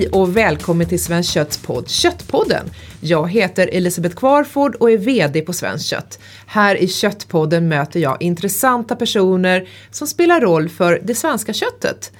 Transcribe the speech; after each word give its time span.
Hej 0.00 0.08
och 0.08 0.36
välkommen 0.36 0.86
till 0.86 1.02
Svenskt 1.02 1.32
Kötts 1.32 1.58
podd 1.58 1.88
Köttpodden. 1.88 2.70
Jag 3.00 3.30
heter 3.30 3.70
Elisabeth 3.72 4.16
Kvarford 4.16 4.74
och 4.74 4.90
är 4.90 4.98
VD 4.98 5.40
på 5.40 5.52
Svenskt 5.52 5.86
Kött. 5.86 6.18
Här 6.46 6.76
i 6.76 6.88
Köttpodden 6.88 7.68
möter 7.68 8.00
jag 8.00 8.22
intressanta 8.22 8.96
personer 8.96 9.68
som 9.90 10.06
spelar 10.06 10.40
roll 10.40 10.68
för 10.68 11.00
det 11.04 11.14
svenska 11.14 11.52
köttet. 11.52 12.12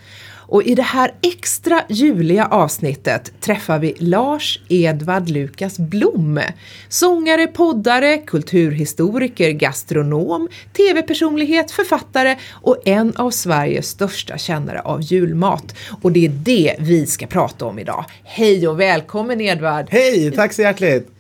Och 0.50 0.62
i 0.62 0.74
det 0.74 0.82
här 0.82 1.14
extra 1.22 1.82
juliga 1.88 2.46
avsnittet 2.46 3.32
träffar 3.40 3.78
vi 3.78 3.94
Lars 3.98 4.60
Edvard 4.68 5.28
Lukas 5.28 5.78
Blom. 5.78 6.40
Sångare, 6.88 7.46
poddare, 7.46 8.18
kulturhistoriker, 8.18 9.50
gastronom, 9.50 10.48
tv-personlighet, 10.72 11.70
författare 11.70 12.36
och 12.52 12.76
en 12.84 13.16
av 13.16 13.30
Sveriges 13.30 13.88
största 13.88 14.38
kännare 14.38 14.80
av 14.80 15.00
julmat. 15.00 15.76
Och 16.02 16.12
det 16.12 16.24
är 16.26 16.30
det 16.30 16.76
vi 16.78 17.06
ska 17.06 17.26
prata 17.26 17.66
om 17.66 17.78
idag. 17.78 18.04
Hej 18.24 18.68
och 18.68 18.80
välkommen 18.80 19.40
Edvard! 19.40 19.86
Hej, 19.90 20.30
tack 20.30 20.52
så 20.52 20.62
hjärtligt! 20.62 21.19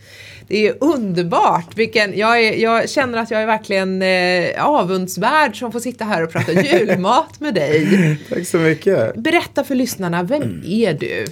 Det 0.50 0.68
är 0.68 0.74
underbart. 0.80 1.66
Vilken, 1.74 2.18
jag, 2.18 2.44
är, 2.44 2.54
jag 2.54 2.90
känner 2.90 3.18
att 3.18 3.30
jag 3.30 3.42
är 3.42 3.46
verkligen 3.46 4.02
eh, 4.02 4.66
avundsvärd 4.66 5.58
som 5.58 5.72
får 5.72 5.80
sitta 5.80 6.04
här 6.04 6.22
och 6.22 6.32
prata 6.32 6.52
julmat 6.62 7.40
med 7.40 7.54
dig. 7.54 8.18
Tack 8.28 8.46
så 8.46 8.56
mycket. 8.56 9.14
Berätta 9.14 9.64
för 9.64 9.74
lyssnarna, 9.74 10.22
vem 10.22 10.62
är 10.66 10.94
du? 10.94 11.26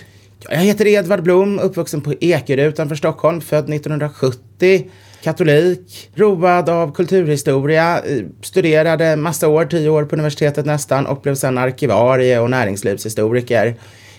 Jag 0.51 0.59
heter 0.59 0.87
Edvard 0.87 1.23
Blom, 1.23 1.59
uppvuxen 1.59 2.01
på 2.01 2.15
Ekerö 2.21 2.69
utanför 2.69 2.97
Stockholm, 2.97 3.41
född 3.41 3.71
1970. 3.75 4.91
Katolik, 5.23 6.11
road 6.15 6.69
av 6.69 6.95
kulturhistoria, 6.95 7.99
eh, 7.99 8.25
studerade 8.43 9.17
massa 9.17 9.49
år, 9.49 9.65
tio 9.65 9.89
år 9.89 10.05
på 10.05 10.17
universitetet 10.17 10.67
nästan 10.67 11.07
och 11.07 11.21
blev 11.21 11.35
sedan 11.35 11.59
arkivarie 11.59 12.41
och 12.41 12.51
näringslivshistoriker 12.51 13.75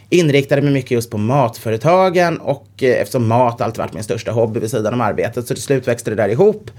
inriktade 0.09 0.61
mig 0.61 0.73
mycket 0.73 0.91
just 0.91 1.11
på 1.11 1.17
matföretagen 1.17 2.37
och 2.37 2.67
eh, 2.81 3.01
eftersom 3.01 3.27
mat 3.27 3.61
alltid 3.61 3.77
varit 3.77 3.93
min 3.93 4.03
största 4.03 4.31
hobby 4.31 4.59
vid 4.59 4.71
sidan 4.71 4.93
om 4.93 5.01
arbetet 5.01 5.47
så 5.47 5.53
till 5.53 5.63
slut 5.63 5.87
växte 5.87 6.09
det 6.09 6.15
där 6.15 6.29
ihop 6.29 6.71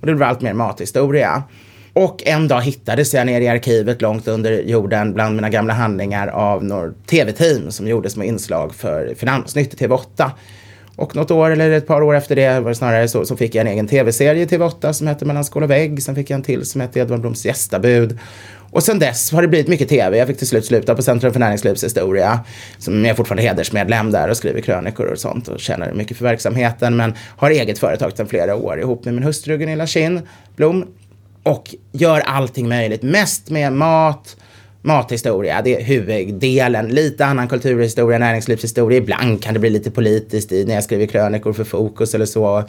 och 0.00 0.06
det 0.06 0.14
blev 0.14 0.28
allt 0.28 0.40
mer 0.40 0.52
mathistoria. 0.52 1.42
Och 1.92 2.22
en 2.26 2.48
dag 2.48 2.62
hittades 2.62 3.14
jag 3.14 3.26
nere 3.26 3.44
i 3.44 3.48
arkivet 3.48 4.02
långt 4.02 4.28
under 4.28 4.52
jorden 4.52 5.14
bland 5.14 5.36
mina 5.36 5.50
gamla 5.50 5.74
handlingar 5.74 6.28
av 6.28 6.64
några 6.64 6.92
tv-team 7.06 7.70
som 7.70 7.88
gjorde 7.88 8.10
små 8.10 8.24
inslag 8.24 8.74
för 8.74 9.14
Finansnytt 9.14 9.74
i 9.74 9.86
TV8. 9.86 10.30
Och 10.96 11.16
något 11.16 11.30
år 11.30 11.50
eller 11.50 11.70
ett 11.70 11.86
par 11.86 12.02
år 12.02 12.16
efter 12.16 12.36
det 12.36 12.60
var 12.60 12.68
det 12.68 12.74
snarare 12.74 13.08
så, 13.08 13.24
så 13.24 13.36
fick 13.36 13.54
jag 13.54 13.60
en 13.60 13.72
egen 13.72 13.88
tv-serie 13.88 14.42
i 14.42 14.46
TV8 14.46 14.92
som 14.92 15.06
hette 15.06 15.24
Mellan 15.24 15.44
skål 15.44 15.62
och 15.62 15.70
vägg. 15.70 16.02
Sen 16.02 16.14
fick 16.14 16.30
jag 16.30 16.34
en 16.34 16.42
till 16.42 16.66
som 16.66 16.80
hette 16.80 17.00
Edvard 17.00 17.20
Bloms 17.20 17.44
gästabud. 17.44 18.18
Och 18.70 18.82
sen 18.82 18.98
dess 18.98 19.32
har 19.32 19.42
det 19.42 19.48
blivit 19.48 19.68
mycket 19.68 19.88
tv. 19.88 20.18
Jag 20.18 20.26
fick 20.26 20.38
till 20.38 20.46
slut 20.46 20.66
sluta 20.66 20.94
på 20.94 21.02
Centrum 21.02 21.32
för 21.32 21.40
näringslivshistoria. 21.40 22.40
Som 22.78 23.04
jag 23.04 23.10
är 23.10 23.14
fortfarande 23.14 23.42
hedersmedlem 23.42 24.12
där 24.12 24.28
och 24.28 24.36
skriver 24.36 24.60
krönikor 24.60 25.06
och 25.06 25.18
sånt 25.18 25.48
och 25.48 25.60
tjänar 25.60 25.92
mycket 25.92 26.16
för 26.16 26.24
verksamheten. 26.24 26.96
Men 26.96 27.14
har 27.36 27.50
eget 27.50 27.78
företag 27.78 28.12
sedan 28.16 28.26
flera 28.26 28.56
år 28.56 28.80
ihop 28.80 29.04
med 29.04 29.14
min 29.14 29.22
hustru 29.22 29.56
Gunilla 29.58 29.86
Kinn 29.86 30.20
Blom. 30.56 30.86
Och 31.42 31.74
gör 31.92 32.20
allting 32.20 32.68
möjligt. 32.68 33.02
Mest 33.02 33.50
med 33.50 33.72
mat, 33.72 34.36
mathistoria, 34.82 35.62
det 35.62 35.76
är 35.76 35.84
huvuddelen. 35.84 36.88
Lite 36.88 37.26
annan 37.26 37.48
kulturhistoria, 37.48 38.18
näringslivshistoria. 38.18 38.98
Ibland 38.98 39.42
kan 39.42 39.54
det 39.54 39.60
bli 39.60 39.70
lite 39.70 39.90
politiskt 39.90 40.52
i 40.52 40.64
när 40.64 40.74
jag 40.74 40.84
skriver 40.84 41.06
krönikor 41.06 41.52
för 41.52 41.64
Fokus 41.64 42.14
eller 42.14 42.26
så 42.26 42.64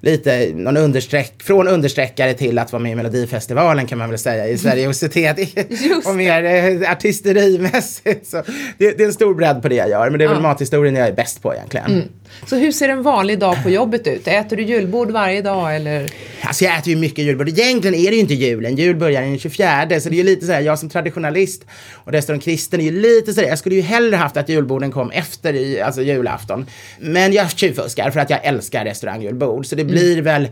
lite 0.00 0.52
någon 0.54 0.76
understreck, 0.76 1.42
från 1.42 1.68
understreckare 1.68 2.34
till 2.34 2.58
att 2.58 2.72
vara 2.72 2.82
med 2.82 2.92
i 2.92 2.94
Melodifestivalen 2.94 3.86
kan 3.86 3.98
man 3.98 4.10
väl 4.10 4.18
säga 4.18 4.48
i 4.48 4.58
seriositet 4.58 5.38
och 6.06 6.14
mer 6.14 6.44
eh, 6.44 6.90
artisterimässigt. 6.90 8.26
Så 8.26 8.42
det, 8.78 8.90
det, 8.90 9.02
är 9.02 9.06
en 9.06 9.12
stor 9.12 9.34
bredd 9.34 9.62
på 9.62 9.68
det 9.68 9.74
jag 9.74 9.90
gör, 9.90 10.10
men 10.10 10.18
det 10.18 10.24
är 10.24 10.28
väl 10.28 10.36
ja. 10.36 10.42
mathistorien 10.42 10.94
jag 10.94 11.08
är 11.08 11.12
bäst 11.12 11.42
på 11.42 11.54
egentligen. 11.54 11.92
Mm. 11.92 12.08
Så 12.46 12.56
hur 12.56 12.72
ser 12.72 12.88
en 12.88 13.02
vanlig 13.02 13.38
dag 13.38 13.62
på 13.62 13.70
jobbet 13.70 14.06
ut? 14.06 14.28
Äter 14.28 14.56
du 14.56 14.62
julbord 14.62 15.10
varje 15.10 15.42
dag 15.42 15.76
eller? 15.76 16.10
Alltså 16.42 16.64
jag 16.64 16.78
äter 16.78 16.88
ju 16.88 16.96
mycket 16.96 17.24
julbord. 17.24 17.48
Egentligen 17.48 17.94
är 17.94 18.10
det 18.10 18.14
ju 18.14 18.20
inte 18.20 18.34
julen. 18.34 18.76
Jul 18.76 18.96
börjar 18.96 19.22
den 19.22 19.38
24 19.38 20.00
så 20.00 20.08
det 20.08 20.14
är 20.14 20.16
ju 20.16 20.22
lite 20.22 20.46
så 20.46 20.52
här, 20.52 20.60
jag 20.60 20.78
som 20.78 20.88
traditionalist 20.88 21.64
och 21.92 22.12
dessutom 22.12 22.40
kristen 22.40 22.80
är 22.80 22.84
ju 22.84 23.00
lite 23.00 23.32
så 23.32 23.40
här, 23.40 23.48
jag 23.48 23.58
skulle 23.58 23.74
ju 23.74 23.80
hellre 23.80 24.16
haft 24.16 24.36
att 24.36 24.48
julborden 24.48 24.92
kom 24.92 25.10
efter 25.10 25.82
alltså 25.82 26.02
julafton. 26.02 26.66
Men 26.98 27.32
jag 27.32 27.50
tjuvfuskar 27.50 28.10
för 28.10 28.20
att 28.20 28.30
jag 28.30 28.44
älskar 28.44 28.84
restaurangjulbord 28.84 29.66
så 29.66 29.76
det 29.76 29.84
blir 29.84 30.12
mm. 30.12 30.24
väl 30.24 30.48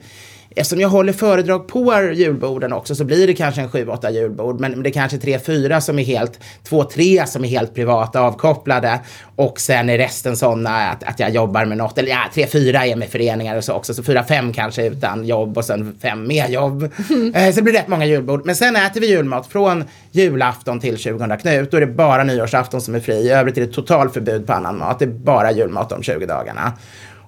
eftersom 0.58 0.80
jag 0.80 0.88
håller 0.88 1.12
föredrag 1.12 1.68
på 1.68 2.12
julborden 2.14 2.72
också 2.72 2.94
så 2.94 3.04
blir 3.04 3.26
det 3.26 3.34
kanske 3.34 3.60
en 3.60 3.68
7-8 3.68 4.10
julbord. 4.10 4.60
Men 4.60 4.82
det 4.82 4.88
är 4.88 4.92
kanske 4.92 5.16
3-4 5.16 5.80
som 5.80 5.98
är 5.98 6.04
helt, 6.04 6.40
2-3 6.68 7.24
som 7.24 7.44
är 7.44 7.48
helt 7.48 7.74
privata 7.74 8.20
avkopplade. 8.20 9.00
Och 9.36 9.60
sen 9.60 9.90
är 9.90 9.98
resten 9.98 10.36
sådana 10.36 10.70
att, 10.70 11.04
att 11.04 11.20
jag 11.20 11.30
jobbar 11.30 11.64
med 11.64 11.78
något. 11.78 11.98
Eller 11.98 12.10
ja, 12.10 12.24
3-4 12.34 12.84
är 12.84 12.96
med 12.96 13.08
föreningar 13.08 13.56
och 13.56 13.64
så 13.64 13.72
också. 13.72 13.94
Så 13.94 14.02
4-5 14.02 14.52
kanske 14.52 14.86
utan 14.86 15.26
jobb 15.26 15.58
och 15.58 15.64
sen 15.64 15.98
5 16.02 16.26
med 16.26 16.50
jobb. 16.50 16.92
Mm. 17.10 17.32
så 17.52 17.56
det 17.56 17.62
blir 17.62 17.74
rätt 17.74 17.88
många 17.88 18.06
julbord. 18.06 18.46
Men 18.46 18.56
sen 18.56 18.76
äter 18.76 19.00
vi 19.00 19.06
julmat 19.06 19.46
från 19.46 19.84
julafton 20.12 20.80
till 20.80 20.98
20 20.98 21.36
Knut. 21.36 21.70
Då 21.70 21.76
är 21.76 21.80
det 21.80 21.86
bara 21.86 22.24
nyårsafton 22.24 22.80
som 22.80 22.94
är 22.94 23.00
fri. 23.00 23.14
I 23.14 23.30
övrigt 23.30 23.56
är 23.56 23.60
det 23.60 23.72
totalförbud 23.72 24.46
på 24.46 24.52
annan 24.52 24.78
mat. 24.78 24.98
Det 24.98 25.04
är 25.04 25.08
bara 25.08 25.52
julmat 25.52 25.88
de 25.88 26.02
20 26.02 26.26
dagarna. 26.26 26.72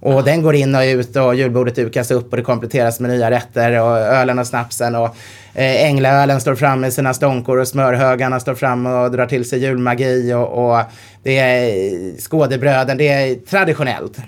Och 0.00 0.12
ja. 0.12 0.22
den 0.22 0.42
går 0.42 0.54
in 0.54 0.74
och 0.74 0.82
ut 0.82 1.16
och 1.16 1.34
julbordet 1.34 1.74
dukas 1.74 2.10
upp 2.10 2.30
och 2.30 2.36
det 2.36 2.42
kompletteras 2.42 3.00
med 3.00 3.10
nya 3.10 3.30
rätter 3.30 3.80
och 3.80 3.98
ölen 3.98 4.38
och 4.38 4.46
snapsen 4.46 4.94
och 4.94 5.16
eh, 5.54 5.84
änglaölen 5.84 6.40
står 6.40 6.54
fram 6.54 6.80
med 6.80 6.92
sina 6.92 7.14
stånkor 7.14 7.58
och 7.58 7.68
smörhögarna 7.68 8.40
står 8.40 8.54
fram 8.54 8.86
och 8.86 9.10
drar 9.10 9.26
till 9.26 9.48
sig 9.48 9.58
julmagi 9.58 10.34
och, 10.34 10.48
och 10.48 10.82
det 11.22 11.38
är 11.38 12.20
skådebröden, 12.20 12.98
det 12.98 13.08
är 13.08 13.34
traditionellt. 13.34 14.18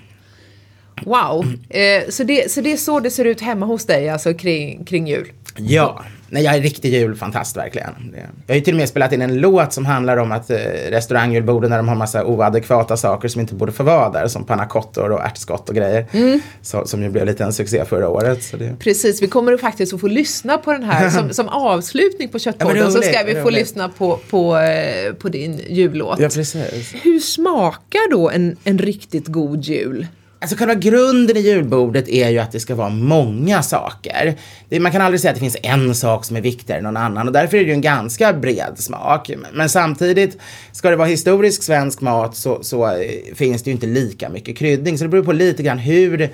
Wow, 1.05 1.45
eh, 1.69 2.09
så, 2.09 2.23
det, 2.23 2.51
så 2.51 2.61
det 2.61 2.73
är 2.73 2.77
så 2.77 2.99
det 2.99 3.11
ser 3.11 3.25
ut 3.25 3.41
hemma 3.41 3.65
hos 3.65 3.85
dig, 3.85 4.09
alltså 4.09 4.33
kring, 4.33 4.85
kring 4.85 5.07
jul? 5.07 5.31
Ja, 5.57 6.03
Nej, 6.33 6.43
jag 6.43 6.55
är 6.55 6.61
riktig 6.61 6.93
julfantast 6.93 7.57
verkligen. 7.57 8.15
Jag 8.47 8.53
har 8.53 8.55
ju 8.55 8.61
till 8.61 8.73
och 8.73 8.77
med 8.77 8.89
spelat 8.89 9.13
in 9.13 9.21
en 9.21 9.35
låt 9.35 9.73
som 9.73 9.85
handlar 9.85 10.17
om 10.17 10.31
att 10.31 10.49
eh, 10.49 10.57
restaurangjulborden 10.89 11.69
när 11.69 11.77
de 11.77 11.87
har 11.87 11.95
massa 11.95 12.25
oadekvata 12.25 12.97
saker 12.97 13.27
som 13.27 13.41
inte 13.41 13.53
borde 13.53 13.71
få 13.71 13.83
vara 13.83 14.09
där. 14.09 14.27
Som 14.27 14.45
pannacottor 14.45 15.11
och 15.11 15.21
ärtskott 15.25 15.69
och 15.69 15.75
grejer. 15.75 16.05
Mm. 16.11 16.41
Så, 16.61 16.85
som 16.85 17.03
ju 17.03 17.09
blev 17.09 17.25
lite 17.25 17.43
en 17.43 17.53
succé 17.53 17.85
förra 17.85 18.09
året. 18.09 18.53
Det... 18.59 18.75
Precis, 18.79 19.21
vi 19.21 19.27
kommer 19.27 19.57
faktiskt 19.57 19.93
att 19.93 20.01
få 20.01 20.07
lyssna 20.07 20.57
på 20.57 20.71
den 20.71 20.83
här 20.83 21.09
som, 21.09 21.29
som 21.33 21.49
avslutning 21.49 22.29
på 22.29 22.39
Köttpodden. 22.39 22.77
Ja, 22.77 22.91
så 22.91 23.01
ska 23.01 23.23
vi 23.23 23.33
få 23.33 23.39
roligt. 23.39 23.59
lyssna 23.59 23.89
på, 23.89 24.19
på, 24.29 24.57
eh, 24.57 25.13
på 25.13 25.29
din 25.29 25.61
jullåt. 25.69 26.19
Ja, 26.19 26.29
precis. 26.29 26.95
Hur 27.03 27.19
smakar 27.19 28.11
då 28.11 28.29
en, 28.29 28.57
en 28.63 28.77
riktigt 28.77 29.27
god 29.27 29.63
jul? 29.63 30.07
Alltså 30.43 30.57
själva 30.57 30.75
grunden 30.75 31.37
i 31.37 31.39
julbordet 31.39 32.09
är 32.09 32.29
ju 32.29 32.39
att 32.39 32.51
det 32.51 32.59
ska 32.59 32.75
vara 32.75 32.89
många 32.89 33.63
saker. 33.63 34.35
Det, 34.69 34.79
man 34.79 34.91
kan 34.91 35.01
aldrig 35.01 35.21
säga 35.21 35.31
att 35.31 35.35
det 35.35 35.39
finns 35.39 35.57
en 35.63 35.95
sak 35.95 36.25
som 36.25 36.35
är 36.35 36.41
viktigare 36.41 36.77
än 36.77 36.83
någon 36.83 36.97
annan 36.97 37.27
och 37.27 37.33
därför 37.33 37.57
är 37.57 37.61
det 37.61 37.67
ju 37.67 37.73
en 37.73 37.81
ganska 37.81 38.33
bred 38.33 38.73
smak. 38.75 39.31
Men 39.53 39.69
samtidigt, 39.69 40.37
ska 40.71 40.89
det 40.89 40.95
vara 40.95 41.07
historisk 41.07 41.63
svensk 41.63 42.01
mat 42.01 42.35
så, 42.35 42.63
så 42.63 42.87
eh, 42.87 43.35
finns 43.35 43.63
det 43.63 43.69
ju 43.69 43.73
inte 43.73 43.87
lika 43.87 44.29
mycket 44.29 44.57
kryddning. 44.57 44.97
Så 44.97 45.03
det 45.03 45.09
beror 45.09 45.23
på 45.23 45.31
lite 45.31 45.63
grann 45.63 45.77
hur 45.77 46.29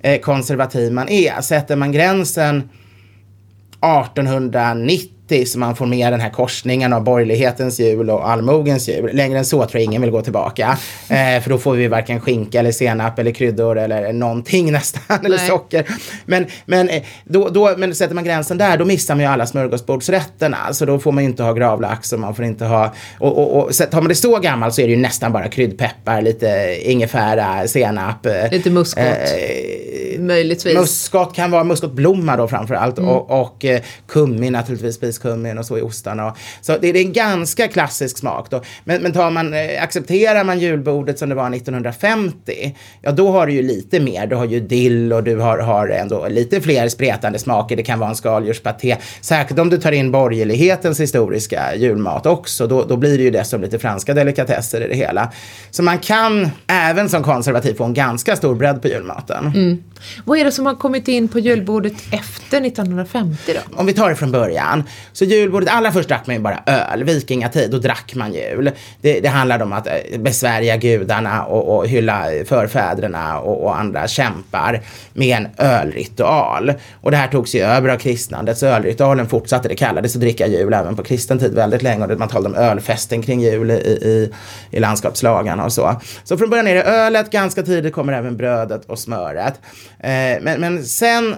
eh, 0.00 0.20
konservativ 0.20 0.92
man 0.92 1.08
är. 1.08 1.40
Sätter 1.40 1.76
man 1.76 1.92
gränsen 1.92 2.56
1890 2.56 5.13
så 5.28 5.58
man 5.58 5.76
får 5.76 5.86
med 5.86 6.12
den 6.12 6.20
här 6.20 6.30
korsningen 6.30 6.92
av 6.92 7.04
borgerlighetens 7.04 7.80
jul 7.80 8.10
och 8.10 8.30
allmogens 8.30 8.88
jul. 8.88 9.10
Längre 9.12 9.38
än 9.38 9.44
så 9.44 9.56
tror 9.56 9.74
jag 9.74 9.82
ingen 9.82 10.02
vill 10.02 10.10
gå 10.10 10.22
tillbaka. 10.22 10.78
Eh, 11.08 11.42
för 11.42 11.48
då 11.48 11.58
får 11.58 11.74
vi 11.74 11.88
varken 11.88 12.20
skinka 12.20 12.58
eller 12.58 12.72
senap 12.72 13.18
eller 13.18 13.30
kryddor 13.30 13.78
eller 13.78 14.12
någonting 14.12 14.72
nästan, 14.72 15.26
eller 15.26 15.38
socker. 15.38 15.86
Men, 16.26 16.46
men, 16.66 16.88
eh, 16.88 17.02
då, 17.24 17.48
då, 17.48 17.74
men 17.76 17.94
sätter 17.94 18.14
man 18.14 18.24
gränsen 18.24 18.58
där, 18.58 18.76
då 18.76 18.84
missar 18.84 19.14
man 19.14 19.24
ju 19.24 19.30
alla 19.30 19.46
smörgåsbordsrätterna. 19.46 20.72
Så 20.72 20.84
då 20.84 20.98
får 20.98 21.12
man 21.12 21.24
ju 21.24 21.30
inte 21.30 21.42
ha 21.42 21.52
gravlax 21.52 22.12
och 22.12 22.20
man 22.20 22.34
får 22.34 22.44
inte 22.44 22.64
ha... 22.64 22.94
Och, 23.18 23.38
och, 23.38 23.64
och 23.64 23.72
tar 23.72 24.00
man 24.00 24.08
det 24.08 24.14
så 24.14 24.38
gammalt 24.38 24.74
så 24.74 24.80
är 24.80 24.86
det 24.86 24.92
ju 24.92 25.00
nästan 25.00 25.32
bara 25.32 25.48
kryddpeppar, 25.48 26.22
lite 26.22 26.78
ingefära, 26.82 27.68
senap. 27.68 28.26
Eh, 28.26 28.50
lite 28.50 28.70
muskot. 28.70 29.04
Eh, 29.04 30.20
Möjligtvis. 30.20 30.74
Muskot 30.74 31.34
kan 31.34 31.50
vara 31.50 31.64
muskotblomma 31.64 32.36
då 32.36 32.48
framför 32.48 32.74
allt. 32.74 32.98
Mm. 32.98 33.10
Och, 33.10 33.40
och 33.40 33.64
eh, 33.64 33.80
kummin 34.06 34.52
naturligtvis 34.52 34.98
riskummin 35.14 35.58
och 35.58 35.66
så 35.66 35.78
i 35.78 35.82
ostarna. 35.82 36.34
Så 36.60 36.78
det, 36.78 36.88
är 36.88 36.96
en 36.96 37.12
ganska 37.12 37.68
klassisk 37.68 38.18
smak 38.18 38.50
då. 38.50 38.62
Men, 38.84 39.02
men 39.02 39.12
tar 39.12 39.30
man, 39.30 39.54
eh, 39.54 39.82
accepterar 39.82 40.44
man 40.44 40.58
julbordet 40.58 41.18
som 41.18 41.28
det 41.28 41.34
var 41.34 41.54
1950, 41.54 42.76
ja 43.02 43.12
då 43.12 43.32
har 43.32 43.46
du 43.46 43.52
ju 43.52 43.62
lite 43.62 44.00
mer. 44.00 44.26
Du 44.26 44.36
har 44.36 44.44
ju 44.44 44.60
dill 44.60 45.12
och 45.12 45.24
du 45.24 45.36
har, 45.36 45.58
har 45.58 45.88
ändå 45.88 46.28
lite 46.28 46.60
fler 46.60 46.88
spretande 46.88 47.38
smaker. 47.38 47.76
Det 47.76 47.82
kan 47.82 47.98
vara 47.98 48.10
en 48.10 48.16
skaldjurspaté. 48.16 48.96
Särskilt 49.20 49.60
om 49.60 49.70
du 49.70 49.78
tar 49.78 49.92
in 49.92 50.10
borgerlighetens 50.10 51.00
historiska 51.00 51.76
julmat 51.76 52.26
också. 52.26 52.66
Då, 52.66 52.84
då 52.84 52.96
blir 52.96 53.18
det 53.18 53.24
ju 53.24 53.30
dessutom 53.30 53.62
lite 53.62 53.78
franska 53.78 54.14
delikatesser 54.14 54.80
i 54.80 54.88
det 54.88 54.94
hela. 54.94 55.32
Så 55.70 55.82
man 55.82 55.98
kan 55.98 56.50
även 56.66 57.08
som 57.08 57.22
konservativ 57.22 57.74
få 57.74 57.84
en 57.84 57.94
ganska 57.94 58.36
stor 58.36 58.54
bredd 58.54 58.82
på 58.82 58.88
julmaten. 58.88 59.46
Mm. 59.46 59.82
Vad 60.24 60.38
är 60.38 60.44
det 60.44 60.52
som 60.52 60.66
har 60.66 60.74
kommit 60.74 61.08
in 61.08 61.28
på 61.28 61.38
julbordet 61.38 61.94
efter 62.10 62.66
1950 62.66 63.52
då? 63.54 63.76
Om 63.76 63.86
vi 63.86 63.92
tar 63.92 64.08
det 64.08 64.16
från 64.16 64.32
början 64.32 64.82
så 65.14 65.24
julbordet, 65.24 65.68
allra 65.72 65.92
först 65.92 66.08
drack 66.08 66.26
man 66.26 66.36
ju 66.36 66.42
bara 66.42 66.62
öl, 66.66 67.04
vikingatid, 67.04 67.70
då 67.70 67.78
drack 67.78 68.14
man 68.14 68.32
jul. 68.32 68.70
Det, 69.00 69.20
det 69.20 69.28
handlade 69.28 69.64
om 69.64 69.72
att 69.72 69.86
eh, 69.86 70.18
besvärja 70.18 70.76
gudarna 70.76 71.44
och, 71.44 71.76
och 71.76 71.88
hylla 71.88 72.24
förfäderna 72.44 73.38
och, 73.38 73.64
och, 73.64 73.78
andra 73.78 74.08
kämpar 74.08 74.82
med 75.12 75.36
en 75.36 75.48
ölritual. 75.66 76.72
Och 77.00 77.10
det 77.10 77.16
här 77.16 77.28
togs 77.28 77.54
ju 77.54 77.60
över 77.60 77.88
av 77.88 77.96
kristnandet, 77.96 78.58
så 78.58 78.66
ölritualen 78.66 79.28
fortsatte, 79.28 79.68
det 79.68 79.74
kallades 79.74 80.14
att 80.14 80.20
dricka 80.20 80.46
jul 80.46 80.72
även 80.72 80.96
på 80.96 81.02
kristen 81.02 81.38
tid 81.38 81.54
väldigt 81.54 81.82
länge 81.82 82.06
och 82.06 82.18
man 82.18 82.28
talade 82.28 82.58
om 82.58 82.64
ölfesten 82.64 83.22
kring 83.22 83.40
jul 83.40 83.70
i, 83.70 83.74
i, 83.74 84.32
i 84.70 84.80
landskapslagarna 84.80 85.64
och 85.64 85.72
så. 85.72 86.00
Så 86.24 86.38
från 86.38 86.50
början 86.50 86.66
är 86.66 86.74
det 86.74 86.82
ölet, 86.82 87.30
ganska 87.30 87.62
tidigt 87.62 87.94
kommer 87.94 88.12
även 88.12 88.36
brödet 88.36 88.84
och 88.84 88.98
smöret. 88.98 89.60
Eh, 89.98 90.10
men, 90.42 90.60
men 90.60 90.84
sen 90.84 91.36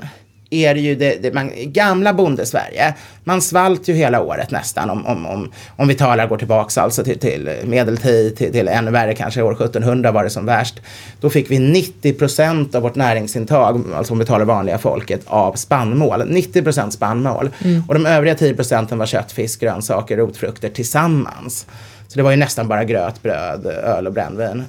är 0.50 0.74
det 0.74 0.80
ju 0.80 0.94
det, 0.94 1.22
det 1.22 1.34
man, 1.34 1.50
gamla 1.56 2.12
bondesverige. 2.14 2.94
Man 3.24 3.42
svalt 3.42 3.88
ju 3.88 3.94
hela 3.94 4.20
året 4.20 4.50
nästan 4.50 4.90
om, 4.90 5.06
om, 5.06 5.26
om, 5.26 5.52
om 5.76 5.88
vi 5.88 5.94
talar, 5.94 6.26
går 6.26 6.36
tillbaka 6.36 6.80
alltså 6.80 7.04
till, 7.04 7.18
till 7.18 7.50
medeltid, 7.64 8.36
till, 8.36 8.52
till 8.52 8.68
ännu 8.68 8.90
värre 8.90 9.14
kanske 9.14 9.42
år 9.42 9.52
1700 9.52 10.12
var 10.12 10.24
det 10.24 10.30
som 10.30 10.46
värst. 10.46 10.80
Då 11.20 11.30
fick 11.30 11.50
vi 11.50 11.58
90 11.58 12.12
procent 12.12 12.74
av 12.74 12.82
vårt 12.82 12.94
näringsintag, 12.94 13.84
alltså 13.94 14.12
om 14.12 14.18
vi 14.18 14.24
talar 14.24 14.44
vanliga 14.44 14.78
folket, 14.78 15.20
av 15.26 15.52
spannmål. 15.52 16.22
90 16.26 16.62
procent 16.62 16.92
spannmål. 16.92 17.50
Mm. 17.64 17.82
Och 17.88 17.94
de 17.94 18.06
övriga 18.06 18.34
10 18.34 18.54
procenten 18.54 18.98
var 18.98 19.06
kött, 19.06 19.32
fisk, 19.32 19.60
grönsaker, 19.60 20.16
rotfrukter 20.16 20.68
tillsammans. 20.68 21.66
Så 22.08 22.16
det 22.16 22.22
var 22.22 22.30
ju 22.30 22.36
nästan 22.36 22.68
bara 22.68 22.84
gröt, 22.84 23.22
bröd, 23.22 23.66
öl 23.66 24.06
och 24.06 24.12
brännvin. 24.12 24.64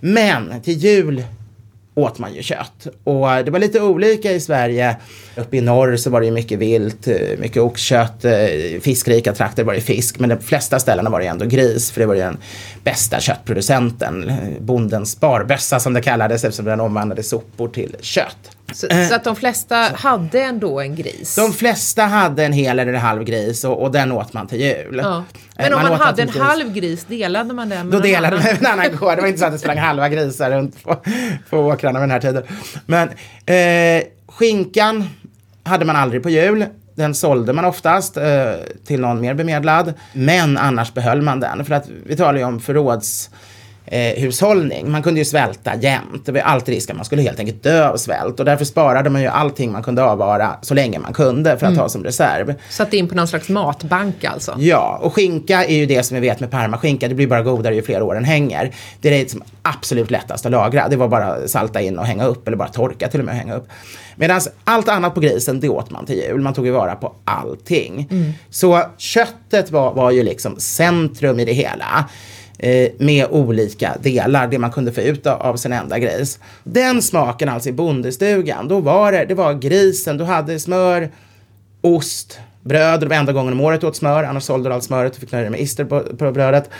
Men 0.00 0.60
till 0.60 0.74
jul 0.74 1.24
åt 1.96 2.18
man 2.18 2.34
ju 2.34 2.42
kött. 2.42 2.86
Och 3.04 3.32
eh, 3.32 3.44
det 3.44 3.50
var 3.50 3.58
lite 3.58 3.80
olika 3.80 4.32
i 4.32 4.40
Sverige. 4.40 4.96
Uppe 5.36 5.56
i 5.56 5.60
norr 5.60 5.96
så 5.96 6.10
var 6.10 6.20
det 6.20 6.26
ju 6.26 6.32
mycket 6.32 6.58
vilt, 6.58 7.08
eh, 7.08 7.38
mycket 7.38 7.62
oxkött, 7.62 8.24
eh, 8.24 8.80
fiskrika 8.80 9.32
trakter 9.32 9.64
var 9.64 9.74
det 9.74 9.80
fisk. 9.80 10.18
Men 10.18 10.28
de 10.28 10.38
flesta 10.38 10.78
ställena 10.78 11.10
var 11.10 11.20
det 11.20 11.26
ändå 11.26 11.44
gris, 11.44 11.90
för 11.90 12.00
det 12.00 12.06
var 12.06 12.14
ju 12.14 12.20
den 12.20 12.38
bästa 12.84 13.20
köttproducenten. 13.20 14.32
Bondens 14.60 15.10
sparbössa 15.10 15.80
som 15.80 15.92
det 15.92 16.02
kallades 16.02 16.44
eftersom 16.44 16.64
den 16.64 16.80
omvandlade 16.80 17.22
sopor 17.22 17.68
till 17.68 17.96
kött. 18.00 18.55
Så, 18.72 18.86
så, 19.08 19.14
att 19.14 19.24
de 19.24 19.36
flesta 19.36 19.76
hade 19.76 20.40
ändå 20.40 20.80
en 20.80 20.94
gris? 20.94 21.34
De 21.34 21.52
flesta 21.52 22.02
hade 22.02 22.44
en 22.44 22.52
hel 22.52 22.78
eller 22.78 22.92
en 22.92 23.00
halv 23.00 23.24
gris 23.24 23.64
och, 23.64 23.82
och 23.82 23.92
den 23.92 24.12
åt 24.12 24.32
man 24.32 24.46
till 24.46 24.60
jul. 24.60 25.00
Ja. 25.02 25.24
Men 25.56 25.74
om 25.74 25.82
man, 25.82 25.90
man 25.90 26.00
hade 26.00 26.22
en 26.22 26.28
gris. 26.28 26.42
halv 26.42 26.72
gris, 26.72 27.04
delade 27.04 27.54
man 27.54 27.68
den 27.68 27.86
med 27.88 27.98
Då 27.98 28.02
delade 28.02 28.36
man 28.36 28.44
med 28.44 28.58
en 28.60 28.66
annan 28.66 28.96
gård. 28.96 29.16
Det 29.16 29.20
var 29.20 29.28
inte 29.28 29.40
så 29.40 29.46
att 29.46 29.52
det 29.52 29.58
sprang 29.58 29.78
halva 29.78 30.08
grisar 30.08 30.50
runt 30.50 30.84
på, 30.84 30.96
på 31.50 31.58
åkrarna 31.58 32.00
vid 32.00 32.02
den 32.02 32.10
här 32.10 32.20
tiden. 32.20 32.42
Men 32.86 33.08
eh, 33.46 34.04
skinkan 34.28 35.08
hade 35.64 35.84
man 35.84 35.96
aldrig 35.96 36.22
på 36.22 36.30
jul. 36.30 36.64
Den 36.94 37.14
sålde 37.14 37.52
man 37.52 37.64
oftast 37.64 38.16
eh, 38.16 38.52
till 38.86 39.00
någon 39.00 39.20
mer 39.20 39.34
bemedlad. 39.34 39.94
Men 40.12 40.58
annars 40.58 40.94
behöll 40.94 41.22
man 41.22 41.40
den. 41.40 41.64
För 41.64 41.74
att 41.74 41.88
vi 42.06 42.16
talar 42.16 42.38
ju 42.38 42.44
om 42.44 42.60
förråds 42.60 43.30
eh, 43.86 44.22
hushållning. 44.22 44.90
Man 44.90 45.02
kunde 45.02 45.20
ju 45.20 45.24
svälta 45.24 45.76
jämt. 45.76 46.26
Det 46.26 46.32
var 46.32 46.40
alltid 46.40 46.74
risk 46.74 46.90
att 46.90 46.96
man 46.96 47.04
skulle 47.04 47.22
helt 47.22 47.40
enkelt 47.40 47.62
dö 47.62 47.88
av 47.88 47.96
svält. 47.96 48.40
Och 48.40 48.46
därför 48.46 48.64
sparade 48.64 49.10
man 49.10 49.22
ju 49.22 49.28
allting 49.28 49.72
man 49.72 49.82
kunde 49.82 50.04
avvara 50.04 50.56
så 50.62 50.74
länge 50.74 50.98
man 50.98 51.12
kunde 51.12 51.50
för 51.50 51.66
att 51.66 51.72
mm. 51.72 51.78
ha 51.78 51.88
som 51.88 52.04
reserv. 52.04 52.54
Satte 52.70 52.96
in 52.96 53.08
på 53.08 53.14
någon 53.14 53.28
slags 53.28 53.48
matbank 53.48 54.24
alltså? 54.24 54.54
Ja, 54.58 54.98
och 55.02 55.14
skinka 55.14 55.64
är 55.64 55.76
ju 55.76 55.86
det 55.86 56.02
som 56.02 56.14
vi 56.14 56.20
vet 56.20 56.40
med 56.40 56.50
parmaskinka. 56.50 57.08
Det 57.08 57.14
blir 57.14 57.26
bara 57.26 57.42
godare 57.42 57.74
ju 57.74 57.82
fler 57.82 58.02
år 58.02 58.14
den 58.14 58.24
hänger. 58.24 58.74
Det 59.00 59.08
är 59.08 59.18
det 59.18 59.30
som 59.30 59.42
absolut 59.62 60.10
lättast 60.10 60.46
att 60.46 60.52
lagra. 60.52 60.88
Det 60.88 60.96
var 60.96 61.08
bara 61.08 61.48
salta 61.48 61.80
in 61.80 61.98
och 61.98 62.06
hänga 62.06 62.26
upp 62.26 62.46
eller 62.46 62.56
bara 62.56 62.68
torka 62.68 63.08
till 63.08 63.20
och 63.20 63.26
med 63.26 63.32
och 63.32 63.38
hänga 63.38 63.54
upp. 63.54 63.68
Medan 64.16 64.40
allt 64.64 64.88
annat 64.88 65.14
på 65.14 65.20
grisen, 65.20 65.60
det 65.60 65.68
åt 65.68 65.90
man 65.90 66.06
till 66.06 66.16
jul. 66.16 66.40
Man 66.40 66.54
tog 66.54 66.66
ju 66.66 66.72
vara 66.72 66.94
på 66.94 67.14
allting. 67.24 68.08
Mm. 68.10 68.32
Så 68.50 68.82
köttet 68.98 69.70
var, 69.70 69.94
var 69.94 70.10
ju 70.10 70.22
liksom 70.22 70.56
centrum 70.60 71.40
i 71.40 71.44
det 71.44 71.52
hela 71.52 72.08
eh, 72.58 72.90
med 72.98 73.26
olika 73.30 73.96
delar, 74.02 74.46
det 74.46 74.58
man 74.58 74.72
kunde 74.72 74.92
få 74.92 75.00
ut 75.00 75.26
av 75.26 75.56
sin 75.56 75.72
enda 75.72 75.98
gris. 75.98 76.38
Den 76.64 77.02
smaken 77.02 77.48
alltså 77.48 77.68
i 77.68 77.72
bondestugan, 77.72 78.68
då 78.68 78.80
var 78.80 79.12
det, 79.12 79.24
det 79.24 79.34
var 79.34 79.54
grisen, 79.54 80.16
du 80.16 80.24
hade 80.24 80.60
smör, 80.60 81.10
ost, 81.80 82.40
bröd. 82.66 83.00
Det 83.00 83.06
var 83.06 83.16
enda 83.16 83.32
gången 83.32 83.52
om 83.52 83.60
året 83.60 83.80
du 83.80 83.86
åt 83.86 83.96
smör, 83.96 84.24
annars 84.24 84.42
sålde 84.42 84.68
du 84.68 84.74
allt 84.74 84.84
smöret 84.84 85.12
och 85.12 85.20
fick 85.20 85.32
nöja 85.32 85.42
dig 85.42 85.50
med 85.50 85.60
ister 85.60 85.84
på, 85.84 86.00
på 86.00 86.32
brödet. 86.32 86.70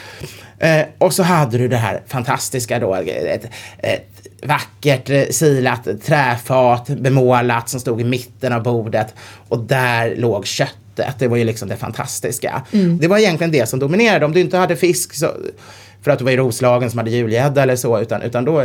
Eh, 0.58 0.82
och 0.98 1.12
så 1.12 1.22
hade 1.22 1.58
du 1.58 1.68
det 1.68 1.76
här 1.76 2.02
fantastiska 2.06 2.78
då, 2.78 2.94
ett, 2.94 3.50
ett 3.78 4.28
vackert 4.42 5.10
eh, 5.10 5.24
silat 5.30 5.88
träfat 6.04 6.86
bemålat 6.86 7.68
som 7.68 7.80
stod 7.80 8.00
i 8.00 8.04
mitten 8.04 8.52
av 8.52 8.62
bordet 8.62 9.14
och 9.48 9.58
där 9.58 10.16
låg 10.16 10.46
kött 10.46 10.76
köttet. 10.96 11.18
Det 11.18 11.28
var 11.28 11.36
ju 11.36 11.44
liksom 11.44 11.68
det 11.68 11.76
fantastiska. 11.76 12.62
Mm. 12.72 12.98
Det 12.98 13.08
var 13.08 13.18
egentligen 13.18 13.52
det 13.52 13.66
som 13.66 13.78
dominerade. 13.78 14.24
Om 14.24 14.32
du 14.32 14.40
inte 14.40 14.56
hade 14.56 14.76
fisk 14.76 15.14
så, 15.14 15.30
för 16.02 16.10
att 16.10 16.18
du 16.18 16.24
var 16.24 16.32
i 16.32 16.36
Roslagen 16.36 16.90
som 16.90 16.98
hade 16.98 17.10
julgädda 17.10 17.62
eller 17.62 17.76
så, 17.76 18.00
utan, 18.00 18.22
utan 18.22 18.44
då, 18.44 18.62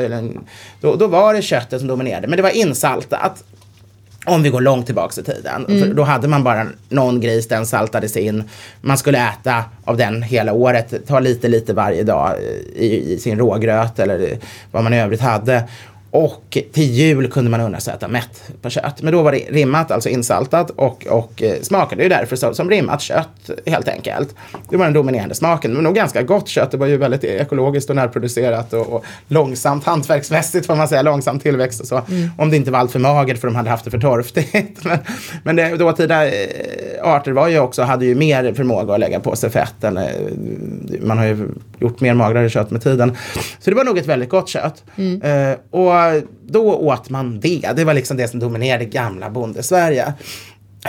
då, 0.81 0.95
då 0.95 1.07
var 1.07 1.33
det 1.33 1.41
köttet 1.41 1.79
som 1.79 1.87
dominerade. 1.87 2.27
Men 2.27 2.37
det 2.37 2.43
var 2.43 2.49
insaltat. 2.49 3.43
Om 4.25 4.43
vi 4.43 4.49
går 4.49 4.61
långt 4.61 4.85
tillbaka 4.85 5.21
i 5.21 5.23
tiden. 5.23 5.65
Mm. 5.69 5.95
då 5.95 6.03
hade 6.03 6.27
man 6.27 6.43
bara 6.43 6.67
någon 6.89 7.21
gris, 7.21 7.47
den 7.47 7.65
saltades 7.65 8.17
in. 8.17 8.43
Man 8.81 8.97
skulle 8.97 9.17
äta 9.17 9.63
av 9.85 9.97
den 9.97 10.23
hela 10.23 10.53
året, 10.53 11.07
ta 11.07 11.19
lite 11.19 11.47
lite 11.47 11.73
varje 11.73 12.03
dag 12.03 12.35
i, 12.75 13.13
i 13.13 13.17
sin 13.17 13.37
rågröt 13.37 13.99
eller 13.99 14.37
vad 14.71 14.83
man 14.83 14.93
i 14.93 15.01
övrigt 15.01 15.21
hade. 15.21 15.63
Och 16.11 16.57
till 16.73 16.91
jul 16.91 17.31
kunde 17.31 17.51
man 17.51 17.61
unna 17.61 17.79
sig 17.79 17.93
att 17.93 17.97
äta 17.97 18.07
mätt 18.07 18.51
på 18.61 18.69
kött. 18.69 19.01
Men 19.01 19.13
då 19.13 19.21
var 19.21 19.31
det 19.31 19.37
rimmat, 19.37 19.91
alltså 19.91 20.09
insaltat 20.09 20.69
och, 20.69 21.07
och 21.07 21.43
eh, 21.43 21.61
smakade 21.61 22.03
ju 22.03 22.09
därför 22.09 22.35
så, 22.35 22.53
som 22.53 22.69
rimmat 22.69 23.01
kött 23.01 23.49
helt 23.65 23.87
enkelt. 23.87 24.35
Det 24.69 24.77
var 24.77 24.85
den 24.85 24.93
dominerande 24.93 25.35
smaken. 25.35 25.73
Men 25.73 25.83
nog 25.83 25.95
ganska 25.95 26.23
gott 26.23 26.47
kött. 26.47 26.71
Det 26.71 26.77
var 26.77 26.87
ju 26.87 26.97
väldigt 26.97 27.23
ekologiskt 27.23 27.89
och 27.89 27.95
närproducerat 27.95 28.73
och, 28.73 28.87
och 28.87 29.05
långsamt 29.27 29.85
hantverksmässigt 29.85 30.65
får 30.65 30.75
man 30.75 30.87
säga. 30.87 31.01
Långsam 31.01 31.39
tillväxt 31.39 31.81
och 31.81 31.87
så. 31.87 31.97
Mm. 31.97 32.29
Om 32.37 32.49
det 32.49 32.55
inte 32.57 32.71
var 32.71 32.79
allt 32.79 32.91
för 32.91 32.99
magert 32.99 33.37
för 33.37 33.47
de 33.47 33.55
hade 33.55 33.69
haft 33.69 33.85
det 33.85 33.91
för 33.91 33.99
torftigt. 33.99 34.83
men 34.83 34.99
men 35.43 35.55
det, 35.55 35.77
dåtida 35.77 36.27
eh, 36.27 36.33
arter 37.03 37.31
var 37.31 37.47
ju 37.47 37.59
också, 37.59 37.81
hade 37.81 38.05
ju 38.05 38.15
mer 38.15 38.53
förmåga 38.53 38.93
att 38.93 38.99
lägga 38.99 39.19
på 39.19 39.35
sig 39.35 39.49
fett. 39.49 39.83
Än, 39.83 39.97
eh, 39.97 40.05
man 41.01 41.17
har 41.17 41.25
ju 41.25 41.49
gjort 41.79 41.99
mer 41.99 42.13
magrare 42.13 42.49
kött 42.49 42.71
med 42.71 42.83
tiden. 42.83 43.17
Så 43.59 43.69
det 43.69 43.75
var 43.75 43.83
nog 43.83 43.97
ett 43.97 44.07
väldigt 44.07 44.29
gott 44.29 44.49
kött. 44.49 44.83
Mm. 44.95 45.57
Och 45.69 46.00
då 46.45 46.73
åt 46.73 47.09
man 47.09 47.39
det. 47.39 47.71
Det 47.75 47.83
var 47.83 47.93
liksom 47.93 48.17
det 48.17 48.27
som 48.27 48.39
dominerade 48.39 48.85
gamla 48.85 49.29
bondesverige. 49.29 50.13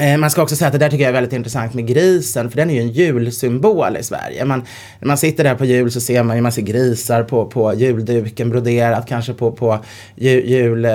Eh, 0.01 0.17
man 0.17 0.31
ska 0.31 0.43
också 0.43 0.57
säga 0.57 0.67
att 0.67 0.73
det 0.73 0.79
där 0.79 0.91
tycker 0.91 1.05
jag 1.05 1.09
är 1.09 1.15
väldigt 1.15 1.33
intressant 1.33 1.75
med 1.75 1.87
grisen, 1.87 2.51
för 2.51 2.57
den 2.57 2.71
är 2.71 2.75
ju 2.75 2.81
en 2.81 2.89
julsymbol 2.89 3.97
i 3.97 4.03
Sverige. 4.03 4.45
Man, 4.45 4.63
när 5.01 5.09
man 5.09 5.19
sitter 5.19 5.45
där 5.45 5.55
på 5.55 5.65
jul 5.65 5.91
så 5.91 6.01
ser 6.01 6.23
man 6.23 6.37
ju 6.37 6.43
massa 6.43 6.61
grisar 6.61 7.23
på, 7.23 7.47
på 7.47 7.75
julduken 7.75 8.51
broderat, 8.51 9.09
kanske 9.09 9.33
på, 9.33 9.53
på 9.53 9.79
jul, 10.15 10.49
jul 10.49 10.85
eh, 10.85 10.91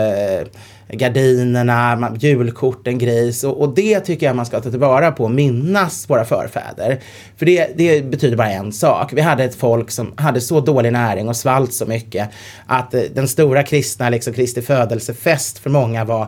gardinerna, 0.89 2.15
julkorten, 2.19 2.97
grejs. 2.97 3.17
gris. 3.17 3.43
Och, 3.43 3.61
och, 3.61 3.75
det 3.75 3.99
tycker 3.99 4.25
jag 4.25 4.35
man 4.35 4.45
ska 4.45 4.61
ta 4.61 4.69
tillvara 4.69 5.11
på 5.11 5.23
och 5.23 5.31
minnas 5.31 6.09
våra 6.09 6.25
förfäder. 6.25 6.99
För 7.37 7.45
det, 7.45 7.77
det 7.77 8.05
betyder 8.05 8.37
bara 8.37 8.51
en 8.51 8.71
sak. 8.71 9.13
Vi 9.13 9.21
hade 9.21 9.43
ett 9.43 9.55
folk 9.55 9.91
som 9.91 10.13
hade 10.15 10.41
så 10.41 10.59
dålig 10.59 10.91
näring 10.91 11.29
och 11.29 11.35
svalt 11.35 11.73
så 11.73 11.85
mycket 11.85 12.29
att 12.65 12.93
eh, 12.93 13.01
den 13.13 13.27
stora 13.27 13.63
kristna, 13.63 14.09
liksom 14.09 14.33
Kristi 14.33 14.61
födelsefest 14.61 15.59
för 15.59 15.69
många 15.69 16.05
var 16.05 16.27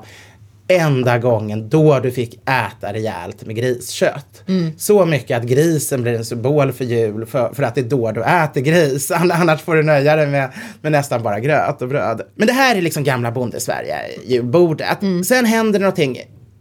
enda 0.70 1.18
gången 1.18 1.70
då 1.70 2.00
du 2.00 2.12
fick 2.12 2.34
äta 2.34 2.94
rejält 2.94 3.46
med 3.46 3.56
griskött. 3.56 4.44
Mm. 4.48 4.72
Så 4.78 5.06
mycket 5.06 5.38
att 5.38 5.44
grisen 5.44 6.02
blir 6.02 6.14
en 6.14 6.26
symbol 6.26 6.72
för 6.72 6.86
jul 6.86 7.26
för, 7.26 7.54
för 7.54 7.64
att 7.64 7.76
det 7.76 7.82
är 7.82 7.90
då 7.90 8.12
du 8.12 8.24
äter 8.24 8.62
gris. 8.62 9.12
Annars 9.32 9.62
får 9.62 9.76
du 9.76 9.84
nöja 9.84 10.16
dig 10.16 10.28
med, 10.28 10.50
med 10.82 10.92
nästan 10.92 11.24
bara 11.24 11.40
gröt 11.40 11.82
och 11.82 11.88
bröd. 11.88 12.22
Men 12.36 12.48
det 12.48 12.54
här 12.54 12.76
är 12.76 12.82
liksom 12.82 13.04
gamla 13.04 13.32
bondesverige, 13.32 13.96
julbordet. 14.26 15.02
Mm. 15.02 15.24
Sen 15.24 15.46
händer 15.46 15.80
någonting 15.80 16.20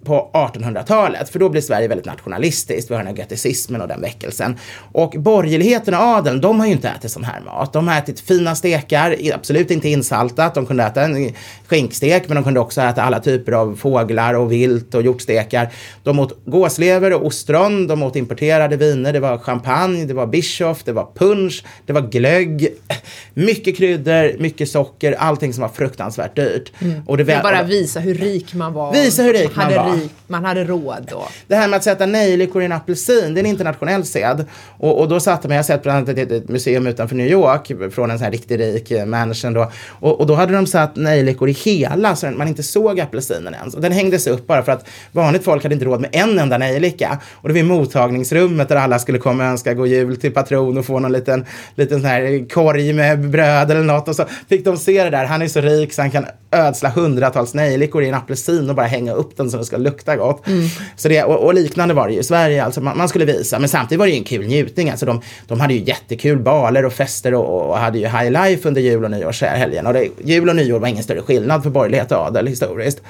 på 0.09 0.31
1800-talet, 0.33 1.29
för 1.29 1.39
då 1.39 1.49
blir 1.49 1.63
Sverige 1.63 1.89
väldigt 1.89 2.07
nationalistiskt. 2.07 2.91
Vi 2.91 2.95
har 2.95 3.03
den 3.03 3.15
här 3.15 3.23
göticismen 3.23 3.81
och 3.81 3.89
den 3.89 4.01
väckelsen. 4.01 4.57
Och 4.93 5.15
borgerligheten 5.19 5.95
och 5.95 6.01
adeln, 6.01 6.41
de 6.41 6.61
har 6.61 6.67
ju 6.67 6.73
inte 6.73 6.89
ätit 6.89 7.11
sån 7.11 7.25
här 7.25 7.41
mat. 7.41 7.73
De 7.73 7.89
har 7.89 7.99
ätit 7.99 8.21
fina 8.21 8.55
stekar, 8.55 9.17
absolut 9.35 9.71
inte 9.71 9.89
insaltat. 9.89 10.55
De 10.55 10.67
kunde 10.67 10.85
äta 10.85 11.03
en 11.03 11.33
skinkstek, 11.67 12.29
men 12.29 12.35
de 12.35 12.45
kunde 12.45 12.61
också 12.61 12.81
äta 12.81 13.03
alla 13.03 13.21
typer 13.21 13.53
av 13.53 13.77
fåglar 13.77 14.35
och 14.35 14.53
vilt 14.53 14.95
och 14.95 15.03
hjortstekar. 15.03 15.73
De 16.03 16.19
åt 16.19 16.39
gåslever 16.45 17.13
och 17.13 17.27
ostron, 17.27 17.87
de 17.87 18.03
åt 18.03 18.17
importerade 18.17 18.77
viner, 18.77 19.13
det 19.13 19.21
var 19.21 19.39
champagne, 19.39 20.05
det 20.05 20.15
var 20.15 20.27
bischoff, 20.27 20.83
det 20.85 20.93
var 20.93 21.09
punch, 21.15 21.65
det 21.87 21.93
var 21.93 22.01
glögg. 22.01 22.69
Mycket 23.35 23.77
kryddor, 23.77 24.39
mycket 24.39 24.71
socker, 24.71 25.13
allting 25.13 25.53
som 25.53 25.63
var 25.63 25.69
fruktansvärt 25.69 26.37
dyrt. 26.37 26.73
Mm. 26.79 27.03
Och 27.07 27.17
det, 27.17 27.25
det 27.25 27.41
bara 27.43 27.63
visa 27.63 28.01
hur 28.01 28.15
rik 28.15 28.55
man 28.55 28.73
var. 28.73 28.93
Visa 28.93 29.23
hur 29.23 29.33
rik 29.33 29.57
man 29.57 29.75
var 29.75 29.98
man 30.27 30.45
hade 30.45 30.65
råd 30.65 31.07
då. 31.11 31.29
Det 31.47 31.55
här 31.55 31.69
med 31.69 31.77
att 31.77 31.85
sätta 31.85 32.07
nejlikor 32.07 32.63
i 32.63 32.65
en 32.65 32.73
apelsin, 32.73 33.35
det 33.35 33.41
är 33.41 33.45
en 33.45 33.51
internationell 33.51 34.05
sed. 34.05 34.45
Och, 34.79 35.01
och 35.01 35.09
då 35.09 35.21
satte 35.21 35.49
man, 35.49 35.55
jag 35.55 35.63
har 35.63 35.67
sett 35.67 35.83
bland 35.83 35.99
annat 35.99 36.19
ett, 36.19 36.33
ett 36.33 36.49
museum 36.49 36.87
utanför 36.87 37.17
New 37.17 37.27
York 37.27 37.93
från 37.95 38.11
en 38.11 38.19
sån 38.19 38.25
här 38.25 38.33
riktigt 38.33 38.61
rik 38.61 38.91
eh, 38.91 39.07
mansion 39.07 39.53
då. 39.53 39.71
Och, 39.89 40.21
och 40.21 40.27
då 40.27 40.35
hade 40.35 40.53
de 40.53 40.67
satt 40.67 40.97
nejlikor 40.97 41.49
i 41.49 41.53
hela 41.53 42.17
så 42.17 42.31
man 42.31 42.49
inte 42.49 42.63
såg 42.63 43.01
apelsinen 43.01 43.55
ens. 43.55 43.75
Och 43.75 43.81
den 43.81 43.93
hängdes 43.93 44.27
upp 44.27 44.47
bara 44.47 44.63
för 44.63 44.73
att 44.73 44.89
vanligt 45.13 45.45
folk 45.45 45.63
hade 45.63 45.75
inte 45.75 45.87
råd 45.87 46.01
med 46.01 46.11
en 46.13 46.39
enda 46.39 46.59
nejlika. 46.59 47.19
Och 47.35 47.49
det 47.49 47.53
var 47.53 47.61
i 47.61 47.63
mottagningsrummet 47.63 48.69
där 48.69 48.77
alla 48.77 48.99
skulle 48.99 49.19
komma 49.19 49.45
och 49.45 49.51
önska 49.51 49.75
god 49.75 49.89
jul 49.89 50.17
till 50.17 50.33
patron 50.33 50.79
och 50.79 50.87
få 50.87 50.99
någon 50.99 51.13
liten, 51.13 51.47
liten 51.75 52.01
sån 52.01 52.11
här 52.11 52.49
korg 52.49 52.93
med 52.93 53.31
bröd 53.31 53.71
eller 53.71 53.83
något. 53.83 54.09
Och 54.09 54.17
så 54.17 54.25
fick 54.49 54.65
de 54.65 54.77
se 54.77 55.05
det 55.05 55.11
där, 55.11 55.25
han 55.25 55.43
är 55.43 55.49
så 55.49 55.61
rik 55.61 55.93
så 55.93 56.03
han 56.03 56.11
kan 56.11 56.27
ödsla 56.51 56.89
hundratals 56.89 57.55
nejlikor 57.55 58.03
i 58.03 58.09
en 58.09 58.15
apelsin 58.15 58.71
och 58.71 58.77
bara 58.77 58.87
hänga 58.87 59.13
upp 59.13 59.37
den 59.37 59.51
så 59.51 59.57
den 59.57 59.67
ska 59.67 59.77
lukta 59.77 60.17
gott. 60.17 60.47
Mm. 60.47 60.69
Så 60.97 61.09
det, 61.09 61.25
och, 61.25 61.45
och, 61.45 61.55
liknande 61.55 61.95
var 61.95 62.09
det 62.09 62.15
ju 62.15 62.21
i 62.21 62.23
Sverige, 62.23 62.65
alltså 62.65 62.81
man, 62.81 62.99
man, 62.99 63.09
skulle 63.09 63.25
visa. 63.25 63.59
Men 63.59 63.69
samtidigt 63.69 63.99
var 63.99 64.07
det 64.07 64.13
ju 64.13 64.19
en 64.19 64.25
kul 64.25 64.47
njutning. 64.47 64.91
Alltså 64.91 65.07
de, 65.07 65.21
de 65.47 65.61
hade 65.61 65.75
ju 65.75 65.85
jättekul 65.85 66.39
baler 66.39 66.85
och 66.85 66.93
fester 66.93 67.35
och, 67.35 67.71
och 67.71 67.79
hade 67.79 67.99
ju 67.99 68.05
high 68.05 68.31
life 68.31 68.69
under 68.69 68.81
jul 68.81 69.05
och 69.05 69.11
nyårshelgen. 69.11 69.87
Och 69.87 69.93
det, 69.93 70.09
jul 70.25 70.49
och 70.49 70.57
nyår 70.57 70.79
var 70.79 70.89
ingen 70.89 71.05
större 71.05 71.23
skillnad 71.23 71.63
för 71.63 71.71
borgerlighet 71.71 72.13
och 72.13 72.19
adel 72.19 72.47
historiskt. 72.47 73.03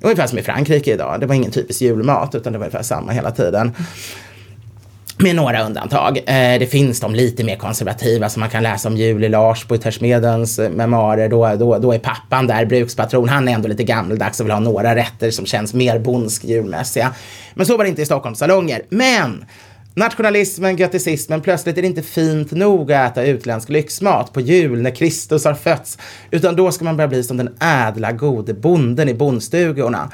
Ungefär 0.00 0.26
som 0.26 0.38
i 0.38 0.42
Frankrike 0.42 0.92
idag. 0.92 1.20
Det 1.20 1.26
var 1.26 1.34
ingen 1.34 1.50
typisk 1.50 1.82
julmat 1.82 2.34
utan 2.34 2.52
det 2.52 2.58
var 2.58 2.66
ungefär 2.66 2.82
samma 2.82 3.12
hela 3.12 3.30
tiden. 3.30 3.72
Med 5.18 5.36
några 5.36 5.66
undantag. 5.66 6.18
Eh, 6.18 6.58
det 6.58 6.70
finns 6.70 7.00
de 7.00 7.14
lite 7.14 7.44
mer 7.44 7.56
konservativa 7.56 8.28
som 8.28 8.40
man 8.40 8.50
kan 8.50 8.62
läsa 8.62 8.88
om 8.88 8.96
Julie 8.96 9.28
Lars 9.28 9.64
på 9.64 9.76
Tersmedens 9.76 10.58
eh, 10.58 10.70
memoarer. 10.70 11.28
Då, 11.28 11.54
då, 11.54 11.78
då 11.78 11.92
är 11.92 11.98
pappan 11.98 12.46
där, 12.46 12.64
brukspatron. 12.64 13.28
Han 13.28 13.48
är 13.48 13.52
ändå 13.52 13.68
lite 13.68 13.84
gammeldags 13.84 14.40
och 14.40 14.46
vill 14.46 14.52
ha 14.52 14.60
några 14.60 14.96
rätter 14.96 15.30
som 15.30 15.46
känns 15.46 15.74
mer 15.74 15.98
bondsk 15.98 16.44
julmässiga. 16.44 17.14
Men 17.54 17.66
så 17.66 17.76
var 17.76 17.84
det 17.84 17.90
inte 17.90 18.02
i 18.02 18.06
Stockholms 18.06 18.38
salonger. 18.38 18.82
Men 18.88 19.44
Nationalismen, 19.94 20.76
göticismen, 20.76 21.40
plötsligt 21.40 21.78
är 21.78 21.82
det 21.82 21.88
inte 21.88 22.02
fint 22.02 22.52
nog 22.52 22.92
att 22.92 23.12
äta 23.12 23.24
utländsk 23.24 23.68
lyxmat 23.68 24.32
på 24.32 24.40
jul 24.40 24.82
när 24.82 24.90
Kristus 24.90 25.44
har 25.44 25.54
fötts, 25.54 25.98
utan 26.30 26.56
då 26.56 26.72
ska 26.72 26.84
man 26.84 26.96
börja 26.96 27.08
bli 27.08 27.22
som 27.22 27.36
den 27.36 27.56
ädla 27.60 28.12
gode 28.12 28.54
bonden 28.54 29.08
i 29.08 29.14
bondstugorna. 29.14 30.10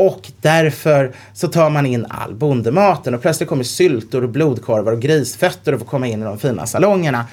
Och 0.00 0.30
därför 0.40 1.12
så 1.32 1.48
tar 1.48 1.70
man 1.70 1.86
in 1.86 2.06
all 2.08 2.34
bondematen 2.34 3.14
och 3.14 3.22
plötsligt 3.22 3.48
kommer 3.48 3.64
syltor 3.64 4.24
och 4.24 4.28
blodkorvar 4.28 4.92
och 4.92 5.00
grisfötter 5.00 5.72
och 5.72 5.78
får 5.78 5.86
komma 5.86 6.06
in 6.06 6.22
i 6.22 6.24
de 6.24 6.38
fina 6.38 6.66
salongerna. 6.66 7.26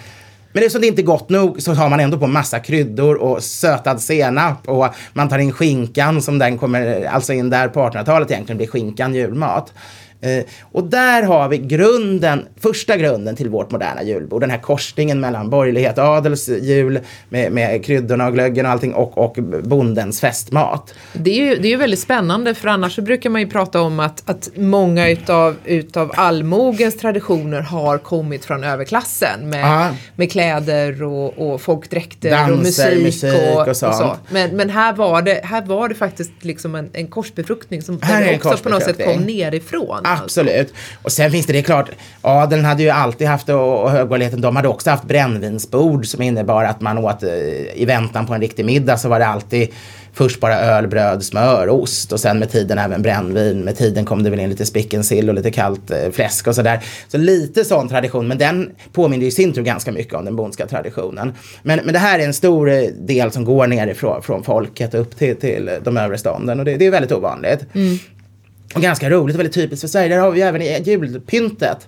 Men 0.54 0.64
eftersom 0.64 0.82
det 0.82 0.88
inte 0.88 1.02
är 1.02 1.04
gott 1.04 1.30
nog 1.30 1.62
så 1.62 1.76
tar 1.76 1.90
man 1.90 2.00
ändå 2.00 2.18
på 2.18 2.28
massa 2.28 2.60
kryddor 2.60 3.16
och 3.16 3.44
sötad 3.44 4.02
senap 4.02 4.68
och 4.68 4.88
man 5.14 5.30
tar 5.30 5.40
in 5.40 5.52
skinkan 5.52 6.22
som 6.22 6.40
den 6.40 6.58
kommer 6.58 7.06
alltså 7.06 7.34
in 7.34 7.50
där 7.50 7.68
på 7.68 7.80
1800-talet 7.80 8.32
egentligen 8.32 8.58
blir 8.58 8.68
skinkan 8.68 9.16
julmat. 9.16 9.74
Eh, 10.22 10.44
och 10.72 10.84
där 10.84 11.24
har 11.24 11.50
vi 11.50 11.58
grunden, 11.58 12.46
första 12.60 12.98
grunden 12.98 13.36
till 13.36 13.50
vårt 13.50 13.72
moderna 13.72 14.04
julbord. 14.04 14.42
Den 14.42 14.50
här 14.50 14.58
korsningen 14.58 15.20
mellan 15.20 15.50
borgerlighet, 15.50 15.98
adels 15.98 16.50
jul 16.50 17.00
med, 17.30 17.52
med 17.52 17.86
kryddorna 17.86 18.28
och 18.28 18.34
glöggen 18.34 18.66
och 18.66 18.72
allting 18.72 18.94
och, 18.94 19.18
och 19.18 19.38
bondens 19.64 20.22
festmat. 20.22 20.94
Det 21.14 21.32
är 21.32 21.46
ju 21.46 21.56
det 21.56 21.74
är 21.74 21.78
väldigt 21.78 22.00
spännande 22.00 22.56
för 22.56 22.68
annars 22.68 22.96
så 22.96 23.02
brukar 23.02 23.30
man 23.30 23.42
ju 23.42 23.48
prata 23.48 23.82
om 23.82 24.00
att, 24.00 24.30
att 24.30 24.50
många 24.56 25.10
utav, 25.10 25.56
utav 25.66 26.12
allmogens 26.16 26.98
traditioner 26.98 27.62
har 27.62 27.98
kommit 27.98 28.46
från 28.46 28.64
överklassen 28.64 29.50
med, 29.50 29.96
med 30.16 30.32
kläder 30.32 31.04
och, 31.04 31.38
och 31.38 31.62
folkdräkter 31.62 32.32
Danser, 32.32 32.54
och 32.54 32.60
musik, 32.60 33.04
musik 33.04 33.54
och, 33.54 33.62
och, 33.62 33.68
och, 33.68 33.78
så. 33.78 34.18
Men, 34.30 34.56
men 34.56 34.70
här, 34.70 34.94
var 34.94 35.22
det, 35.22 35.42
här 35.44 35.66
var 35.66 35.90
det 35.90 35.96
faktiskt 35.96 36.32
liksom 36.42 36.76
en, 36.76 36.90
en 36.94 37.08
korsbefruktning 37.08 37.82
som 37.82 37.96
också 38.36 38.58
på 38.64 38.70
något 38.70 38.84
sätt 38.84 39.06
kom 39.06 39.22
nerifrån. 39.22 40.07
Absolut. 40.08 40.74
Och 41.02 41.12
sen 41.12 41.32
finns 41.32 41.46
det, 41.46 41.54
det 41.54 41.60
är 41.60 41.64
klart, 41.64 41.90
adeln 42.22 42.66
hade 42.66 42.84
ju 42.84 42.90
alltid 42.90 43.28
haft, 43.28 43.50
och 43.50 43.92
högborgerligheten, 43.92 44.42
de 44.42 44.56
hade 44.56 44.68
också 44.68 44.90
haft 44.90 45.04
brännvinsbord 45.04 46.06
som 46.08 46.22
innebar 46.22 46.64
att 46.64 46.82
man 46.82 46.98
åt, 46.98 47.24
eh, 47.24 47.30
i 47.76 47.86
väntan 47.86 48.26
på 48.26 48.34
en 48.34 48.42
riktig 48.42 48.66
middag 48.66 48.98
så 48.98 49.10
var 49.10 49.20
det 49.20 49.28
alltid 49.28 49.70
först 50.18 50.40
bara 50.40 50.60
öl, 50.60 50.88
bröd, 50.88 51.24
smör, 51.24 51.70
ost 51.70 52.12
och 52.12 52.20
sen 52.20 52.40
med 52.40 52.52
tiden 52.52 52.78
även 52.78 53.02
brännvin. 53.02 53.60
Med 53.60 53.78
tiden 53.78 54.06
kom 54.06 54.24
det 54.24 54.30
väl 54.30 54.40
in 54.40 54.50
lite 54.50 54.66
spickensill 54.66 55.30
och 55.30 55.36
lite 55.36 55.52
kallt 55.52 55.92
eh, 55.92 56.12
fläsk 56.12 56.48
och 56.48 56.56
sådär. 56.56 56.80
Så 57.08 57.18
lite 57.18 57.66
sån 57.66 57.90
tradition, 57.90 58.28
men 58.28 58.38
den 58.38 58.72
påminner 58.94 59.26
i 59.26 59.32
sin 59.32 59.54
tur 59.54 59.62
ganska 59.62 59.92
mycket 59.92 60.14
om 60.14 60.26
den 60.26 60.36
bondska 60.36 60.68
traditionen. 60.68 61.34
Men, 61.64 61.80
men 61.84 61.94
det 61.94 62.00
här 62.00 62.20
är 62.20 62.26
en 62.26 62.34
stor 62.34 62.70
eh, 62.70 62.82
del 63.00 63.32
som 63.32 63.46
går 63.46 63.68
nerifrån 63.68 64.24
från 64.24 64.44
folket 64.44 64.94
upp 64.94 65.18
till, 65.18 65.36
till 65.36 65.70
de 65.84 65.98
övre 65.98 66.18
stånden 66.18 66.60
och 66.60 66.66
det, 66.66 66.78
det 66.78 66.86
är 66.86 66.92
väldigt 66.92 67.12
ovanligt. 67.12 67.66
Mm. 67.74 67.98
Och 68.76 68.82
ganska 68.82 69.10
roligt 69.10 69.36
och 69.36 69.40
väldigt 69.40 69.56
typiskt 69.56 69.82
för 69.82 69.88
Sverige. 69.88 70.10
Där 70.10 70.18
har 70.18 70.32
vi 70.32 70.42
även 70.42 70.84
julpyntet. 70.84 71.88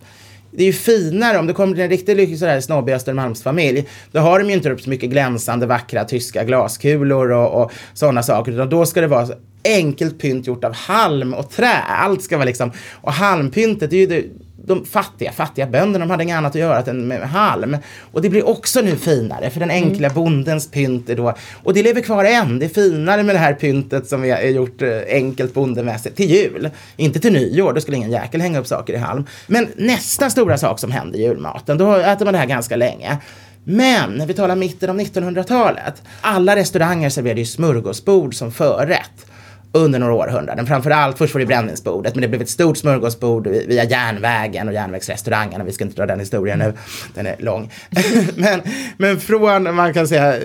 Det 0.51 0.63
är 0.63 0.67
ju 0.67 0.73
finare 0.73 1.37
om 1.37 1.47
du 1.47 1.53
kommer 1.53 1.73
till 1.73 1.83
en 1.83 1.89
riktigt 1.89 2.17
lyxig 2.17 2.39
sådär 2.39 2.59
snobbig 2.59 2.93
Östermalmsfamilj. 2.93 3.87
Då 4.11 4.19
har 4.19 4.39
de 4.39 4.47
ju 4.47 4.53
inte 4.53 4.71
upp 4.71 4.81
så 4.81 4.89
mycket 4.89 5.09
glänsande 5.09 5.65
vackra 5.65 6.03
tyska 6.03 6.43
glaskulor 6.43 7.31
och, 7.31 7.61
och 7.61 7.71
sådana 7.93 8.23
saker. 8.23 8.51
Utan 8.51 8.69
då 8.69 8.85
ska 8.85 9.01
det 9.01 9.07
vara 9.07 9.27
enkelt 9.63 10.19
pynt 10.19 10.47
gjort 10.47 10.63
av 10.63 10.73
halm 10.73 11.33
och 11.33 11.49
trä. 11.51 11.73
Allt 11.87 12.21
ska 12.21 12.37
vara 12.37 12.45
liksom, 12.45 12.71
och 12.91 13.13
halmpyntet 13.13 13.89
det 13.89 13.95
är 13.95 13.99
ju 13.99 14.07
det 14.07 14.23
de 14.65 14.85
fattiga, 14.85 15.31
fattiga 15.31 15.67
bönderna, 15.67 16.05
de 16.05 16.11
hade 16.11 16.23
inget 16.23 16.37
annat 16.37 16.51
att 16.51 16.61
göra 16.61 16.81
än 16.81 17.07
med 17.07 17.29
halm. 17.29 17.77
Och 18.11 18.21
det 18.21 18.29
blir 18.29 18.47
också 18.47 18.81
nu 18.81 18.95
finare 18.95 19.49
för 19.49 19.59
den 19.59 19.71
enkla 19.71 20.07
mm. 20.07 20.15
bondens 20.15 20.71
pynt 20.71 21.09
är 21.09 21.15
då, 21.15 21.33
och 21.63 21.73
det 21.73 21.83
lever 21.83 22.01
kvar 22.01 22.25
än, 22.25 22.59
det 22.59 22.65
är 22.65 22.69
finare 22.69 23.23
med 23.23 23.35
det 23.35 23.39
här 23.39 23.53
pyntet 23.53 24.07
som 24.07 24.21
vi 24.21 24.31
har 24.31 24.39
gjort 24.39 24.81
eh, 24.81 24.99
enkelt 25.07 25.53
bondemässigt 25.53 26.15
till 26.15 26.29
jul. 26.29 26.69
Inte 26.97 27.19
till 27.19 27.33
nyår, 27.33 27.73
då 27.73 27.81
skulle 27.81 27.97
ingen 27.97 28.11
jäkel 28.11 28.41
hänga 28.41 28.59
upp 28.59 28.67
saker 28.67 28.93
i 28.93 28.97
halm. 28.97 29.25
Men 29.47 29.67
nästa 29.75 30.29
stora 30.29 30.57
sak 30.57 30.79
som 30.79 30.91
händer 30.91 31.19
i 31.19 31.21
julmaten, 31.21 31.77
då 31.77 31.95
äter 31.95 32.25
man 32.25 32.33
det 32.33 32.39
här 32.39 32.45
ganska 32.45 32.75
länge. 32.75 33.17
Men 33.63 34.13
när 34.13 34.25
vi 34.25 34.33
talar 34.33 34.55
mitten 34.55 34.89
av 34.89 34.99
1900-talet, 34.99 36.03
alla 36.21 36.55
restauranger 36.55 37.09
serverade 37.09 37.39
ju 37.39 37.45
smörgåsbord 37.45 38.35
som 38.35 38.51
förrätt 38.51 39.28
under 39.71 39.99
några 39.99 40.13
århundraden. 40.13 40.67
Framförallt, 40.67 41.17
först 41.17 41.33
var 41.33 41.39
det 41.39 41.45
brännvinsbordet, 41.45 42.15
men 42.15 42.21
det 42.21 42.27
blev 42.27 42.41
ett 42.41 42.49
stort 42.49 42.77
smörgåsbord 42.77 43.47
via 43.47 43.83
järnvägen 43.83 44.67
och 44.67 44.73
järnvägsrestaurangerna. 44.73 45.63
Vi 45.63 45.71
ska 45.71 45.83
inte 45.83 45.95
dra 45.95 46.05
den 46.05 46.19
historien 46.19 46.59
nu, 46.59 46.73
den 47.13 47.27
är 47.27 47.35
lång. 47.39 47.71
men, 48.35 48.61
men 48.97 49.19
från, 49.19 49.75
man 49.75 49.93
kan 49.93 50.07
säga, 50.07 50.35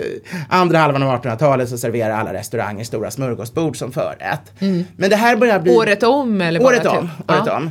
andra 0.49 0.77
halvan 0.77 1.03
av 1.03 1.21
1800-talet 1.21 1.69
så 1.69 1.77
serverar 1.77 2.13
alla 2.13 2.33
restauranger 2.33 2.83
stora 2.83 3.11
smörgåsbord 3.11 3.77
som 3.77 3.91
förrätt. 3.91 4.41
Mm. 4.59 4.85
Men 4.97 5.09
det 5.09 5.15
här 5.15 5.35
börjar 5.35 5.59
bli... 5.59 5.75
Året 5.75 6.03
om 6.03 6.41
eller 6.41 6.59
bara 6.59 6.67
Året 6.67 6.85
om. 6.85 7.09
Året 7.27 7.43
ja. 7.45 7.57
om. 7.57 7.69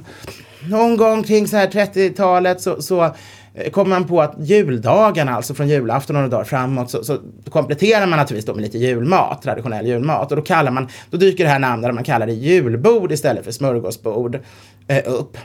Någon 0.69 0.97
gång 0.97 1.23
kring 1.23 1.49
så 1.49 1.57
här 1.57 1.67
30-talet 1.67 2.61
så, 2.61 2.83
så 2.83 3.15
Eh, 3.55 3.71
kommer 3.71 3.91
man 3.91 4.07
på 4.09 4.23
att 4.23 4.35
juldagarna, 4.39 5.35
alltså 5.35 5.55
från 5.55 5.69
julafton 5.69 6.17
och 6.17 6.23
några 6.23 6.37
dagar 6.37 6.45
framåt, 6.45 6.91
så, 6.91 7.05
så 7.05 7.19
kompletterar 7.51 8.07
man 8.07 8.19
naturligtvis 8.19 8.47
då 8.47 8.55
med 8.55 8.63
lite 8.63 8.79
julmat, 8.79 9.43
traditionell 9.43 9.87
julmat. 9.87 10.31
Och 10.31 10.37
då 10.37 10.43
kallar 10.43 10.71
man, 10.71 10.89
då 11.11 11.17
dyker 11.17 11.45
det 11.45 11.51
här 11.51 11.59
namnet, 11.59 11.89
där 11.89 11.93
man 11.93 12.05
kallar 12.05 12.27
det 12.27 12.33
julbord 12.33 13.13
istället 13.13 13.45
för 13.45 13.53
smörgåsbord, 13.53 14.39
eh, 14.89 15.03
upp. 15.07 15.37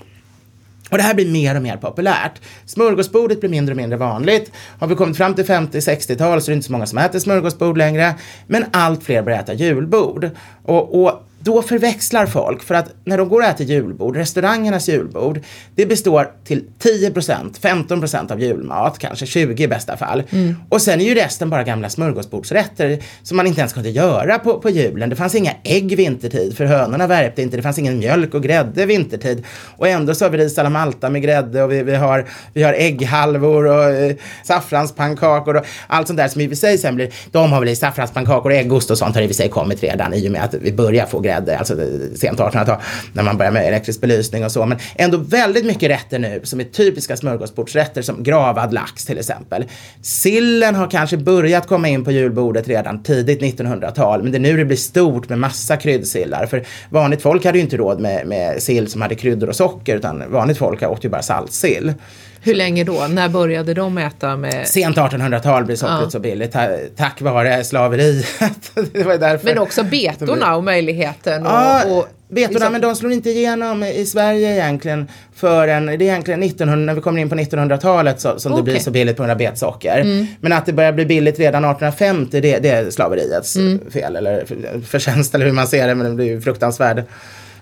Och 0.90 0.98
det 0.98 1.04
här 1.04 1.14
blir 1.14 1.32
mer 1.32 1.56
och 1.56 1.62
mer 1.62 1.78
populärt. 1.78 2.42
Smörgåsbordet 2.66 3.40
blir 3.40 3.50
mindre 3.50 3.74
och 3.74 3.78
mindre 3.78 3.98
vanligt. 3.98 4.52
Har 4.80 4.88
vi 4.88 4.96
kommit 4.96 5.18
fram 5.18 5.34
till 5.34 5.46
50-60-tal 5.46 6.42
så 6.42 6.52
är 6.52 6.52
det 6.52 6.56
inte 6.56 6.66
så 6.66 6.72
många 6.72 6.86
som 6.86 6.98
äter 6.98 7.20
smörgåsbord 7.20 7.78
längre. 7.78 8.16
Men 8.48 8.66
allt 8.72 9.04
fler 9.04 9.22
börjar 9.22 9.40
äta 9.40 9.54
julbord. 9.54 10.30
Och, 10.64 11.04
och 11.04 11.24
då 11.40 11.62
förväxlar 11.62 12.26
folk 12.26 12.64
för 12.64 12.76
att 12.76 12.96
när 13.04 13.18
de 13.18 13.30
går 13.30 13.42
och 13.42 13.48
äter 13.48 13.66
julbord, 13.66 14.16
restaurangernas 14.16 14.90
julbord, 14.90 15.40
det 15.76 15.86
består 15.86 16.32
till 16.46 16.66
10% 16.80 17.60
15% 17.62 18.32
av 18.32 18.42
julmat, 18.42 19.00
kanske 19.00 19.26
20 19.26 19.64
i 19.64 19.68
bästa 19.68 19.98
fall. 19.98 20.24
Mm. 20.30 20.56
Och 20.70 20.82
sen 20.82 21.02
är 21.02 21.06
ju 21.06 21.16
resten 21.16 21.50
bara 21.50 21.64
gamla 21.64 21.90
smörgåsbordsrätter 21.90 23.00
som 23.24 23.38
man 23.38 23.48
inte 23.48 23.60
ens 23.60 23.74
kunde 23.74 23.90
göra 23.90 24.40
på, 24.40 24.60
på 24.60 24.70
julen. 24.70 25.10
Det 25.10 25.16
fanns 25.16 25.36
inga 25.36 25.52
ägg 25.64 25.96
vintertid 25.96 26.58
för 26.58 26.66
hönorna 26.66 27.08
värpte 27.08 27.42
inte. 27.42 27.58
Det 27.58 27.64
fanns 27.64 27.80
ingen 27.80 28.00
mjölk 28.00 28.34
och 28.34 28.44
grädde 28.44 28.86
vintertid. 28.86 29.46
Och 29.78 29.88
ändå 29.88 30.16
så 30.16 30.26
har 30.26 30.30
vi 30.30 30.38
ris 30.38 30.58
alla 30.58 30.70
malta 30.70 31.10
med 31.10 31.22
grädde 31.22 31.64
och 31.64 31.72
vi, 31.72 31.84
vi, 31.84 31.96
har, 31.96 32.26
vi 32.54 32.64
har 32.64 32.74
ägghalvor 32.74 33.66
och 33.66 33.84
eh, 33.84 34.16
saffranspannkakor 34.44 35.56
och 35.56 35.66
allt 35.88 36.08
sånt 36.08 36.18
där 36.18 36.28
som 36.28 36.42
i 36.42 36.46
och 36.46 36.50
för 36.50 36.56
sig 36.56 36.78
sen 36.78 36.96
blir, 36.96 37.10
de 37.32 37.52
har 37.52 37.60
väl 37.60 37.70
i 37.70 37.76
saffranspannkakor 37.76 38.52
och 38.52 38.58
äggost 38.58 38.92
och 38.92 38.98
sånt 38.98 39.16
har 39.16 39.22
i 39.22 39.26
och 39.26 39.30
för 39.30 39.36
sig 39.36 39.50
kommit 39.50 39.84
redan 39.84 40.14
i 40.14 40.28
och 40.28 40.32
med 40.32 40.44
att 40.44 40.54
vi 40.54 40.72
börjar 40.74 41.06
få 41.06 41.20
grädde, 41.30 41.58
alltså 41.58 41.76
sent 42.16 42.40
1800-tal, 42.40 42.78
när 43.14 43.24
man 43.24 43.38
börjar 43.38 43.52
med 43.52 43.68
elektrisk 43.68 44.02
belysning 44.02 44.46
och 44.46 44.52
så. 44.52 44.66
Men 44.66 44.78
ändå 44.96 45.18
väldigt 45.18 45.66
mycket 45.66 45.90
rätter 45.90 46.20
nu 46.20 46.42
som 46.44 46.60
är 46.60 46.64
typiska 46.64 47.18
smörgåsbordsrätter 47.18 48.02
som 48.02 48.24
gravad 48.24 48.74
lax 48.74 49.06
till 49.06 49.18
exempel. 49.18 49.66
Sillen 50.02 50.76
har 50.76 50.90
kanske 50.90 51.18
börjat 51.18 51.68
komma 51.68 51.88
in 51.88 52.04
på 52.04 52.12
julbordet 52.12 52.68
redan 52.68 53.04
tidigt 53.04 53.42
1900-tal, 53.42 54.24
men 54.24 54.32
det 54.32 54.38
är 54.38 54.40
nu 54.40 54.58
det 54.58 54.66
blir 54.66 54.78
stort 54.78 55.30
med 55.30 55.40
massa 55.40 55.78
kryddsillar. 55.78 56.46
För 56.46 56.66
vanligt 56.90 57.22
folk 57.22 57.46
hade 57.46 57.58
ju 57.58 57.64
inte 57.64 57.78
råd 57.78 58.00
med, 58.00 58.28
med 58.28 58.62
sill 58.62 58.88
som 58.88 59.02
hade 59.02 59.16
kryddor 59.16 59.50
och 59.50 59.56
socker, 59.56 59.96
utan 59.96 60.32
vanligt 60.32 60.58
folk 60.58 60.84
åt 60.84 61.06
ju 61.06 61.10
bara 61.10 61.22
saltsill. 61.22 61.94
Hur 62.42 62.56
länge 62.56 62.84
då? 62.84 63.08
När 63.10 63.30
började 63.30 63.74
de 63.74 63.98
äta 63.98 64.36
med? 64.38 64.68
Sent 64.68 64.98
1800-tal 64.98 65.66
blev 65.66 65.76
sockret 65.76 66.00
ja. 66.02 66.10
så 66.10 66.20
billigt 66.20 66.56
tack 66.96 67.22
vare 67.22 67.64
slaveriet. 67.64 68.26
det 68.94 69.04
var 69.04 69.18
därför. 69.18 69.46
Men 69.46 69.58
också 69.58 69.84
betorna 69.84 70.56
och 70.56 70.64
möjligheten 70.64 71.46
och, 71.46 71.52
ja. 71.52 71.84
och 71.86 72.08
Betorna, 72.32 72.54
Liksom- 72.54 72.72
men 72.72 72.82
de 72.82 72.96
slår 72.96 73.12
inte 73.12 73.30
igenom 73.30 73.84
i 73.84 74.06
Sverige 74.06 74.54
egentligen 74.54 75.08
förrän, 75.36 75.86
det 75.86 75.94
är 75.94 76.02
egentligen 76.02 76.44
1900, 76.44 76.86
när 76.86 76.94
vi 76.94 77.02
kommer 77.02 77.22
in 77.22 77.30
på 77.30 77.36
1900-talet 77.36 78.22
så, 78.22 78.40
som 78.40 78.52
det 78.52 78.62
Okej. 78.62 78.74
blir 78.74 78.84
så 78.84 78.92
billigt 78.92 79.18
på 79.18 79.24
grund 79.24 79.32
av 79.32 79.38
betsocker. 79.38 80.26
Men 80.42 80.54
att 80.54 80.66
det 80.66 80.74
börjar 80.74 80.92
bli 80.92 81.06
billigt 81.06 81.40
redan 81.40 81.66
1850, 81.66 82.42
det, 82.42 82.60
det 82.60 82.70
är 82.70 82.90
slaveriets 82.90 83.58
fel 83.94 84.16
eller 84.16 84.46
för- 84.46 84.82
förtjänst 84.86 85.36
eller 85.36 85.46
hur 85.46 85.54
man 85.54 85.68
ser 85.68 85.88
det, 85.88 85.96
men 85.96 86.10
det 86.10 86.16
blir 86.16 86.26
ju 86.26 86.42
fruktansvärd 86.42 87.04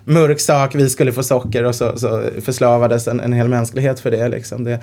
mörk 0.08 0.40
sak, 0.40 0.76
vi 0.76 0.90
skulle 0.90 1.12
få 1.12 1.24
socker 1.24 1.64
och 1.64 1.76
så, 1.76 1.98
så 1.98 2.24
förslavades 2.42 3.08
en, 3.08 3.20
en 3.20 3.34
hel 3.34 3.48
mänsklighet 3.48 4.00
för 4.00 4.12
det. 4.12 4.28
Liksom 4.28 4.64
det. 4.64 4.80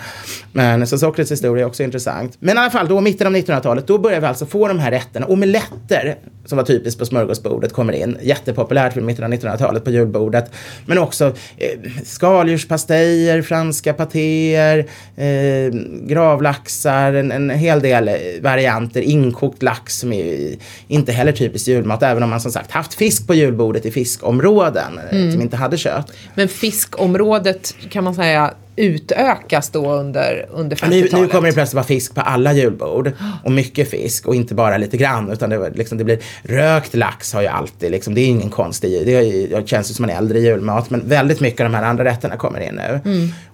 Men 0.52 0.86
så 0.86 0.98
sockrets 0.98 1.32
historia 1.32 1.64
är 1.64 1.68
också 1.68 1.82
intressant. 1.82 2.36
Men 2.40 2.56
i 2.56 2.60
alla 2.60 2.70
fall, 2.70 2.88
då 2.88 3.00
mitten 3.00 3.26
av 3.26 3.32
1900-talet, 3.32 3.86
då 3.86 3.98
börjar 3.98 4.20
vi 4.20 4.26
alltså 4.26 4.46
få 4.46 4.68
de 4.68 4.78
här 4.78 4.90
rätterna. 4.90 5.26
Omeletter, 5.26 6.16
som 6.44 6.56
var 6.56 6.64
typiskt 6.64 6.98
på 6.98 7.06
smörgåsbordet, 7.06 7.72
kommer 7.72 7.92
in. 7.92 8.18
Jättepopulärt 8.22 8.96
vid 8.96 9.04
mitten 9.04 9.24
av 9.24 9.30
1900-talet 9.30 9.84
på 9.84 9.90
julbordet. 9.90 10.50
Men 10.86 10.98
också 10.98 11.24
eh, 11.56 11.90
skaldjurspastejer, 12.04 13.42
franska 13.42 13.92
patéer, 13.92 14.78
eh, 15.16 15.74
gravlaxar, 16.06 17.12
en, 17.12 17.32
en 17.32 17.50
hel 17.50 17.80
del 17.80 18.10
varianter. 18.42 19.00
Inkokt 19.00 19.62
lax 19.62 19.98
som 19.98 20.12
är 20.12 20.56
inte 20.88 21.12
heller 21.12 21.32
typiskt 21.32 21.68
julmat, 21.68 22.02
även 22.02 22.22
om 22.22 22.30
man 22.30 22.40
som 22.40 22.52
sagt 22.52 22.70
haft 22.70 22.94
fisk 22.94 23.26
på 23.26 23.34
julbordet 23.34 23.86
i 23.86 23.90
fiskområden 23.90 25.00
eh, 25.16 25.32
som 25.32 25.42
inte 25.42 25.56
hade 25.56 25.76
kött. 25.76 26.12
Men 26.34 26.48
fiskområdet 26.48 27.74
kan 27.90 28.04
man 28.04 28.14
säga 28.14 28.54
utökas 28.76 29.70
då 29.70 29.92
under, 29.92 30.46
under 30.50 30.76
50-talet. 30.76 31.12
Nu, 31.12 31.20
nu 31.20 31.28
kommer 31.28 31.48
det 31.48 31.54
plötsligt 31.54 31.74
vara 31.74 31.84
fisk 31.84 32.14
på 32.14 32.20
alla 32.20 32.52
julbord. 32.52 33.12
Och 33.44 33.52
mycket 33.52 33.90
fisk 33.90 34.26
och 34.26 34.34
inte 34.34 34.54
bara 34.54 34.76
lite 34.76 34.96
grann. 34.96 35.32
Utan 35.32 35.50
det, 35.50 35.70
liksom, 35.70 35.98
det 35.98 36.04
blir 36.04 36.18
rökt 36.42 36.94
lax 36.94 37.32
har 37.32 37.42
ju 37.42 37.48
alltid, 37.48 37.90
liksom, 37.90 38.14
det 38.14 38.20
är 38.20 38.26
ingen 38.26 38.50
konstig, 38.50 39.06
det, 39.06 39.12
är, 39.12 39.60
det 39.60 39.68
känns 39.68 39.90
ju 39.90 39.94
som 39.94 40.04
en 40.04 40.10
äldre 40.10 40.40
julmat. 40.40 40.90
Men 40.90 41.08
väldigt 41.08 41.40
mycket 41.40 41.60
av 41.60 41.72
de 41.72 41.76
här 41.76 41.84
andra 41.84 42.04
rätterna 42.04 42.36
kommer 42.36 42.60
in 42.60 42.74
nu. 42.74 43.00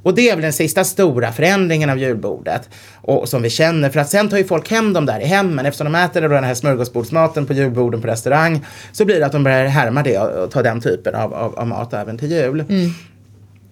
Och 0.02 0.14
det 0.14 0.30
är 0.30 0.34
väl 0.34 0.42
den 0.42 0.52
sista 0.52 0.84
stora 0.84 1.32
förändringen 1.32 1.90
av 1.90 1.98
julbordet. 1.98 2.68
Och 3.02 3.28
som 3.28 3.42
vi 3.42 3.50
känner, 3.50 3.90
för 3.90 4.00
att 4.00 4.10
sen 4.10 4.28
tar 4.28 4.36
ju 4.36 4.44
folk 4.44 4.70
hem 4.70 4.92
dem 4.92 5.06
där 5.06 5.20
i 5.20 5.24
hemmen. 5.24 5.66
Eftersom 5.66 5.92
de 5.92 5.98
äter 5.98 6.20
den 6.20 6.44
här 6.44 6.54
smörgåsbordsmaten 6.54 7.46
på 7.46 7.52
julborden 7.52 8.00
på 8.00 8.06
restaurang. 8.06 8.66
Så 8.92 9.04
blir 9.04 9.20
det 9.20 9.26
att 9.26 9.32
de 9.32 9.44
börjar 9.44 9.66
härma 9.66 10.02
det 10.02 10.18
och, 10.18 10.44
och 10.44 10.50
ta 10.50 10.62
den 10.62 10.80
typen 10.80 11.14
av, 11.14 11.34
av, 11.34 11.58
av 11.58 11.66
mat 11.66 11.94
även 11.94 12.18
till 12.18 12.30
jul. 12.30 12.64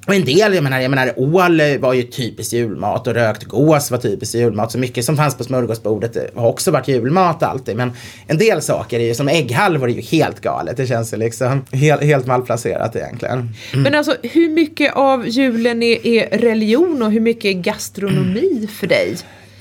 Och 0.09 0.15
en 0.15 0.25
del, 0.25 0.55
jag 0.55 0.65
menar, 0.65 0.81
jag 0.81 0.91
menar 0.91 1.12
ål 1.17 1.61
var 1.81 1.93
ju 1.93 2.03
typiskt 2.03 2.53
julmat 2.53 3.07
och 3.07 3.15
rökt 3.15 3.45
gås 3.45 3.91
var 3.91 3.99
typiskt 3.99 4.35
julmat. 4.35 4.73
Så 4.73 4.79
mycket 4.79 5.05
som 5.05 5.17
fanns 5.17 5.37
på 5.37 5.45
smörgåsbordet 5.45 6.17
eh, 6.17 6.23
har 6.35 6.49
också 6.49 6.71
varit 6.71 6.88
julmat 6.88 7.43
alltid. 7.43 7.77
Men 7.77 7.93
en 8.27 8.38
del 8.38 8.62
saker 8.62 9.00
är 9.00 9.05
ju 9.05 9.15
som 9.15 9.29
ägghalvor 9.29 9.88
är 9.88 9.95
ju 9.95 10.00
helt 10.00 10.41
galet. 10.41 10.77
Det 10.77 10.87
känns 10.87 11.12
ju 11.12 11.17
liksom 11.17 11.65
helt, 11.73 12.03
helt 12.03 12.27
malplacerat 12.27 12.97
egentligen. 12.97 13.38
Mm. 13.38 13.83
Men 13.83 13.95
alltså 13.95 14.17
hur 14.23 14.49
mycket 14.49 14.95
av 14.95 15.29
julen 15.29 15.83
är, 15.83 16.07
är 16.07 16.38
religion 16.38 17.03
och 17.03 17.12
hur 17.12 17.21
mycket 17.21 17.45
är 17.45 17.62
gastronomi 17.62 18.69
för 18.81 18.87
dig? 18.87 19.17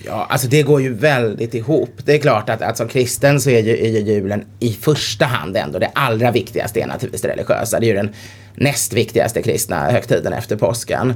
Ja, 0.06 0.28
alltså 0.30 0.48
det 0.48 0.64
går 0.64 0.82
ju 0.82 0.94
väldigt 0.94 1.54
ihop. 1.54 1.90
Det 2.06 2.14
är 2.14 2.20
klart 2.20 2.50
att, 2.50 2.62
att 2.62 2.78
som 2.78 2.88
kristen 2.88 3.42
så 3.42 3.50
är 3.50 3.62
ju, 3.62 3.86
är 3.86 3.90
ju 3.90 4.00
julen 4.00 4.46
i 4.60 4.74
första 4.74 5.26
hand 5.26 5.58
ändå 5.58 5.80
det 5.80 5.92
allra 5.96 6.32
viktigaste 6.32 6.82
är 6.82 6.88
naturligtvis 6.88 7.22
det 7.22 7.28
religiösa. 7.28 7.80
Det 7.80 7.86
är 7.86 7.88
ju 7.88 7.94
den 7.94 8.14
näst 8.56 8.94
viktigaste 8.94 9.42
kristna 9.42 9.92
högtiden 9.92 10.34
efter 10.34 10.56
påsken 10.56 11.14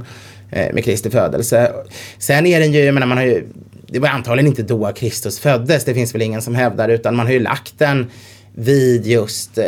eh, 0.50 0.74
med 0.74 0.84
Kristi 0.84 1.10
födelse. 1.10 1.72
Sen 2.18 2.46
är 2.46 2.60
den 2.60 2.72
ju, 2.72 2.84
jag 2.84 2.94
menar 2.94 3.06
man 3.06 3.18
har 3.18 3.24
ju, 3.24 3.44
det 3.86 3.98
var 3.98 4.08
antagligen 4.08 4.46
inte 4.46 4.62
då 4.62 4.92
Kristus 4.92 5.38
föddes, 5.38 5.84
det 5.84 5.94
finns 5.94 6.14
väl 6.14 6.22
ingen 6.22 6.42
som 6.42 6.54
hävdar, 6.54 6.88
utan 6.88 7.16
man 7.16 7.26
har 7.26 7.32
ju 7.32 7.40
lagt 7.40 7.78
den 7.78 8.10
vid 8.54 9.06
just 9.06 9.58
eh, 9.58 9.64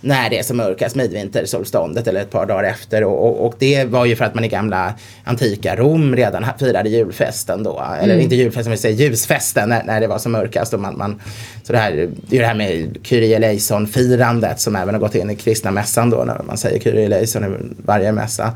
när 0.00 0.30
det 0.30 0.38
är 0.38 0.42
som 0.42 0.56
mörkast, 0.56 0.96
midvintersolståndet 0.96 2.06
eller 2.06 2.20
ett 2.20 2.30
par 2.30 2.46
dagar 2.46 2.64
efter. 2.64 3.04
Och, 3.04 3.26
och, 3.26 3.46
och 3.46 3.54
det 3.58 3.84
var 3.84 4.04
ju 4.04 4.16
för 4.16 4.24
att 4.24 4.34
man 4.34 4.44
i 4.44 4.48
gamla 4.48 4.94
antika 5.24 5.76
Rom 5.76 6.16
redan 6.16 6.44
firade 6.58 6.88
julfesten 6.88 7.62
då. 7.62 7.82
Eller 8.00 8.18
inte 8.18 8.34
julfesten, 8.34 8.70
vi 8.70 8.76
säger 8.78 8.96
ljusfesten 8.96 9.68
när, 9.68 9.82
när 9.82 10.00
det 10.00 10.06
var 10.06 10.18
som 10.18 10.32
mörkast. 10.32 10.74
Och 10.74 10.80
man, 10.80 10.98
man, 10.98 11.20
så 11.62 11.72
det, 11.72 11.78
här, 11.78 12.08
det 12.28 12.36
är 12.36 12.40
det 12.40 12.46
här 12.46 12.54
med 12.54 12.96
Kyrie 13.02 13.36
eleison-firandet 13.36 14.60
som 14.60 14.76
även 14.76 14.94
har 14.94 15.00
gått 15.00 15.14
in 15.14 15.30
i 15.30 15.36
kristna 15.36 15.70
mässan 15.70 16.10
då 16.10 16.24
när 16.24 16.42
man 16.42 16.58
säger 16.58 16.80
Kyrie 16.80 17.04
eleison 17.04 17.44
i 17.44 17.82
varje 17.86 18.12
mässa. 18.12 18.52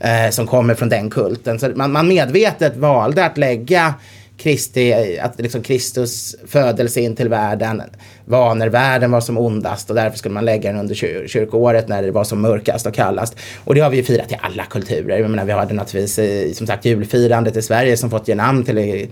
Eh, 0.00 0.30
som 0.30 0.46
kommer 0.46 0.74
från 0.74 0.88
den 0.88 1.10
kulten. 1.10 1.58
Så 1.58 1.68
man, 1.74 1.92
man 1.92 2.08
medvetet 2.08 2.76
valde 2.76 3.24
att 3.24 3.38
lägga 3.38 3.94
Kristi, 4.36 5.18
att 5.18 5.40
liksom 5.40 5.62
Kristus 5.62 6.36
födelse 6.46 7.00
in 7.00 7.16
till 7.16 7.28
världen 7.28 7.82
var 8.24 8.54
när 8.54 8.68
världen 8.68 9.10
var 9.10 9.20
som 9.20 9.38
ondast 9.38 9.90
och 9.90 9.96
därför 9.96 10.18
skulle 10.18 10.34
man 10.34 10.44
lägga 10.44 10.72
den 10.72 10.80
under 10.80 10.94
kyr- 10.94 11.26
kyrkoåret 11.26 11.88
när 11.88 12.02
det 12.02 12.10
var 12.10 12.24
som 12.24 12.40
mörkast 12.40 12.86
och 12.86 12.94
kallast. 12.94 13.36
Och 13.64 13.74
det 13.74 13.80
har 13.80 13.90
vi 13.90 13.96
ju 13.96 14.02
firat 14.02 14.32
i 14.32 14.36
alla 14.40 14.64
kulturer. 14.64 15.18
Jag 15.18 15.30
menar, 15.30 15.44
vi 15.44 15.52
hade 15.52 15.74
naturligtvis 15.74 16.18
eh, 16.18 16.52
som 16.52 16.66
sagt 16.66 16.84
julfirandet 16.84 17.56
i 17.56 17.62
Sverige 17.62 17.96
som 17.96 18.10
fått 18.10 18.28
ge 18.28 18.34
namn 18.34 18.64
till 18.64 19.08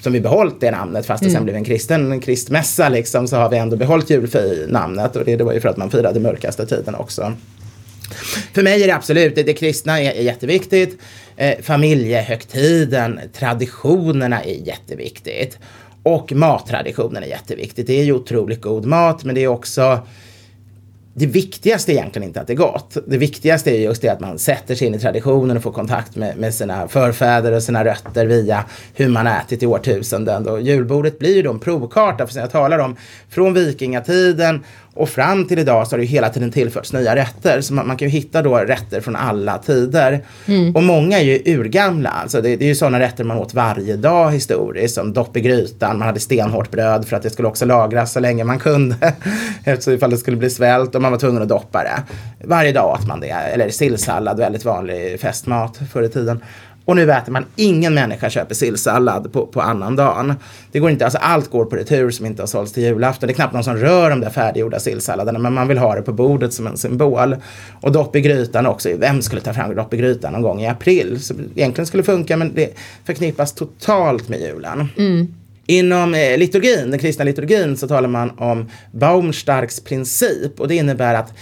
som 0.00 0.12
vi 0.12 0.20
behållit 0.20 0.60
det 0.60 0.70
namnet 0.70 1.06
fast 1.06 1.24
det 1.24 1.30
sen 1.30 1.44
blev 1.44 1.56
en 1.56 1.64
kristen 1.64 2.20
kristmässa 2.20 2.88
liksom 2.88 3.28
så 3.28 3.36
har 3.36 3.50
vi 3.50 3.56
ändå 3.56 3.76
behållit 3.76 4.10
julfir-namnet 4.10 5.16
och 5.16 5.24
det, 5.24 5.36
det 5.36 5.44
var 5.44 5.52
ju 5.52 5.60
för 5.60 5.68
att 5.68 5.76
man 5.76 5.90
firade 5.90 6.20
mörkaste 6.20 6.66
tiden 6.66 6.94
också. 6.94 7.32
För 8.54 8.62
mig 8.62 8.82
är 8.82 8.86
det 8.86 8.94
absolut, 8.94 9.34
det, 9.34 9.42
det 9.42 9.54
kristna 9.54 10.00
är, 10.00 10.10
är 10.10 10.22
jätteviktigt. 10.22 10.98
Eh, 11.40 11.58
familjehögtiden, 11.62 13.20
traditionerna 13.32 14.42
är 14.42 14.66
jätteviktigt. 14.66 15.58
Och 16.02 16.32
mattraditionen 16.32 17.22
är 17.22 17.26
jätteviktigt. 17.26 17.86
Det 17.86 18.00
är 18.00 18.04
ju 18.04 18.12
otroligt 18.12 18.60
god 18.60 18.86
mat 18.86 19.24
men 19.24 19.34
det 19.34 19.44
är 19.44 19.48
också 19.48 20.00
det 21.18 21.26
viktigaste 21.26 21.92
är 21.92 21.94
egentligen 21.94 22.28
inte 22.28 22.40
att 22.40 22.46
det 22.46 22.52
är 22.52 22.56
gott. 22.56 22.96
Det 23.06 23.18
viktigaste 23.18 23.70
är 23.70 23.80
just 23.80 24.02
det 24.02 24.08
att 24.08 24.20
man 24.20 24.38
sätter 24.38 24.74
sig 24.74 24.86
in 24.86 24.94
i 24.94 24.98
traditionen 24.98 25.56
och 25.56 25.62
får 25.62 25.72
kontakt 25.72 26.16
med, 26.16 26.36
med 26.36 26.54
sina 26.54 26.88
förfäder 26.88 27.52
och 27.52 27.62
sina 27.62 27.84
rötter 27.84 28.26
via 28.26 28.64
hur 28.94 29.08
man 29.08 29.26
ätit 29.26 29.62
i 29.62 29.66
årtusenden. 29.66 30.48
Och 30.48 30.60
julbordet 30.60 31.18
blir 31.18 31.36
ju 31.36 31.42
då 31.42 31.50
en 31.50 31.58
provkarta, 31.58 32.26
för 32.26 32.32
som 32.32 32.40
jag 32.40 32.50
talar 32.50 32.78
om, 32.78 32.96
från 33.28 33.54
vikingatiden 33.54 34.64
och 34.98 35.08
fram 35.08 35.46
till 35.46 35.58
idag 35.58 35.86
så 35.86 35.92
har 35.92 35.98
det 35.98 36.04
hela 36.04 36.28
tiden 36.28 36.52
tillförts 36.52 36.92
nya 36.92 37.16
rätter. 37.16 37.60
Så 37.60 37.74
man, 37.74 37.86
man 37.86 37.96
kan 37.96 38.08
hitta 38.08 38.42
då 38.42 38.56
rätter 38.56 39.00
från 39.00 39.16
alla 39.16 39.58
tider. 39.58 40.24
Och 40.74 40.82
många 40.82 41.18
är 41.18 41.24
ju 41.24 41.58
urgamla. 41.58 42.08
Alltså 42.08 42.40
det, 42.40 42.56
det 42.56 42.64
är 42.64 42.68
ju 42.68 42.74
sådana 42.74 43.00
rätter 43.00 43.24
man 43.24 43.38
åt 43.38 43.54
varje 43.54 43.96
dag 43.96 44.30
historiskt. 44.30 44.94
Som 44.94 45.12
dopp 45.12 45.36
i 45.36 45.40
grytan, 45.40 45.98
man 45.98 46.06
hade 46.06 46.20
stenhårt 46.20 46.70
bröd 46.70 47.08
för 47.08 47.16
att 47.16 47.22
det 47.22 47.30
skulle 47.30 47.48
också 47.48 47.64
lagras 47.64 48.12
så 48.12 48.20
länge 48.20 48.44
man 48.44 48.58
kunde. 48.58 48.96
Eftersom 49.64 49.92
ifall 49.92 50.10
det 50.10 50.18
skulle 50.18 50.36
bli 50.36 50.50
svält 50.50 50.94
och 50.94 51.02
man 51.02 51.12
var 51.12 51.18
tvungen 51.18 51.42
att 51.42 51.48
doppa 51.48 51.82
det. 51.82 52.02
Varje 52.44 52.72
dag 52.72 52.94
åt 52.94 53.06
man 53.06 53.20
det. 53.20 53.30
Eller 53.30 53.70
sillsallad, 53.70 54.38
väldigt 54.38 54.64
vanlig 54.64 55.20
festmat 55.20 55.80
förr 55.92 56.02
i 56.02 56.08
tiden. 56.08 56.42
Och 56.88 56.96
nu 56.96 57.12
äter 57.12 57.32
man, 57.32 57.44
ingen 57.56 57.94
människa 57.94 58.30
köper 58.30 58.54
sillsallad 58.54 59.32
på, 59.32 59.46
på 59.46 59.60
annan 59.60 59.96
dagen. 59.96 60.34
Det 60.72 60.78
går 60.78 60.90
inte, 60.90 61.04
alltså 61.04 61.18
allt 61.18 61.50
går 61.50 61.64
på 61.64 61.76
retur 61.76 62.10
som 62.10 62.26
inte 62.26 62.42
har 62.42 62.46
sålts 62.46 62.72
till 62.72 62.82
julafton. 62.82 63.26
Det 63.26 63.32
är 63.32 63.34
knappt 63.34 63.54
någon 63.54 63.64
som 63.64 63.76
rör 63.76 64.10
de 64.10 64.20
där 64.20 64.30
färdiggjorda 64.30 64.78
sillsalladerna, 64.78 65.38
men 65.38 65.52
man 65.52 65.68
vill 65.68 65.78
ha 65.78 65.94
det 65.94 66.02
på 66.02 66.12
bordet 66.12 66.52
som 66.52 66.66
en 66.66 66.76
symbol. 66.76 67.36
Och 67.80 67.92
dopp 67.92 68.16
i 68.16 68.20
grytan 68.20 68.66
också. 68.66 68.88
Vem 68.96 69.22
skulle 69.22 69.40
ta 69.40 69.52
fram 69.52 69.74
dopp 69.74 69.94
i 69.94 69.96
grytan 69.96 70.32
någon 70.32 70.42
gång 70.42 70.60
i 70.62 70.68
april? 70.68 71.20
Så 71.22 71.34
egentligen 71.54 71.86
skulle 71.86 72.02
det 72.02 72.06
funka, 72.06 72.36
men 72.36 72.54
det 72.54 72.74
förknippas 73.04 73.52
totalt 73.52 74.28
med 74.28 74.40
julen. 74.40 74.88
Inom 75.66 76.14
eh, 76.14 76.38
liturgin, 76.38 76.90
den 76.90 76.98
kristna 76.98 77.24
liturgin, 77.24 77.76
så 77.76 77.88
talar 77.88 78.08
man 78.08 78.30
om 78.38 78.70
Baumstarks 78.92 79.80
princip 79.80 80.60
och 80.60 80.68
det 80.68 80.74
innebär 80.74 81.14
att 81.14 81.32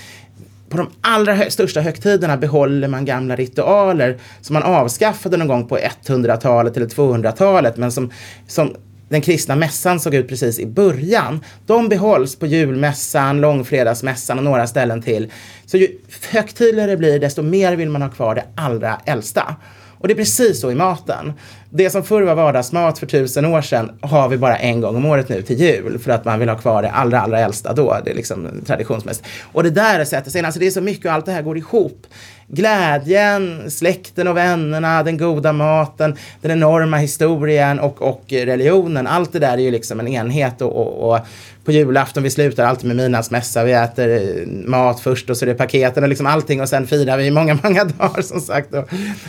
på 0.68 0.76
de 0.76 0.90
allra 1.00 1.34
hö- 1.34 1.50
största 1.50 1.80
högtiderna 1.80 2.36
behåller 2.36 2.88
man 2.88 3.04
gamla 3.04 3.36
ritualer 3.36 4.18
som 4.40 4.54
man 4.54 4.62
avskaffade 4.62 5.36
någon 5.36 5.48
gång 5.48 5.68
på 5.68 5.78
100-talet 6.06 6.76
eller 6.76 6.86
200-talet 6.86 7.76
men 7.76 7.92
som, 7.92 8.12
som 8.46 8.74
den 9.08 9.20
kristna 9.20 9.56
mässan 9.56 10.00
såg 10.00 10.14
ut 10.14 10.28
precis 10.28 10.58
i 10.58 10.66
början. 10.66 11.44
De 11.66 11.88
behålls 11.88 12.36
på 12.36 12.46
julmässan, 12.46 13.40
långfredagsmässan 13.40 14.38
och 14.38 14.44
några 14.44 14.66
ställen 14.66 15.02
till. 15.02 15.32
Så 15.66 15.76
ju 15.76 15.88
högtidligare 16.30 16.90
det 16.90 16.96
blir 16.96 17.18
desto 17.18 17.42
mer 17.42 17.76
vill 17.76 17.90
man 17.90 18.02
ha 18.02 18.08
kvar 18.08 18.34
det 18.34 18.44
allra 18.54 19.00
äldsta. 19.04 19.56
Och 19.98 20.08
det 20.08 20.14
är 20.14 20.16
precis 20.16 20.60
så 20.60 20.70
i 20.70 20.74
maten. 20.74 21.32
Det 21.76 21.90
som 21.90 22.02
förr 22.02 22.22
var 22.22 22.34
vardagsmat 22.34 22.98
för 22.98 23.06
tusen 23.06 23.44
år 23.44 23.62
sedan 23.62 23.90
har 24.00 24.28
vi 24.28 24.36
bara 24.36 24.56
en 24.56 24.80
gång 24.80 24.96
om 24.96 25.06
året 25.06 25.28
nu 25.28 25.42
till 25.42 25.60
jul 25.60 25.98
för 25.98 26.10
att 26.10 26.24
man 26.24 26.38
vill 26.38 26.48
ha 26.48 26.56
kvar 26.56 26.82
det 26.82 26.90
allra, 26.90 27.20
allra 27.20 27.40
äldsta 27.40 27.72
då. 27.72 27.96
Det 28.04 28.10
är 28.10 28.14
liksom 28.14 28.48
traditionsmässigt. 28.66 29.28
Och 29.52 29.62
det 29.62 29.70
där 29.70 30.04
sätter 30.04 30.30
sig 30.30 30.38
in. 30.38 30.44
Alltså 30.44 30.60
det 30.60 30.66
är 30.66 30.70
så 30.70 30.80
mycket 30.80 31.06
och 31.06 31.12
allt 31.12 31.26
det 31.26 31.32
här 31.32 31.42
går 31.42 31.58
ihop. 31.58 32.06
Glädjen, 32.48 33.70
släkten 33.70 34.28
och 34.28 34.36
vännerna, 34.36 35.02
den 35.02 35.18
goda 35.18 35.52
maten, 35.52 36.16
den 36.40 36.50
enorma 36.50 36.96
historien 36.96 37.80
och, 37.80 38.02
och 38.02 38.24
religionen. 38.28 39.06
Allt 39.06 39.32
det 39.32 39.38
där 39.38 39.52
är 39.52 39.62
ju 39.62 39.70
liksom 39.70 40.00
en 40.00 40.08
enhet 40.08 40.62
och, 40.62 40.76
och, 40.76 41.10
och 41.10 41.20
på 41.66 41.72
julafton 41.72 42.22
vi 42.22 42.30
slutar 42.30 42.64
alltid 42.64 42.86
med 42.86 42.96
midnattsmässa. 42.96 43.64
Vi 43.64 43.72
äter 43.72 44.08
eh, 44.08 44.46
mat 44.46 45.00
först 45.00 45.30
och 45.30 45.36
så 45.36 45.44
är 45.44 45.46
det 45.46 45.54
paketen 45.54 46.02
och 46.02 46.08
liksom 46.08 46.26
allting 46.26 46.60
och 46.60 46.68
sen 46.68 46.86
firar 46.86 47.16
vi 47.16 47.26
i 47.26 47.30
många, 47.30 47.58
många 47.62 47.84
dagar 47.84 48.22
som 48.22 48.40
sagt. 48.40 48.74
Och, 48.74 48.88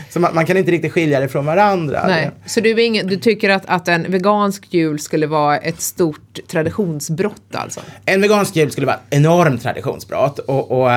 så 0.09 0.19
man, 0.19 0.35
man 0.35 0.45
kan 0.45 0.57
inte 0.57 0.71
riktigt 0.71 0.91
skilja 0.91 1.19
det 1.19 1.27
från 1.27 1.45
varandra. 1.45 2.03
Nej. 2.07 2.31
Så 2.45 2.61
du, 2.61 2.83
ingen, 2.83 3.07
du 3.07 3.15
tycker 3.15 3.49
att, 3.49 3.63
att 3.65 3.87
en 3.87 4.11
vegansk 4.11 4.73
jul 4.73 4.99
skulle 4.99 5.27
vara 5.27 5.57
ett 5.57 5.81
stort 5.81 6.39
traditionsbrott 6.47 7.55
alltså? 7.55 7.79
En 8.05 8.21
vegansk 8.21 8.55
jul 8.55 8.71
skulle 8.71 8.87
vara 8.87 8.95
ett 8.95 9.17
enormt 9.17 9.61
traditionsbrott. 9.61 10.39
Och, 10.39 10.71
och, 10.71 10.91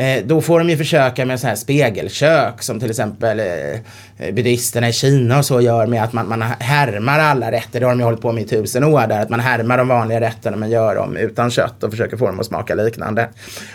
eh, 0.00 0.24
då 0.24 0.40
får 0.40 0.58
de 0.58 0.70
ju 0.70 0.76
försöka 0.76 1.26
med 1.26 1.40
så 1.40 1.46
här 1.46 1.54
spegelkök 1.54 2.62
som 2.62 2.80
till 2.80 2.90
exempel 2.90 3.40
eh, 3.40 3.46
eh 3.46 4.34
buddhisterna 4.34 4.88
i 4.88 4.92
Kina 4.92 5.38
och 5.38 5.44
så 5.44 5.60
gör 5.60 5.86
med 5.86 6.02
att 6.02 6.12
man, 6.12 6.28
man 6.28 6.42
härmar 6.42 7.18
alla 7.18 7.52
rätter. 7.52 7.80
Det 7.80 7.86
har 7.86 7.92
de 7.92 7.98
ju 7.98 8.04
hållit 8.04 8.20
på 8.20 8.32
med 8.32 8.42
i 8.42 8.46
tusen 8.46 8.84
år 8.84 9.06
där. 9.06 9.22
Att 9.22 9.30
man 9.30 9.40
härmar 9.40 9.78
de 9.78 9.88
vanliga 9.88 10.20
rätterna 10.20 10.56
men 10.56 10.70
gör 10.70 10.94
dem 10.94 11.16
utan 11.16 11.50
kött 11.50 11.82
och 11.82 11.90
försöker 11.90 12.16
få 12.16 12.26
dem 12.26 12.40
att 12.40 12.46
smaka 12.46 12.74
liknande. 12.74 13.28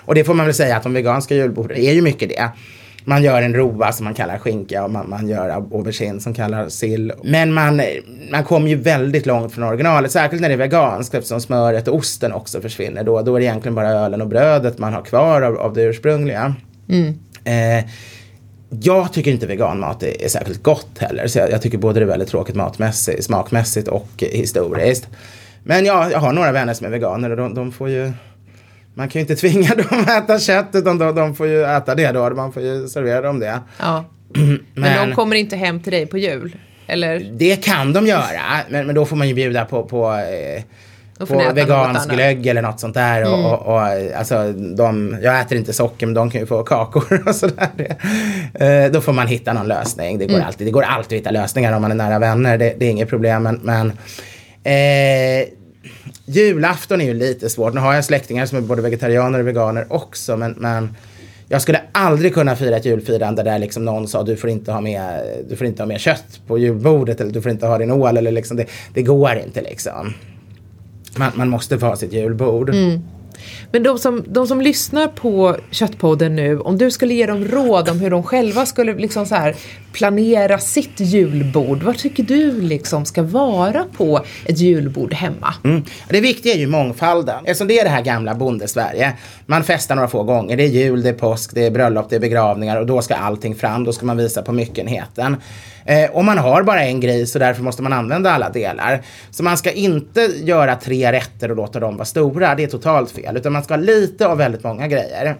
Och 0.05 0.15
det 0.15 0.23
får 0.23 0.33
man 0.33 0.45
väl 0.45 0.55
säga 0.55 0.77
att 0.77 0.83
de 0.83 0.93
veganska 0.93 1.35
julborden 1.35 1.77
är 1.77 1.93
ju 1.93 2.01
mycket 2.01 2.29
det. 2.29 2.49
Man 3.07 3.23
gör 3.23 3.41
en 3.41 3.55
rova 3.55 3.91
som 3.91 4.03
man 4.03 4.13
kallar 4.13 4.37
skinka 4.37 4.83
och 4.83 4.91
man, 4.91 5.09
man 5.09 5.27
gör 5.27 5.49
aubergine 5.49 6.19
som 6.19 6.33
kallar 6.33 6.69
sill. 6.69 7.13
Men 7.23 7.53
man, 7.53 7.81
man 8.31 8.43
kommer 8.43 8.69
ju 8.69 8.75
väldigt 8.75 9.25
långt 9.25 9.53
från 9.53 9.63
originalet, 9.63 10.11
särskilt 10.11 10.41
när 10.41 10.49
det 10.49 10.55
är 10.55 10.57
veganskt 10.57 11.15
eftersom 11.15 11.41
smöret 11.41 11.87
och 11.87 11.95
osten 11.95 12.33
också 12.33 12.61
försvinner. 12.61 13.03
Då, 13.03 13.21
då 13.21 13.35
är 13.35 13.39
det 13.39 13.45
egentligen 13.45 13.75
bara 13.75 13.89
ölen 13.89 14.21
och 14.21 14.27
brödet 14.27 14.77
man 14.77 14.93
har 14.93 15.01
kvar 15.01 15.41
av, 15.41 15.57
av 15.57 15.73
det 15.73 15.81
ursprungliga. 15.81 16.55
Mm. 16.89 17.13
Eh, 17.43 17.85
jag 18.69 19.13
tycker 19.13 19.31
inte 19.31 19.47
veganmat 19.47 20.03
är, 20.03 20.23
är 20.23 20.27
särskilt 20.27 20.63
gott 20.63 20.97
heller. 20.97 21.27
Så 21.27 21.39
jag, 21.39 21.51
jag, 21.51 21.61
tycker 21.61 21.77
både 21.77 21.99
det 21.99 22.03
är 22.03 22.07
väldigt 22.07 22.29
tråkigt 22.29 22.55
matmässigt, 22.55 23.23
smakmässigt 23.23 23.87
och 23.87 24.09
historiskt. 24.17 25.07
Men 25.63 25.85
jag, 25.85 26.11
jag 26.11 26.19
har 26.19 26.33
några 26.33 26.51
vänner 26.51 26.73
som 26.73 26.87
är 26.87 26.91
veganer 26.91 27.29
och 27.29 27.37
de, 27.37 27.53
de 27.53 27.71
får 27.71 27.89
ju 27.89 28.11
man 28.95 29.09
kan 29.09 29.19
ju 29.19 29.21
inte 29.21 29.35
tvinga 29.41 29.75
dem 29.75 30.05
att 30.07 30.23
äta 30.23 30.39
kött 30.39 30.69
utan 30.73 30.97
de, 30.97 31.15
de 31.15 31.35
får 31.35 31.47
ju 31.47 31.63
äta 31.63 31.95
det 31.95 32.11
då. 32.11 32.29
Man 32.29 32.53
får 32.53 32.63
ju 32.63 32.87
servera 32.87 33.21
dem 33.21 33.39
det. 33.39 33.59
Ja. 33.79 34.05
Men, 34.33 34.59
men 34.73 35.09
de 35.09 35.15
kommer 35.15 35.35
inte 35.35 35.55
hem 35.55 35.79
till 35.79 35.91
dig 35.91 36.05
på 36.05 36.17
jul? 36.17 36.55
Eller? 36.87 37.19
Det 37.31 37.63
kan 37.63 37.93
de 37.93 38.07
göra. 38.07 38.41
Men, 38.69 38.85
men 38.85 38.95
då 38.95 39.05
får 39.05 39.15
man 39.15 39.27
ju 39.27 39.33
bjuda 39.33 39.65
på, 39.65 39.83
på 39.83 40.13
eh, 40.13 40.63
på 41.19 41.51
vegansk 41.53 42.09
glögg 42.09 42.47
eller 42.47 42.61
något 42.61 42.79
sånt 42.79 42.93
där. 42.93 43.21
Mm. 43.21 43.33
Och, 43.33 43.53
och, 43.53 43.73
och, 43.73 43.81
alltså, 44.17 44.51
de, 44.53 45.17
jag 45.21 45.41
äter 45.41 45.57
inte 45.57 45.73
socker 45.73 46.05
men 46.05 46.13
de 46.13 46.29
kan 46.29 46.41
ju 46.41 46.47
få 46.47 46.63
kakor 46.63 47.23
och 47.27 47.35
sådär. 47.35 47.97
Eh, 48.53 48.91
då 48.91 49.01
får 49.01 49.13
man 49.13 49.27
hitta 49.27 49.53
någon 49.53 49.67
lösning. 49.67 50.17
Det 50.17 50.25
går, 50.25 50.35
mm. 50.35 50.47
alltid, 50.47 50.67
det 50.67 50.71
går 50.71 50.83
alltid 50.83 51.17
att 51.17 51.21
hitta 51.21 51.31
lösningar 51.31 51.73
om 51.73 51.81
man 51.81 51.91
är 51.91 51.95
nära 51.95 52.19
vänner. 52.19 52.57
Det, 52.57 52.75
det 52.79 52.85
är 52.85 52.89
inget 52.89 53.09
problem. 53.09 53.43
Men, 53.43 53.59
men 53.63 53.87
eh, 54.63 55.47
julafton 56.25 57.01
är 57.01 57.05
ju 57.05 57.13
lite 57.13 57.49
svårt. 57.49 57.73
Nu 57.73 57.81
har 57.81 57.93
jag 57.93 58.05
släktingar 58.05 58.45
som 58.45 58.57
är 58.57 58.61
både 58.61 58.81
vegetarianer 58.81 59.39
och 59.39 59.47
veganer 59.47 59.85
också. 59.89 60.37
Men, 60.37 60.51
men 60.57 60.95
jag 61.47 61.61
skulle 61.61 61.81
aldrig 61.91 62.33
kunna 62.33 62.55
fira 62.55 62.77
ett 62.77 62.85
julfirande 62.85 63.43
där 63.43 63.59
liksom 63.59 63.85
någon 63.85 64.07
sa 64.07 64.23
du 64.23 64.35
får 64.35 64.49
inte 64.49 64.71
ha 64.71 64.81
med, 64.81 65.21
du 65.49 65.55
får 65.55 65.67
inte 65.67 65.81
ha 65.81 65.87
med 65.87 65.99
kött 65.99 66.41
på 66.47 66.57
julbordet 66.57 67.21
eller 67.21 67.31
du 67.31 67.41
får 67.41 67.51
inte 67.51 67.67
ha 67.67 67.77
din 67.77 67.91
ål. 67.91 68.17
Eller 68.17 68.31
liksom 68.31 68.57
det, 68.57 68.65
det 68.93 69.01
går 69.01 69.35
inte 69.45 69.61
liksom. 69.61 70.13
Man, 71.17 71.31
man 71.35 71.49
måste 71.49 71.79
få 71.79 71.85
ha 71.85 71.95
sitt 71.95 72.13
julbord. 72.13 72.69
Mm. 72.69 73.01
Men 73.71 73.83
de 73.83 73.99
som, 73.99 74.23
de 74.27 74.47
som 74.47 74.61
lyssnar 74.61 75.07
på 75.07 75.57
Köttpodden 75.71 76.35
nu, 76.35 76.59
om 76.59 76.77
du 76.77 76.91
skulle 76.91 77.13
ge 77.13 77.25
dem 77.25 77.45
råd 77.45 77.89
om 77.89 77.99
hur 77.99 78.09
de 78.09 78.23
själva 78.23 78.65
skulle 78.65 78.93
liksom 78.93 79.25
så 79.25 79.35
här 79.35 79.55
planera 79.95 80.59
sitt 80.59 80.99
julbord, 80.99 81.83
vad 81.83 81.97
tycker 81.97 82.23
du 82.23 82.61
liksom 82.61 83.05
ska 83.05 83.23
vara 83.23 83.85
på 83.97 84.25
ett 84.45 84.59
julbord 84.59 85.13
hemma? 85.13 85.53
Mm. 85.63 85.83
Det 86.09 86.21
viktiga 86.21 86.53
är 86.53 86.57
ju 86.57 86.67
mångfalden. 86.67 87.45
Eftersom 87.45 87.67
det 87.67 87.79
är 87.79 87.83
det 87.83 87.89
här 87.89 88.01
gamla 88.01 88.35
bondesverige. 88.35 89.13
Man 89.45 89.63
festar 89.63 89.95
några 89.95 90.07
få 90.07 90.23
gånger. 90.23 90.57
Det 90.57 90.63
är 90.63 90.67
jul, 90.67 91.03
det 91.03 91.09
är 91.09 91.13
påsk, 91.13 91.51
det 91.53 91.65
är 91.65 91.71
bröllop, 91.71 92.09
det 92.09 92.15
är 92.15 92.19
begravningar 92.19 92.79
och 92.79 92.85
då 92.85 93.01
ska 93.01 93.15
allting 93.15 93.55
fram. 93.55 93.83
Då 93.83 93.93
ska 93.93 94.05
man 94.05 94.17
visa 94.17 94.41
på 94.41 94.51
myckenheten. 94.51 95.37
Eh, 95.85 96.09
och 96.09 96.25
man 96.25 96.37
har 96.37 96.63
bara 96.63 96.83
en 96.83 96.99
gris 96.99 97.35
och 97.35 97.39
därför 97.39 97.63
måste 97.63 97.83
man 97.83 97.93
använda 97.93 98.31
alla 98.31 98.49
delar. 98.49 99.01
Så 99.31 99.43
man 99.43 99.57
ska 99.57 99.71
inte 99.71 100.21
göra 100.43 100.75
tre 100.75 101.11
rätter 101.11 101.51
och 101.51 101.57
låta 101.57 101.79
dem 101.79 101.97
vara 101.97 102.05
stora. 102.05 102.55
Det 102.55 102.63
är 102.63 102.67
totalt 102.67 103.11
fel. 103.11 103.37
Utan 103.37 103.53
man 103.53 103.63
ska 103.63 103.73
ha 103.73 103.81
lite 103.81 104.27
av 104.27 104.37
väldigt 104.37 104.63
många 104.63 104.87
grejer. 104.87 105.35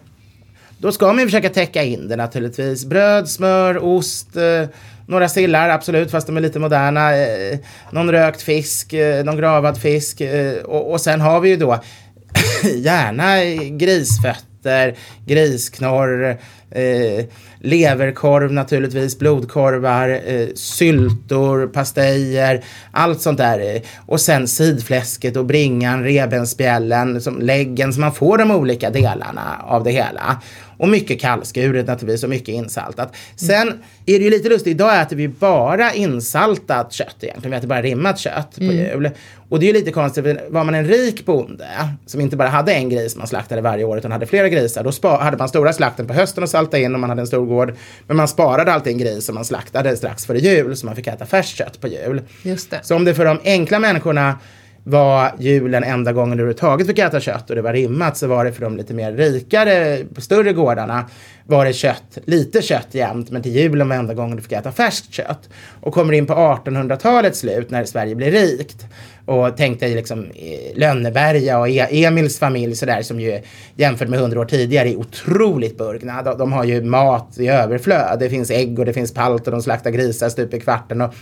Då 0.78 0.92
ska 0.92 1.08
man 1.08 1.20
ju 1.20 1.26
försöka 1.26 1.50
täcka 1.50 1.84
in 1.84 2.08
det 2.08 2.16
naturligtvis. 2.16 2.86
Bröd, 2.86 3.30
smör, 3.30 3.84
ost, 3.84 4.38
eh, 4.38 4.70
några 5.08 5.30
sillar, 5.30 5.70
absolut, 5.70 6.12
fast 6.12 6.28
de 6.28 6.38
är 6.38 6.42
lite 6.42 6.60
moderna. 6.60 7.18
Eh, 7.18 7.58
någon 7.92 8.12
rökt 8.12 8.42
fisk, 8.42 8.94
eh, 8.94 9.26
någon 9.26 9.38
gravad 9.38 9.78
fisk. 9.78 10.22
Eh, 10.22 10.64
och, 10.64 10.92
och 10.92 11.02
sen 11.02 11.22
har 11.22 11.40
vi 11.40 11.50
ju 11.50 11.58
då 11.58 11.84
gärna 12.76 13.44
grisfötter, 13.70 14.96
grisknorr, 15.26 16.38
eh, 16.72 17.26
leverkorv 17.60 18.54
naturligtvis, 18.54 19.20
blodkorvar, 19.20 20.22
eh, 20.26 20.48
syltor, 20.56 21.68
pastejer, 21.68 22.64
allt 22.92 23.22
sånt 23.22 23.38
där. 23.38 23.76
Eh, 23.76 23.82
och 24.06 24.22
sen 24.22 24.48
sidfläsket 24.48 25.38
och 25.38 25.46
bringan, 25.46 26.04
revbensspjällen, 26.04 27.22
som 27.22 27.42
läggen, 27.42 27.94
så 27.94 28.00
man 28.00 28.14
får 28.14 28.38
de 28.38 28.52
olika 28.52 28.90
delarna 28.90 29.62
av 29.64 29.84
det 29.84 29.92
hela. 29.92 30.42
Och 30.78 30.88
mycket 30.88 31.22
kallskuret 31.22 31.88
naturligtvis 31.88 32.24
och 32.24 32.30
mycket 32.30 32.48
insaltat. 32.50 33.16
Sen 33.36 33.68
är 34.06 34.20
det 34.20 34.24
ju 34.24 34.30
lite 34.30 34.50
lustigt, 34.50 34.72
idag 34.72 35.02
äter 35.02 35.16
vi 35.16 35.28
bara 35.28 35.94
insaltat 35.94 36.94
kött 36.94 37.16
egentligen. 37.22 37.52
Vi 37.52 37.58
äter 37.58 37.68
bara 37.68 37.82
rimmat 37.82 38.20
kött 38.20 38.56
på 38.56 38.64
mm. 38.64 38.76
jul. 38.76 39.10
Och 39.50 39.60
det 39.60 39.66
är 39.66 39.68
ju 39.68 39.74
lite 39.74 39.92
konstigt, 39.92 40.26
var 40.50 40.64
man 40.64 40.76
en 40.76 40.86
rik 40.86 41.26
bonde 41.26 41.68
som 42.06 42.22
inte 42.22 42.38
bara 42.38 42.50
hade 42.50 42.74
en 42.74 42.90
gris 42.90 43.16
man 43.16 43.28
slaktade 43.28 43.62
varje 43.62 43.84
år 43.84 43.98
utan 43.98 44.12
hade 44.12 44.26
flera 44.26 44.50
grisar. 44.50 44.84
Då 45.02 45.10
hade 45.18 45.38
man 45.38 45.50
stora 45.50 45.74
slakten 45.74 46.08
på 46.08 46.14
hösten 46.14 46.44
och 46.44 46.50
salta 46.50 46.78
in 46.78 46.96
om 46.96 47.02
man 47.02 47.10
hade 47.10 47.22
en 47.22 47.28
stor 47.28 47.46
gård. 47.46 47.76
Men 48.08 48.18
man 48.18 48.28
sparade 48.28 48.74
alltid 48.74 48.94
en 48.94 49.00
gris 49.00 49.26
som 49.26 49.36
man 49.36 49.46
slaktade 49.46 49.98
strax 49.98 50.26
före 50.26 50.40
jul 50.40 50.76
så 50.78 50.86
man 50.86 50.96
fick 50.96 51.08
äta 51.08 51.26
färskt 51.26 51.58
kött 51.58 51.82
på 51.82 51.88
jul. 51.88 52.22
Just 52.44 52.72
det. 52.72 52.80
Så 52.84 52.96
om 52.96 53.06
det 53.06 53.14
för 53.14 53.26
de 53.26 53.40
enkla 53.44 53.80
människorna 53.80 54.40
var 54.88 55.32
julen 55.40 55.84
enda 55.84 56.14
gången 56.14 56.38
du 56.38 56.44
överhuvudtaget 56.44 56.88
fick 56.88 57.00
äta 57.00 57.20
kött 57.20 57.50
och 57.50 57.56
det 57.56 57.62
var 57.62 57.74
rimmat 57.74 58.18
så 58.18 58.28
var 58.28 58.46
det 58.46 58.52
för 58.52 58.62
de 58.62 58.78
lite 58.78 58.94
mer 58.94 59.12
rikare, 59.12 60.00
större 60.18 60.54
gårdarna 60.54 61.06
var 61.46 61.66
det 61.66 61.74
kött, 61.74 62.18
lite 62.26 62.62
kött 62.62 62.88
jämt 62.92 63.32
men 63.32 63.42
till 63.42 63.56
julen 63.56 63.90
var 63.90 63.96
enda 63.96 64.14
gången 64.14 64.38
du 64.38 64.44
fick 64.44 64.52
äta 64.52 64.72
färskt 64.72 65.14
kött. 65.14 65.50
Och 65.82 65.94
kommer 65.94 66.14
in 66.14 66.26
på 66.26 66.34
1800-talets 66.34 67.40
slut 67.40 67.70
när 67.70 67.86
Sverige 67.86 68.16
blir 68.16 68.32
rikt 68.32 68.86
och 69.26 69.58
tänk 69.58 69.80
dig 69.80 69.96
liksom 69.96 70.24
eh, 70.24 70.78
Lönneberga 70.78 71.60
och 71.60 71.70
e- 71.70 72.04
Emils 72.06 72.40
familj 72.40 72.76
sådär 72.76 73.02
som 73.02 73.20
ju 73.20 73.42
jämfört 73.76 74.10
med 74.10 74.20
hundra 74.20 74.40
år 74.40 74.46
tidigare 74.46 74.90
är 74.90 74.96
otroligt 74.96 75.78
burgna. 75.78 76.22
De, 76.22 76.38
de, 76.38 76.54
har 76.54 76.64
ju 76.64 76.84
mat 76.84 77.40
i 77.40 77.48
överflöd. 77.48 78.20
Det 78.20 78.30
finns 78.30 78.52
ägg 78.52 78.80
och 78.80 78.86
det 78.86 78.94
finns 78.94 79.14
palt 79.14 79.48
och 79.48 79.52
de 79.52 79.62
slaktar 79.62 79.92
grisar 79.92 80.30
stup 80.30 80.54
i 80.54 80.60
kvarten 80.60 81.02
och 81.02 81.14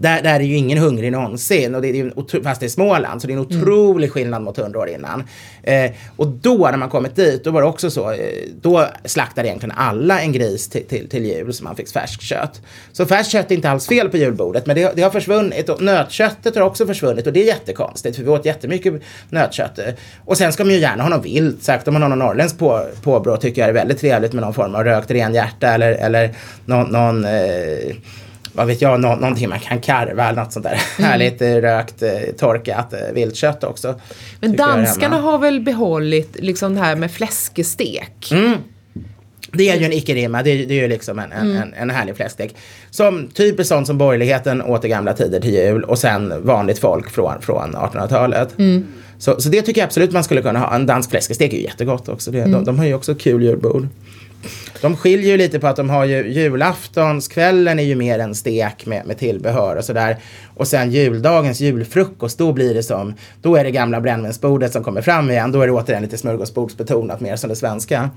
där, 0.00 0.22
där 0.22 0.34
är 0.34 0.40
ju 0.40 0.56
ingen 0.56 0.78
hungrig 0.78 1.12
någonsin. 1.12 1.74
Och 1.74 1.82
det 1.82 1.88
är 1.88 1.94
ju, 1.94 2.12
fast 2.42 2.60
det 2.60 2.66
är 2.66 2.68
Småland, 2.68 3.20
så 3.20 3.26
det 3.26 3.32
är 3.32 3.36
en 3.36 3.44
mm. 3.44 3.62
otrolig 3.62 4.12
skillnad 4.12 4.42
mot 4.42 4.56
hundra 4.56 4.78
år 4.78 4.88
innan. 4.88 5.24
Eh, 5.62 5.90
och 6.16 6.26
då 6.26 6.68
när 6.70 6.76
man 6.76 6.88
kommit 6.88 7.16
dit, 7.16 7.44
då 7.44 7.50
var 7.50 7.60
det 7.60 7.68
också 7.68 7.90
så. 7.90 8.10
Eh, 8.10 8.18
då 8.60 8.86
slaktade 9.04 9.48
egentligen 9.48 9.76
alla 9.76 10.20
en 10.20 10.32
gris 10.32 10.68
till, 10.68 10.86
till, 10.86 11.08
till 11.08 11.24
jul 11.24 11.54
så 11.54 11.64
man 11.64 11.76
fick 11.76 11.88
färskt 11.88 12.22
kött. 12.22 12.60
Så 12.92 13.06
färskt 13.06 13.32
kött 13.32 13.50
är 13.50 13.54
inte 13.54 13.70
alls 13.70 13.86
fel 13.86 14.08
på 14.08 14.16
julbordet, 14.16 14.66
men 14.66 14.76
det, 14.76 14.92
det 14.96 15.02
har 15.02 15.10
försvunnit. 15.10 15.68
Och 15.68 15.82
nötköttet 15.82 16.54
har 16.54 16.62
också 16.62 16.86
försvunnit 16.86 17.26
och 17.26 17.32
det 17.32 17.42
är 17.42 17.46
jättekonstigt 17.46 18.16
för 18.16 18.22
vi 18.22 18.28
åt 18.28 18.44
jättemycket 18.44 18.94
nötkött. 19.30 19.78
Och 20.24 20.36
sen 20.36 20.52
ska 20.52 20.64
man 20.64 20.72
ju 20.72 20.80
gärna 20.80 21.02
ha 21.02 21.10
något 21.10 21.26
vilt, 21.26 21.62
särskilt 21.62 21.88
om 21.88 21.94
man 21.94 22.02
har 22.02 22.08
någon 22.08 22.18
norrländsk 22.18 22.58
på, 22.58 22.86
påbrå 23.02 23.36
tycker 23.36 23.60
jag 23.60 23.68
är 23.68 23.74
väldigt 23.74 24.00
trevligt 24.00 24.32
med 24.32 24.42
någon 24.42 24.54
form 24.54 24.74
av 24.74 24.84
rökt 24.84 25.10
renhjärta 25.10 25.68
eller, 25.68 25.92
eller 25.92 26.34
någon, 26.66 26.88
någon 26.88 27.24
eh, 27.24 27.94
vad 28.54 28.66
vet 28.66 28.82
jag, 28.82 29.00
nå 29.00 29.16
någonting 29.16 29.48
man 29.48 29.60
kan 29.60 29.80
karva 29.80 30.28
eller 30.28 30.42
något 30.42 30.52
sånt 30.52 30.64
där. 30.64 30.82
Mm. 30.98 31.10
Härligt 31.10 31.42
rökt, 31.42 32.02
eh, 32.02 32.10
torkat 32.38 32.92
eh, 32.92 32.98
viltkött 33.14 33.64
också. 33.64 34.00
Men 34.40 34.56
danskarna 34.56 35.16
har 35.16 35.38
väl 35.38 35.60
behållit 35.60 36.36
liksom 36.40 36.74
det 36.74 36.80
här 36.80 36.96
med 36.96 37.10
fläskestek? 37.10 38.32
Mm. 38.32 38.58
Det 39.52 39.68
är 39.68 39.76
ju 39.76 39.84
en 39.84 39.92
icke-rimma, 39.92 40.42
det, 40.42 40.50
är, 40.50 40.66
det 40.66 40.74
är 40.74 40.82
ju 40.82 40.88
liksom 40.88 41.18
en, 41.18 41.32
mm. 41.32 41.56
en, 41.56 41.74
en 41.74 41.90
härlig 41.90 42.16
fläskstek. 42.16 42.56
Som 42.90 43.28
typiskt 43.28 43.68
sånt 43.68 43.86
som 43.86 43.98
borgerligheten 43.98 44.62
åt 44.62 44.84
i 44.84 44.88
gamla 44.88 45.12
tider 45.12 45.40
till 45.40 45.54
jul 45.54 45.84
och 45.84 45.98
sen 45.98 46.46
vanligt 46.46 46.78
folk 46.78 47.10
från, 47.10 47.42
från 47.42 47.76
1800-talet. 47.76 48.58
Mm. 48.58 48.86
Så, 49.18 49.40
så 49.40 49.48
det 49.48 49.62
tycker 49.62 49.80
jag 49.80 49.86
absolut 49.86 50.12
man 50.12 50.24
skulle 50.24 50.42
kunna 50.42 50.58
ha. 50.58 50.74
En 50.74 50.86
dansk 50.86 51.10
fläskestek 51.10 51.52
är 51.52 51.56
ju 51.56 51.62
jättegott 51.62 52.08
också. 52.08 52.30
Det, 52.30 52.38
mm. 52.38 52.52
de, 52.52 52.64
de 52.64 52.78
har 52.78 52.86
ju 52.86 52.94
också 52.94 53.14
kul 53.14 53.42
julbord. 53.42 53.88
De 54.84 54.96
skiljer 54.96 55.30
ju 55.30 55.36
lite 55.36 55.60
på 55.60 55.66
att 55.66 55.76
de 55.76 55.90
har 55.90 56.04
ju 56.04 56.28
julaftonskvällen 56.28 57.78
är 57.78 57.82
ju 57.82 57.94
mer 57.94 58.18
en 58.18 58.34
stek 58.34 58.86
med, 58.86 59.06
med 59.06 59.18
tillbehör 59.18 59.76
och 59.76 59.84
sådär. 59.84 60.16
Och 60.54 60.68
sen 60.68 60.90
juldagens 60.90 61.60
julfrukost, 61.60 62.38
då 62.38 62.52
blir 62.52 62.74
det 62.74 62.82
som, 62.82 63.14
då 63.42 63.56
är 63.56 63.64
det 63.64 63.70
gamla 63.70 64.00
brännvinsbordet 64.00 64.72
som 64.72 64.84
kommer 64.84 65.02
fram 65.02 65.30
igen. 65.30 65.52
Då 65.52 65.60
är 65.60 65.66
det 65.66 65.72
återigen 65.72 66.02
lite 66.02 66.18
smörgåsbordsbetonat 66.18 67.20
mer 67.20 67.36
som 67.36 67.50
det 67.50 67.56
svenska. 67.56 68.10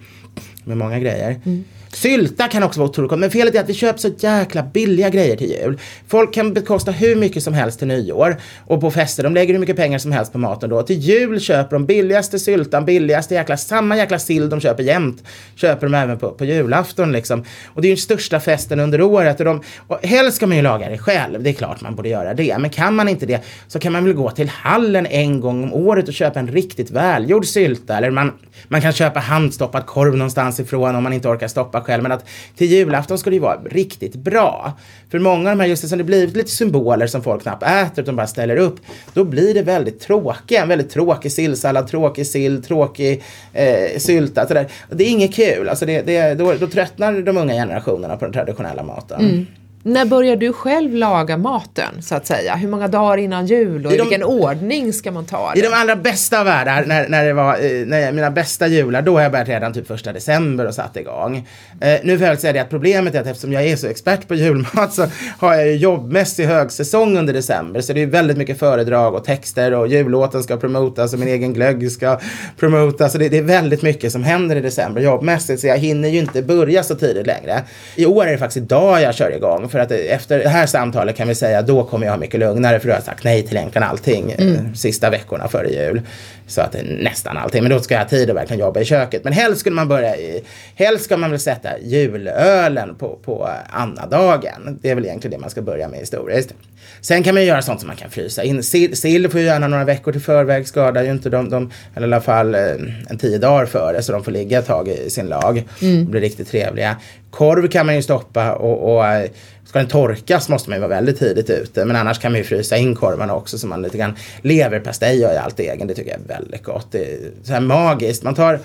Med 0.63 0.77
många 0.77 0.99
grejer. 0.99 1.41
Mm. 1.45 1.63
Sylta 2.01 2.47
kan 2.47 2.63
också 2.63 2.79
vara 2.79 2.89
otroligt 2.89 3.09
gott. 3.09 3.19
Men 3.19 3.31
felet 3.31 3.55
är 3.55 3.59
att 3.59 3.69
vi 3.69 3.73
köper 3.73 3.99
så 3.99 4.09
jäkla 4.19 4.63
billiga 4.63 5.09
grejer 5.09 5.35
till 5.35 5.49
jul. 5.49 5.79
Folk 6.07 6.33
kan 6.33 6.53
bekosta 6.53 6.91
hur 6.91 7.15
mycket 7.15 7.43
som 7.43 7.53
helst 7.53 7.79
till 7.79 7.87
nyår. 7.87 8.37
Och 8.65 8.81
på 8.81 8.91
fester, 8.91 9.23
de 9.23 9.33
lägger 9.33 9.53
hur 9.53 9.59
mycket 9.59 9.75
pengar 9.75 9.99
som 9.99 10.11
helst 10.11 10.31
på 10.31 10.37
maten 10.37 10.69
då. 10.69 10.81
Till 10.81 10.99
jul 10.99 11.39
köper 11.39 11.75
de 11.75 11.85
billigaste 11.85 12.39
syltan, 12.39 12.85
billigaste 12.85 13.33
jäkla, 13.33 13.57
samma 13.57 13.97
jäkla 13.97 14.19
sill 14.19 14.49
de 14.49 14.61
köper 14.61 14.83
jämt. 14.83 15.23
Köper 15.55 15.87
de 15.87 15.93
även 15.93 16.17
på, 16.17 16.29
på 16.31 16.45
julafton 16.45 17.11
liksom. 17.11 17.43
Och 17.65 17.81
det 17.81 17.85
är 17.85 17.89
ju 17.89 17.95
den 17.95 18.01
största 18.01 18.39
festen 18.39 18.79
under 18.79 19.01
året. 19.01 19.39
Och, 19.39 19.45
de, 19.45 19.61
och 19.87 20.05
helst 20.05 20.37
ska 20.37 20.47
man 20.47 20.57
ju 20.57 20.63
laga 20.63 20.89
det 20.89 20.97
själv. 20.97 21.43
Det 21.43 21.49
är 21.49 21.53
klart 21.53 21.81
man 21.81 21.95
borde 21.95 22.09
göra 22.09 22.33
det. 22.33 22.57
Men 22.59 22.69
kan 22.69 22.95
man 22.95 23.09
inte 23.09 23.25
det 23.25 23.41
så 23.67 23.79
kan 23.79 23.93
man 23.93 24.05
väl 24.05 24.13
gå 24.13 24.31
till 24.31 24.49
hallen 24.49 25.05
en 25.05 25.41
gång 25.41 25.63
om 25.63 25.73
året 25.73 26.07
och 26.07 26.13
köpa 26.13 26.39
en 26.39 26.47
riktigt 26.47 26.91
välgjord 26.91 27.45
sylta. 27.45 27.97
Eller 27.97 28.09
man, 28.11 28.31
man 28.67 28.81
kan 28.81 28.93
köpa 28.93 29.19
handstoppad 29.19 29.85
korv 29.85 30.15
någonstans 30.15 30.59
ifrån 30.59 30.95
om 30.95 31.03
man 31.03 31.13
inte 31.13 31.27
orkar 31.27 31.47
stoppa 31.47 31.86
själv. 31.87 32.03
Men 32.03 32.11
att 32.11 32.25
till 32.55 32.67
julafton 32.67 33.17
ska 33.17 33.29
det 33.29 33.35
ju 33.35 33.41
vara 33.41 33.59
riktigt 33.65 34.15
bra. 34.15 34.73
För 35.11 35.19
många 35.19 35.51
av 35.51 35.57
de 35.57 35.61
här, 35.61 35.69
just 35.69 35.81
det 35.81 35.87
som 35.87 35.97
det 35.97 36.03
blivit 36.03 36.35
lite 36.35 36.51
symboler 36.51 37.07
som 37.07 37.23
folk 37.23 37.41
knappt 37.41 37.63
äter 37.63 38.03
utan 38.03 38.15
bara 38.15 38.27
ställer 38.27 38.57
upp. 38.57 38.75
Då 39.13 39.23
blir 39.23 39.53
det 39.53 39.61
väldigt 39.61 39.99
tråkiga. 39.99 40.61
En 40.61 40.67
väldigt 40.67 40.89
tråkig 40.89 41.31
sillsallad, 41.31 41.87
tråkig 41.87 42.27
sill, 42.27 42.63
tråkig 42.63 43.23
eh, 43.53 43.97
sylta. 43.97 44.47
Sådär. 44.47 44.67
Det 44.89 45.03
är 45.03 45.09
inget 45.09 45.35
kul. 45.35 45.69
Alltså 45.69 45.85
det, 45.85 46.01
det, 46.01 46.33
då, 46.33 46.53
då 46.53 46.67
tröttnar 46.67 47.21
de 47.21 47.37
unga 47.37 47.53
generationerna 47.53 48.17
på 48.17 48.25
den 48.25 48.33
traditionella 48.33 48.83
maten. 48.83 49.21
Mm. 49.21 49.45
När 49.87 50.05
börjar 50.05 50.35
du 50.35 50.53
själv 50.53 50.93
laga 50.95 51.37
maten 51.37 52.01
så 52.01 52.15
att 52.15 52.27
säga? 52.27 52.55
Hur 52.55 52.67
många 52.67 52.87
dagar 52.87 53.17
innan 53.17 53.45
jul 53.47 53.85
och 53.85 53.91
i, 53.91 53.95
I 53.95 53.97
de- 53.97 54.03
vilken 54.03 54.23
ordning 54.23 54.93
ska 54.93 55.11
man 55.11 55.25
ta 55.25 55.51
det? 55.53 55.59
I 55.59 55.61
de 55.61 55.67
allra 55.73 55.95
bästa 55.95 56.43
världar, 56.43 56.83
när, 56.87 57.09
när 57.09 57.25
det 57.25 57.33
var 57.33 57.53
eh, 57.53 57.85
när 57.85 58.11
mina 58.11 58.31
bästa 58.31 58.67
jular, 58.67 59.01
då 59.01 59.13
har 59.15 59.21
jag 59.21 59.31
börjat 59.31 59.47
redan 59.47 59.73
typ 59.73 59.87
första 59.87 60.13
december 60.13 60.65
och 60.67 60.73
satt 60.73 60.97
igång. 60.97 61.47
Eh, 61.81 61.99
nu 62.03 62.17
får 62.17 62.27
jag 62.27 62.39
säga 62.39 62.53
det 62.53 62.59
att 62.59 62.69
problemet 62.69 63.15
är 63.15 63.21
att 63.21 63.27
eftersom 63.27 63.53
jag 63.53 63.65
är 63.65 63.75
så 63.75 63.87
expert 63.87 64.27
på 64.27 64.35
julmat 64.35 64.93
så 64.93 65.05
har 65.39 65.55
jag 65.55 65.67
ju 65.67 65.75
jobbmässig 65.75 66.45
högsäsong 66.45 67.17
under 67.17 67.33
december. 67.33 67.81
Så 67.81 67.93
det 67.93 68.01
är 68.01 68.07
väldigt 68.07 68.37
mycket 68.37 68.59
föredrag 68.59 69.15
och 69.15 69.23
texter 69.25 69.73
och 69.73 69.87
jullåten 69.87 70.43
ska 70.43 70.57
promotas 70.57 71.13
och 71.13 71.19
min 71.19 71.27
egen 71.27 71.53
glögg 71.53 71.91
ska 71.91 72.19
promotas. 72.59 73.11
Så 73.11 73.17
det, 73.17 73.29
det 73.29 73.37
är 73.37 73.41
väldigt 73.41 73.81
mycket 73.81 74.11
som 74.11 74.23
händer 74.23 74.55
i 74.55 74.61
december 74.61 75.01
jobbmässigt 75.01 75.61
så 75.61 75.67
jag 75.67 75.77
hinner 75.77 76.09
ju 76.09 76.19
inte 76.19 76.41
börja 76.41 76.83
så 76.83 76.95
tidigt 76.95 77.27
längre. 77.27 77.61
I 77.95 78.05
år 78.05 78.25
är 78.27 78.31
det 78.31 78.37
faktiskt 78.37 78.57
idag 78.57 79.01
jag 79.01 79.15
kör 79.15 79.35
igång 79.35 79.69
för 79.77 79.83
att 79.83 79.91
eh, 79.91 80.15
efter 80.15 80.39
det 80.39 80.49
här 80.49 80.65
samtalet 80.65 81.15
kan 81.15 81.27
vi 81.27 81.35
säga 81.35 81.61
då 81.61 81.83
kommer 81.83 82.05
jag 82.05 82.13
ha 82.13 82.19
mycket 82.19 82.39
lugnare 82.39 82.79
för 82.79 82.87
då 82.87 82.93
har 82.93 82.97
jag 82.97 83.05
sagt 83.05 83.23
nej 83.23 83.43
till 83.43 83.57
egentligen 83.57 83.87
allting 83.87 84.31
eh, 84.31 84.73
sista 84.75 85.09
veckorna 85.09 85.47
före 85.47 85.69
jul. 85.69 86.01
Så 86.47 86.61
att 86.61 86.71
det 86.71 86.79
är 86.79 86.97
nästan 87.03 87.37
allting. 87.37 87.63
Men 87.63 87.71
då 87.71 87.79
ska 87.79 87.93
jag 87.93 88.01
ha 88.01 88.09
tid 88.09 88.29
att 88.29 88.35
verkligen 88.35 88.59
jobba 88.59 88.79
i 88.79 88.85
köket. 88.85 89.23
Men 89.23 89.33
helst 89.33 89.59
skulle 89.59 89.75
man 89.75 89.87
börja 89.87 90.17
i, 90.17 90.43
helst 90.75 91.05
ska 91.05 91.17
man 91.17 91.31
väl 91.31 91.39
sätta 91.39 91.79
julölen 91.79 92.95
på, 92.95 93.19
på 93.25 93.49
annadagen. 93.69 94.79
Det 94.81 94.89
är 94.89 94.95
väl 94.95 95.05
egentligen 95.05 95.37
det 95.37 95.41
man 95.41 95.49
ska 95.49 95.61
börja 95.61 95.87
med 95.87 95.99
historiskt. 95.99 96.53
Sen 97.01 97.23
kan 97.23 97.33
man 97.33 97.43
ju 97.43 97.49
göra 97.49 97.61
sånt 97.61 97.79
som 97.79 97.87
man 97.87 97.95
kan 97.95 98.09
frysa 98.09 98.43
in. 98.43 98.63
Sill, 98.63 98.97
sill 98.97 99.29
får 99.29 99.39
ju 99.39 99.45
gärna 99.45 99.67
några 99.67 99.85
veckor 99.85 100.11
till 100.11 100.21
förväg. 100.21 100.67
Skadar 100.67 101.03
ju 101.03 101.11
inte 101.11 101.29
de, 101.29 101.49
de 101.49 101.71
eller 101.95 102.07
i 102.07 102.13
alla 102.13 102.21
fall 102.21 102.55
eh, 102.55 102.61
en 103.09 103.17
tio 103.17 103.37
dagar 103.37 103.65
före 103.65 104.01
så 104.01 104.11
de 104.11 104.23
får 104.23 104.31
ligga 104.31 104.59
ett 104.59 104.67
tag 104.67 104.87
i 104.87 105.09
sin 105.09 105.25
lag. 105.25 105.63
Mm. 105.81 106.03
Och 106.03 106.11
bli 106.11 106.19
riktigt 106.19 106.49
trevliga. 106.49 106.95
Korv 107.37 107.67
kan 107.67 107.85
man 107.85 107.95
ju 107.95 108.01
stoppa 108.01 108.53
och, 108.53 108.95
och 108.95 109.05
eh, 109.05 109.29
Ska 109.67 109.79
den 109.79 109.87
torkas 109.87 110.49
måste 110.49 110.69
man 110.69 110.77
ju 110.77 110.79
vara 110.79 110.89
väldigt 110.89 111.19
tidigt 111.19 111.49
ute. 111.49 111.85
Men 111.85 111.95
annars 111.95 112.19
kan 112.19 112.31
man 112.31 112.37
ju 112.37 112.43
frysa 112.43 112.77
in 112.77 112.95
korvarna 112.95 113.35
också 113.35 113.57
så 113.57 113.67
man 113.67 113.81
lite 113.81 113.97
grann 113.97 114.15
leverpastej 114.41 115.19
gör 115.19 115.33
jag 115.33 115.43
alltid 115.43 115.65
egen. 115.65 115.87
Det 115.87 115.93
tycker 115.93 116.11
jag 116.11 116.19
är 116.19 116.27
väldigt 116.27 116.63
gott. 116.63 116.87
Det 116.91 117.13
är 117.13 117.17
så 117.43 117.53
här 117.53 117.59
magiskt. 117.59 118.23
Man 118.23 118.35
tar 118.35 118.59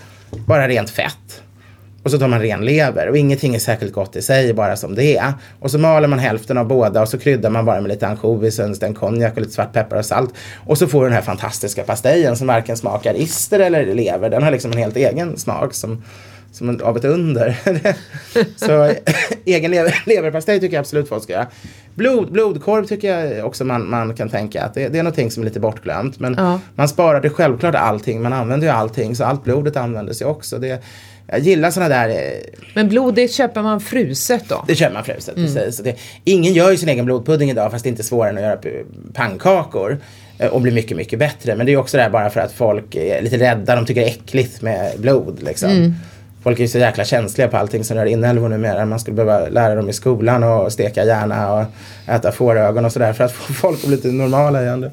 bara 0.46 0.68
rent 0.68 0.90
fett. 0.90 1.42
Och 2.02 2.10
så 2.10 2.18
tar 2.18 2.28
man 2.28 2.40
ren 2.40 2.64
lever 2.64 3.08
och 3.08 3.16
ingenting 3.16 3.54
är 3.54 3.58
särskilt 3.58 3.92
gott 3.92 4.16
i 4.16 4.22
sig 4.22 4.54
bara 4.54 4.76
som 4.76 4.94
det 4.94 5.16
är. 5.16 5.32
Och 5.60 5.70
så 5.70 5.78
maler 5.78 6.08
man 6.08 6.18
hälften 6.18 6.58
av 6.58 6.66
båda 6.66 7.02
och 7.02 7.08
så 7.08 7.18
kryddar 7.18 7.50
man 7.50 7.64
bara 7.64 7.80
med 7.80 7.88
lite 7.88 8.06
ansjovis, 8.06 8.58
en 8.58 8.74
sten 8.74 8.94
konjak 8.94 9.32
och 9.34 9.40
lite 9.40 9.52
svartpeppar 9.52 9.96
och 9.96 10.06
salt. 10.06 10.34
Och 10.66 10.78
så 10.78 10.86
får 10.86 11.00
du 11.00 11.06
den 11.06 11.14
här 11.14 11.22
fantastiska 11.22 11.82
pastejen 11.82 12.36
som 12.36 12.46
varken 12.46 12.76
smakar 12.76 13.14
ister 13.14 13.60
eller 13.60 13.94
lever. 13.94 14.30
Den 14.30 14.42
har 14.42 14.50
liksom 14.50 14.72
en 14.72 14.78
helt 14.78 14.96
egen 14.96 15.36
smak 15.36 15.74
som, 15.74 16.02
som 16.52 16.80
av 16.82 16.96
ett 16.96 17.04
under. 17.04 17.58
så 18.56 18.94
egen 19.44 19.70
lever, 19.70 20.02
leverpastej 20.06 20.60
tycker 20.60 20.74
jag 20.76 20.80
absolut 20.80 21.08
folk 21.08 21.22
ska 21.22 21.32
göra. 21.32 21.46
Blod, 21.94 22.32
blodkorv 22.32 22.84
tycker 22.86 23.16
jag 23.18 23.46
också 23.46 23.64
man, 23.64 23.90
man 23.90 24.14
kan 24.14 24.28
tänka 24.28 24.64
att 24.64 24.74
det, 24.74 24.88
det 24.88 24.98
är 24.98 25.02
någonting 25.02 25.30
som 25.30 25.42
är 25.42 25.44
lite 25.44 25.60
bortglömt. 25.60 26.20
Men 26.20 26.34
Ja. 26.38 26.60
man 26.74 26.88
sparade 26.88 27.30
självklart 27.30 27.74
allting, 27.74 28.22
man 28.22 28.32
använder 28.32 28.66
ju 28.66 28.72
allting 28.72 29.16
så 29.16 29.24
allt 29.24 29.44
blodet 29.44 29.76
användes 29.76 30.22
ju 30.22 30.26
också. 30.26 30.58
Det, 30.58 30.82
jag 31.26 31.38
gillar 31.40 31.70
sådana 31.70 31.88
där 31.94 32.08
eh, 32.08 32.16
Men 32.74 32.88
blod 32.88 33.14
det 33.14 33.28
köper 33.32 33.62
man 33.62 33.80
fruset 33.80 34.44
då? 34.48 34.64
det 34.68 34.74
köper 34.74 34.94
man 34.94 35.04
fruset, 35.04 35.34
precis. 35.34 35.76
Så 35.76 35.82
det, 35.82 35.96
ingen 36.24 36.52
gör 36.52 36.70
ju 36.70 36.76
sin 36.76 36.88
egen 36.88 37.04
blodpudding 37.04 37.50
idag 37.50 37.70
fast 37.70 37.84
det 37.84 37.88
är 37.88 37.90
inte 37.90 38.02
svårare 38.02 38.30
än 38.30 38.36
att 38.38 38.42
göra 38.42 38.82
pannkakor. 39.14 39.98
eh, 40.38 40.48
Och 40.48 40.60
blir 40.60 40.72
mycket, 40.72 40.96
mycket 40.96 41.18
bättre. 41.18 41.56
Men 41.56 41.66
det 41.66 41.70
är 41.70 41.74
ju 41.74 41.78
också 41.80 41.96
det 41.96 42.02
här 42.02 42.10
bara 42.10 42.30
för 42.30 42.40
att 42.40 42.52
folk 42.52 42.94
är 42.94 43.22
lite 43.22 43.38
rädda. 43.38 43.76
De 43.76 43.86
tycker 43.86 44.00
det 44.00 44.06
är 44.06 44.10
äckligt 44.10 44.62
med 44.62 44.92
blod 45.00 45.42
liksom. 45.42 45.94
Folk 46.42 46.58
är 46.58 46.62
ju 46.62 46.68
så 46.68 46.78
jäkla 46.78 47.04
känsliga 47.04 47.48
på 47.48 47.56
allting 47.56 47.84
som 47.84 47.96
rör 47.96 48.06
inälvor 48.06 48.48
numera. 48.48 48.86
Man 48.86 49.00
skulle 49.00 49.14
behöva 49.14 49.48
lära 49.48 49.74
dem 49.74 49.88
i 49.88 49.92
skolan 49.92 50.42
och 50.42 50.72
steka 50.72 51.04
hjärna 51.04 51.52
och 51.52 51.64
äta 52.06 52.32
fårögon 52.32 52.84
och 52.84 52.92
sådär 52.92 53.12
för 53.12 53.24
att 53.24 53.32
få 53.32 53.52
folk 53.52 53.78
att 53.78 53.86
bli 53.86 53.96
lite 53.96 54.08
normala 54.08 54.62
igen. 54.62 54.90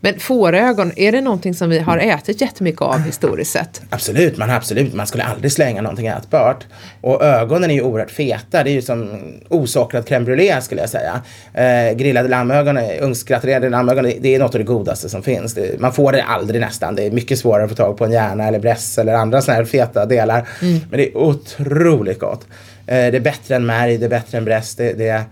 Men 0.00 0.20
fårögon, 0.20 0.92
är 0.96 1.12
det 1.12 1.20
någonting 1.20 1.54
som 1.54 1.70
vi 1.70 1.78
har 1.78 1.98
ätit 1.98 2.40
jättemycket 2.40 2.82
av 2.82 2.98
historiskt 2.98 3.52
sett? 3.52 3.82
Absolut, 3.90 4.36
man 4.36 4.50
absolut, 4.50 4.94
man 4.94 5.06
skulle 5.06 5.24
aldrig 5.24 5.52
slänga 5.52 5.82
någonting 5.82 6.06
ätbart. 6.06 6.64
Och 7.00 7.24
ögonen 7.24 7.70
är 7.70 7.74
ju 7.74 7.82
oerhört 7.82 8.10
feta, 8.10 8.64
det 8.64 8.70
är 8.70 8.72
ju 8.72 8.82
som 8.82 9.22
osockrad 9.48 10.04
crème 10.04 10.24
brûlée 10.24 10.60
skulle 10.60 10.80
jag 10.80 10.90
säga. 10.90 11.22
Eh, 11.54 11.96
grillade 11.96 12.28
lammögon, 12.28 12.78
ugnsgratinerade 13.00 13.68
lammögon, 13.68 14.12
det, 14.20 14.34
är 14.34 14.38
något 14.38 14.54
av 14.54 14.58
det 14.58 14.64
godaste 14.64 15.08
som 15.08 15.22
finns. 15.22 15.54
Det, 15.54 15.80
man 15.80 15.92
får 15.92 16.12
det 16.12 16.22
aldrig 16.22 16.60
nästan, 16.60 16.94
det 16.94 17.02
är 17.02 17.10
mycket 17.10 17.38
svårare 17.38 17.64
att 17.64 17.70
få 17.70 17.76
tag 17.76 17.98
på 17.98 18.04
en 18.04 18.12
hjärna 18.12 18.48
eller 18.48 18.58
bräss 18.58 18.98
eller 18.98 19.14
andra 19.14 19.42
sådana 19.42 19.56
här 19.56 19.64
feta 19.64 20.06
delar. 20.06 20.48
Men 20.60 20.98
det 20.98 21.08
är 21.08 21.16
otroligt 21.16 22.18
gott. 22.18 22.46
Eh, 22.86 22.94
det 22.94 23.16
är 23.16 23.20
bättre 23.20 23.56
än 23.56 23.66
märg, 23.66 23.98
det 23.98 24.04
är 24.04 24.10
bättre 24.10 24.38
än 24.38 24.44
bräss, 24.44 24.74
det, 24.74 24.92
det 24.92 25.24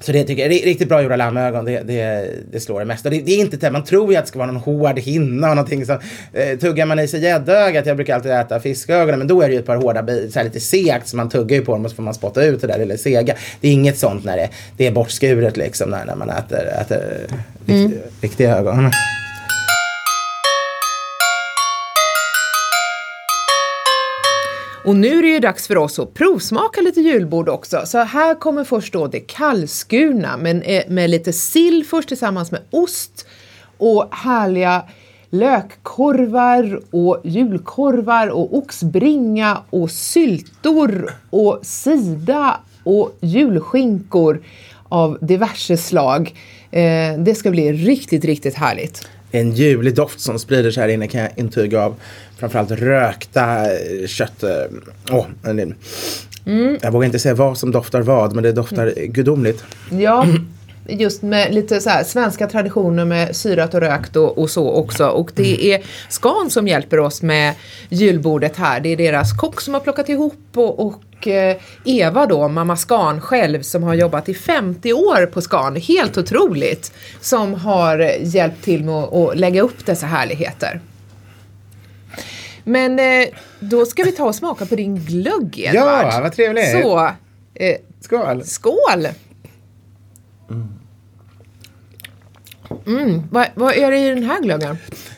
så 0.00 0.12
det 0.12 0.24
tycker 0.24 0.42
jag 0.42 0.52
är 0.52 0.64
riktigt 0.64 0.88
bra 0.88 1.02
gjorda 1.02 1.16
lammögon. 1.16 1.64
Det, 1.64 1.82
det, 1.82 2.30
det 2.52 2.60
slår 2.60 2.78
det 2.78 2.86
mesta. 2.86 3.10
Det, 3.10 3.20
det 3.20 3.32
är 3.32 3.38
inte 3.38 3.56
det, 3.56 3.70
man 3.70 3.84
tror 3.84 4.10
ju 4.10 4.16
att 4.16 4.24
det 4.24 4.28
ska 4.28 4.38
vara 4.38 4.52
någon 4.52 4.62
hård 4.62 4.98
hinna 4.98 5.50
och 5.50 5.56
någonting 5.56 5.86
som 5.86 5.98
eh, 6.32 6.58
tuggar 6.58 6.86
man 6.86 6.98
i 6.98 7.08
sig 7.08 7.22
gäddögat. 7.22 7.86
Jag 7.86 7.96
brukar 7.96 8.14
alltid 8.14 8.32
äta 8.32 8.60
fiskögonen 8.60 9.18
men 9.18 9.28
då 9.28 9.42
är 9.42 9.48
det 9.48 9.54
ju 9.54 9.60
ett 9.60 9.66
par 9.66 9.76
hårda 9.76 10.02
bitar, 10.02 10.44
lite 10.44 10.60
segt 10.60 11.08
så 11.08 11.16
man 11.16 11.28
tuggar 11.28 11.56
ju 11.56 11.64
på 11.64 11.72
dem 11.72 11.84
och 11.84 11.90
så 11.90 11.96
får 11.96 12.02
man 12.02 12.14
spotta 12.14 12.44
ut 12.44 12.60
det 12.60 12.66
där 12.66 12.78
lilla 12.78 12.96
sega. 12.96 13.34
Det 13.60 13.68
är 13.68 13.72
inget 13.72 13.98
sånt 13.98 14.24
när 14.24 14.36
det, 14.36 14.48
det 14.76 14.86
är 14.86 14.90
bortskuret 14.90 15.56
liksom 15.56 15.90
när, 15.90 16.04
när 16.04 16.16
man 16.16 16.30
äter, 16.30 16.66
äter 16.80 17.26
rikt, 17.66 17.94
riktiga 18.20 18.56
ögon. 18.56 18.90
Och 24.86 24.96
nu 24.96 25.18
är 25.18 25.22
det 25.22 25.28
ju 25.28 25.38
dags 25.38 25.66
för 25.66 25.76
oss 25.76 25.98
att 25.98 26.14
provsmaka 26.14 26.80
lite 26.80 27.00
julbord 27.00 27.48
också. 27.48 27.82
Så 27.86 27.98
här 27.98 28.34
kommer 28.34 28.64
först 28.64 28.92
då 28.92 29.06
det 29.06 29.20
kallskurna 29.20 30.36
men 30.36 30.62
eh, 30.62 30.82
med 30.88 31.10
lite 31.10 31.32
sill 31.32 31.84
först 31.90 32.08
tillsammans 32.08 32.50
med 32.50 32.60
ost 32.70 33.26
och 33.78 34.08
härliga 34.14 34.82
lökkorvar 35.30 36.80
och 36.90 37.20
julkorvar 37.24 38.28
och 38.28 38.58
oxbringa 38.58 39.58
och 39.70 39.90
syltor 39.90 41.10
och 41.30 41.60
sida 41.62 42.60
och 42.84 43.16
julskinkor 43.20 44.42
av 44.88 45.18
diverse 45.20 45.76
slag. 45.76 46.34
Eh, 46.70 47.18
det 47.18 47.34
ska 47.34 47.50
bli 47.50 47.72
riktigt, 47.72 48.24
riktigt 48.24 48.54
härligt. 48.54 49.08
En 49.30 49.52
ljuvlig 49.52 49.94
doft 49.94 50.20
som 50.20 50.38
sprider 50.38 50.70
sig 50.70 50.82
här 50.82 50.88
inne 50.88 51.08
kan 51.08 51.20
jag 51.20 51.30
intyga 51.36 51.84
av. 51.84 51.94
Framförallt 52.38 52.70
rökta 52.70 53.64
eh, 53.64 54.06
kött. 54.06 54.44
Åh, 55.10 55.26
en- 55.44 55.74
Jag 56.82 56.90
vågar 56.92 57.06
inte 57.06 57.18
säga 57.18 57.34
vad 57.34 57.58
som 57.58 57.72
doftar 57.72 58.00
vad 58.02 58.34
men 58.34 58.44
det 58.44 58.52
doftar 58.52 58.92
gudomligt. 59.06 59.64
Ja, 59.90 60.26
just 60.88 61.22
med 61.22 61.54
lite 61.54 61.80
så 61.80 61.90
här 61.90 62.04
svenska 62.04 62.46
traditioner 62.46 63.04
med 63.04 63.36
syrat 63.36 63.74
och 63.74 63.80
rökt 63.80 64.16
och, 64.16 64.38
och 64.38 64.50
så 64.50 64.70
också. 64.70 65.06
Och 65.08 65.30
det 65.34 65.72
är 65.74 65.82
Scan 66.08 66.50
som 66.50 66.68
hjälper 66.68 66.98
oss 67.00 67.22
med 67.22 67.54
julbordet 67.88 68.56
här. 68.56 68.80
Det 68.80 68.88
är 68.88 68.96
deras 68.96 69.32
kock 69.32 69.60
som 69.60 69.74
har 69.74 69.80
plockat 69.80 70.08
ihop 70.08 70.34
och, 70.54 70.86
och 70.86 71.28
eh, 71.28 71.56
Eva 71.84 72.26
då, 72.26 72.48
mamma 72.48 72.76
Scan 72.76 73.20
själv 73.20 73.62
som 73.62 73.82
har 73.82 73.94
jobbat 73.94 74.28
i 74.28 74.34
50 74.34 74.92
år 74.92 75.26
på 75.26 75.40
Scan, 75.40 75.76
helt 75.76 76.18
otroligt, 76.18 76.92
som 77.20 77.54
har 77.54 77.98
hjälpt 78.20 78.64
till 78.64 78.84
med 78.84 78.94
att 78.94 79.38
lägga 79.38 79.62
upp 79.62 79.86
dessa 79.86 80.06
härligheter. 80.06 80.80
Men 82.68 82.98
eh, 82.98 83.28
då 83.60 83.86
ska 83.86 84.02
vi 84.02 84.12
ta 84.12 84.24
och 84.24 84.34
smaka 84.34 84.66
på 84.66 84.74
din 84.76 84.96
glögg 84.96 85.58
Edvard. 85.58 86.06
Ja, 86.12 86.20
vad 86.22 86.32
trevligt. 86.32 86.72
Så, 86.72 87.10
eh, 87.54 87.76
Skål! 88.00 88.44
skål! 88.44 89.08
Vad, 93.30 93.46
vad 93.54 93.74
är 93.74 93.90
det 93.90 93.98
i 93.98 94.08
den 94.08 94.22
här 94.22 94.42
glöggen? 94.42 94.76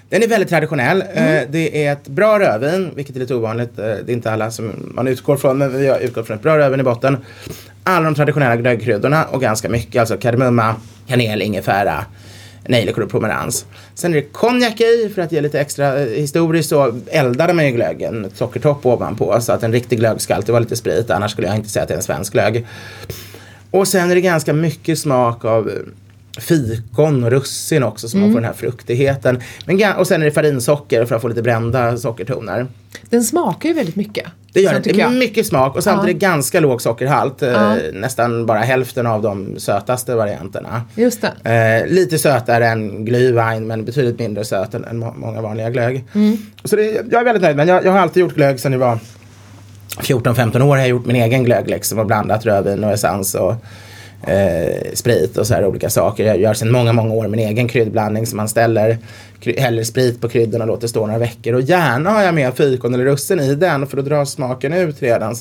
Den 0.08 0.22
är 0.22 0.28
väldigt 0.28 0.48
traditionell. 0.48 1.02
Mm. 1.02 1.36
Eh, 1.42 1.48
Det 1.50 1.86
är 1.86 1.92
ett 1.92 2.08
bra 2.08 2.38
rödvin, 2.38 2.90
vilket 2.94 3.16
är 3.16 3.20
lite 3.20 3.34
ovanligt. 3.34 3.78
Eh, 3.78 3.84
Det 3.84 4.12
är 4.12 4.14
inte 4.14 4.32
alla 4.32 4.50
som 4.50 4.92
man 4.94 5.08
utgår 5.08 5.36
från, 5.36 5.58
men 5.58 5.78
vi 5.78 5.86
har 5.88 5.98
utgått 5.98 6.26
från 6.26 6.36
ett 6.36 6.42
bra 6.42 6.58
rödvin 6.58 6.80
i 6.80 6.82
botten. 6.82 7.16
Alla 7.84 8.04
de 8.04 8.14
traditionella 8.14 8.56
glöggkryddorna 8.56 9.24
och 9.24 9.40
ganska 9.40 9.68
mycket, 9.68 10.00
alltså 10.00 10.16
kardemumma, 10.16 10.74
kanel, 11.06 11.42
ingefära, 11.42 12.04
nejlikor 12.68 13.02
och 13.02 13.10
pomerans. 13.10 13.66
Sen 13.94 14.12
är 14.12 14.16
det 14.16 14.22
konjak 14.22 14.80
i 14.80 15.10
för 15.14 15.22
att 15.22 15.32
ge 15.32 15.40
lite 15.40 15.60
extra. 15.60 15.98
eh, 16.00 16.06
Historiskt 16.06 16.68
så 16.68 17.00
eldade 17.06 17.52
man 17.52 17.66
ju 17.66 17.72
glöggen, 17.72 18.30
sockertopp 18.34 18.86
ovanpå, 18.86 19.40
så 19.40 19.52
att 19.52 19.62
en 19.62 19.72
riktig 19.72 19.98
glögg 19.98 20.20
ska 20.20 20.34
alltid 20.34 20.50
vara 20.52 20.60
lite 20.60 20.76
sprit, 20.76 21.10
annars 21.10 21.30
skulle 21.32 21.46
jag 21.46 21.56
inte 21.56 21.68
säga 21.68 21.82
att 21.82 21.88
det 21.88 21.94
är 21.94 21.98
en 21.98 22.02
svensk 22.02 22.32
glögg. 22.32 22.66
Och 23.70 23.88
sen 23.88 24.10
är 24.10 24.14
det 24.14 24.20
ganska 24.20 24.52
mycket 24.52 24.98
smak 24.98 25.44
av 25.44 25.68
eh, 25.68 25.74
fikon 26.40 27.24
och 27.24 27.30
russin 27.30 27.82
också 27.82 28.08
så 28.08 28.16
man 28.16 28.28
får 28.32 28.34
den 28.40 28.44
här 28.44 28.52
fruktigheten. 28.52 29.40
Men, 29.66 29.92
och 29.96 30.06
sen 30.06 30.20
är 30.20 30.24
det 30.24 30.30
farinsocker 30.32 31.04
för 31.04 31.14
att 31.14 31.22
få 31.22 31.28
lite 31.28 31.42
brända 31.42 31.96
sockertoner. 31.96 32.66
Den 33.10 33.24
smakar 33.24 33.68
ju 33.68 33.74
väldigt 33.74 33.96
mycket. 33.96 34.26
Det 34.58 34.62
gör 34.62 34.72
så 34.72 34.78
det. 34.78 34.92
Det 34.92 35.00
är 35.00 35.04
jag. 35.04 35.12
mycket 35.12 35.46
smak 35.46 35.76
och 35.76 35.84
samtidigt 35.84 36.16
ganska 36.22 36.60
låg 36.60 36.82
sockerhalt. 36.82 37.42
eh, 37.42 37.48
Ja. 37.50 37.76
Nästan 37.92 38.46
bara 38.46 38.58
hälften 38.58 39.06
av 39.06 39.22
de 39.22 39.54
sötaste 39.58 40.14
varianterna. 40.14 40.82
Just 40.94 41.24
det. 41.42 41.82
Eh, 41.86 41.92
lite 41.94 42.18
sötare 42.18 42.66
än 42.68 43.06
glühwein 43.08 43.60
men 43.66 43.84
betydligt 43.84 44.18
mindre 44.18 44.44
söt 44.44 44.74
än, 44.74 44.84
än 44.84 44.98
må- 44.98 45.14
många 45.16 45.40
vanliga 45.40 45.70
glögg. 45.70 46.04
Mm. 46.14 46.36
Så 46.64 46.76
det, 46.76 46.82
jag 47.10 47.20
är 47.20 47.24
väldigt 47.24 47.42
nöjd 47.42 47.56
men 47.56 47.68
jag, 47.68 47.84
jag 47.84 47.92
har 47.92 47.98
alltid 47.98 48.20
gjort 48.20 48.34
glögg 48.34 48.60
sedan 48.60 48.72
jag 48.72 48.78
var 48.78 48.98
14-15 50.00 50.62
år 50.62 50.68
har 50.68 50.76
jag 50.76 50.88
gjort 50.88 51.06
min 51.06 51.16
egen 51.16 51.44
glögg 51.44 51.68
liksom 51.70 51.98
och 51.98 52.06
blandat 52.06 52.46
rödvin 52.46 52.84
och 52.84 52.90
essens 52.92 53.34
och 53.34 53.54
eh, 54.26 54.92
sprit 54.94 55.36
och 55.36 55.46
så 55.46 55.54
här 55.54 55.66
olika 55.66 55.90
saker. 55.90 56.24
Jag 56.24 56.40
gör 56.40 56.54
sedan 56.54 56.72
många, 56.72 56.92
många 56.92 57.14
år 57.14 57.28
min 57.28 57.40
egen 57.40 57.68
kryddblandning 57.68 58.26
som 58.26 58.36
man 58.36 58.48
ställer, 58.48 58.98
häller 59.58 59.84
sprit 59.84 60.20
på 60.20 60.28
kryddorna 60.28 60.64
och 60.64 60.68
låter 60.68 60.88
stå 60.88 61.06
några 61.06 61.18
veckor. 61.18 61.54
Och 61.54 61.60
gärna 61.60 62.10
har 62.10 62.22
jag 62.22 62.34
med 62.34 62.56
fikon 62.56 62.94
eller 62.94 63.04
russin 63.04 63.40
i 63.40 63.54
den 63.54 63.86
för 63.86 63.96
då 63.96 64.02
drar 64.02 64.24
smaken 64.24 64.72
ut 64.72 65.02
redan. 65.02 65.34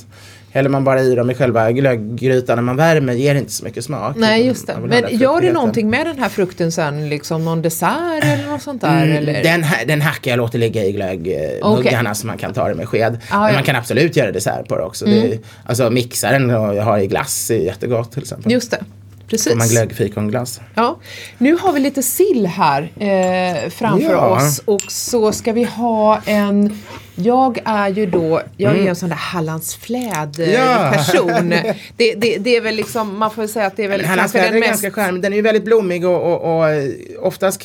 Häller 0.51 0.69
man 0.69 0.83
bara 0.83 1.01
i 1.01 1.15
dem 1.15 1.29
i 1.29 1.33
själva 1.33 1.71
glögggrytan 1.71 2.55
när 2.57 2.63
man 2.63 2.75
värmer 2.75 3.13
ger 3.13 3.33
det 3.33 3.39
inte 3.39 3.51
så 3.51 3.65
mycket 3.65 3.83
smak. 3.85 4.15
Nej, 4.17 4.45
just 4.45 4.67
det. 4.67 4.73
ha 4.73 4.79
Men 4.79 4.89
den 5.01 5.17
gör 5.17 5.41
du 5.41 5.51
någonting 5.53 5.89
med 5.89 6.05
den 6.05 6.19
här 6.19 6.29
frukten 6.29 6.71
sen? 6.71 7.09
Liksom 7.09 7.45
någon 7.45 7.61
dessert 7.61 8.23
eller 8.23 8.47
något 8.51 8.61
sånt 8.61 8.81
där? 8.81 9.07
eller? 9.07 9.31
Mm, 9.31 9.43
Den, 9.43 9.63
ha- 9.63 9.85
den 9.87 10.01
hackar 10.01 10.31
jag 10.31 10.37
låter 10.37 10.59
ligga 10.59 10.83
i 10.85 10.91
glöggmuggarna 10.91 12.15
så 12.15 12.27
man 12.27 12.37
kan 12.37 12.53
ta 12.53 12.67
det 12.67 12.75
med 12.75 12.87
sked. 12.89 13.19
Ah, 13.29 13.39
Men 13.39 13.47
ja. 13.47 13.53
man 13.53 13.63
kan 13.63 13.75
absolut 13.75 14.15
göra 14.15 14.31
dessert 14.31 14.67
på 14.67 14.77
det 14.77 14.83
också. 14.83 15.05
Det 15.05 15.33
är, 15.33 15.39
alltså 15.65 15.89
mixa 15.89 16.31
den 16.31 16.49
och 16.49 16.75
har 16.83 16.97
i 16.99 17.07
glass 17.07 17.51
är 17.51 17.55
jättegott 17.57 18.11
till 18.11 18.21
exempel. 18.21 18.51
Just 18.51 18.71
det. 18.71 18.83
Precis. 19.29 19.51
Får 19.51 19.57
man 19.57 19.67
glöggfikonglass. 19.67 20.61
Ja, 20.75 20.97
nu 21.37 21.57
har 21.61 21.73
vi 21.73 21.79
lite 21.79 22.03
sill 22.03 22.45
här 22.45 22.81
eh, 22.99 23.69
framför 23.69 24.11
Ja. 24.11 24.27
oss 24.27 24.61
och 24.65 24.81
så 24.91 25.31
ska 25.31 25.53
vi 25.53 25.63
ha 25.63 26.21
en 26.25 26.77
Jag 27.19 27.59
är 27.65 27.89
ju 27.89 28.05
då, 28.05 28.41
jag 28.57 28.75
är 28.77 28.81
ju 28.81 28.87
en 28.87 28.95
sån 28.95 29.09
där 29.09 29.15
Hallandsfläd 29.15 30.39
eh, 30.39 30.47
Mm. 30.47 30.61
Ja. 30.61 30.91
person. 30.93 31.49
Det, 31.97 32.13
det, 32.13 32.37
det 32.37 32.55
är 32.55 32.61
väl 32.61 32.75
liksom, 32.75 33.17
man 33.17 33.31
får 33.31 33.41
väl 33.41 33.49
säga 33.49 33.65
att 33.65 33.77
det 33.77 33.83
är 33.83 33.87
väl 33.87 34.05
Hallandsfläder 34.05 34.45
kanske 34.45 34.57
är 34.57 34.61
den 34.61 34.69
mest 34.71 34.83
ganska 34.83 35.01
charmig. 35.01 35.21
Den 35.21 35.33
är 35.33 35.37
ju 35.37 35.41
väldigt 35.43 35.65
blommig 35.65 36.05
och, 36.05 36.33
och, 36.33 36.57
och 36.57 36.69
eh, 36.69 36.89
oftast 37.19 37.61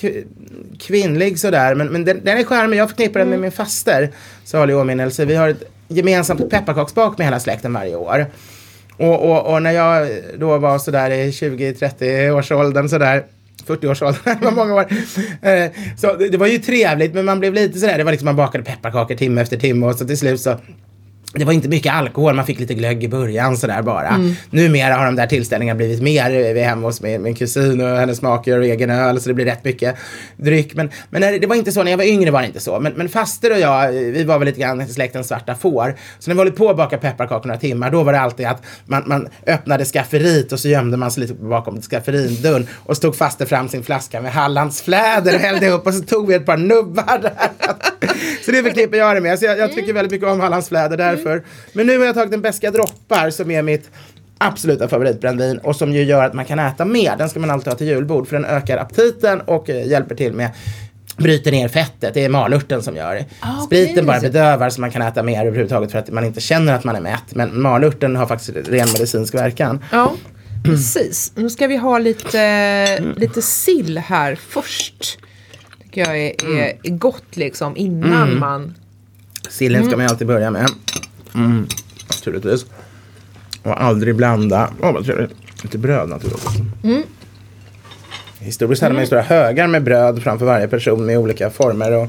kvinnlig 0.80 1.38
sådär. 1.38 1.74
Men, 1.74 1.86
men 1.88 2.04
den, 2.04 2.20
den 2.24 2.38
är 2.38 2.44
charmig. 2.44 2.76
Jag 2.76 2.88
förknippar 2.88 3.20
den 3.20 3.28
med 3.28 3.40
min 3.40 3.52
faster. 3.52 4.10
Salig 4.44 4.76
åminnelse. 4.76 5.24
Vi 5.24 5.34
har 5.34 5.48
ett 5.48 5.62
gemensamt 5.88 6.50
pepparkaksbak 6.50 7.18
med 7.18 7.26
hela 7.26 7.40
släkten 7.40 7.72
varje 7.72 7.96
år. 7.96 8.26
Och, 8.96 9.30
och, 9.30 9.52
och 9.54 9.62
när 9.62 9.72
jag 9.72 10.08
då 10.38 10.58
var 10.58 10.78
sådär 10.78 11.10
i 11.10 11.30
20-30 11.30 12.30
årsåldern 12.30 12.88
sådär 12.88 13.24
40-årsåldern, 13.66 14.20
det 14.40 14.44
var 14.44 14.52
många 14.52 14.74
år. 14.74 14.86
Eh, 15.42 15.70
så 15.96 16.16
det 16.16 16.36
var 16.36 16.46
ju 16.46 16.58
trevligt 16.58 17.14
men 17.14 17.24
man 17.24 17.40
blev 17.40 17.54
lite 17.54 17.78
sådär, 17.78 17.98
det 17.98 18.04
var 18.04 18.12
liksom 18.12 18.26
man 18.26 18.36
bakade 18.36 18.64
pepparkakor 18.64 19.14
timme 19.14 19.40
efter 19.40 19.56
timme 19.56 19.86
och 19.86 19.94
så 19.94 20.06
till 20.06 20.18
slut 20.18 20.40
så 20.40 20.56
det 21.34 21.44
var 21.44 21.52
inte 21.52 21.68
mycket 21.68 21.94
alkohol, 21.94 22.34
man 22.34 22.46
fick 22.46 22.58
lite 22.58 22.74
glögg 22.74 23.04
i 23.04 23.08
början 23.08 23.56
sådär 23.56 23.82
bara. 23.82 24.08
Mm. 24.08 24.34
Numera 24.50 24.94
har 24.94 25.04
de 25.04 25.16
där 25.16 25.26
tillställningarna 25.26 25.76
blivit 25.76 26.02
mer. 26.02 26.30
Vi 26.30 26.60
är 26.60 26.64
hemma 26.64 26.86
hos 26.86 27.00
min, 27.00 27.22
min 27.22 27.34
kusin 27.34 27.80
och 27.80 27.96
hennes 27.96 28.22
make 28.22 28.50
gör 28.50 28.60
egen 28.60 28.90
öl 28.90 29.20
så 29.20 29.28
det 29.28 29.34
blir 29.34 29.44
rätt 29.44 29.64
mycket 29.64 29.96
dryck. 30.36 30.74
Men, 30.74 30.90
men 31.10 31.20
när, 31.20 31.38
det 31.38 31.46
var 31.46 31.56
inte 31.56 31.72
så, 31.72 31.82
när 31.82 31.90
jag 31.90 31.98
var 31.98 32.04
yngre 32.04 32.30
var 32.30 32.40
det 32.40 32.46
inte 32.46 32.60
så. 32.60 32.80
Men, 32.80 32.92
men 32.92 33.08
faster 33.08 33.52
och 33.52 33.58
jag, 33.58 33.92
vi 33.92 34.24
var 34.24 34.38
väl 34.38 34.46
lite 34.46 34.60
grann 34.60 34.88
släktens 34.88 35.28
svarta 35.28 35.54
får. 35.54 35.94
Så 36.18 36.30
när 36.30 36.34
vi 36.34 36.38
höll 36.42 36.52
på 36.52 36.70
att 36.70 36.76
baka 36.76 36.98
pepparkakor 36.98 37.46
några 37.46 37.60
timmar, 37.60 37.90
då 37.90 38.02
var 38.02 38.12
det 38.12 38.20
alltid 38.20 38.46
att 38.46 38.62
man, 38.84 39.02
man 39.06 39.28
öppnade 39.46 39.84
skafferiet 39.84 40.52
och 40.52 40.60
så 40.60 40.68
gömde 40.68 40.96
man 40.96 41.10
sig 41.10 41.20
lite 41.20 41.34
bakom 41.34 41.82
skafferindörren 41.82 42.68
och 42.72 42.96
stod 42.96 43.16
faster 43.16 43.46
fram 43.46 43.68
sin 43.68 43.82
flaska 43.82 44.20
med 44.20 44.32
Hallandsfläder 44.32 45.34
och 45.34 45.40
hällde 45.40 45.68
upp 45.68 45.86
och 45.86 45.94
så 45.94 46.02
tog 46.02 46.28
vi 46.28 46.34
ett 46.34 46.46
par 46.46 46.56
nubbar 46.56 47.18
där. 47.22 47.32
Så 48.44 48.50
det 48.50 48.62
förknippar 48.62 48.96
jag 48.96 49.16
det 49.16 49.20
med. 49.20 49.38
Så 49.38 49.44
jag, 49.44 49.58
jag 49.58 49.72
tycker 49.72 49.92
väldigt 49.92 50.12
mycket 50.12 50.28
om 50.28 50.40
Hallandsfläder 50.40 50.98
därför. 51.24 51.44
Men 51.72 51.86
nu 51.86 51.98
har 51.98 52.06
jag 52.06 52.14
tagit 52.14 52.34
en 52.34 52.42
beska 52.42 52.70
droppar 52.70 53.30
som 53.30 53.50
är 53.50 53.62
mitt 53.62 53.90
absoluta 54.38 54.88
favoritbrännvin 54.88 55.58
och 55.58 55.76
som 55.76 55.92
ju 55.92 56.02
gör 56.02 56.24
att 56.24 56.34
man 56.34 56.44
kan 56.44 56.58
äta 56.58 56.84
mer. 56.84 57.16
Den 57.18 57.28
ska 57.28 57.40
man 57.40 57.50
alltid 57.50 57.68
ha 57.68 57.78
till 57.78 57.86
julbord 57.86 58.28
för 58.28 58.36
den 58.36 58.44
ökar 58.44 58.78
aptiten 58.78 59.40
och 59.40 59.70
eh, 59.70 59.86
hjälper 59.88 60.14
till 60.14 60.32
med 60.32 60.50
bryter 61.16 61.50
ner 61.50 61.68
fettet. 61.68 62.14
Det 62.14 62.24
är 62.24 62.28
malörten 62.28 62.82
som 62.82 62.96
gör 62.96 63.14
det. 63.14 63.24
Ah, 63.40 63.60
Spriten 63.60 63.92
okej. 63.92 64.04
bara 64.04 64.20
bedövar 64.20 64.70
så 64.70 64.80
man 64.80 64.90
kan 64.90 65.02
äta 65.02 65.22
mer 65.22 65.46
överhuvudtaget 65.46 65.92
för 65.92 65.98
att 65.98 66.10
man 66.10 66.24
inte 66.24 66.40
känner 66.40 66.74
att 66.74 66.84
man 66.84 66.96
är 66.96 67.00
mätt. 67.00 67.34
Men 67.34 67.60
malörten 67.62 68.16
har 68.16 68.26
faktiskt 68.26 68.50
ren 68.68 68.88
medicinsk 68.92 69.34
verkan. 69.34 69.84
Ja, 69.92 70.12
precis. 70.64 71.32
Nu 71.34 71.50
ska 71.50 71.66
vi 71.66 71.76
ha 71.76 71.98
lite, 71.98 73.00
lite 73.16 73.42
sill 73.42 73.98
här 73.98 74.38
först. 74.48 75.18
tycker 75.82 76.00
jag 76.00 76.18
är, 76.18 76.34
är 76.82 76.90
gott 76.90 77.36
liksom 77.36 77.76
innan 77.76 78.38
man... 78.38 78.74
Sillen 79.48 79.84
ska 79.86 79.96
man 79.96 80.06
ju 80.06 80.10
alltid 80.10 80.26
börja 80.26 80.50
med. 80.50 80.66
Mm, 81.34 81.66
naturligtvis. 82.10 82.66
Och 83.62 83.82
aldrig 83.82 84.16
blanda. 84.16 84.70
Åh 84.82 84.92
vad 84.92 85.04
trevligt. 85.04 85.30
Lite 85.62 85.78
bröd 85.78 86.08
naturligtvis. 86.08 86.52
Historiskt 88.38 88.82
hade 88.82 88.94
man 88.94 89.02
ju 89.02 89.06
stora 89.06 89.22
högar 89.22 89.66
med 89.66 89.82
bröd 89.82 90.22
framför 90.22 90.46
varje 90.46 90.68
person 90.68 91.06
med 91.06 91.18
olika 91.18 91.50
former 91.50 91.92
och 91.92 92.08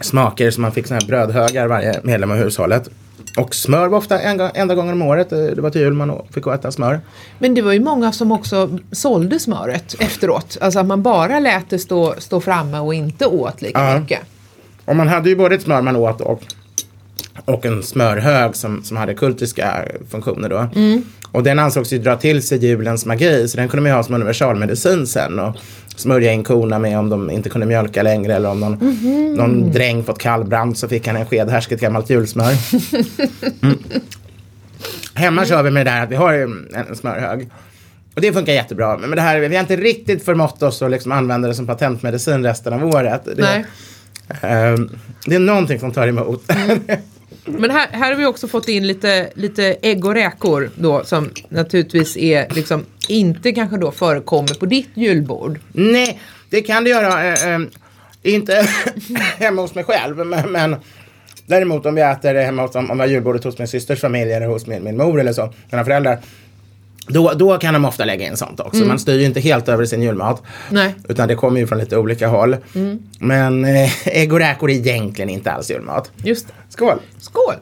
smaker. 0.00 0.50
Så 0.50 0.60
man 0.60 0.72
fick 0.72 0.86
såna 0.86 1.00
här 1.00 1.06
brödhögar 1.06 1.66
varje 1.66 2.00
medlem 2.02 2.30
av 2.30 2.36
hushållet. 2.36 2.88
Och 3.36 3.54
smör 3.54 3.88
var 3.88 3.98
ofta 3.98 4.20
en, 4.20 4.40
enda 4.40 4.74
gången 4.74 4.92
om 4.92 5.02
året. 5.02 5.32
eh, 5.32 5.38
Det 5.38 5.60
var 5.60 5.70
till 5.70 5.80
jul 5.80 5.92
man 5.94 6.22
fick 6.30 6.46
äta 6.46 6.72
smör. 6.72 7.00
Men 7.38 7.54
det 7.54 7.62
var 7.62 7.72
ju 7.72 7.80
många 7.80 8.12
som 8.12 8.32
också 8.32 8.78
sålde 8.92 9.38
smöret 9.40 9.94
efteråt. 9.98 10.58
Alltså 10.60 10.80
att 10.80 10.86
man 10.86 11.02
bara 11.02 11.38
lät 11.40 11.70
det 11.70 11.78
stå, 11.78 12.14
stå 12.18 12.40
framme 12.40 12.78
och 12.78 12.94
inte 12.94 13.26
åt 13.26 13.62
lika 13.62 13.80
Ja. 13.92 14.00
mycket. 14.00 14.20
Och 14.84 14.96
man 14.96 15.08
hade 15.08 15.28
ju 15.28 15.36
både 15.36 15.54
ett 15.54 15.62
smör 15.62 15.82
man 15.82 15.96
åt 15.96 16.20
och, 16.20 16.42
och 17.46 17.66
en 17.66 17.82
smörhög 17.82 18.56
som, 18.56 18.84
som 18.84 18.96
hade 18.96 19.14
kultiska 19.14 19.84
funktioner 20.10 20.48
då. 20.48 20.68
Och 21.32 21.42
den 21.42 21.58
ansågs 21.58 21.92
ju 21.92 21.98
dra 21.98 22.16
till 22.16 22.42
sig 22.42 22.58
julens 22.66 23.06
magi 23.06 23.48
så 23.48 23.56
den 23.56 23.68
kunde 23.68 23.82
man 23.82 23.90
ju 23.90 23.96
ha 23.96 24.02
som 24.02 24.14
universalmedicin 24.14 25.06
sen. 25.06 25.38
Och 25.38 25.56
smörja 25.96 26.32
in 26.32 26.44
korna 26.44 26.78
med 26.78 26.98
om 26.98 27.08
de 27.08 27.30
inte 27.30 27.48
kunde 27.48 27.66
mjölka 27.66 28.02
längre 28.02 28.34
eller 28.34 28.50
om 28.50 28.60
någon, 28.60 28.78
någon 29.36 29.72
dräng 29.72 30.04
fått 30.04 30.18
kallbrand 30.18 30.78
så 30.78 30.88
fick 30.88 31.06
han 31.06 31.16
en 31.16 31.26
sked 31.26 31.50
härsket 31.50 31.80
gammalt 31.80 32.10
julsmör. 32.10 32.52
Mm. 33.62 33.78
Hemma 35.14 35.44
kör 35.44 35.62
vi 35.62 35.70
med 35.70 35.86
det 35.86 35.90
där 35.90 36.02
att 36.02 36.10
vi 36.10 36.16
har 36.16 36.34
en, 36.34 36.74
en 36.74 36.96
smörhög. 36.96 37.48
Och 38.14 38.20
det 38.20 38.32
funkar 38.32 38.52
jättebra. 38.52 38.98
Men 38.98 39.10
det 39.10 39.20
här, 39.20 39.40
vi 39.40 39.54
har 39.56 39.60
inte 39.60 39.76
riktigt 39.76 40.24
förmått 40.24 40.62
oss 40.62 40.82
att 40.82 40.90
liksom 40.90 41.12
använda 41.12 41.48
det 41.48 41.54
som 41.54 41.66
patentmedicin 41.66 42.44
resten 42.44 42.72
av 42.72 42.84
året. 42.84 43.24
Det, 43.24 43.42
Nej. 43.42 43.64
Ehm, 44.42 44.90
det 45.26 45.34
är 45.34 45.38
någonting 45.38 45.80
som 45.80 45.92
tar 45.92 46.08
emot. 46.08 46.52
Men 47.46 47.70
här, 47.70 47.88
här 47.92 48.10
har 48.12 48.18
vi 48.18 48.26
också 48.26 48.48
fått 48.48 48.68
in 48.68 48.86
lite, 48.86 49.30
lite 49.34 49.76
ägg 49.82 50.04
och 50.04 50.14
räkor 50.14 50.70
då 50.74 51.04
som 51.04 51.30
naturligtvis 51.48 52.16
är 52.16 52.54
liksom 52.54 52.84
inte 53.08 53.52
kanske 53.52 53.76
då 53.76 53.90
förekommer 53.90 54.54
på 54.54 54.66
ditt 54.66 54.88
julbord. 54.94 55.58
Nej, 55.72 56.20
det 56.50 56.60
kan 56.60 56.84
det 56.84 56.90
göra. 56.90 57.24
eh, 57.24 57.54
eh, 57.54 57.60
inte 58.22 58.68
hemma 59.38 59.62
hos 59.62 59.74
mig 59.74 59.84
själv, 59.84 60.26
men, 60.26 60.52
men 60.52 60.76
däremot 61.46 61.86
om 61.86 61.94
vi 61.94 62.02
äter 62.02 62.34
det 62.34 62.42
hemma 62.42 62.62
hos, 62.62 62.74
om 62.74 62.90
om 62.90 62.96
vi 62.96 63.02
har 63.02 63.08
julbordet 63.08 63.44
hos 63.44 63.58
min 63.58 63.68
systers 63.68 64.00
familj 64.00 64.32
eller 64.32 64.46
hos 64.46 64.66
min, 64.66 64.84
min 64.84 64.96
mor 64.96 65.20
eller 65.20 65.32
så, 65.32 65.52
mina 65.70 65.84
föräldrar. 65.84 66.18
Då, 67.08 67.32
då 67.32 67.58
kan 67.58 67.74
de 67.74 67.84
ofta 67.84 68.04
lägga 68.04 68.26
in 68.26 68.36
sånt 68.36 68.60
också. 68.60 68.84
Man 68.84 68.98
styr 68.98 69.18
ju 69.18 69.24
inte 69.24 69.40
helt 69.40 69.68
över 69.68 69.84
sin 69.84 70.02
julmat. 70.02 70.42
Nej. 70.70 70.94
Utan 71.08 71.28
det 71.28 71.34
kommer 71.34 71.60
ju 71.60 71.66
från 71.66 71.78
lite 71.78 71.96
olika 71.96 72.28
håll. 72.28 72.56
Men 73.18 73.64
eh, 73.64 74.08
ägg 74.08 74.32
och 74.32 74.38
räkor 74.38 74.70
är 74.70 74.74
egentligen 74.74 75.28
inte 75.28 75.52
alls 75.52 75.70
julmat. 75.70 76.10
Just 76.16 76.46
det. 76.46 76.52
Skål! 76.68 76.98
Skål! 77.18 77.54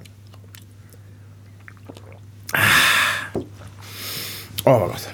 Åh, 4.64 4.80
vad 4.80 4.88
gott. 4.88 5.08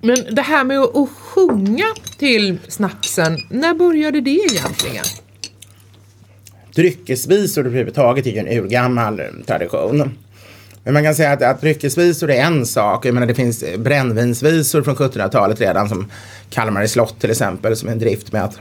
Men 0.00 0.34
det 0.34 0.42
här 0.42 0.64
med 0.64 0.78
att, 0.78 0.96
att 0.96 1.08
sjunga 1.10 1.86
till 2.18 2.58
snapsen, 2.68 3.38
när 3.50 3.74
började 3.74 4.20
det 4.20 4.30
egentligen? 4.30 5.04
Dryckesvisor 6.74 7.66
överhuvudtaget 7.66 8.26
är 8.26 8.30
ju 8.30 8.38
en 8.38 8.48
urgammal 8.48 9.22
tradition. 9.46 10.10
Men 10.84 10.94
man 10.94 11.04
kan 11.04 11.14
säga 11.14 11.32
att, 11.32 11.42
att 11.42 11.60
dryckesvisor 11.60 12.30
är 12.30 12.40
en 12.40 12.66
sak. 12.66 13.06
Jag 13.06 13.14
menar 13.14 13.26
det 13.26 13.34
finns 13.34 13.64
brännvinsvisor 13.78 14.82
från 14.82 14.96
1700-talet 14.96 15.60
redan 15.60 15.88
som 15.88 16.10
Kalmar 16.50 16.86
slott 16.86 17.20
till 17.20 17.30
exempel 17.30 17.76
som 17.76 17.88
är 17.88 17.92
en 17.92 17.98
drift 17.98 18.32
med 18.32 18.44
att 18.44 18.58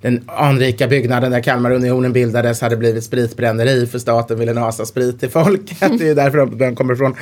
den 0.00 0.24
anrika 0.26 0.88
byggnaden 0.88 1.32
där 1.32 1.40
Kalmarunionen 1.40 2.12
bildades 2.12 2.60
hade 2.60 2.76
blivit 2.76 3.04
spritbränneri 3.04 3.86
för 3.86 3.98
staten 3.98 4.38
ville 4.38 4.52
nasa 4.52 4.86
sprit 4.86 5.20
till 5.20 5.30
folket. 5.30 5.78
Det 5.98 6.08
är 6.08 6.14
därför 6.14 6.46
den 6.46 6.74
kommer 6.74 6.94
ifrån. 6.94 7.14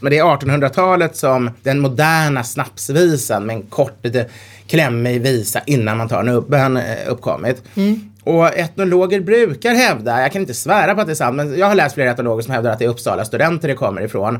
Men 0.00 0.10
det 0.10 0.18
är 0.18 0.24
1800-talet 0.24 1.16
som 1.16 1.50
den 1.62 1.80
moderna 1.80 2.44
snapsvisan 2.44 3.46
med 3.46 3.56
en 3.56 3.62
kort, 3.62 3.98
lite 4.02 4.26
klämmig 4.66 5.22
visa 5.22 5.60
innan 5.66 5.98
man 5.98 6.08
tar 6.08 6.22
nubben 6.22 6.76
eh, 6.76 6.82
uppkommit. 7.08 7.62
Mm. 7.74 8.11
Och 8.24 8.58
etnologer 8.58 9.20
brukar 9.20 9.74
hävda, 9.74 10.20
jag 10.20 10.32
kan 10.32 10.40
inte 10.40 10.54
svära 10.54 10.94
på 10.94 11.00
att 11.00 11.06
det 11.06 11.12
är 11.12 11.14
sant, 11.14 11.36
men 11.36 11.58
jag 11.58 11.66
har 11.66 11.74
läst 11.74 11.94
flera 11.94 12.10
etnologer 12.10 12.42
som 12.42 12.54
hävdar 12.54 12.70
att 12.70 12.78
det 12.78 12.84
är 12.84 12.88
Uppsala 12.88 13.24
studenter 13.24 13.68
det 13.68 13.74
kommer 13.74 14.02
ifrån. 14.02 14.38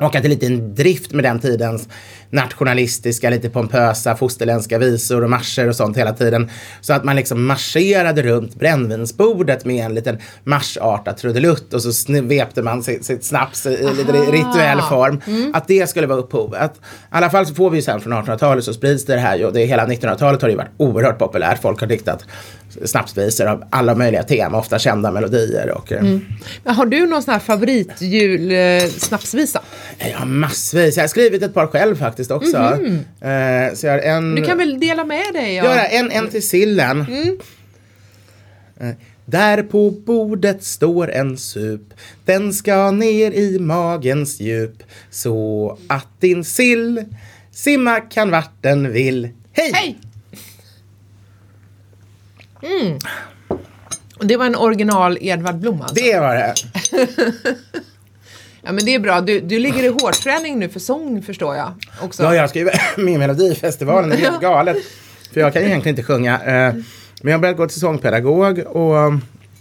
Och 0.00 0.16
att 0.16 0.22
det 0.22 0.26
är 0.26 0.30
lite 0.30 0.46
en 0.46 0.74
drift 0.74 1.12
med 1.12 1.24
den 1.24 1.40
tidens 1.40 1.88
nationalistiska, 2.30 3.30
lite 3.30 3.50
pompösa 3.50 4.16
fosterländska 4.16 4.78
visor 4.78 5.24
och 5.24 5.30
marscher 5.30 5.68
och 5.68 5.76
sånt 5.76 5.96
hela 5.96 6.12
tiden. 6.12 6.50
Så 6.80 6.92
att 6.92 7.04
man 7.04 7.16
liksom 7.16 7.46
marscherade 7.46 8.22
runt 8.22 8.54
brännvinsbordet 8.54 9.64
med 9.64 9.84
en 9.84 9.94
liten 9.94 10.18
marsartad 10.44 11.16
trudelutt 11.16 11.74
och 11.74 11.82
så 11.82 11.92
svepte 11.92 12.62
man 12.62 12.82
sitt, 12.82 13.04
sitt 13.04 13.24
snaps 13.24 13.66
i 13.66 13.84
Aha. 13.84 13.94
lite 13.94 14.12
rituell 14.12 14.82
form. 14.82 15.20
Mm. 15.26 15.54
Att 15.54 15.68
det 15.68 15.88
skulle 15.88 16.06
vara 16.06 16.18
upphovet. 16.18 16.72
I 16.74 16.78
alla 17.10 17.30
fall 17.30 17.46
så 17.46 17.54
får 17.54 17.70
vi 17.70 17.76
ju 17.76 17.82
sen 17.82 18.00
från 18.00 18.12
1800-talet 18.12 18.64
så 18.64 18.74
sprids 18.74 19.04
det 19.04 19.18
här 19.18 19.44
och 19.44 19.52
det 19.52 19.64
hela 19.64 19.86
1900-talet 19.86 20.42
har 20.42 20.48
det 20.48 20.52
ju 20.52 20.56
varit 20.56 20.72
oerhört 20.76 21.18
populärt. 21.18 21.62
Folk 21.62 21.80
har 21.80 21.86
diktat 21.86 22.24
snapsvisor 22.84 23.46
av 23.46 23.64
alla 23.70 23.94
möjliga 23.94 24.22
teman, 24.22 24.54
ofta 24.54 24.78
kända 24.78 25.10
melodier. 25.10 25.70
Och, 25.70 25.92
eh, 25.92 26.00
mm. 26.00 26.24
Har 26.64 26.86
du 26.86 27.06
någon 27.06 27.22
sån 27.22 27.32
här 27.32 27.40
favoritjul-snapsvisa? 27.40 29.60
Jag 29.98 30.18
har 30.18 30.26
massvis. 30.26 30.96
Jag 30.96 31.02
har 31.02 31.08
skrivit 31.08 31.42
ett 31.42 31.54
par 31.54 31.66
själv 31.66 31.96
faktiskt 31.96 32.17
också. 32.30 32.56
Mm 32.56 32.98
-hmm. 33.20 33.74
så 33.74 33.86
jag 33.86 33.92
har 33.92 33.98
en... 33.98 34.34
Du 34.34 34.44
kan 34.44 34.58
väl 34.58 34.80
dela 34.80 35.04
med 35.04 35.34
dig? 35.34 35.54
Ja, 35.54 35.64
ja 35.64 35.84
en, 35.84 36.10
en 36.10 36.30
till 36.30 36.48
sillen. 36.48 37.06
Mm. 37.08 37.38
Eh, 38.80 38.94
där 39.24 39.62
på 39.62 39.90
bordet 39.90 40.64
står 40.64 41.10
en 41.10 41.38
sup 41.38 41.94
Den 42.24 42.52
ska 42.52 42.90
ner 42.90 43.30
i 43.30 43.58
magens 43.58 44.40
djup 44.40 44.82
Så 45.10 45.78
att 45.86 46.20
din 46.20 46.44
sill 46.44 47.04
simma 47.50 48.00
kan 48.00 48.30
vart 48.30 48.62
den 48.62 48.92
vill 48.92 49.28
Hej! 49.52 49.72
Hej! 49.74 49.98
Mm. 52.62 52.98
Det 54.20 54.36
var 54.36 54.46
en 54.46 54.56
original 54.56 55.18
Edvard 55.20 55.58
Blom 55.58 55.80
alltså? 55.82 55.94
Det 55.94 56.20
var 56.20 56.34
det. 56.34 56.54
ja 58.68 58.72
men 58.72 58.84
det 58.84 58.94
är 58.94 58.98
bra. 58.98 59.20
Du, 59.20 59.40
du 59.40 59.58
ligger 59.58 59.84
i 59.84 59.88
hårdträning 59.88 60.58
nu 60.58 60.68
för 60.68 60.80
sång 60.80 61.22
förstår 61.22 61.56
jag. 61.56 61.72
Också. 62.02 62.22
Ja, 62.22 62.34
jag 62.34 62.50
skriver 62.50 62.82
min 62.96 63.18
Melodifestivalen. 63.18 64.10
Det 64.10 64.16
är 64.16 64.18
helt 64.18 64.40
galet. 64.40 64.76
För 65.32 65.40
jag 65.40 65.52
kan 65.52 65.62
ju 65.62 65.68
egentligen 65.68 65.98
inte 65.98 66.06
sjunga. 66.06 66.34
Eh, 66.34 66.74
men 66.74 66.84
jag 67.22 67.32
har 67.32 67.38
börjat 67.38 67.56
gå 67.56 67.68
till 67.68 67.80
sångpedagog 67.80 68.58
och 68.58 69.12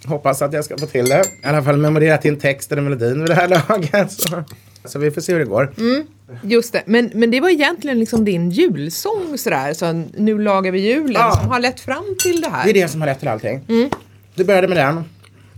hoppas 0.06 0.42
att 0.42 0.54
jag 0.54 0.66
ska 0.66 0.78
få 0.78 0.86
till 0.86 1.10
det. 1.10 1.24
I 1.44 1.48
alla 1.48 1.64
fall 1.64 1.78
memorerat 1.78 2.26
in 2.26 2.40
texten 2.40 2.78
och 2.78 2.84
melodin 2.84 3.20
vid 3.22 3.30
det 3.30 3.36
här 3.36 3.48
laget. 3.70 4.12
Så, 4.12 4.44
så 4.86 5.00
vi 5.00 5.12
får 5.12 5.22
se 5.22 5.34
hur 5.34 5.40
det 5.40 5.46
går. 5.46 5.74
Mm. 5.78 6.04
Just 6.42 6.74
det, 6.74 6.84
men, 6.86 7.12
men 7.14 7.32
det 7.32 7.42
var 7.42 7.50
egentligen 7.50 8.00
liksom 8.00 8.26
din 8.26 8.52
julsång 8.52 9.38
sådär, 9.38 9.74
så 9.74 10.04
nu 10.18 10.40
lagar 10.40 10.72
vi 10.72 10.80
julen, 10.80 11.22
ja. 11.22 11.40
som 11.42 11.50
har 11.50 11.60
lett 11.60 11.80
fram 11.80 12.16
till 12.20 12.42
det 12.42 12.50
här. 12.50 12.64
Det 12.64 12.70
är 12.70 12.74
det 12.74 12.88
som 12.88 13.02
har 13.02 13.08
lett 13.08 13.20
till 13.20 13.28
allting. 13.28 13.66
Mm. 13.70 13.90
Du 14.36 14.44
började 14.44 14.68
med 14.68 14.78
den. 14.78 15.04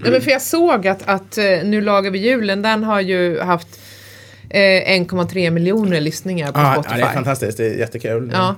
Ja, 0.04 0.12
men 0.12 0.22
för 0.22 0.32
jag 0.32 0.42
såg 0.42 0.88
att, 0.88 1.02
att 1.06 1.38
eh, 1.38 1.46
Nu 1.64 1.82
lagar 1.82 2.12
vi 2.12 2.20
julen, 2.20 2.62
den 2.62 2.84
har 2.84 3.02
ju 3.02 3.40
haft 3.40 3.68
eh, 4.50 4.60
1,3 4.60 5.50
miljoner 5.50 6.02
lyssningar 6.02 6.52
på 6.52 6.60
ja, 6.60 6.74
Spotify. 6.74 7.00
Ja, 7.00 7.06
det 7.06 7.12
är 7.12 7.14
fantastiskt, 7.14 7.58
det 7.58 7.66
är 7.66 7.78
jättekul. 7.78 8.32
Ja. 8.34 8.56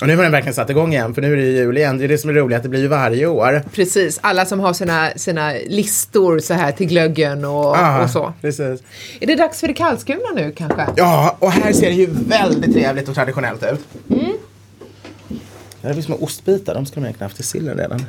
Och 0.00 0.06
nu 0.06 0.16
har 0.16 0.22
den 0.22 0.32
verkligen 0.32 0.54
satt 0.54 0.70
igång 0.70 0.92
igen, 0.92 1.14
för 1.14 1.22
nu 1.22 1.32
är 1.32 1.36
det 1.36 1.42
jul 1.42 1.76
igen. 1.76 1.98
Det 1.98 2.04
är 2.04 2.08
det 2.08 2.18
som 2.18 2.30
är 2.30 2.34
roligt, 2.34 2.56
att 2.56 2.62
det 2.62 2.68
blir 2.68 2.80
ju 2.80 2.88
varje 2.88 3.26
år. 3.26 3.62
Precis, 3.72 4.18
alla 4.22 4.44
som 4.44 4.60
har 4.60 4.72
sina, 4.72 5.10
sina 5.16 5.52
listor 5.66 6.38
så 6.38 6.54
här 6.54 6.72
till 6.72 6.86
glöggen 6.86 7.44
och, 7.44 7.76
ah, 7.76 8.02
och 8.02 8.10
så. 8.10 8.32
Precis. 8.40 8.82
Är 9.20 9.26
det 9.26 9.34
dags 9.34 9.60
för 9.60 9.68
det 9.68 9.74
kallskurna 9.74 10.30
nu 10.34 10.52
kanske? 10.56 10.86
Ja, 10.96 11.36
och 11.38 11.52
här 11.52 11.72
ser 11.72 11.86
det 11.86 11.96
ju 11.96 12.08
väldigt 12.10 12.72
trevligt 12.74 13.08
och 13.08 13.14
traditionellt 13.14 13.62
ut. 13.62 13.80
Mm. 14.10 14.32
Där 15.80 15.88
har 15.88 15.94
vi 15.94 16.02
små 16.02 16.16
ostbitar, 16.16 16.74
de 16.74 16.86
ska 16.86 17.00
man 17.00 17.04
egentligen 17.04 17.30
haft 17.30 17.40
i 17.40 17.42
sillen 17.42 17.78
redan. 17.78 18.04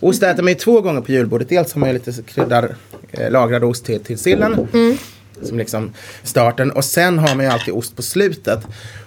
Ost 0.00 0.22
äter 0.22 0.42
man 0.42 0.52
ju 0.52 0.58
två 0.58 0.80
gånger 0.80 1.00
på 1.00 1.12
julbordet. 1.12 1.48
Dels 1.48 1.72
har 1.72 1.80
man 1.80 1.88
ju 1.88 1.92
lite 1.92 2.22
kryddar, 2.22 2.74
eh, 3.10 3.30
lagrad 3.30 3.64
ost 3.64 3.84
till, 3.84 4.00
till 4.00 4.18
sillen. 4.18 4.68
Mm. 4.72 4.96
Som 5.42 5.58
liksom 5.58 5.90
starten. 6.22 6.70
Och 6.70 6.84
sen 6.84 7.18
har 7.18 7.34
man 7.34 7.44
ju 7.44 7.50
alltid 7.50 7.74
ost 7.74 7.96
på 7.96 8.02
slutet. 8.02 8.60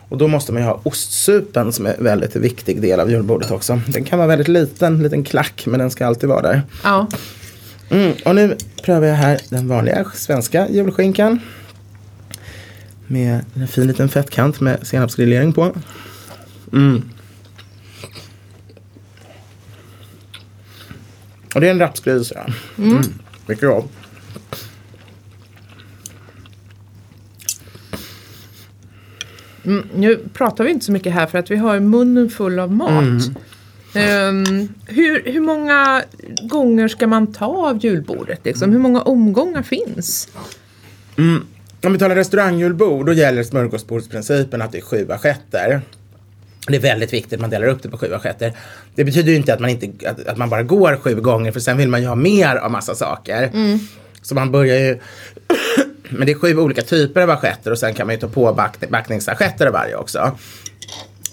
Och 0.10 0.18
då 0.18 0.28
måste 0.28 0.52
man 0.52 0.62
ju 0.62 0.68
ha 0.68 0.82
ostsupen 0.84 1.74
som 1.74 1.86
är 1.86 1.94
en 1.94 2.04
väldigt 2.04 2.36
viktig 2.36 2.82
del 2.82 3.00
av 3.00 3.12
julbordet 3.12 3.52
också. 3.52 3.82
Den 3.88 4.04
kan 4.04 4.20
vara 4.20 4.28
väldigt 4.28 4.48
liten, 4.48 4.96
en 4.96 5.04
liten 5.04 5.24
klack, 5.24 5.64
men 5.66 5.80
den 5.80 5.92
ska 5.92 6.06
alltid 6.06 6.30
vara 6.30 6.42
där. 6.42 6.62
Ja. 6.84 7.08
Mm, 7.90 8.14
och 8.26 8.36
nu 8.36 8.58
prövar 8.84 9.08
jag 9.08 9.16
här 9.16 9.40
den 9.50 9.68
vanliga 9.68 10.06
svenska 10.14 10.70
julskinkan. 10.70 11.40
Med 13.08 13.46
en 13.56 13.68
fin 13.68 13.88
liten 13.88 14.10
fettkant 14.10 14.60
med 14.60 14.88
senapsgrillering 14.88 15.54
på. 15.54 15.76
Mm. 16.74 17.02
Och 21.54 21.62
det 21.62 21.68
är 21.68 21.72
en 21.72 21.80
rapsgris. 21.80 22.32
Ja. 22.36 22.46
Mm. 22.78 22.92
Mm. 22.92 23.04
Mycket 23.46 23.62
bra. 23.62 23.86
Mm, 29.66 29.88
nu 29.96 30.20
pratar 30.34 30.64
vi 30.64 30.72
inte 30.72 30.86
så 30.86 30.92
mycket 30.92 31.14
här 31.14 31.28
för 31.28 31.38
att 31.38 31.52
vi 31.52 31.56
har 31.56 31.80
munnen 31.80 32.30
full 32.30 32.60
av 32.60 32.72
mat. 32.72 33.04
Mm. 33.04 33.20
Um, 33.96 34.70
hur, 34.86 35.24
hur 35.26 35.42
många 35.42 36.04
gånger 36.42 36.88
ska 36.88 37.08
man 37.08 37.34
ta 37.34 37.46
av 37.46 37.86
julbordet? 37.86 38.40
Liksom? 38.46 38.72
Hur 38.72 38.80
många 38.80 39.02
omgångar 39.02 39.62
finns? 39.62 40.30
Mm. 41.18 41.46
Om 41.84 41.94
vi 41.94 42.00
talar 42.00 42.16
restaurangjulbord 42.16 43.06
då 43.06 43.14
gäller 43.14 43.44
smörgåsbordsprincipen 43.44 44.62
att 44.62 44.72
det 44.72 44.78
är 44.78 44.82
sju 44.82 45.12
assietter. 45.12 45.82
Det 46.68 46.76
är 46.76 46.80
väldigt 46.80 47.14
viktigt 47.14 47.34
att 47.34 47.40
man 47.40 47.50
delar 47.50 47.68
upp 47.68 47.84
det 47.84 47.90
på 47.90 47.98
sju 47.98 48.14
assietter. 48.14 48.54
Det 48.96 49.04
betyder 49.04 49.32
ju 49.32 49.38
inte 49.38 49.54
att 49.54 49.60
man, 49.60 49.70
inte, 49.70 50.10
att, 50.10 50.28
att, 50.28 50.38
man 50.38 50.50
bara 50.50 50.64
går 50.64 50.98
sju 50.98 51.16
gånger 51.16 51.52
för 51.52 51.60
sen 51.60 51.78
vill 51.78 51.90
man 51.90 52.02
ju 52.02 52.08
ha 52.08 52.16
mer 52.16 52.56
av 52.56 52.72
massa 52.72 52.96
saker. 52.96 53.50
Mm. 53.54 53.80
Så 54.22 54.36
man 54.36 54.52
börjar 54.52 54.78
ju 54.78 55.00
men 56.10 56.26
det 56.26 56.32
är 56.32 56.36
sju 56.36 56.58
olika 56.58 56.82
typer 56.82 57.22
av 57.22 57.30
assietter 57.30 57.72
och 57.72 57.78
sen 57.80 57.94
kan 57.94 58.08
man 58.08 58.16
ju 58.16 58.22
ta 58.22 58.28
på 58.28 58.54
back, 58.54 58.90
backningsassietter 58.90 59.68
av 59.68 59.74
varje 59.74 59.96
också. 59.96 60.38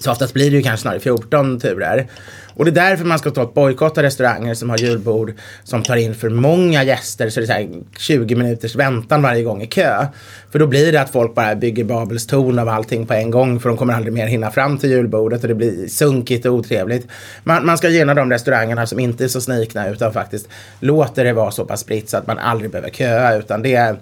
Så 0.00 0.12
oftast 0.12 0.34
blir 0.34 0.50
det 0.50 0.56
ju 0.56 0.62
kanske 0.62 0.82
snarare 0.82 1.00
14 1.00 1.60
turer. 1.60 2.06
Och 2.54 2.64
det 2.64 2.70
är 2.70 2.90
därför 2.90 3.04
man 3.04 3.18
ska 3.18 3.30
ta 3.30 3.46
bojkotta 3.46 4.02
restauranger 4.02 4.54
som 4.54 4.70
har 4.70 4.78
julbord 4.78 5.32
som 5.64 5.82
tar 5.82 5.96
in 5.96 6.14
för 6.14 6.28
många 6.28 6.84
gäster 6.84 7.30
så 7.30 7.40
det 7.40 7.46
är 7.46 7.68
så 7.68 7.84
20 7.98 8.34
minuters 8.34 8.76
väntan 8.76 9.22
varje 9.22 9.42
gång 9.42 9.62
i 9.62 9.66
kö. 9.66 10.06
För 10.52 10.58
då 10.58 10.66
blir 10.66 10.92
det 10.92 11.00
att 11.00 11.10
folk 11.10 11.34
bara 11.34 11.54
bygger 11.54 11.84
Babels 11.84 12.26
torn 12.26 12.58
av 12.58 12.68
allting 12.68 13.06
på 13.06 13.14
en 13.14 13.30
gång 13.30 13.60
för 13.60 13.68
de 13.68 13.78
kommer 13.78 13.94
aldrig 13.94 14.14
mer 14.14 14.26
hinna 14.26 14.50
fram 14.50 14.78
till 14.78 14.90
julbordet 14.90 15.42
och 15.42 15.48
det 15.48 15.54
blir 15.54 15.88
sunkigt 15.88 16.46
och 16.46 16.54
otrevligt. 16.54 17.06
Man, 17.44 17.66
man 17.66 17.78
ska 17.78 17.88
gynna 17.88 18.14
de 18.14 18.30
restaurangerna 18.30 18.86
som 18.86 18.98
inte 18.98 19.24
är 19.24 19.28
så 19.28 19.40
snikna 19.40 19.88
utan 19.88 20.12
faktiskt 20.12 20.48
låter 20.80 21.24
det 21.24 21.32
vara 21.32 21.50
så 21.50 21.64
pass 21.64 21.80
spritt 21.80 22.10
så 22.10 22.16
att 22.16 22.26
man 22.26 22.38
aldrig 22.38 22.70
behöver 22.70 22.90
köa 22.90 23.36
utan 23.36 23.62
det 23.62 23.74
är 23.74 23.96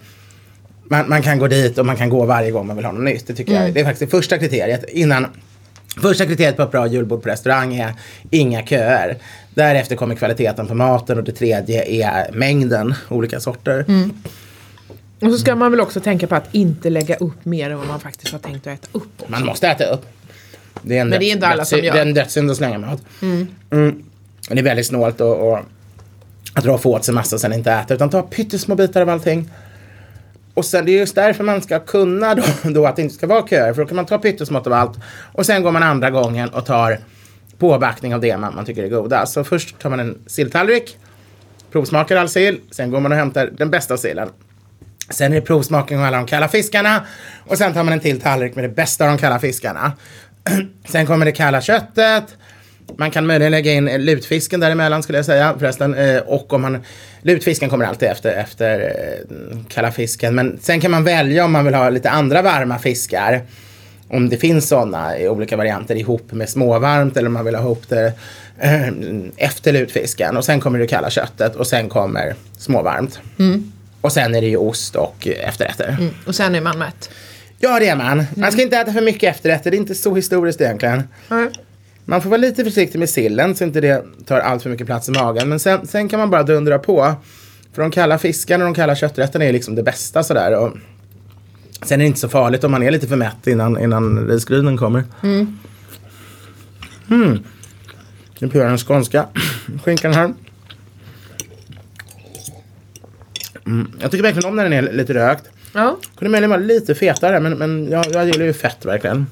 man, 0.89 1.09
man 1.09 1.23
kan 1.23 1.39
gå 1.39 1.47
dit 1.47 1.79
och 1.79 1.87
man 1.87 1.97
kan 1.97 2.09
gå 2.09 2.25
varje 2.25 2.51
gång 2.51 2.67
man 2.67 2.77
vill 2.77 2.85
ha 2.85 2.93
något 2.93 3.05
nytt. 3.05 3.27
Det 3.27 3.35
tycker 3.35 3.53
mm. 3.53 3.65
jag 3.65 3.75
det 3.75 3.81
är 3.81 3.85
faktiskt 3.85 4.11
det 4.11 4.17
första 4.17 4.39
kriteriet. 4.39 4.85
Innan, 4.89 5.27
första 6.03 6.27
kriteriet 6.27 6.57
på 6.57 6.63
ett 6.63 6.71
bra 6.71 6.87
julbord 6.87 7.23
på 7.23 7.29
restaurang 7.29 7.77
är 7.77 7.95
inga 8.31 8.63
köer. 8.63 9.17
Därefter 9.55 9.97
kommer 9.97 10.15
kvaliteten 10.15 10.67
på 10.67 10.75
maten 10.75 11.19
och 11.19 11.25
det 11.25 11.33
tredje 11.33 11.85
är 11.85 12.33
mängden 12.33 12.95
olika 13.09 13.41
sorter. 13.41 13.85
Mm. 13.89 14.13
Och 15.21 15.33
så 15.33 15.39
ska 15.39 15.55
man 15.55 15.71
väl 15.71 15.81
också 15.81 16.01
tänka 16.01 16.27
på 16.27 16.35
att 16.35 16.55
inte 16.55 16.91
lägga 16.91 17.17
upp 17.17 17.45
mer 17.45 17.71
än 17.71 17.79
vad 17.79 17.87
man 17.87 18.01
faktiskt 18.01 18.33
har 18.33 18.39
tänkt 18.39 18.67
att 18.67 18.73
äta 18.73 18.89
upp. 18.93 19.09
Också. 19.19 19.33
Man 19.33 19.45
måste 19.45 19.69
äta 19.69 19.85
upp. 19.85 20.07
Det 20.83 20.97
är 20.97 21.01
en 21.01 21.09
Men 21.09 21.21
det 21.21 21.27
är 21.27 21.33
inte 21.33 21.47
alla 21.47 21.65
som 21.65 21.79
gör. 21.79 21.93
Det 21.93 21.99
är 21.99 22.03
en 22.03 22.15
dödssynd 22.15 22.51
att 22.51 22.57
slänga 22.57 22.79
mat. 22.79 23.03
Mm. 23.23 23.47
Mm. 23.71 24.05
Det 24.49 24.59
är 24.59 24.63
väldigt 24.63 24.87
snålt 24.87 25.21
och, 25.21 25.53
och 25.53 25.59
att 26.55 26.83
få 26.83 26.95
åt 26.95 27.05
sig 27.05 27.15
massa 27.15 27.37
och 27.37 27.41
sen 27.41 27.53
inte 27.53 27.73
äta. 27.73 27.95
Utan 27.95 28.11
ta 28.11 28.23
pyttesmå 28.23 28.75
bitar 28.75 29.03
av 29.03 29.09
allting. 29.09 29.51
Och 30.59 30.65
sen 30.65 30.85
det 30.85 30.93
är 30.93 30.99
just 30.99 31.15
därför 31.15 31.45
man 31.45 31.63
ska 31.63 31.81
kunna 31.81 32.35
då, 32.35 32.43
då 32.63 32.87
att 32.87 32.97
det 32.97 33.03
inte 33.03 33.15
ska 33.15 33.27
vara 33.27 33.47
köer. 33.49 33.75
För 33.75 33.83
då 33.83 33.89
kan 33.89 33.97
man 33.97 34.07
ta 34.07 34.19
pyttesmått 34.19 34.67
av 34.67 34.73
allt. 34.73 34.99
Och 35.33 35.47
sen 35.47 35.63
går 35.63 35.73
man 35.73 35.83
andra 35.83 36.11
gången 36.11 36.49
och 36.49 36.67
tar 36.67 36.99
påbackning 37.59 38.15
av 38.15 38.21
det 38.21 38.37
man, 38.37 38.55
man 38.55 38.65
tycker 38.65 38.85
är 38.85 38.89
goda. 38.89 39.27
Så 39.27 39.45
först 39.45 39.79
tar 39.79 39.91
man 39.91 40.01
en 40.01 40.19
silltallrik. 40.27 40.99
Provsmakar 41.73 42.17
all 42.17 42.29
sill. 42.29 42.61
Sen 42.71 42.91
går 42.91 43.01
man 43.01 43.13
och 43.13 43.19
hämtar 43.19 43.51
den 43.59 43.71
bästa 43.71 43.97
sillen. 43.97 44.29
Sen 45.11 45.33
är 45.33 45.37
det 45.37 45.43
provsmakning 45.43 45.99
av 45.99 46.05
alla 46.05 46.17
de 46.17 46.27
kalla 46.27 46.49
fiskarna. 46.49 47.07
Och 47.47 47.59
sen 47.59 47.75
tar 47.75 47.83
man 47.83 47.93
en 47.93 48.01
till 48.01 48.21
tallrik 48.21 48.55
med 48.55 48.65
det 48.65 48.69
bästa 48.69 49.05
av 49.05 49.11
de 49.11 49.19
kalla 49.19 49.39
fiskarna. 49.39 49.93
sen 50.89 51.07
kommer 51.07 51.27
det 51.27 51.33
kalla 51.33 51.61
köttet. 51.61 52.37
Man 52.97 53.11
kan 53.11 53.27
möjligen 53.27 53.53
lägga 53.53 53.73
in 53.73 54.05
lutfisken 54.05 54.61
däremellan 54.61 55.03
skulle 55.03 55.19
jag 55.19 55.25
säga 55.25 55.55
förresten. 55.59 55.95
Eh, 55.95 56.19
och 56.19 56.53
om 56.53 56.63
man, 56.63 56.85
lutfisken 57.23 57.71
kommer 57.71 57.85
alltid 57.85 58.09
efter, 58.09 58.33
efter 58.33 58.81
eh, 58.81 59.59
kalla 59.69 59.93
fisken. 59.93 60.35
Men 60.35 60.59
sen 60.61 60.81
kan 60.81 60.91
man 60.91 61.05
välja 61.05 61.45
om 61.45 61.53
man 61.53 61.65
vill 61.65 61.75
ha 61.75 61.91
lite 61.91 62.11
andra 62.11 62.43
varma 62.43 62.79
fiskar. 62.79 63.43
Om 64.09 64.29
det 64.29 64.37
finns 64.37 64.69
sådana 64.69 65.19
i 65.19 65.29
olika 65.29 65.57
varianter 65.57 65.95
ihop 65.95 66.33
med 66.33 66.49
småvarmt 66.49 67.17
eller 67.17 67.27
om 67.27 67.33
man 67.33 67.45
vill 67.45 67.55
ha 67.55 67.63
ihop 67.63 67.89
det 67.89 68.13
eh, 68.59 68.89
efter 69.37 69.73
lutfisken. 69.73 70.37
Och 70.37 70.45
sen 70.45 70.61
kommer 70.61 70.79
det 70.79 70.87
kalla 70.87 71.11
köttet 71.11 71.57
och 71.57 71.67
sen 71.67 71.89
kommer 71.89 72.35
småvarmt. 72.59 73.21
Och 74.01 74.13
sen 74.13 74.35
är 74.35 74.41
det 74.41 74.47
ju 74.47 74.57
ost 74.57 74.97
och 74.97 75.29
efterrätter. 75.29 75.89
Mm. 75.89 76.15
Och 76.27 76.35
sen 76.35 76.55
är 76.55 76.61
man 76.61 76.79
mätt. 76.79 77.11
Ja, 77.59 77.79
det 77.79 77.89
är 77.89 77.97
man. 77.97 78.25
Man 78.35 78.53
ska 78.53 78.63
inte 78.63 78.77
äta 78.77 78.93
för 78.93 79.01
mycket 79.01 79.37
efterrätter. 79.37 79.71
Det 79.71 79.77
är 79.77 79.79
inte 79.79 79.95
så 79.95 80.15
historiskt 80.15 80.61
egentligen. 80.61 81.03
Mm. 81.31 81.51
Man 82.11 82.23
får 82.23 82.31
vara 82.31 82.41
lite 82.41 82.65
försiktig 82.65 82.99
med 82.99 83.11
sillen 83.11 83.55
så 83.55 83.65
inte 83.65 83.81
det 83.81 84.05
tar 84.27 84.41
allt 84.41 84.63
för 84.63 84.71
mycket 84.71 84.87
plats 84.87 85.09
i 85.09 85.13
magen. 85.13 85.49
Men 85.49 85.61
sen, 85.61 85.87
sen 85.87 86.09
kan 86.09 86.21
man 86.21 86.31
bara 86.31 86.43
dundra 86.43 86.79
på. 86.79 87.15
För 87.73 87.83
de 87.83 87.91
kalla 87.91 88.19
fiskarna 88.19 88.65
och 88.65 88.71
de 88.71 88.75
kalla 88.75 88.95
kötträtterna 88.95 89.45
är 89.45 89.53
liksom 89.53 89.75
det 89.75 89.83
bästa 89.83 90.23
sådär. 90.23 90.59
Och 90.59 90.77
sen 91.83 92.01
är 92.01 92.05
det 92.05 92.07
inte 92.07 92.21
så 92.21 92.29
farligt 92.29 92.65
om 92.65 92.71
man 92.71 92.83
är 92.83 92.91
lite 92.91 93.09
för 93.09 93.17
mätt 93.17 93.47
innan, 93.47 93.81
innan 93.81 94.29
risgrynen 94.29 94.77
kommer. 94.77 95.05
Mm. 95.23 95.59
Nu 98.39 98.49
provar 98.49 98.65
jag 98.65 98.71
den 98.71 98.79
skånska 98.79 99.27
skinkan 99.85 100.13
här. 100.13 100.35
Mm. 103.67 103.93
Jag 104.01 104.11
tycker 104.11 104.23
verkligen 104.23 104.49
om 104.49 104.57
när 104.57 104.65
den 104.65 104.73
är 104.73 104.93
lite 104.93 105.15
rökt. 105.15 105.45
Ja. 105.73 105.97
Kunde 106.19 106.31
möjligen 106.31 106.51
vara 106.51 106.61
lite 106.61 106.95
fetare 106.95 107.41
men, 107.41 107.59
men 107.59 107.89
jag, 107.91 108.07
jag 108.13 108.27
gillar 108.27 108.45
ju 108.45 108.53
fett 108.53 108.85
verkligen. 108.85 109.27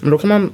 Men 0.00 0.10
då 0.10 0.18
kan 0.18 0.28
man 0.28 0.50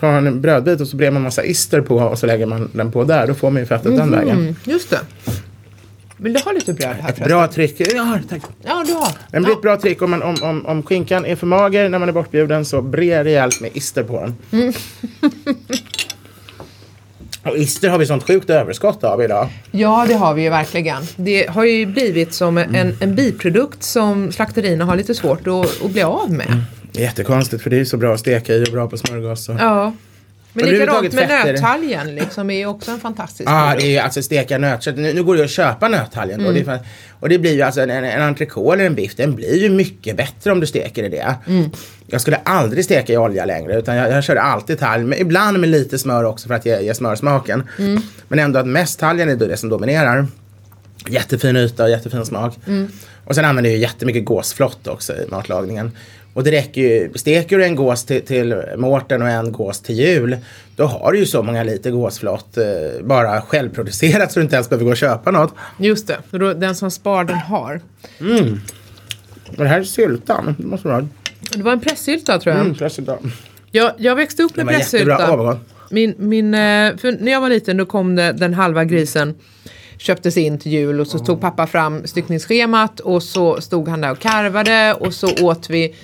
ta 0.00 0.06
en 0.06 0.40
brödbit 0.40 0.80
och 0.80 0.88
så 0.88 0.96
brer 0.96 1.10
man 1.10 1.22
massa 1.22 1.44
ister 1.44 1.80
på 1.80 1.96
och 1.96 2.18
så 2.18 2.26
lägger 2.26 2.46
man 2.46 2.70
den 2.72 2.92
på 2.92 3.04
där. 3.04 3.26
Då 3.26 3.34
får 3.34 3.50
man 3.50 3.62
ju 3.62 3.66
fettet 3.66 3.96
den 3.96 4.10
vägen. 4.10 4.38
Mm, 4.38 4.54
just 4.64 4.90
det. 4.90 5.00
Vill 6.16 6.32
du 6.32 6.40
ha 6.40 6.52
lite 6.52 6.72
bröd 6.72 6.96
här 6.96 7.02
förresten? 7.02 7.28
Bra 7.28 7.48
trick. 7.48 7.80
Ja, 7.94 8.18
tack. 8.28 8.42
Ja, 8.62 8.84
du 8.86 8.92
har. 8.92 9.08
Det 9.30 9.40
blir 9.40 9.52
ett 9.52 9.62
bra 9.62 9.76
trick 9.76 10.02
om, 10.02 10.10
man, 10.10 10.22
om, 10.22 10.36
om, 10.42 10.66
om 10.66 10.82
skinkan 10.82 11.26
är 11.26 11.36
för 11.36 11.46
mager 11.46 11.88
när 11.88 11.98
man 11.98 12.08
är 12.08 12.12
bortbjuden 12.12 12.64
så 12.64 12.82
bre 12.82 13.24
rejält 13.24 13.60
med 13.60 13.70
ister 13.74 14.02
på 14.02 14.20
den. 14.50 14.72
Och 17.42 17.56
ister 17.56 17.88
har 17.88 17.98
vi 17.98 18.06
sånt 18.06 18.26
sjukt 18.26 18.50
överskott 18.50 19.04
av 19.04 19.22
idag. 19.22 19.48
Ja, 19.70 20.04
det 20.08 20.14
har 20.14 20.34
vi 20.34 20.42
ju 20.42 20.50
verkligen. 20.50 21.02
Det 21.16 21.50
har 21.50 21.64
ju 21.64 21.86
blivit 21.86 22.34
som 22.34 22.58
en, 22.58 22.96
en 23.00 23.14
biprodukt 23.14 23.82
som 23.82 24.32
slakterierna 24.32 24.84
har 24.84 24.96
lite 24.96 25.14
svårt 25.14 25.46
att, 25.46 25.84
att 25.84 25.90
bli 25.90 26.02
av 26.02 26.32
med. 26.32 26.64
Jättekonstigt 27.00 27.62
för 27.62 27.70
det 27.70 27.80
är 27.80 27.84
så 27.84 27.96
bra 27.96 28.14
att 28.14 28.20
steka 28.20 28.54
i 28.54 28.64
och 28.64 28.72
bra 28.72 28.88
på 28.88 28.96
smörgås. 28.96 29.48
Och... 29.48 29.54
Ja. 29.58 29.92
Men 30.56 30.66
likadant 30.66 31.12
med 31.12 31.28
fetter. 31.28 31.52
nöttalgen 31.52 32.14
liksom 32.14 32.50
är 32.50 32.58
ju 32.58 32.66
också 32.66 32.90
en 32.90 33.00
fantastisk 33.00 33.42
Ja, 33.50 33.72
ah, 33.72 33.76
det 33.78 33.96
är 33.96 34.02
alltså 34.02 34.22
steka 34.22 34.58
nötkött. 34.58 34.96
Nu, 34.96 35.12
nu 35.12 35.24
går 35.24 35.34
det 35.34 35.38
ju 35.38 35.44
att 35.44 35.50
köpa 35.50 35.88
nöthaljen 35.88 36.44
då. 36.44 36.50
Det 36.52 36.60
är 36.60 36.66
Mm. 36.66 36.78
och 37.20 37.28
det 37.28 37.38
blir 37.38 37.54
ju 37.54 37.62
alltså 37.62 37.80
en, 37.80 37.90
en, 37.90 38.04
en 38.04 38.22
entrecote 38.22 38.74
eller 38.74 38.86
en 38.86 38.94
biff. 38.94 39.16
Den 39.16 39.34
blir 39.34 39.62
ju 39.62 39.70
mycket 39.70 40.16
bättre 40.16 40.52
om 40.52 40.60
du 40.60 40.66
steker 40.66 41.04
i 41.04 41.08
det. 41.08 41.34
Mm. 41.46 41.70
Jag 42.06 42.20
skulle 42.20 42.36
aldrig 42.36 42.84
steka 42.84 43.12
i 43.12 43.16
olja 43.16 43.44
längre 43.44 43.78
utan 43.78 43.96
jag, 43.96 44.10
jag 44.10 44.24
kör 44.24 44.36
alltid 44.36 44.78
talg. 44.78 45.04
Men 45.04 45.18
ibland 45.18 45.58
med 45.58 45.68
lite 45.68 45.98
smör 45.98 46.24
också 46.24 46.48
för 46.48 46.54
att 46.54 46.66
ge, 46.66 46.80
ge 46.80 46.94
smörsmaken. 46.94 47.62
Mm. 47.78 48.02
Men 48.28 48.38
ändå 48.38 48.58
att 48.58 48.66
mest 48.66 49.00
talgen 49.00 49.28
är 49.28 49.36
det 49.36 49.56
som 49.56 49.68
dominerar. 49.68 50.26
Jättefin 51.08 51.56
yta 51.56 51.84
och 51.84 51.90
jättefin 51.90 52.26
smak. 52.26 52.58
Mm. 52.66 52.88
Och 53.24 53.34
sen 53.34 53.44
använder 53.44 53.70
jag 53.70 53.80
jättemycket 53.80 54.24
gåsflott 54.24 54.86
också 54.86 55.12
i 55.12 55.26
matlagningen. 55.30 55.92
Och 56.36 56.44
det 56.44 56.50
räcker 56.50 56.80
ju, 56.80 57.12
steker 57.14 57.58
du 57.58 57.64
en 57.64 57.76
gås 57.76 58.04
till, 58.04 58.22
till 58.22 58.62
mårten 58.76 59.22
och 59.22 59.28
en 59.28 59.52
gås 59.52 59.80
till 59.80 59.94
jul, 59.94 60.36
då 60.76 60.84
har 60.84 61.12
du 61.12 61.18
ju 61.18 61.26
så 61.26 61.42
många 61.42 61.64
liter 61.64 61.90
gåsflott 61.90 62.56
eh, 62.56 62.64
bara 63.02 63.42
självproducerat 63.42 64.32
så 64.32 64.38
du 64.38 64.44
inte 64.44 64.56
ens 64.56 64.68
behöver 64.68 64.84
gå 64.84 64.90
och 64.90 64.96
köpa 64.96 65.30
något. 65.30 65.54
Just 65.78 66.06
det, 66.06 66.18
då, 66.30 66.52
den 66.52 66.74
som 66.74 66.90
spar 66.90 67.24
den 67.24 67.36
har. 67.36 67.80
Och 69.46 69.56
det 69.56 69.68
här 69.68 69.80
är 69.80 69.84
syltan, 69.84 70.54
det 70.58 70.66
måste 70.66 70.88
vara. 70.88 71.08
Det 71.52 71.62
var 71.62 71.72
en 71.72 71.80
pressylta 71.80 72.38
tror 72.38 72.54
jag. 72.54 72.64
Mm, 72.64 72.74
pressyltan. 72.74 73.32
Jag, 73.70 73.92
jag 73.96 74.16
växte 74.16 74.42
upp 74.42 74.56
med 74.56 74.68
pressylta. 74.68 75.36
gott. 75.36 75.58
Min, 75.90 76.14
min, 76.18 76.54
eh, 76.54 76.96
för 76.96 77.24
när 77.24 77.32
jag 77.32 77.40
var 77.40 77.48
liten 77.48 77.76
då 77.76 77.86
kom 77.86 78.16
det, 78.16 78.32
den 78.32 78.54
halva 78.54 78.84
grisen 78.84 79.34
köptes 79.98 80.36
in 80.36 80.58
till 80.58 80.72
jul 80.72 81.00
och 81.00 81.06
så 81.06 81.18
tog 81.18 81.40
pappa 81.40 81.66
fram 81.66 82.06
styckningsschemat 82.06 83.00
och 83.00 83.22
så 83.22 83.60
stod 83.60 83.88
han 83.88 84.00
där 84.00 84.10
och 84.10 84.18
karvade 84.18 84.94
och 84.94 85.14
så 85.14 85.44
åt 85.44 85.70
vi 85.70 85.94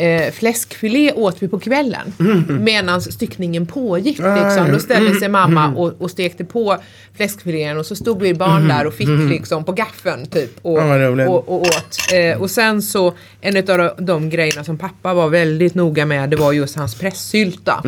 Eh, 0.00 0.32
fläskfilé 0.32 1.12
åt 1.12 1.42
vi 1.42 1.48
på 1.48 1.58
kvällen 1.58 2.12
medan 2.60 3.00
styckningen 3.02 3.66
pågick. 3.66 4.18
Liksom. 4.18 4.72
Då 4.72 4.78
ställde 4.78 5.14
sig 5.14 5.28
mamma 5.28 5.68
och, 5.74 5.92
och 5.98 6.10
stekte 6.10 6.44
på 6.44 6.76
fläskfilén 7.16 7.78
och 7.78 7.86
så 7.86 7.96
stod 7.96 8.22
vi 8.22 8.34
barn 8.34 8.68
där 8.68 8.86
och 8.86 8.94
fick 8.94 9.08
liksom 9.30 9.64
på 9.64 9.72
gaffeln 9.72 10.26
typ 10.26 10.58
och, 10.62 10.78
Ja, 10.78 11.28
och, 11.28 11.48
och 11.48 11.60
åt. 11.60 11.98
Eh, 12.14 12.40
och 12.42 12.50
sen 12.50 12.82
så 12.82 13.14
en 13.40 13.56
av 13.56 13.62
de, 13.64 13.90
de 13.98 14.30
grejerna 14.30 14.64
som 14.64 14.78
pappa 14.78 15.14
var 15.14 15.28
väldigt 15.28 15.74
noga 15.74 16.06
med 16.06 16.30
det 16.30 16.36
var 16.36 16.52
just 16.52 16.76
hans 16.76 16.94
pressylta. 16.94 17.82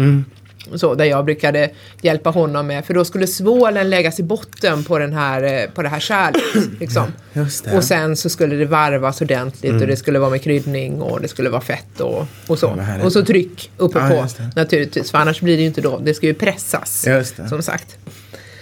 Mm. 0.66 0.78
Så, 0.78 0.94
där 0.94 1.04
jag 1.04 1.24
brukade 1.24 1.70
hjälpa 2.00 2.30
honom 2.30 2.66
med 2.66 2.84
för 2.84 2.94
då 2.94 3.04
skulle 3.04 3.26
svålen 3.26 3.90
läggas 3.90 4.20
i 4.20 4.22
botten 4.22 4.84
på, 4.84 4.98
den 4.98 5.12
här, 5.12 5.42
eh, 5.42 5.70
på 5.70 5.82
det 5.82 5.88
här 5.88 6.00
kärlet. 6.00 6.42
Liksom. 6.80 7.12
Mm. 7.32 7.76
Och 7.76 7.84
sen 7.84 8.16
så 8.16 8.28
skulle 8.28 8.56
det 8.56 8.64
varvas 8.64 9.20
ordentligt 9.20 9.80
och 9.80 9.86
det 9.86 9.96
skulle 9.96 10.18
vara 10.18 10.30
med 10.30 10.42
kryddning 10.42 11.02
och 11.02 11.20
det 11.20 11.28
skulle 11.28 11.50
vara 11.50 11.60
fett 11.60 12.00
och, 12.00 12.26
och 12.46 12.58
så. 12.58 12.74
härligt. 12.74 13.04
och 13.04 13.12
så 13.12 13.24
tryck 13.24 13.70
uppe 13.76 13.98
Ja, 13.98 14.08
på 14.08 14.44
naturligtvis 14.56 15.10
för 15.10 15.18
annars 15.18 15.40
blir 15.40 15.56
det 15.56 15.60
ju 15.60 15.68
inte 15.68 15.80
då, 15.80 15.98
det 15.98 16.14
ska 16.14 16.26
ju 16.26 16.34
pressas. 16.34 17.06
Som 17.48 17.62
sagt. 17.62 17.96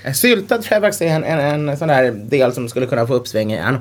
Eh, 0.05 0.13
Sylta 0.13 0.59
tror 0.59 0.75
jag 0.75 0.83
faktiskt 0.83 1.03
är 1.03 1.07
en, 1.07 1.25
en, 1.25 1.69
en 1.69 1.77
sån 1.77 1.89
där 1.89 2.11
del 2.11 2.53
som 2.53 2.69
skulle 2.69 2.87
kunna 2.87 3.07
få 3.07 3.15
uppsving 3.15 3.53
igen. 3.53 3.79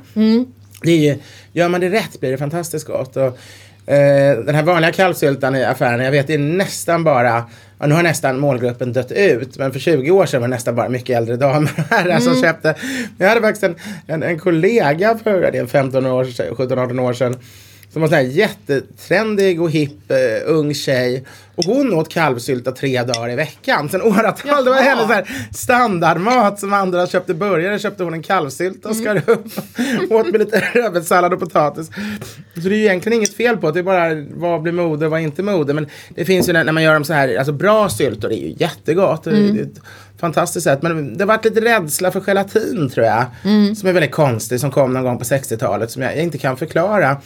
Det 0.81 0.91
är 0.91 0.97
ju, 0.97 1.17
gör 1.53 1.69
man 1.69 1.81
det 1.81 1.89
rätt 1.89 2.19
blir 2.19 2.31
det 2.31 2.37
fantastiskt 2.37 2.87
gott. 2.87 3.17
Och, 3.17 3.37
eh, 3.93 4.39
den 4.39 4.55
här 4.55 4.63
vanliga 4.63 4.91
kalvsyltan 4.91 5.55
i 5.55 5.63
affären, 5.63 5.99
jag 5.99 6.11
vet 6.11 6.27
det 6.27 6.33
är 6.33 6.37
nästan 6.37 7.03
bara, 7.03 7.43
ja, 7.79 7.87
nu 7.87 7.95
har 7.95 8.03
nästan 8.03 8.39
målgruppen 8.39 8.93
dött 8.93 9.11
ut, 9.11 9.57
men 9.57 9.71
för 9.71 9.79
20 9.79 10.11
år 10.11 10.25
sedan 10.25 10.41
var 10.41 10.47
det 10.47 10.55
nästan 10.55 10.75
bara 10.75 10.89
mycket 10.89 11.17
äldre 11.17 11.35
damer 11.35 11.71
här 11.89 12.19
som 12.19 12.41
köpte. 12.41 12.75
Jag 13.17 13.29
hade 13.29 13.41
faktiskt 13.41 13.63
en, 13.63 13.75
en, 14.07 14.23
en 14.23 14.39
kollega 14.39 15.17
för 15.23 15.51
det 15.51 15.57
är 15.57 15.65
15 15.65 16.05
år, 16.05 16.23
17-18 16.23 16.99
år 16.99 17.13
sedan 17.13 17.35
som 17.93 18.01
var 18.01 18.09
sån 18.09 18.17
här 18.17 18.23
jättetrendig 18.23 19.61
och 19.61 19.71
hipp 19.71 20.11
uh, 20.11 20.55
ung 20.55 20.73
tjej. 20.73 21.23
Och 21.55 21.65
hon 21.65 21.93
åt 21.93 22.09
kalvsylta 22.09 22.71
tre 22.71 23.03
dagar 23.03 23.29
i 23.29 23.35
veckan. 23.35 23.89
Sen 23.89 24.01
åratal. 24.01 24.65
Det 24.65 24.69
var 24.69 24.81
hennes 24.81 25.07
så 25.07 25.13
här 25.13 25.47
standardmat 25.53 26.59
som 26.59 26.73
andra 26.73 27.07
köpte 27.07 27.33
burgare. 27.33 27.79
Köpte 27.79 28.03
hon 28.03 28.13
en 28.13 28.23
kalvsylta 28.23 28.89
och 28.89 28.95
skar 28.95 29.29
upp. 29.29 29.45
åt 30.09 30.31
med 30.31 30.39
lite 30.39 30.59
rödbetssallad 30.73 31.33
och 31.33 31.39
potatis. 31.39 31.87
Så 32.53 32.61
det 32.61 32.69
är 32.69 32.77
ju 32.77 32.85
egentligen 32.85 33.17
inget 33.17 33.35
fel 33.35 33.57
på 33.57 33.67
det. 33.67 33.73
Det 33.73 33.79
är 33.79 33.83
bara 33.83 34.39
vad 34.49 34.61
blir 34.61 34.73
mode 34.73 35.05
och 35.05 35.11
vad 35.11 35.21
inte 35.21 35.43
mode. 35.43 35.73
Men 35.73 35.87
det 36.09 36.25
finns 36.25 36.49
ju 36.49 36.53
när, 36.53 36.63
när 36.63 36.71
man 36.71 36.83
gör 36.83 36.93
dem 36.93 37.03
så 37.03 37.13
här. 37.13 37.37
Alltså 37.37 37.53
bra 37.53 37.89
syltor 37.89 38.31
är 38.31 38.37
ju 38.37 38.55
jättegott. 38.57 39.23
Det 39.23 39.29
är 39.31 39.61
ett 39.61 39.81
fantastiskt 40.19 40.63
sätt. 40.63 40.81
Men 40.81 41.17
det 41.17 41.23
har 41.23 41.27
varit 41.27 41.45
lite 41.45 41.61
rädsla 41.61 42.11
för 42.11 42.21
gelatin 42.21 42.89
tror 42.89 43.05
jag. 43.05 43.25
Som 43.77 43.89
är 43.89 43.93
väldigt 43.93 44.11
konstig. 44.11 44.59
Som 44.59 44.71
kom 44.71 44.93
någon 44.93 45.03
gång 45.03 45.17
på 45.17 45.23
60-talet. 45.23 45.91
Som 45.91 46.01
jag 46.01 46.15
inte 46.15 46.37
kan 46.37 46.57
förklara. 46.57 47.17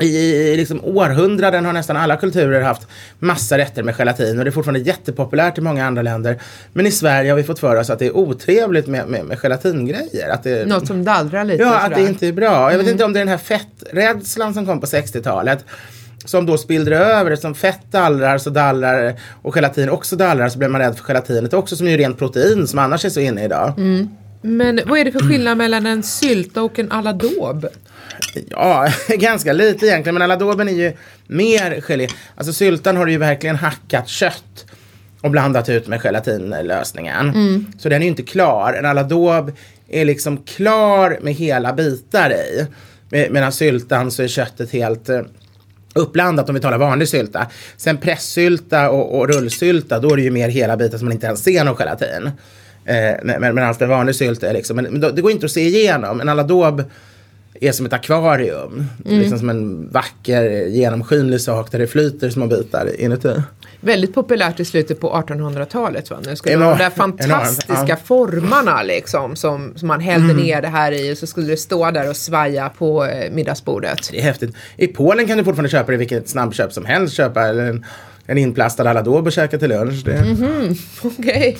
I, 0.00 0.56
liksom 0.56 0.84
århundraden 0.84 1.64
har 1.64 1.72
nästan 1.72 1.96
alla 1.96 2.16
kulturer 2.16 2.60
haft 2.60 2.86
massa 3.18 3.58
rätter 3.58 3.82
med 3.82 3.94
gelatin 3.94 4.38
och 4.38 4.44
det 4.44 4.48
är 4.48 4.52
fortfarande 4.52 4.80
jättepopulärt 4.80 5.58
i 5.58 5.60
många 5.60 5.86
andra 5.86 6.02
länder. 6.02 6.38
Men 6.72 6.86
i 6.86 6.90
Sverige 6.90 7.30
har 7.30 7.36
vi 7.36 7.42
fått 7.42 7.58
för 7.58 7.76
oss 7.76 7.90
att 7.90 7.98
det 7.98 8.06
är 8.06 8.16
otrevligt 8.16 8.86
med, 8.86 9.08
med, 9.08 9.24
med 9.24 9.38
gelatingrejer. 9.38 10.28
Att 10.30 10.42
det, 10.42 10.68
Något 10.68 10.86
som 10.86 11.04
dallrar 11.04 11.44
lite. 11.44 11.62
ja, 11.62 11.78
att 11.78 11.94
det 11.94 12.02
inte 12.02 12.26
är 12.26 12.32
bra. 12.32 12.70
Jag 12.70 12.78
vet 12.78 12.88
inte 12.88 13.04
om 13.04 13.12
det 13.12 13.18
är 13.18 13.24
den 13.24 13.28
här 13.28 13.38
fetträdslan 13.38 14.54
som 14.54 14.66
kom 14.66 14.80
på 14.80 14.86
60-talet. 14.86 15.64
Som 16.24 16.46
då 16.46 16.58
spillde 16.58 16.96
över, 16.96 17.36
som 17.36 17.54
fett 17.54 17.92
dallrar 17.92 18.38
så 18.38 18.50
dallrar 18.50 19.20
och 19.42 19.54
gelatin 19.54 19.90
också 19.90 20.16
dallrar 20.16 20.48
så 20.48 20.58
blir 20.58 20.68
man 20.68 20.80
rädd 20.80 20.96
för 20.96 21.04
gelatinet 21.04 21.54
också 21.54 21.76
som 21.76 21.86
är 21.86 21.90
ju 21.90 21.96
rent 21.96 22.18
protein 22.18 22.66
som 22.66 22.78
annars 22.78 23.04
är 23.04 23.08
så 23.08 23.20
inne 23.20 23.44
idag. 23.44 23.72
Men 24.42 24.80
vad 24.86 24.98
är 24.98 25.04
det 25.04 25.12
för 25.12 25.28
skillnad 25.28 25.58
mellan 25.58 25.86
en 25.86 26.02
sylta 26.02 26.62
och 26.62 26.78
en 26.78 26.92
aladåb? 26.92 27.66
Ja, 28.50 28.88
ganska 29.08 29.52
lite 29.52 29.86
egentligen. 29.86 30.14
Men 30.14 30.22
aladoben 30.22 30.68
är 30.68 30.72
ju 30.72 30.92
mer 31.26 31.80
gelé. 31.80 32.08
Alltså 32.34 32.52
syltan 32.52 32.96
har 32.96 33.06
du 33.06 33.12
ju 33.12 33.18
verkligen 33.18 33.56
hackat 33.56 34.08
kött 34.08 34.66
och 35.20 35.30
blandat 35.30 35.68
ut 35.68 35.86
med 35.88 36.00
gelatinlösningen. 36.00 37.32
Så 37.78 37.88
den 37.88 38.02
är 38.02 38.04
ju 38.06 38.10
inte 38.10 38.22
klar. 38.22 38.72
En 38.78 38.86
aladob 38.86 39.52
är 39.88 40.04
liksom 40.04 40.36
klar 40.36 41.18
med 41.22 41.34
hela 41.34 41.72
bitar 41.72 42.30
i. 42.30 42.66
Med- 43.08 43.30
Medan 43.32 43.52
syltan 43.52 44.10
så 44.10 44.22
är 44.22 44.28
köttet 44.28 44.70
helt 44.70 45.08
eh, 45.08 45.20
uppblandat 45.94 46.48
om 46.48 46.54
vi 46.54 46.60
talar 46.60 46.78
vanlig 46.78 47.08
sylta. 47.08 47.46
Sen 47.76 47.96
pressylta 47.98 48.90
och, 48.90 49.18
och 49.18 49.28
rullsylta, 49.28 49.98
då 49.98 50.12
är 50.12 50.16
det 50.16 50.22
ju 50.22 50.30
mer 50.30 50.48
hela 50.48 50.76
bitar 50.76 50.98
som 50.98 51.04
man 51.06 51.12
inte 51.12 51.26
ens 51.26 51.42
ser 51.42 51.64
någon 51.64 51.76
gelatin. 51.76 52.30
Eh, 52.84 52.94
men 53.22 53.40
men, 53.40 53.54
men 53.54 53.64
alltså 53.64 53.84
en 53.84 53.90
vanlig 53.90 54.14
sylta 54.14 54.48
är 54.48 54.52
liksom, 54.52 54.76
men, 54.76 54.84
men 54.84 55.00
då- 55.00 55.10
det 55.10 55.22
går 55.22 55.30
inte 55.32 55.46
att 55.46 55.52
se 55.52 55.60
igenom. 55.66 56.20
En 56.20 56.28
aladob 56.28 56.82
är 57.68 57.72
som 57.72 57.86
ett 57.86 57.92
akvarium. 57.92 58.86
Mm. 59.06 59.20
Liksom 59.20 59.38
som 59.38 59.50
en 59.50 59.88
vacker 59.90 60.66
genomskinlig 60.66 61.40
sak 61.40 61.70
där 61.70 61.78
det 61.78 61.86
flyter 61.86 62.30
små 62.30 62.46
bitar 62.46 63.00
inuti. 63.00 63.34
Väldigt 63.80 64.14
populärt 64.14 64.60
i 64.60 64.64
slutet 64.64 65.00
på 65.00 65.10
1800-talet. 65.10 66.10
Va? 66.10 66.16
Nu 66.26 66.36
skulle 66.36 66.54
Enormt, 66.54 66.78
de 66.78 66.84
där 66.84 66.90
fantastiska 66.90 67.72
enormt, 67.72 67.88
ja. 67.88 67.96
formarna 67.96 68.82
liksom, 68.82 69.36
som, 69.36 69.72
som 69.76 69.88
man 69.88 70.00
hällde 70.00 70.34
ner 70.34 70.62
det 70.62 70.68
här 70.68 70.92
i 70.92 71.12
och 71.12 71.18
så 71.18 71.26
skulle 71.26 71.46
det 71.46 71.56
stå 71.56 71.90
där 71.90 72.10
och 72.10 72.16
svaja 72.16 72.68
på 72.68 73.04
eh, 73.04 73.32
middagsbordet. 73.32 74.08
Det 74.10 74.18
är 74.18 74.22
häftigt. 74.22 74.56
I 74.76 74.86
Polen 74.86 75.26
kan 75.26 75.38
du 75.38 75.44
fortfarande 75.44 75.70
köpa 75.70 75.86
det 75.86 75.94
i 75.94 75.98
vilket 75.98 76.28
snabbköp 76.28 76.72
som 76.72 76.84
helst. 76.84 77.14
Köpa 77.14 77.42
eller 77.42 77.66
en, 77.70 77.84
en 78.26 78.38
inplastad 78.38 78.90
aladåb 78.90 79.26
och 79.26 79.32
käka 79.32 79.58
till 79.58 79.68
lunch. 79.68 80.04
Det, 80.04 80.36
Okej. 81.02 81.58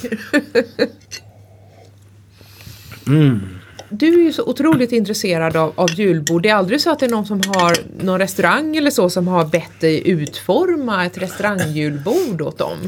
Du 3.98 4.20
är 4.20 4.24
ju 4.24 4.32
så 4.32 4.42
otroligt 4.42 4.92
intresserad 4.92 5.56
av, 5.56 5.72
av 5.74 5.90
julbord. 5.90 6.42
Det 6.42 6.48
är 6.48 6.54
aldrig 6.54 6.80
så 6.80 6.90
att 6.90 6.98
det 6.98 7.06
är 7.06 7.10
någon 7.10 7.26
som 7.26 7.40
har 7.46 7.76
någon 8.04 8.18
restaurang 8.18 8.76
eller 8.76 8.90
så 8.90 9.10
som 9.10 9.28
har 9.28 9.44
bett 9.44 9.80
dig 9.80 10.08
utforma 10.08 11.06
ett 11.06 11.18
restaurangjulbord 11.18 12.40
åt 12.40 12.58
dem. 12.58 12.78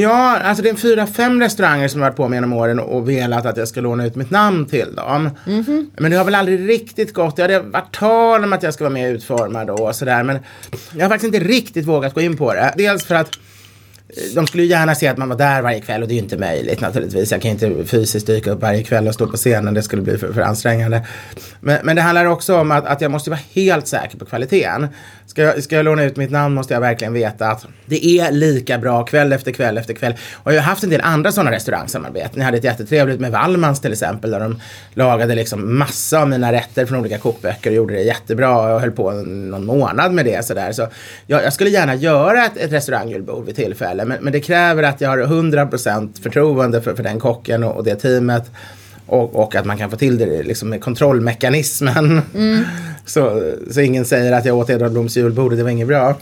Ja, 0.00 0.38
alltså 0.38 0.62
det 0.62 0.70
är 0.70 0.74
fyra, 0.74 1.06
fem 1.06 1.40
restauranger 1.40 1.88
som 1.88 2.00
har 2.00 2.08
varit 2.08 2.16
på 2.16 2.28
mig 2.28 2.36
genom 2.36 2.52
åren 2.52 2.80
och 2.80 3.08
velat 3.08 3.46
att 3.46 3.56
jag 3.56 3.68
ska 3.68 3.80
låna 3.80 4.06
ut 4.06 4.16
mitt 4.16 4.30
namn 4.30 4.66
till 4.66 4.94
dem. 4.94 5.30
Men 5.96 6.10
det 6.10 6.16
har 6.16 6.24
väl 6.24 6.34
aldrig 6.34 6.68
riktigt 6.68 7.14
gått. 7.14 7.36
Det 7.36 7.42
hade 7.42 7.60
varit 7.60 7.94
tal 7.94 8.44
om 8.44 8.52
att 8.52 8.62
jag 8.62 8.74
ska 8.74 8.84
vara 8.84 8.94
med 8.94 9.10
och 9.10 9.14
utforma 9.14 9.64
då 9.64 9.74
och 9.74 9.94
sådär. 9.94 10.22
Men 10.22 10.38
jag 10.94 11.04
har 11.04 11.08
faktiskt 11.08 11.34
inte 11.34 11.48
riktigt 11.48 11.86
vågat 11.86 12.14
gå 12.14 12.20
in 12.20 12.36
på 12.36 12.54
det. 12.54 12.74
Dels 12.76 13.04
för 13.04 13.14
att 13.14 13.38
Eh, 14.16 14.34
de 14.34 14.46
skulle 14.46 14.62
ju 14.62 14.68
gärna 14.68 14.94
se 14.94 15.08
att 15.08 15.18
man 15.18 15.28
var 15.28 15.36
där 15.36 15.62
varje 15.62 15.80
kväll 15.80 16.02
och 16.02 16.08
det 16.08 16.14
är 16.14 16.16
ju 16.16 16.22
inte 16.22 16.36
möjligt 16.36 16.80
naturligtvis. 16.80 17.32
Jag 17.32 17.42
kan 17.42 17.50
inte 17.50 17.84
fysiskt 17.84 18.26
dyka 18.26 18.50
upp 18.50 18.62
varje 18.62 18.82
kväll 18.82 19.08
och 19.08 19.14
stå 19.14 19.26
på 19.26 19.36
scenen. 19.36 19.74
Det 19.74 19.82
skulle 19.82 20.02
bli 20.02 20.18
för, 20.18 20.32
för 20.32 20.40
ansträngande. 20.40 21.06
Men, 21.60 21.78
men 21.82 21.96
det 21.96 22.02
handlar 22.02 22.24
också 22.24 22.56
om 22.56 22.70
att, 22.70 22.86
att 22.86 23.00
jag 23.00 23.10
måste 23.10 23.30
vara 23.30 23.40
helt 23.52 23.86
säker 23.86 24.18
på 24.18 24.24
kvaliteten. 24.24 24.88
Ska 25.30 25.42
jag, 25.42 25.62
ska 25.62 25.76
jag 25.76 25.84
låna 25.84 26.04
ut 26.04 26.16
mitt 26.16 26.30
namn 26.30 26.54
måste 26.54 26.74
jag 26.74 26.80
verkligen 26.80 27.12
veta 27.12 27.48
att 27.48 27.66
det 27.86 28.06
är 28.06 28.32
lika 28.32 28.78
bra 28.78 29.04
kväll 29.04 29.32
efter 29.32 29.52
kväll 29.52 29.78
efter 29.78 29.94
kväll. 29.94 30.14
Och 30.34 30.52
jag 30.52 30.56
har 30.56 30.68
haft 30.68 30.84
en 30.84 30.90
del 30.90 31.00
andra 31.00 31.32
sådana 31.32 31.50
restaurangsamarbeten. 31.50 32.38
Jag 32.38 32.44
hade 32.44 32.56
ett 32.56 32.64
jättetrevligt 32.64 33.20
med 33.20 33.32
Wallmans 33.32 33.80
till 33.80 33.92
exempel 33.92 34.30
där 34.30 34.40
de 34.40 34.60
lagade 34.94 35.34
liksom 35.34 35.78
massa 35.78 36.20
av 36.20 36.28
mina 36.28 36.52
rätter 36.52 36.86
från 36.86 37.00
olika 37.00 37.18
kokböcker 37.18 37.70
och 37.70 37.76
gjorde 37.76 37.94
det 37.94 38.02
jättebra 38.02 38.74
och 38.74 38.80
höll 38.80 38.90
på 38.90 39.10
någon 39.12 39.66
månad 39.66 40.12
med 40.12 40.24
det. 40.24 40.46
Sådär. 40.46 40.72
Så 40.72 40.88
jag, 41.26 41.44
jag 41.44 41.52
skulle 41.52 41.70
gärna 41.70 41.94
göra 41.94 42.44
ett, 42.44 42.56
ett 42.56 42.72
restaurangjulbord 42.72 43.46
vid 43.46 43.56
tillfälle 43.56 44.04
men, 44.04 44.18
men 44.20 44.32
det 44.32 44.40
kräver 44.40 44.82
att 44.82 45.00
jag 45.00 45.08
har 45.08 45.18
100% 45.18 46.22
förtroende 46.22 46.82
för, 46.82 46.94
för 46.94 47.02
den 47.02 47.20
kocken 47.20 47.64
och, 47.64 47.76
och 47.76 47.84
det 47.84 47.94
teamet. 47.94 48.50
Och, 49.10 49.36
och 49.36 49.54
att 49.54 49.64
man 49.64 49.78
kan 49.78 49.90
få 49.90 49.96
till 49.96 50.18
det 50.18 50.42
liksom 50.42 50.68
med 50.68 50.80
kontrollmekanismen. 50.80 52.22
Så, 53.04 53.52
så 53.70 53.80
ingen 53.80 54.04
säger 54.04 54.32
att 54.32 54.44
jag 54.44 54.56
åt 54.56 54.70
Edvard 54.70 54.92
Bloms 54.92 55.16
julbord 55.16 55.52
och 55.52 55.56
det 55.56 55.62
var 55.62 55.70
inget 55.70 55.88
bra. 55.88 56.16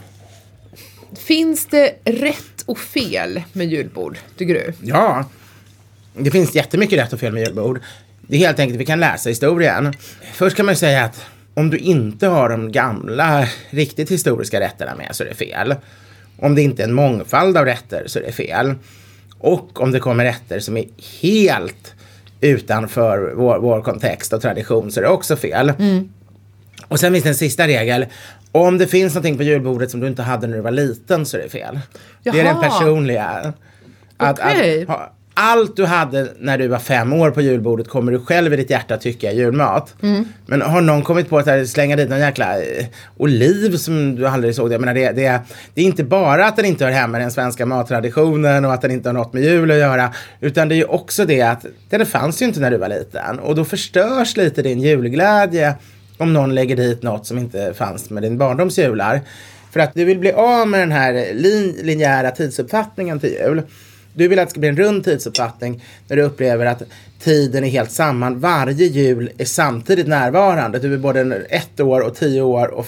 Finns 1.17 1.65
det 1.65 1.95
rätt 2.03 2.63
och 2.65 2.77
fel 2.77 3.41
med 3.53 3.67
julbord, 3.67 4.17
tycker 4.37 4.53
du? 4.53 4.73
Ja, 4.81 5.25
det 6.17 6.31
finns 6.31 6.55
jättemycket 6.55 6.99
rätt 6.99 7.13
och 7.13 7.19
fel 7.19 7.33
med 7.33 7.43
julbord. 7.43 7.79
Det 8.21 8.35
är 8.35 8.39
helt 8.39 8.59
enkelt, 8.59 8.79
vi 8.79 8.85
kan 8.85 8.99
läsa 8.99 9.29
historien. 9.29 9.93
Först 10.33 10.55
kan 10.55 10.65
man 10.65 10.75
säga 10.75 11.03
att 11.03 11.25
om 11.53 11.69
du 11.69 11.77
inte 11.77 12.27
har 12.27 12.49
de 12.49 12.71
gamla, 12.71 13.47
riktigt 13.69 14.11
historiska 14.11 14.59
rätterna 14.59 14.95
med 14.95 15.15
så 15.15 15.23
är 15.23 15.27
det 15.27 15.35
fel. 15.35 15.75
Om 16.39 16.55
det 16.55 16.61
inte 16.61 16.83
är 16.83 16.87
en 16.87 16.93
mångfald 16.93 17.57
av 17.57 17.65
rätter 17.65 18.03
så 18.07 18.19
är 18.19 18.23
det 18.23 18.31
fel. 18.31 18.75
Och 19.39 19.81
om 19.81 19.91
det 19.91 19.99
kommer 19.99 20.25
rätter 20.25 20.59
som 20.59 20.77
är 20.77 20.85
helt 21.21 21.95
utanför 22.41 23.33
vår, 23.35 23.59
vår 23.59 23.81
kontext 23.81 24.33
och 24.33 24.41
tradition 24.41 24.91
så 24.91 24.99
är 24.99 25.03
det 25.03 25.09
också 25.09 25.35
fel. 25.35 25.73
Och 26.87 26.99
sen 26.99 27.13
finns 27.13 27.23
det 27.23 27.29
en 27.29 27.35
sista 27.35 27.67
regel. 27.67 28.05
Om 28.51 28.77
det 28.77 28.87
finns 28.87 29.13
någonting 29.13 29.37
på 29.37 29.43
julbordet 29.43 29.91
som 29.91 29.99
du 29.99 30.07
inte 30.07 30.21
hade 30.21 30.47
när 30.47 30.55
du 30.55 30.61
var 30.61 30.71
liten 30.71 31.25
så 31.25 31.37
är 31.37 31.41
det 31.41 31.49
fel. 31.49 31.79
Det 32.23 32.29
är 32.29 32.33
den 32.33 32.45
Jaha. 32.45 32.63
personliga. 32.63 33.53
Att, 34.17 34.39
Okej. 34.39 34.81
att, 34.81 34.87
ha, 34.87 35.13
allt 35.41 35.75
du 35.75 35.85
hade 35.85 36.27
när 36.39 36.57
du 36.57 36.67
var 36.67 36.79
fem 36.79 37.13
år 37.13 37.31
på 37.31 37.41
julbordet 37.41 37.87
kommer 37.87 38.11
du 38.11 38.19
själv 38.19 38.53
i 38.53 38.57
ditt 38.57 38.69
hjärta 38.69 38.97
tycka 38.97 39.31
är 39.31 39.35
julmat. 39.35 39.95
Men 40.45 40.61
har 40.61 40.81
någon 40.81 41.01
kommit 41.01 41.29
på 41.29 41.37
att 41.37 41.67
slänga 41.69 41.95
dit 41.95 42.09
någon 42.09 42.19
jäkla 42.19 42.61
eh, 42.61 42.85
oliv 43.17 43.75
som 43.77 44.15
du 44.15 44.27
aldrig 44.27 44.55
såg? 44.55 44.73
Jag 44.73 44.81
menar, 44.81 44.93
det, 44.93 45.11
det, 45.11 45.39
det 45.73 45.81
är 45.81 45.85
inte 45.85 46.03
bara 46.03 46.45
att 46.45 46.55
den 46.55 46.65
inte 46.65 46.85
hör 46.85 46.91
hemma 46.91 47.17
i 47.17 47.21
den 47.21 47.31
svenska 47.31 47.65
mattraditionen 47.65 48.65
och 48.65 48.73
att 48.73 48.81
den 48.81 48.91
inte 48.91 49.09
har 49.09 49.13
något 49.13 49.33
med 49.33 49.43
jul 49.43 49.71
att 49.71 49.77
göra. 49.77 50.13
Utan 50.39 50.69
det 50.69 50.75
är 50.75 50.77
ju 50.77 50.83
också 50.85 51.25
det 51.25 51.41
att 51.41 51.65
den 51.89 52.05
fanns 52.05 52.41
ju 52.41 52.45
inte 52.45 52.59
när 52.59 52.71
du 52.71 52.77
var 52.77 52.89
liten. 52.89 53.39
Och 53.39 53.55
då 53.55 53.65
förstörs 53.65 54.37
lite 54.37 54.61
din 54.61 54.81
julglädje 54.81 55.73
om 56.17 56.33
någon 56.33 56.55
lägger 56.55 56.75
dit 56.75 57.03
något 57.03 57.25
som 57.25 57.37
inte 57.37 57.73
fanns 57.73 58.09
med 58.09 58.23
din 58.23 58.37
barndoms 58.37 58.77
jular. 58.79 59.21
För 59.71 59.79
att 59.79 59.93
du 59.93 60.05
vill 60.05 60.19
bli 60.19 60.31
av 60.31 60.67
med 60.67 60.79
den 60.79 60.91
här 60.91 61.13
lin- 61.33 61.75
linjära 61.83 62.31
tidsuppfattningen 62.31 63.19
till 63.19 63.29
jul. 63.29 63.61
Du 64.13 64.27
vill 64.27 64.39
att 64.39 64.47
det 64.47 64.51
ska 64.51 64.59
bli 64.59 64.69
en 64.69 64.77
rund 64.77 65.03
tidsuppfattning 65.03 65.83
när 66.07 66.17
du 66.17 66.23
upplever 66.23 66.65
att 66.65 66.83
tiden 67.19 67.63
är 67.63 67.69
helt 67.69 67.91
samman. 67.91 68.39
Varje 68.39 68.85
jul 68.85 69.31
är 69.37 69.45
samtidigt 69.45 70.07
närvarande. 70.07 70.79
Du 70.79 70.93
är 70.93 70.97
både 70.97 71.35
ett 71.49 71.79
år 71.79 72.01
och 72.01 72.15
tio 72.15 72.41
år 72.41 72.67
och 72.67 72.85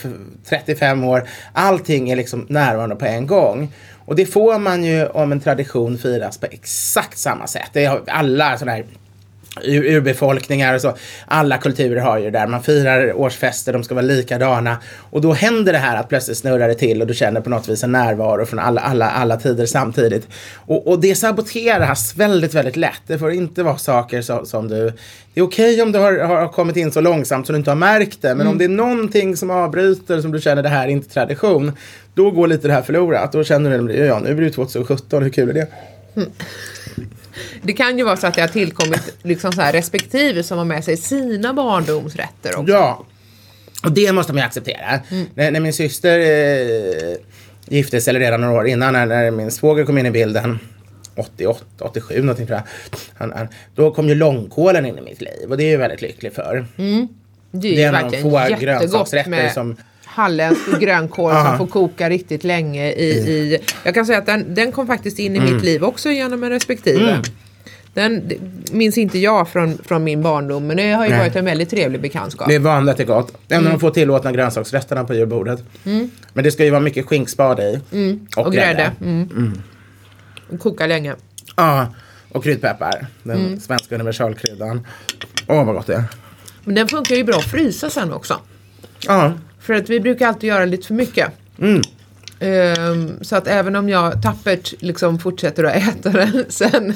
35 0.49 1.03
år. 1.03 1.27
Allting 1.53 2.09
är 2.09 2.15
liksom 2.15 2.45
närvarande 2.49 2.95
på 2.95 3.05
en 3.05 3.27
gång. 3.27 3.73
Och 4.05 4.15
det 4.15 4.25
får 4.25 4.59
man 4.59 4.83
ju 4.83 5.07
om 5.07 5.31
en 5.31 5.39
tradition 5.39 5.97
firas 5.97 6.37
på 6.37 6.45
exakt 6.51 7.17
samma 7.17 7.47
sätt. 7.47 7.69
Det 7.73 7.85
har 7.85 8.01
alla 8.07 8.57
sådana 8.57 8.71
här 8.71 8.85
urbefolkningar 9.63 10.73
och 10.73 10.81
så. 10.81 10.95
Alla 11.25 11.57
kulturer 11.57 12.01
har 12.01 12.17
ju 12.17 12.23
det 12.23 12.39
där. 12.39 12.47
Man 12.47 12.63
firar 12.63 13.13
årsfester, 13.13 13.73
de 13.73 13.83
ska 13.83 13.95
vara 13.95 14.05
likadana. 14.05 14.77
Och 14.97 15.21
då 15.21 15.33
händer 15.33 15.73
det 15.73 15.79
här 15.79 15.97
att 15.97 16.09
plötsligt 16.09 16.37
snurrar 16.37 16.67
det 16.67 16.73
till 16.73 17.01
och 17.01 17.07
du 17.07 17.13
känner 17.13 17.41
på 17.41 17.49
något 17.49 17.69
vis 17.69 17.83
en 17.83 17.91
närvaro 17.91 18.45
från 18.45 18.59
alla, 18.59 18.81
alla, 18.81 19.09
alla 19.09 19.37
tider 19.37 19.65
samtidigt. 19.65 20.27
Och, 20.55 20.87
och 20.87 21.01
det 21.01 21.15
saboteras 21.15 22.15
väldigt, 22.15 22.53
väldigt 22.53 22.75
lätt. 22.75 23.01
Det 23.07 23.19
får 23.19 23.31
inte 23.31 23.63
vara 23.63 23.77
saker 23.77 24.21
som, 24.21 24.45
som 24.45 24.67
du... 24.67 24.93
Det 25.33 25.39
är 25.39 25.43
okej 25.43 25.81
om 25.81 25.91
du 25.91 25.99
har, 25.99 26.19
har 26.19 26.47
kommit 26.47 26.77
in 26.77 26.91
så 26.91 27.01
långsamt 27.01 27.47
så 27.47 27.53
du 27.53 27.57
inte 27.57 27.71
har 27.71 27.75
märkt 27.75 28.21
det. 28.21 28.35
Men 28.35 28.47
om 28.47 28.57
det 28.57 28.65
är 28.65 28.69
någonting 28.69 29.37
som 29.37 29.49
avbryter 29.49 30.21
som 30.21 30.31
du 30.31 30.41
känner 30.41 30.63
det 30.63 30.69
här 30.69 30.87
är 30.87 30.91
inte 30.91 31.09
tradition. 31.09 31.71
Då 32.13 32.31
går 32.31 32.47
lite 32.47 32.67
det 32.67 32.73
här 32.73 32.81
förlorat. 32.81 33.31
Då 33.31 33.43
känner 33.43 33.77
du, 33.77 33.95
ja 33.95 34.19
nu 34.19 34.29
är 34.29 34.35
det 34.35 34.49
2017, 34.51 35.23
hur 35.23 35.29
kul 35.29 35.49
är 35.49 35.53
det? 35.53 35.67
Det 37.61 37.73
kan 37.73 37.97
ju 37.97 38.03
vara 38.03 38.17
så 38.17 38.27
att 38.27 38.33
det 38.33 38.41
har 38.41 38.47
tillkommit 38.47 39.15
liksom 39.23 39.51
så 39.51 39.61
här 39.61 39.73
respektive 39.73 40.43
som 40.43 40.57
har 40.57 40.65
med 40.65 40.83
sig 40.83 40.97
sina 40.97 41.53
barndomsrätter 41.53 42.55
också. 42.59 42.71
Ja, 42.73 43.05
och 43.83 43.91
det 43.91 44.11
måste 44.11 44.33
man 44.33 44.41
ju 44.41 44.45
acceptera. 44.45 44.99
När, 45.35 45.51
när 45.51 45.59
min 45.59 45.73
syster 45.73 46.19
eh, 46.19 47.15
gifte 47.67 48.01
sig, 48.01 48.11
eller 48.11 48.19
redan 48.19 48.41
några 48.41 48.53
år 48.59 48.67
innan, 48.67 48.93
när, 48.93 49.05
när 49.05 49.31
min 49.31 49.51
svåger 49.51 49.85
kom 49.85 49.97
in 49.97 50.05
i 50.05 50.11
bilden, 50.11 50.59
88, 51.15 51.65
87 51.79 52.21
någonting 52.21 52.47
tror 52.47 52.57
jag. 52.59 52.99
Han, 53.13 53.31
han, 53.37 53.47
då 53.75 53.91
kom 53.91 54.09
ju 54.09 54.15
långkålen 54.15 54.85
in 54.85 54.97
i 54.97 55.01
mitt 55.01 55.21
liv 55.21 55.49
och 55.49 55.57
det 55.57 55.63
är 55.63 55.71
jag 55.71 55.79
väldigt 55.79 56.01
lycklig 56.01 56.33
för. 56.33 56.65
Det 57.51 57.67
är 57.67 57.75
Det 57.75 57.83
är 57.83 57.91
verkligen 57.91 58.31
jättegott 58.69 59.27
med 59.27 59.51
som- 59.51 59.75
halländsk 60.11 60.61
grönkål 60.79 61.33
som 61.33 61.57
får 61.57 61.67
koka 61.67 62.09
riktigt 62.09 62.43
länge 62.43 62.91
i, 62.91 63.09
i... 63.09 63.59
Jag 63.83 63.93
kan 63.93 64.05
säga 64.05 64.17
att 64.17 64.25
den, 64.25 64.53
den 64.55 64.71
kom 64.71 64.87
faktiskt 64.87 65.19
in 65.19 65.35
i 65.35 65.39
Mm. 65.39 65.53
mitt 65.53 65.63
liv 65.63 65.83
också 65.83 66.09
genom 66.09 66.43
en 66.43 66.49
respektive. 66.49 67.21
Den 67.93 68.27
det 68.27 68.37
minns 68.73 68.97
inte 68.97 69.19
jag 69.19 69.49
från, 69.49 69.77
från 69.77 70.03
min 70.03 70.21
barndom 70.21 70.67
men 70.67 70.77
det 70.77 70.91
har 70.91 71.03
ju 71.05 71.09
Nej. 71.11 71.19
varit 71.19 71.35
en 71.35 71.45
väldigt 71.45 71.69
trevlig 71.69 72.01
bekantskap. 72.01 72.47
Det 72.47 72.55
är 72.55 72.59
vanligt 72.59 72.99
är 72.99 73.03
gott. 73.03 73.33
En 73.47 73.65
av 73.65 73.73
de 73.73 73.79
få 73.79 73.89
tillåtna 73.89 74.31
grönsaksrätterna 74.31 75.03
på 75.03 75.13
julbordet. 75.13 75.63
Men 76.33 76.43
det 76.43 76.51
ska 76.51 76.63
ju 76.63 76.69
vara 76.69 76.81
mycket 76.81 77.05
skinkspad 77.05 77.59
i. 77.59 77.79
Och, 78.37 78.45
och 78.45 78.53
grädde. 78.53 78.91
Mm. 79.01 79.61
Och 80.53 80.59
Koka 80.59 80.87
länge. 80.87 81.15
Ja, 81.55 81.87
och 82.31 82.43
kryddpeppar. 82.43 83.07
Den 83.23 83.59
svenska 83.61 83.95
universalkryddan. 83.95 84.87
Åh 85.47 85.65
vad 85.65 85.75
gott 85.75 85.87
det 85.87 85.95
är. 85.95 86.03
Men 86.63 86.75
den 86.75 86.87
funkar 86.87 87.15
ju 87.15 87.23
bra 87.23 87.37
att 87.37 87.51
frysa 87.51 87.89
sen 87.89 88.13
också. 88.13 88.39
Ja, 89.07 89.33
För 89.61 89.73
att 89.73 89.89
vi 89.89 89.99
brukar 89.99 90.27
alltid 90.27 90.47
göra 90.47 90.65
lite 90.65 90.87
för 90.87 90.93
mycket. 90.93 91.31
Mm. 91.59 91.81
Ehm, 92.39 93.11
så 93.21 93.35
att 93.35 93.47
även 93.47 93.75
om 93.75 93.89
jag 93.89 94.21
tappert 94.21 94.73
liksom 94.81 95.19
fortsätter 95.19 95.63
att 95.63 95.75
äta 95.75 96.09
den 96.09 96.45
sen 96.49 96.93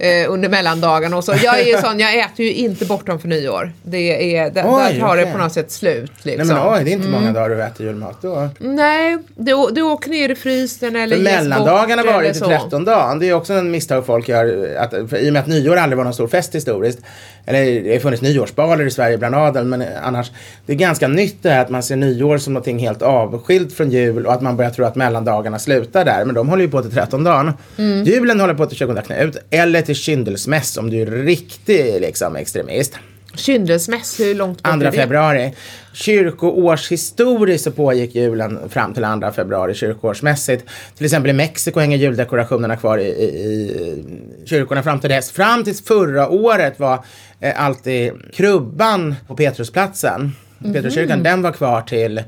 eh, 0.00 0.32
under 0.32 0.48
mellandagarna 0.48 1.16
och 1.16 1.24
så. 1.24 1.34
Jag 1.44 1.60
är 1.60 1.64
ju 1.64 1.78
sån, 1.78 2.00
jag 2.00 2.18
äter 2.18 2.44
ju 2.46 2.52
inte 2.54 2.84
bort 2.84 3.06
dem 3.06 3.18
för 3.18 3.28
nyår. 3.28 3.72
Det 3.82 4.36
är, 4.36 4.50
där, 4.50 4.64
Oj, 4.66 4.92
där 4.92 5.00
tar 5.00 5.16
det 5.16 5.22
okej. 5.22 5.32
på 5.32 5.38
något 5.38 5.52
sätt 5.52 5.70
slut. 5.70 6.12
Liksom. 6.22 6.48
nej 6.48 6.56
men 6.56 6.72
oj, 6.74 6.84
det 6.84 6.90
är 6.90 6.92
inte 6.92 7.08
många 7.08 7.32
dagar 7.32 7.48
du 7.56 7.62
äter 7.62 7.86
julmat 7.86 8.22
då. 8.22 8.48
Nej, 8.58 9.18
det, 9.36 9.54
å- 9.54 9.70
det 9.70 9.82
åker 9.82 10.10
ner 10.10 10.28
i 10.28 10.34
frysen 10.34 10.96
eller 10.96 11.16
För 11.16 11.22
mellandagarna 11.22 12.02
var 12.02 12.22
det 12.22 12.32
till 12.32 12.40
så. 12.40 12.46
13 12.48 12.84
dagen. 12.84 13.18
Det 13.18 13.28
är 13.28 13.32
också 13.34 13.52
en 13.52 13.70
misstag 13.70 14.06
folk 14.06 14.28
gör. 14.28 14.76
Att, 14.78 15.12
I 15.12 15.28
och 15.28 15.32
med 15.32 15.36
att 15.42 15.46
nyår 15.46 15.76
aldrig 15.76 15.96
var 15.96 16.04
någon 16.04 16.14
stor 16.14 16.28
fest 16.28 16.54
historiskt. 16.54 16.98
Eller 17.46 17.80
det 17.82 17.92
har 17.92 17.98
funnits 18.00 18.22
nyårsbaler 18.22 18.86
i 18.86 18.90
Sverige 18.90 19.18
bland 19.18 19.34
adeln. 19.34 19.68
Men 19.68 19.84
annars. 20.02 20.30
Det 20.66 20.72
är 20.72 20.76
ganska 20.76 21.08
nytt 21.08 21.42
det 21.42 21.50
här 21.50 21.60
att 21.60 21.70
man 21.70 21.82
ser 21.82 21.96
nyår 21.96 22.38
som 22.38 22.52
någonting 22.52 22.78
helt 22.78 23.02
avskilt 23.02 23.72
från 23.72 23.90
jul. 23.90 24.26
Och 24.26 24.32
att 24.32 24.42
man 24.42 24.56
börjar 24.56 24.70
tro 24.70 24.84
att 24.84 24.96
mellandagarna 24.96 25.58
slutar 25.58 26.04
där. 26.04 26.24
Men 26.24 26.34
de 26.34 26.48
håller 26.48 26.62
ju 26.62 26.70
på 26.70 26.82
till 26.82 26.90
13 26.90 27.24
dagen. 27.24 27.52
Mm. 27.78 28.04
Julen 28.04 28.40
håller 28.40 28.54
på 28.54 28.66
till 28.66 28.76
20 28.76 29.02
Knut. 29.02 29.36
Eller 29.50 29.82
till 29.86 29.94
kyndelsmäss 29.94 30.76
om 30.76 30.90
du 30.90 31.02
är 31.02 31.06
riktig 31.06 32.00
liksom, 32.00 32.36
extremist. 32.36 32.94
Kyndelsmäss, 33.34 34.20
hur 34.20 34.34
långt 34.34 34.62
bort 34.62 34.72
2 34.72 34.80
är 34.80 34.84
det? 34.84 34.92
februari. 34.92 35.54
Kyrkoårshistoriskt 35.92 37.64
så 37.64 37.70
pågick 37.70 38.14
julen 38.14 38.68
fram 38.68 38.94
till 38.94 39.02
2 39.02 39.30
februari 39.30 39.74
kyrkoårsmässigt. 39.74 40.64
Till 40.96 41.04
exempel 41.04 41.30
i 41.30 41.32
Mexiko 41.32 41.80
hänger 41.80 41.96
juldekorationerna 41.96 42.76
kvar 42.76 42.98
i, 42.98 43.06
i, 43.06 43.26
i 43.26 44.04
kyrkorna 44.46 44.82
fram 44.82 45.00
till 45.00 45.10
dess. 45.10 45.30
Fram 45.30 45.64
tills 45.64 45.84
förra 45.84 46.28
året 46.28 46.80
var 46.80 47.04
eh, 47.40 47.64
alltid 47.64 48.12
krubban 48.32 49.14
på 49.26 49.36
Petrusplatsen, 49.36 50.32
Petruskyrkan, 50.72 51.22
den 51.22 51.42
var 51.42 51.52
kvar 51.52 51.82
till 51.82 52.22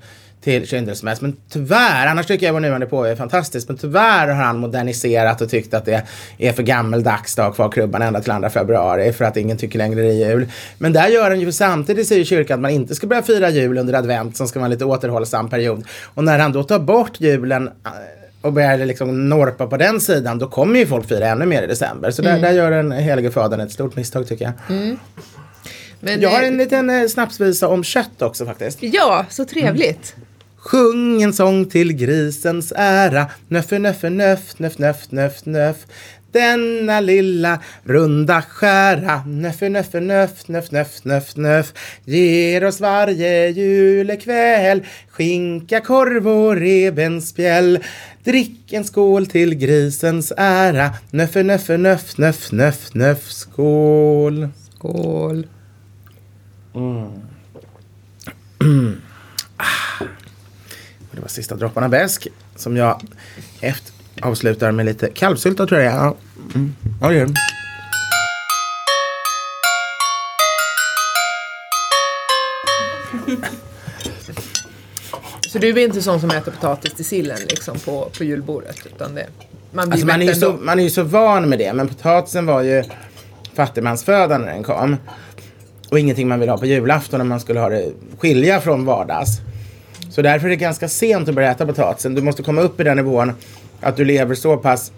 till 0.49 0.67
kyndelsmäss. 0.67 1.21
Men 1.21 1.37
tyvärr, 1.51 2.07
annars 2.07 2.27
tycker 2.27 2.47
jag 2.47 2.53
vår 2.53 2.61
nuvarande 2.61 2.87
påve 2.87 3.11
är 3.11 3.17
fantastisk, 3.17 3.69
men 3.69 3.77
tyvärr 3.77 4.29
har 4.29 4.45
han 4.45 4.59
moderniserat 4.59 5.41
och 5.41 5.51
tyckt 5.51 5.75
att 5.75 5.85
det 5.85 6.03
är 6.39 6.53
för 6.53 6.63
gammeldags 6.63 7.39
att 7.39 7.45
ha 7.45 7.53
kvar 7.53 7.71
krubban 7.71 8.03
ända 8.03 8.21
till 8.21 8.33
2 8.33 8.49
februari 8.49 9.13
för 9.13 9.25
att 9.25 9.37
ingen 9.37 9.57
tycker 9.57 9.79
längre 9.79 10.03
det 10.03 10.09
är 10.09 10.31
jul. 10.31 10.49
Men 10.79 10.93
där 10.93 11.09
gör 11.09 11.31
han 11.31 11.41
ju 11.41 11.53
samtidigt 11.53 12.09
säger 12.09 12.25
kyrkan 12.25 12.55
att 12.55 12.61
man 12.61 12.71
inte 12.71 12.95
ska 12.95 13.07
börja 13.07 13.23
fira 13.23 13.51
jul 13.51 13.79
under 13.79 13.95
advent 13.95 14.37
som 14.37 14.49
ska 14.49 14.59
vara 14.59 14.65
en 14.67 14.71
lite 14.71 14.85
återhållsam 14.85 15.51
period. 15.51 15.85
Och 16.15 16.25
när 16.25 16.39
han 16.39 16.53
då 16.53 16.63
tar 16.63 16.79
bort 16.79 17.21
julen 17.21 17.69
eh, 17.69 17.73
och 18.41 18.53
börjar 18.53 18.79
liksom 18.79 19.29
norpa 19.29 19.67
på 19.67 19.77
den 19.77 20.01
sidan, 20.01 20.39
då 20.39 20.47
kommer 20.49 20.79
ju 20.79 20.87
folk 20.87 21.09
fira 21.09 21.29
ännu 21.29 21.47
mer 21.47 21.63
i 21.63 21.67
december. 21.67 22.11
Så 22.11 22.23
där, 22.23 22.39
där 22.41 22.53
gör 22.53 22.71
den 22.71 22.93
helige 22.93 23.31
fadern 23.31 23.61
ett 23.61 23.73
stort 23.73 23.97
misstag 23.97 24.27
tycker 24.29 24.45
jag. 24.45 24.53
Men, 26.01 26.21
Jag 26.21 26.31
har 26.31 26.43
eh, 26.43 26.49
en 26.49 26.57
liten 26.57 26.91
eh, 26.91 27.07
snapsvisa 27.09 27.69
om 27.69 27.85
kött 27.85 28.23
också 28.23 28.47
faktiskt. 28.47 28.79
Ja, 28.81 29.27
så 29.29 29.45
trevligt. 29.45 30.15
Sjung 30.59 31.23
en 31.23 31.33
sång 31.33 31.67
till 31.67 31.93
grisens 31.93 32.73
ära 32.77 33.27
Nöffe, 33.49 33.79
nöffe, 33.79 34.11
nöff, 34.11 34.59
nöff, 34.59 34.79
nöff, 34.79 35.11
nöff, 35.11 35.47
nöff 35.47 35.77
Denna 36.33 37.01
lilla 37.01 37.59
runda 37.85 38.43
skära 38.43 39.23
Nöffe, 39.27 39.69
nöffe, 39.69 40.01
nöff, 40.01 40.49
nöff, 40.49 40.71
nöff, 40.71 41.05
nöff, 41.05 41.37
nöff 41.37 41.73
Ger 42.05 42.65
oss 42.65 42.81
varje 42.81 43.49
julekväll 43.49 44.87
Skinka, 45.11 45.81
korv 45.81 46.29
och 46.29 46.57
revbensspjäll 46.57 47.79
Drick 48.25 48.73
en 48.73 48.85
skål 48.85 49.27
till 49.27 49.55
grisens 49.55 50.33
ära 50.37 50.91
Nöffe, 51.11 51.43
nöffe, 51.43 51.77
nöff, 51.77 52.19
nöff, 52.19 52.53
nöff, 52.53 52.95
nöff 52.95 53.31
Skål! 53.31 54.49
Skål. 54.79 55.47
Och 56.73 57.09
Det 61.19 61.23
var 61.23 61.29
sista 61.29 61.57
dropparna 61.57 61.89
bäsk 61.89 62.29
som 62.57 62.77
jag 62.77 63.03
efter 63.61 63.93
avslutar 64.23 64.73
med 64.73 64.87
lite 64.87 65.11
kalvsylta 65.11 65.67
tror 65.67 65.81
jag. 65.81 65.95
Ja, 65.95 66.17
mm. 66.55 66.75
ja 67.01 67.09
det 67.09 67.15
gör 67.15 67.27
det. 67.27 67.35
Så 75.49 75.59
du 75.59 75.69
är 75.69 75.79
inte 75.79 76.03
sån 76.03 76.21
som 76.21 76.31
äter 76.31 76.53
potatis 76.53 76.95
till 76.95 77.05
sillen 77.05 77.39
liksom 77.49 77.79
på, 77.79 78.11
på 78.19 78.25
julbordet? 78.25 78.87
Utan 78.87 79.15
det, 79.15 79.27
man 79.73 79.89
blir 79.89 79.93
Alltså 79.93 80.07
man, 80.07 80.23
är 80.23 80.27
ju 80.27 80.35
så, 80.35 80.53
man 80.53 80.79
är 80.79 80.83
ju 80.83 80.91
så 80.91 81.03
van 81.03 81.49
med 81.49 81.59
det. 81.59 81.73
Men 81.73 81.89
potatisen 81.89 82.47
var 82.47 82.63
ju 82.63 82.85
fattigmansföda 83.55 84.39
när 84.39 84.47
den 84.47 84.65
kom. 84.65 84.97
Och 85.91 85.99
ingenting 85.99 86.29
man 86.29 86.41
vill 86.41 86.49
ha 86.49 86.59
på 86.59 86.67
julafton 86.67 87.19
när 87.19 87.25
man 87.25 87.41
skulle 87.41 87.61
ha 87.61 87.69
det 87.69 87.93
skilja 88.19 88.61
från 88.61 88.85
vardags. 88.85 89.41
Så 90.11 90.23
därför 90.23 90.47
är 90.47 90.51
det 90.51 90.57
ganska 90.57 90.89
sent 90.89 91.29
att 91.29 91.35
börja 91.35 91.51
äta 91.51 91.67
potatisen. 91.67 92.15
Du 92.15 92.23
måste 92.23 92.43
komma 92.43 92.61
upp 92.61 92.81
i 92.81 92.85
den 92.85 92.97
nivån 92.97 93.33
att 93.81 93.97
du 93.97 94.05
lever 94.05 94.35
så 94.35 94.57
pass 94.57 94.93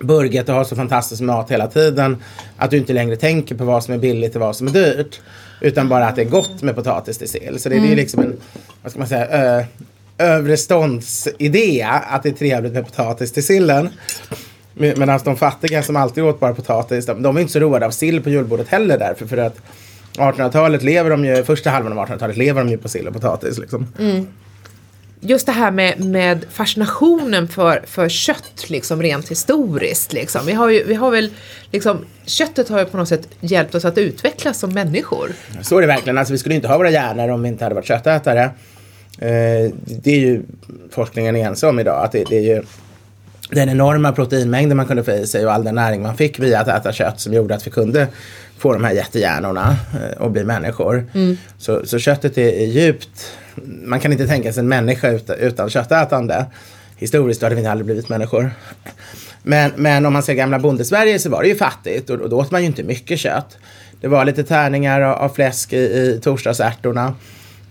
burget 0.00 0.48
och 0.48 0.54
har 0.54 0.64
så 0.64 0.76
fantastisk 0.76 1.22
mat 1.22 1.50
hela 1.50 1.66
tiden 1.66 2.16
att 2.56 2.70
du 2.70 2.76
inte 2.76 2.92
längre 2.92 3.16
tänker 3.16 3.54
på 3.54 3.64
vad 3.64 3.84
som 3.84 3.94
är 3.94 3.98
billigt 3.98 4.34
och 4.34 4.40
vad 4.40 4.56
som 4.56 4.66
är 4.66 4.70
dyrt. 4.72 5.20
Utan 5.60 5.88
bara 5.88 6.06
att 6.06 6.16
det 6.16 6.22
är 6.22 6.26
gott 6.28 6.62
med 6.62 6.74
potatis 6.74 7.18
till 7.18 7.28
sill. 7.28 7.58
Så 7.60 7.68
det, 7.68 7.74
det 7.74 7.86
är 7.86 7.90
ju 7.90 7.94
liksom 7.96 8.20
en, 8.22 8.36
vad 8.82 8.90
ska 8.92 8.98
man 8.98 9.08
säga, 9.08 9.26
ö, 9.28 9.64
övre 10.18 10.56
ståndsidé 10.56 11.82
att 12.10 12.22
det 12.22 12.28
är 12.28 12.32
trevligt 12.32 12.72
med 12.72 12.86
potatis 12.86 13.32
till 13.32 13.44
sillen. 13.46 13.88
Med- 14.74 14.98
Medan 14.98 15.20
de 15.24 15.36
fattiga 15.36 15.82
som 15.82 15.96
alltid 15.96 16.24
åt 16.24 16.40
bara 16.40 16.54
potatis, 16.54 17.06
de, 17.06 17.22
de 17.22 17.36
är 17.36 17.40
inte 17.40 17.52
så 17.52 17.60
roade 17.60 17.86
av 17.86 17.90
sill 17.90 18.22
på 18.22 18.30
julbordet 18.30 18.68
heller 18.68 18.98
därför. 18.98 19.26
För 19.26 19.36
att 19.36 19.56
1800-talet 20.16 20.82
lever 20.82 21.10
de 21.10 21.24
ju, 21.24 21.44
första 21.44 21.70
halvan 21.70 21.98
av 21.98 22.06
1800-talet 22.06 22.36
lever 22.36 22.64
de 22.64 22.70
ju 22.70 22.78
på 22.78 22.88
sill 22.88 23.08
och 23.08 23.14
potatis 23.14 23.58
liksom. 23.58 23.86
Just 25.20 25.46
det 25.46 25.52
här 25.52 25.70
med, 25.70 26.00
med 26.00 26.46
fascinationen 26.50 27.48
för, 27.48 27.82
för 27.86 28.08
kött, 28.08 28.64
liksom 28.70 29.02
rent 29.02 29.28
historiskt. 29.28 30.12
Liksom. 30.12 30.46
Vi, 30.46 30.52
har 30.52 30.70
ju, 30.70 30.84
vi 30.84 30.94
har 30.94 31.10
väl, 31.10 31.30
liksom, 31.70 32.04
köttet 32.24 32.68
har 32.68 32.78
ju 32.78 32.84
på 32.84 32.96
något 32.96 33.08
sätt 33.08 33.28
hjälpt 33.40 33.74
oss 33.74 33.84
att 33.84 33.98
utvecklas 33.98 34.58
som 34.58 34.74
människor. 34.74 35.32
Så 35.62 35.76
är 35.76 35.80
det 35.80 35.86
verkligen. 35.86 36.18
Alltså, 36.18 36.32
vi 36.32 36.38
skulle 36.38 36.54
inte 36.54 36.68
ha 36.68 36.78
våra 36.78 36.90
hjärnor 36.90 37.28
om 37.28 37.42
vi 37.42 37.48
inte 37.48 37.64
hade 37.64 37.74
varit 37.74 37.86
köttätare. 37.86 38.42
Eh, 39.18 39.72
det 39.86 40.10
är 40.10 40.18
ju 40.18 40.42
forskningen 40.90 41.36
ense 41.36 41.66
om 41.66 41.80
idag. 41.80 42.04
Att 42.04 42.12
det, 42.12 42.24
det 42.28 42.36
är 42.36 42.54
ju 42.56 42.62
den 43.50 43.68
enorma 43.68 44.12
proteinmängden 44.12 44.76
man 44.76 44.86
kunde 44.86 45.04
få 45.04 45.10
i 45.10 45.26
sig 45.26 45.46
och 45.46 45.52
all 45.52 45.64
den 45.64 45.74
näring 45.74 46.02
man 46.02 46.16
fick 46.16 46.38
via 46.38 46.60
att 46.60 46.68
äta 46.68 46.92
kött 46.92 47.20
som 47.20 47.32
gjorde 47.32 47.54
att 47.54 47.66
vi 47.66 47.70
kunde 47.70 48.08
få 48.58 48.72
de 48.72 48.84
här 48.84 48.92
jättehjärnorna 48.92 49.76
eh, 49.94 50.22
och 50.22 50.30
bli 50.30 50.44
människor. 50.44 51.06
Så, 51.58 51.86
så 51.86 51.98
köttet 51.98 52.38
är, 52.38 52.48
är 52.48 52.66
djupt, 52.66 53.32
man 53.64 54.00
kan 54.00 54.12
inte 54.12 54.26
tänka 54.26 54.52
sig 54.52 54.60
en 54.60 54.68
människa 54.68 55.10
utan, 55.10 55.36
utan 55.36 55.70
köttätande. 55.70 56.46
Historiskt 56.96 57.42
hade 57.42 57.54
vi 57.54 57.66
aldrig 57.66 57.86
blivit 57.86 58.08
människor. 58.08 58.50
Men, 59.42 59.72
men 59.76 60.06
om 60.06 60.12
man 60.12 60.22
ser 60.22 60.34
gamla 60.34 60.58
bondesverige 60.58 61.18
så 61.18 61.30
var 61.30 61.42
det 61.42 61.48
ju 61.48 61.54
fattigt 61.54 62.10
och, 62.10 62.20
och 62.20 62.30
då 62.30 62.36
åt 62.36 62.50
man 62.50 62.60
ju 62.60 62.66
inte 62.66 62.82
mycket 62.82 63.18
kött. 63.18 63.58
Det 64.00 64.08
var 64.08 64.24
lite 64.24 64.44
tärningar 64.44 65.00
av, 65.00 65.16
av 65.16 65.28
fläsk 65.28 65.72
i, 65.72 65.76
i 65.76 66.20
torsdagsärtorna. 66.22 67.14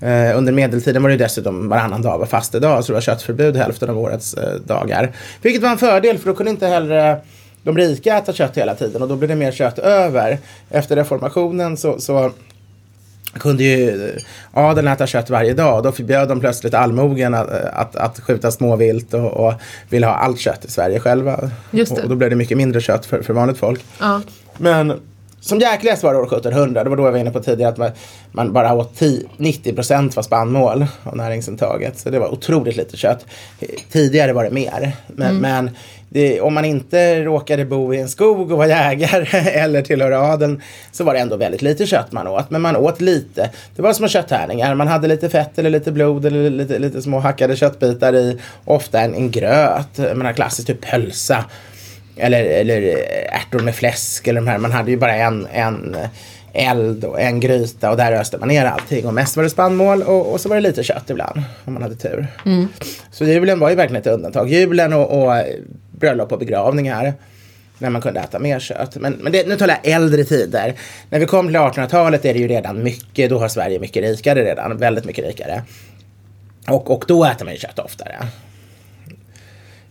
Eh, 0.02 0.38
under 0.38 0.52
medeltiden 0.52 1.04
var 1.04 1.10
det 1.10 1.18
dessutom 1.18 1.70
varannan 1.70 2.02
dag 2.02 2.18
var 2.18 2.26
fastedag 2.26 2.84
så 2.84 2.92
det 2.92 2.94
var 2.94 3.02
köttförbud 3.02 3.56
hälften 3.56 3.90
av 3.90 4.00
årets 4.00 4.34
eh, 4.34 4.54
dagar. 4.54 5.12
Vilket 5.42 5.62
var 5.62 5.70
en 5.70 5.78
fördel 5.78 6.18
för 6.18 6.30
då 6.30 6.36
kunde 6.36 6.52
inte 6.52 6.68
heller 6.68 7.18
de 7.64 7.78
rika 7.78 8.18
äta 8.18 8.34
kött 8.34 8.58
hela 8.58 8.76
tiden 8.76 9.02
och 9.02 9.08
då 9.08 9.16
blev 9.16 9.30
det 9.30 9.36
mer 9.36 9.52
kött 9.52 9.80
över. 9.80 10.38
Efter 10.70 10.96
reformationen 10.96 11.78
så, 11.78 12.00
så 12.00 12.32
kunde 13.40 13.64
ju 13.64 14.12
adeln 14.52 14.88
äta 14.88 15.08
kött 15.08 15.30
varje 15.30 15.54
dag. 15.54 15.84
Då 15.84 15.92
förbjöd 15.92 16.28
de 16.28 16.40
plötsligt 16.40 16.74
allmogen 16.74 17.34
att, 17.34 17.50
att, 17.50 17.96
att 17.96 18.20
skjuta 18.20 18.52
småvilt 18.52 19.14
och, 19.14 19.32
och 19.32 19.54
ville 19.90 20.06
ha 20.06 20.14
allt 20.14 20.40
kött 20.40 20.66
i 20.66 20.72
Sverige 20.72 21.00
själva. 21.00 21.50
Det. 21.72 21.92
Och 21.92 22.10
då 22.10 22.16
blev 22.16 22.30
det 22.30 22.36
mycket 22.36 22.58
mindre 22.58 22.82
kött 22.82 23.06
för, 23.06 23.22
för 23.22 23.34
vanligt 23.34 23.58
folk. 23.58 23.86
Ja. 24.00 24.22
Men 24.58 25.00
som 25.46 25.60
jäkligast 25.60 26.04
var 26.04 26.14
det 26.14 26.20
år 26.20 26.26
1700. 26.26 26.84
Det 26.84 26.90
var 26.90 26.98
då 26.98 27.04
jag 27.04 27.12
var 27.12 27.20
inne 27.20 27.32
på 27.32 27.40
tidigare 27.40 27.72
att 27.72 27.78
man, 27.78 27.92
man 28.32 28.54
bara 28.54 28.74
åt 28.74 28.98
10, 28.98 29.28
90 29.38 29.74
procent 29.74 30.16
var 30.16 30.24
spannmål 30.24 30.86
av 31.04 31.18
näringsintaget. 31.18 32.00
Så 32.00 32.10
det 32.10 32.20
var 32.20 32.34
otroligt 32.34 32.76
lite 32.76 32.98
kött. 32.98 33.26
Tidigare 33.92 34.34
var 34.34 34.44
det 34.44 34.52
mer. 34.52 34.92
Men, 35.08 35.38
men 35.38 35.70
det, 36.10 36.42
om 36.42 36.54
man 36.54 36.66
inte 36.66 37.24
råkade 37.24 37.66
bo 37.66 37.94
i 37.94 38.00
en 38.00 38.10
skog 38.10 38.52
och 38.52 38.58
var 38.58 38.66
jägare 38.66 39.40
eller 39.50 39.82
tillhöra 39.82 40.20
adeln 40.20 40.62
så 40.92 41.04
var 41.04 41.14
det 41.14 41.20
ändå 41.20 41.38
väldigt 41.38 41.62
lite 41.62 41.86
kött 41.86 42.12
man 42.12 42.28
åt. 42.28 42.50
Men 42.50 42.62
man 42.62 42.76
åt 42.76 43.02
lite. 43.02 43.50
Det 43.76 43.82
var 43.82 43.94
små 43.94 44.08
kötttärningar. 44.08 44.76
Man 44.76 44.88
hade 44.88 45.08
lite 45.08 45.30
fett 45.30 45.60
eller 45.60 45.70
lite 45.70 45.92
blod 45.92 46.26
eller 46.26 46.50
lite, 46.50 46.80
lite 46.80 47.02
små 47.02 47.20
hackade 47.20 47.56
köttbitar 47.56 48.16
i. 48.16 48.40
Ofta 48.66 49.00
en, 49.00 49.14
en 49.14 49.32
gröt. 49.32 49.90
Jag 49.96 50.18
menar 50.18 50.34
klassiskt 50.34 50.68
typ 50.68 50.82
pölsa. 50.82 51.46
Eller, 52.18 52.44
eller 52.44 52.82
ärtor 53.30 53.60
med 53.60 53.76
fläsk 53.76 54.28
eller 54.28 54.42
de 54.42 54.48
här. 54.48 54.58
Man 54.58 54.72
hade 54.72 54.92
ju 54.92 54.98
bara 54.98 55.16
en, 55.16 55.48
en 55.54 55.96
eld 56.54 57.04
och 57.04 57.22
en 57.22 57.40
gryta 57.40 57.92
och 57.92 57.98
där 57.98 58.12
röstade 58.12 58.40
man 58.40 58.50
ner 58.50 58.66
allting. 58.66 59.06
Och 59.08 59.14
mest 59.14 59.36
var 59.36 59.44
det 59.44 59.50
spannmål 59.50 60.04
och, 60.04 60.34
och 60.34 60.42
så 60.42 60.50
var 60.50 60.56
det 60.56 60.62
lite 60.62 60.84
kött 60.84 61.10
ibland 61.10 61.42
om 61.66 61.74
man 61.74 61.84
hade 61.84 61.96
tur. 61.96 62.28
Så 63.12 63.26
julen 63.26 63.60
var 63.60 63.70
ju 63.70 63.76
verkligen 63.76 64.02
ett 64.02 64.08
undantag. 64.08 64.50
Julen 64.50 64.94
och, 64.94 65.24
och 65.24 65.44
bröllop 65.92 66.32
och 66.32 66.40
begravningar. 66.40 67.14
När 67.78 67.90
man 67.90 68.02
kunde 68.02 68.20
äta 68.20 68.40
mer 68.40 68.60
kött. 68.60 68.96
Men, 68.96 69.14
men 69.14 69.32
det, 69.32 69.48
nu 69.48 69.58
talar 69.58 69.80
jag 69.84 69.94
äldre 69.94 70.24
tider. 70.24 70.74
När 71.10 71.20
vi 71.20 71.26
kom 71.26 71.48
till 71.48 71.56
1800-talet 71.56 72.26
är 72.26 72.34
det 72.34 72.40
ju 72.40 72.48
redan 72.48 72.84
mycket, 72.84 73.30
då 73.30 73.40
har 73.40 73.48
Sverige 73.48 73.80
mycket 73.80 74.04
rikare 74.04 74.46
redan. 74.46 74.78
Väldigt 74.78 75.06
mycket 75.06 75.26
rikare. 75.26 75.64
Och, 76.68 76.92
och 76.92 77.06
då 77.08 77.26
äter 77.26 77.46
man 77.46 77.54
ju 77.54 77.60
kött 77.60 77.80
oftare. 77.80 78.16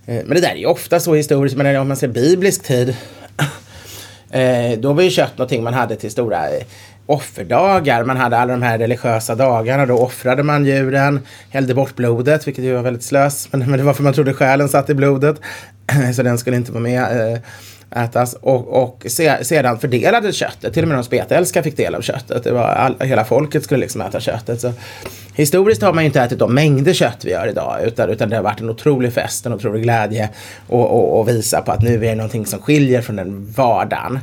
Eh, 0.07 0.14
men 0.24 0.28
det 0.28 0.40
där 0.40 0.50
är 0.50 0.57
ju 0.57 0.66
ofta 0.66 1.00
så 1.00 1.14
historiskt, 1.14 1.57
men 1.57 1.76
om 1.76 1.88
man 1.88 1.96
ser 1.96 2.09
biblisk 2.09 2.62
tid. 2.62 2.96
Eh, 4.30 4.78
då 4.78 4.92
var 4.92 5.02
ju 5.02 5.11
kött 5.11 5.38
någonting 5.38 5.62
man 5.62 5.74
hade 5.74 5.96
till 5.96 6.11
stora 6.11 6.48
eh, 6.48 6.64
offerdagar. 7.07 8.05
Man 8.05 8.16
hade 8.16 8.38
alla 8.38 8.52
de 8.52 8.62
här 8.62 8.78
religiösa 8.78 9.34
dagarna. 9.34 9.86
Då 9.86 9.98
offrade 9.98 10.42
man 10.42 10.66
djuren, 10.66 11.20
hällde 11.50 11.74
bort 11.74 11.96
blodet, 11.96 12.46
vilket 12.46 12.64
ju 12.64 12.74
var 12.74 12.82
väldigt 12.82 13.02
slös. 13.02 13.48
Men, 13.50 13.70
men 13.70 13.78
det 13.78 13.84
var 13.84 13.94
för 13.94 14.02
man 14.02 14.12
trodde 14.12 14.34
själen 14.34 14.68
satt 14.68 14.90
i 14.90 14.94
blodet. 14.94 15.36
Så 16.16 16.22
den 16.22 16.38
skulle 16.38 16.57
inte 16.57 16.72
vara 16.72 16.82
med. 16.82 17.40
Ätas 17.95 18.34
och, 18.34 18.82
och 18.82 19.07
se, 19.09 19.45
sedan 19.45 19.78
fördelades 19.78 20.36
köttet. 20.36 20.74
Till 20.74 20.82
och 20.82 20.88
med 20.88 20.99
de 20.99 21.05
spetälska 21.05 21.62
fick 21.62 21.76
del 21.76 21.95
av 21.95 22.01
köttet. 22.01 22.45
Det 22.45 22.53
var 22.53 22.64
all, 22.64 22.97
hela 23.01 23.24
folket 23.24 23.64
skulle 23.64 23.80
liksom 23.80 24.01
äta 24.01 24.20
köttet. 24.20 24.61
Så, 24.61 24.72
historiskt 25.34 25.82
har 25.82 25.92
man 25.92 26.05
ju 26.05 26.07
inte 26.07 26.20
ätit 26.20 26.38
de 26.38 26.55
mängder 26.55 26.92
kött 26.92 27.24
vi 27.24 27.30
gör 27.30 27.49
idag 27.49 27.78
utan, 27.84 28.11
utan 28.11 28.28
det 28.28 28.36
har 28.36 28.42
varit 28.42 28.61
en 28.61 28.70
otrolig 28.70 29.12
fest, 29.12 29.47
en 29.47 29.53
otrolig 29.53 29.82
glädje 29.82 30.28
och, 30.66 30.90
och, 30.90 31.20
och 31.20 31.28
visa 31.28 31.61
på 31.61 31.72
att 31.72 31.82
nu 31.82 31.95
är 31.95 31.99
det 31.99 32.14
någonting 32.14 32.47
som 32.47 32.61
skiljer 32.61 33.03
från 33.03 33.16
den 33.16 33.53
vardagen. 33.57 34.18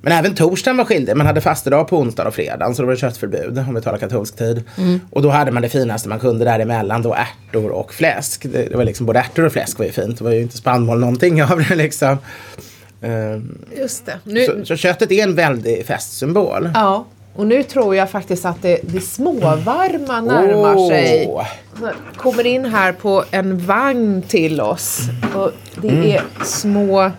Men 0.00 0.12
även 0.12 0.34
torsdagen 0.34 0.76
var 0.76 0.84
skyldig. 0.84 1.16
Man 1.16 1.26
hade 1.26 1.40
fastedag 1.40 1.88
på 1.88 1.98
onsdag 1.98 2.28
och 2.28 2.34
fredag 2.34 2.74
så 2.74 2.82
då 2.82 2.86
var 2.86 2.94
det 2.94 3.00
köttförbud 3.00 3.58
om 3.58 3.74
vi 3.74 3.80
talar 3.80 3.98
katolsk 3.98 4.36
tid. 4.36 4.62
Mm. 4.78 5.00
Och 5.10 5.22
då 5.22 5.30
hade 5.30 5.50
man 5.50 5.62
det 5.62 5.68
finaste 5.68 6.08
man 6.08 6.18
kunde 6.18 6.44
däremellan, 6.44 7.02
då 7.02 7.14
ärtor 7.14 7.70
och 7.70 7.94
fläsk. 7.94 8.42
Det, 8.52 8.68
det 8.70 8.76
var 8.76 8.84
liksom 8.84 9.06
både 9.06 9.18
ärtor 9.18 9.44
och 9.46 9.52
fläsk 9.52 9.78
var 9.78 9.86
ju 9.86 9.92
fint. 9.92 10.18
Det 10.18 10.24
var 10.24 10.30
ju 10.30 10.42
inte 10.42 10.56
spannmål 10.56 11.00
någonting 11.00 11.42
av 11.42 11.64
det 11.68 11.74
liksom. 11.74 12.18
Ehm, 13.00 13.58
Just 13.76 14.06
det. 14.06 14.18
Nu... 14.24 14.46
Så, 14.46 14.64
så, 14.64 14.76
köttet 14.76 15.12
är 15.12 15.22
en 15.22 15.34
väldig 15.34 15.86
festsymbol. 15.86 16.70
Ja, 16.74 17.06
och 17.34 17.46
nu 17.46 17.62
tror 17.62 17.96
jag 17.96 18.10
faktiskt 18.10 18.44
att 18.44 18.62
det, 18.62 18.80
det 18.82 19.00
småvarma 19.00 20.20
närmar 20.20 20.74
oh. 20.76 20.88
sig. 20.88 21.30
Kommer 22.16 22.46
in 22.46 22.64
här 22.64 22.92
på 22.92 23.24
en 23.30 23.58
vagn 23.58 24.22
till 24.22 24.60
oss. 24.60 25.00
Och 25.34 25.52
det 25.80 25.88
mm. 25.88 26.10
är 26.10 26.44
små 26.44 27.10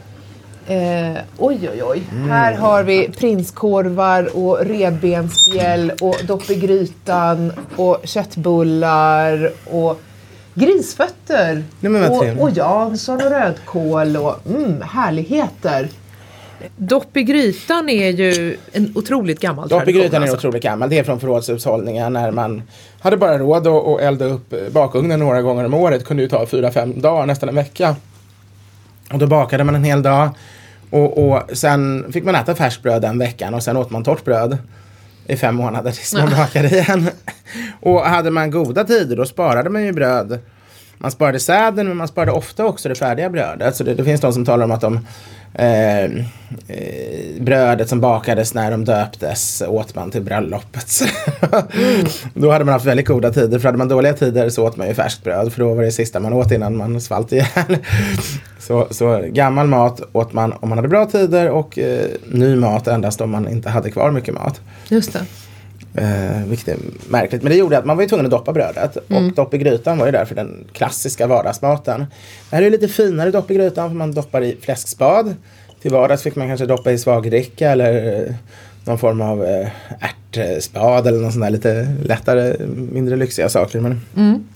Eh, 0.70 1.18
oj, 1.38 1.70
oj, 1.74 1.84
oj. 1.84 2.04
Mm. 2.12 2.30
Här 2.30 2.54
har 2.54 2.84
vi 2.84 3.10
prinskorvar 3.10 4.38
och 4.38 4.60
revbensspjäll 4.66 5.92
och 6.02 6.16
dopp 6.28 6.50
i 6.50 6.56
grytan 6.56 7.54
och 7.76 7.98
köttbullar 8.04 9.52
och 9.66 10.02
grisfötter. 10.58 11.64
Nej, 11.80 12.10
och, 12.10 12.44
och 12.44 12.52
Jansson 12.52 13.16
och 13.16 13.32
rödkål 13.32 14.18
och 14.18 14.36
mm, 14.48 14.82
härligheter. 14.82 15.90
Dopp 16.78 17.18
i 17.18 17.24
grytan 17.24 17.90
är 17.90 18.10
ju 18.10 18.58
en 18.72 18.92
otroligt 18.96 19.40
gammal 19.40 19.70
tradition. 19.70 19.80
Dopp 19.80 19.96
i 19.96 20.00
grytan 20.00 20.24
är 20.24 20.28
alltså. 20.28 20.48
otroligt 20.48 20.64
gammal. 20.64 20.90
Det 20.90 21.00
är 21.00 21.04
från 21.04 21.20
förrådshushållningen 21.20 22.14
när 22.14 22.32
man 22.32 22.62
hade 23.00 23.18
bara 23.18 23.38
råd 23.38 23.68
att 23.68 24.02
elda 24.02 24.26
upp 24.26 24.54
bakugnen 24.72 25.20
några 25.20 25.42
gånger 25.42 25.66
om 25.66 25.74
året. 25.74 26.06
kunde 26.06 26.24
ju 26.24 26.30
ta 26.30 26.46
fyra, 26.46 26.72
fem 26.72 27.02
dagar, 27.02 27.26
nästan 27.26 27.50
en 27.50 27.56
vecka. 27.56 27.96
Och 29.14 29.20
då 29.20 29.28
bakade 29.28 29.64
man 29.64 29.76
en 29.76 29.84
hel 29.84 30.02
dag. 30.02 30.30
Och, 30.90 31.28
och 31.28 31.44
sen 31.54 32.12
fick 32.14 32.24
man 32.24 32.36
äta 32.36 32.56
färskbröd 32.56 33.02
den 33.02 33.20
veckan 33.20 33.54
och 33.54 33.64
sen 33.64 33.78
åt 33.78 33.90
man 33.90 34.04
torrt 34.04 34.26
bröd 34.26 34.58
i 35.28 35.38
fem 35.38 35.56
månader 35.56 35.92
tills 35.92 36.14
man 36.14 36.30
bakade 36.30 36.68
igen. 36.68 37.10
och 37.82 38.02
hade 38.02 38.32
man 38.32 38.52
goda 38.52 38.84
tider 38.84 39.16
då 39.16 39.26
sparade 39.26 39.70
man 39.70 39.86
ju 39.86 39.92
bröd 39.92 40.40
man 40.98 41.12
sparade 41.12 41.40
säden 41.40 41.88
men 41.88 41.98
man 41.98 42.08
sparade 42.08 42.32
ofta 42.32 42.66
också 42.66 42.90
det 42.90 42.96
färdiga 42.96 43.30
brödet. 43.30 43.76
Så 43.76 43.84
det, 43.84 43.94
det 43.94 44.04
finns 44.04 44.22
de 44.22 44.34
som 44.34 44.46
talar 44.46 44.66
om 44.66 44.72
att 44.72 44.82
de 44.82 45.08
eh, 45.58 46.04
eh, 46.68 47.42
brödet 47.42 47.90
som 47.90 48.02
bakades 48.02 48.54
när 48.54 48.72
de 48.72 48.86
döptes 48.86 49.64
åt 49.68 49.96
man 49.96 50.12
till 50.12 50.22
bröllopet. 50.22 51.02
mm. 51.74 52.06
Då 52.34 52.52
hade 52.52 52.66
man 52.66 52.74
haft 52.74 52.86
väldigt 52.86 53.08
goda 53.08 53.32
tider. 53.32 53.60
För 53.60 53.66
hade 53.66 53.78
man 53.78 53.88
dåliga 53.88 54.14
tider 54.14 54.50
så 54.50 54.68
åt 54.68 54.78
man 54.78 54.88
ju 54.88 54.94
färskt 54.94 55.24
bröd. 55.24 55.54
För 55.54 55.60
då 55.60 55.74
var 55.74 55.84
det 55.84 55.92
sista 55.92 56.20
man 56.20 56.34
åt 56.34 56.52
innan 56.52 56.78
man 56.78 57.02
svalt 57.02 57.32
ihjäl. 57.32 57.78
så, 58.60 58.88
så 58.92 59.24
gammal 59.28 59.68
mat 59.68 60.02
åt 60.14 60.34
man 60.34 60.54
om 60.60 60.70
man 60.70 60.78
hade 60.78 60.88
bra 60.88 61.06
tider 61.06 61.50
och 61.50 61.80
eh, 61.80 62.08
ny 62.32 62.56
mat 62.56 62.88
endast 62.88 63.22
om 63.22 63.30
man 63.32 63.48
inte 63.48 63.70
hade 63.70 63.92
kvar 63.92 64.12
mycket 64.12 64.34
mat. 64.34 64.62
Just 64.90 65.14
det. 65.14 65.20
Eh, 65.98 66.44
vilket 66.48 66.68
är 66.68 66.78
märkligt. 67.10 67.44
Men 67.44 67.52
det 67.52 67.58
gjorde 67.58 67.78
att 67.78 67.86
man 67.86 67.98
var 67.98 68.04
ju 68.04 68.10
tvungen 68.10 68.26
att 68.26 68.32
doppa 68.32 68.54
brödet. 68.54 68.98
Mm. 69.10 69.26
Och 69.26 69.34
dopp 69.34 69.54
i 69.54 69.58
grytan 69.58 69.98
var 69.98 70.06
ju 70.06 70.12
därför 70.12 70.36
den 70.36 70.66
klassiska 70.72 71.28
vardagsmaten. 71.28 72.06
Det 72.50 72.56
här 72.56 72.64
är 72.64 72.70
lite 72.70 72.88
finare 72.88 73.32
dopp 73.32 73.52
i 73.52 73.56
grytan 73.56 73.90
för 73.90 73.96
man 73.96 74.12
doppar 74.12 74.42
i 74.42 74.58
fläskspad. 74.62 75.36
Till 75.82 75.92
vardags 75.92 76.24
fick 76.24 76.36
man 76.36 76.48
kanske 76.48 76.66
doppa 76.66 76.92
i 76.92 76.98
svagdricka 76.98 77.72
eller 77.72 78.24
eh, 78.28 78.36
någon 78.86 78.98
form 78.98 79.22
av 79.22 79.46
eh, 79.46 79.68
ärtspad 80.00 81.08
eller 81.08 81.20
någon 81.20 81.32
sån 81.32 81.42
där 81.42 81.50
lite 81.50 81.96
lättare, 82.04 82.66
mindre 82.92 83.16
lyxiga 83.16 83.50
saker. 83.50 83.80
Men... 83.80 84.02
Mm. 84.16 84.48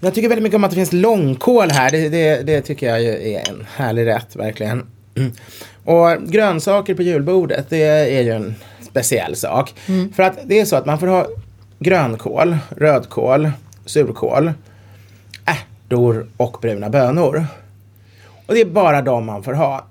Jag 0.00 0.14
tycker 0.14 0.28
väldigt 0.28 0.42
mycket 0.42 0.56
om 0.56 0.64
att 0.64 0.70
det 0.70 0.76
finns 0.76 0.92
långkål 0.92 1.70
här. 1.70 1.90
Det, 1.90 2.08
det, 2.08 2.42
det 2.42 2.60
tycker 2.60 2.86
jag 2.86 3.02
är 3.04 3.48
en 3.48 3.66
härlig 3.76 4.06
rätt 4.06 4.36
verkligen. 4.36 4.86
Mm. 5.14 5.32
Och 5.84 6.22
grönsaker 6.26 6.94
på 6.94 7.02
julbordet, 7.02 7.66
det 7.68 7.82
är 7.82 8.22
ju 8.22 8.30
en 8.30 8.54
speciell 8.98 9.36
sak. 9.36 9.74
Mm. 9.88 10.12
För 10.12 10.22
att 10.22 10.38
det 10.44 10.60
är 10.60 10.64
så 10.64 10.76
att 10.76 10.86
man 10.86 10.98
får 10.98 11.06
ha 11.06 11.26
grönkål, 11.78 12.56
rödkål, 12.76 13.50
surkål, 13.86 14.52
ärtor 15.44 16.26
och 16.36 16.58
bruna 16.62 16.90
bönor. 16.90 17.46
Och 18.46 18.54
det 18.54 18.60
är 18.60 18.64
bara 18.64 19.02
de 19.02 19.26
man 19.26 19.42
får 19.42 19.52
ha. 19.52 19.86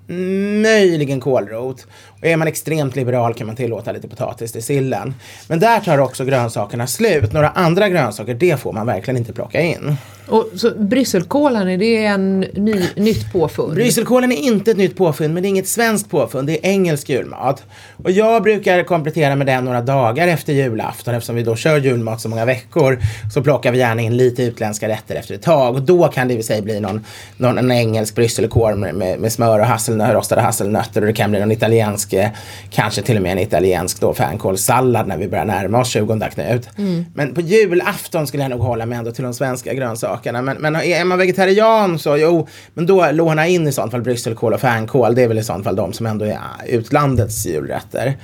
Möjligen 0.64 1.20
kålrot. 1.20 1.88
Och 2.20 2.28
är 2.28 2.38
man 2.38 2.48
extremt 2.48 2.96
liberal 2.96 3.34
kan 3.34 3.48
man 3.48 3.56
tillåta 3.56 3.92
lite 3.92 4.08
potatis 4.08 4.52
till 4.52 4.64
sillen. 4.64 5.14
Men 5.48 5.60
där 5.60 5.80
tar 5.80 5.98
också 5.98 6.26
grönsakerna 6.26 6.88
slut. 6.88 7.34
Några 7.34 7.50
andra 7.50 7.90
grönsaker, 7.90 8.34
det 8.34 8.60
får 8.60 8.74
man 8.74 8.86
verkligen 8.86 9.18
inte 9.18 9.34
plocka 9.34 9.62
in. 9.62 9.98
Och 10.28 10.50
så 10.56 10.72
brysselkålen, 10.78 11.68
är 11.68 11.78
det 11.78 12.06
en 12.06 12.40
ny, 12.40 12.86
nytt 12.96 13.32
påfund? 13.34 13.74
Brysselkålen 13.74 14.32
är 14.32 14.36
inte 14.36 14.72
ett 14.72 14.78
nytt 14.78 14.98
påfund, 14.98 15.34
men 15.34 15.44
det 15.44 15.48
är 15.48 15.50
inget 15.50 15.68
svenskt 15.68 16.10
påfund. 16.10 16.48
Det 16.48 16.66
är 16.66 16.72
engelsk 16.72 17.10
julmat. 17.10 17.64
Och 18.04 18.12
jag 18.12 18.44
brukar 18.44 18.84
komplettera 18.84 19.36
med 19.36 19.48
den 19.48 19.66
några 19.66 19.82
dagar 19.82 20.28
efter 20.28 20.54
julafton. 20.54 21.16
Eftersom 21.16 21.36
vi 21.36 21.44
då 21.44 21.56
kör 21.56 21.80
julmat 21.80 22.22
så 22.22 22.30
många 22.30 22.46
veckor 22.46 23.00
så 23.34 23.44
plockar 23.44 23.72
vi 23.72 23.78
gärna 23.78 24.02
in 24.02 24.18
lite 24.18 24.44
utländska 24.44 24.88
rätter 24.88 25.16
efter 25.16 25.36
ett 25.36 25.42
tag. 25.42 25.76
Och 25.76 25.82
då 25.82 26.08
kan 26.08 26.28
det 26.28 26.34
i 26.34 26.44
sig 26.44 26.62
bli 26.62 26.80
någon, 26.80 27.06
någon 27.38 27.58
en 27.58 27.72
engelsk 27.72 28.16
brysselkål 28.16 28.76
med, 28.76 28.96
med, 28.96 29.20
med 29.20 29.32
smör 29.32 29.60
och 29.60 29.66
hasselnötter, 29.66 30.14
rostade 30.14 30.42
hasselnötter. 30.42 31.02
Och 31.02 31.08
det 31.08 31.14
kan 31.14 31.32
bli 31.32 31.40
någon 31.40 31.52
italiensk, 31.52 32.07
eh, 32.14 32.30
kanske 32.70 33.02
till 33.02 33.16
och 33.16 33.22
med 33.22 33.32
en 33.32 33.40
italiensk 33.40 34.02
då 34.02 34.14
fänkålssallad 34.14 35.08
när 35.08 35.18
vi 35.18 35.28
börjar 35.28 35.46
närma 35.46 35.80
oss 35.80 35.90
20 35.90 36.30
Knut. 36.34 36.70
Mm. 36.78 37.06
Men 37.14 37.34
på 37.34 37.42
julafton 37.42 38.28
skulle 38.28 38.44
jag 38.44 38.50
nog 38.50 38.60
hålla 38.60 38.86
mig 38.86 38.98
ändå 38.98 39.12
till 39.12 39.24
de 39.24 39.34
svenska 39.34 39.74
grönsakerna 39.74 40.18
sakerna. 40.18 40.42
Men, 40.42 40.58
men 40.58 40.76
är 40.76 41.06
man 41.06 41.18
vegetarian 41.18 42.00
så 42.00 42.18
jo, 42.18 42.48
men 42.74 42.86
då 42.86 43.12
låna 43.12 43.48
in 43.48 43.68
i 43.68 43.72
sånt 43.72 43.92
fall 43.92 44.02
brysselkål 44.02 44.54
och 44.54 44.62
fänkål. 44.62 45.16
Det 45.16 45.24
är 45.24 45.28
väl 45.28 45.38
i 45.38 45.44
sånt 45.44 45.64
fall 45.64 45.76
de 45.76 45.94
som 45.94 46.06
ändå 46.06 46.26
är 46.26 46.40
utlandets 46.68 47.46
julrätter. 47.46 48.18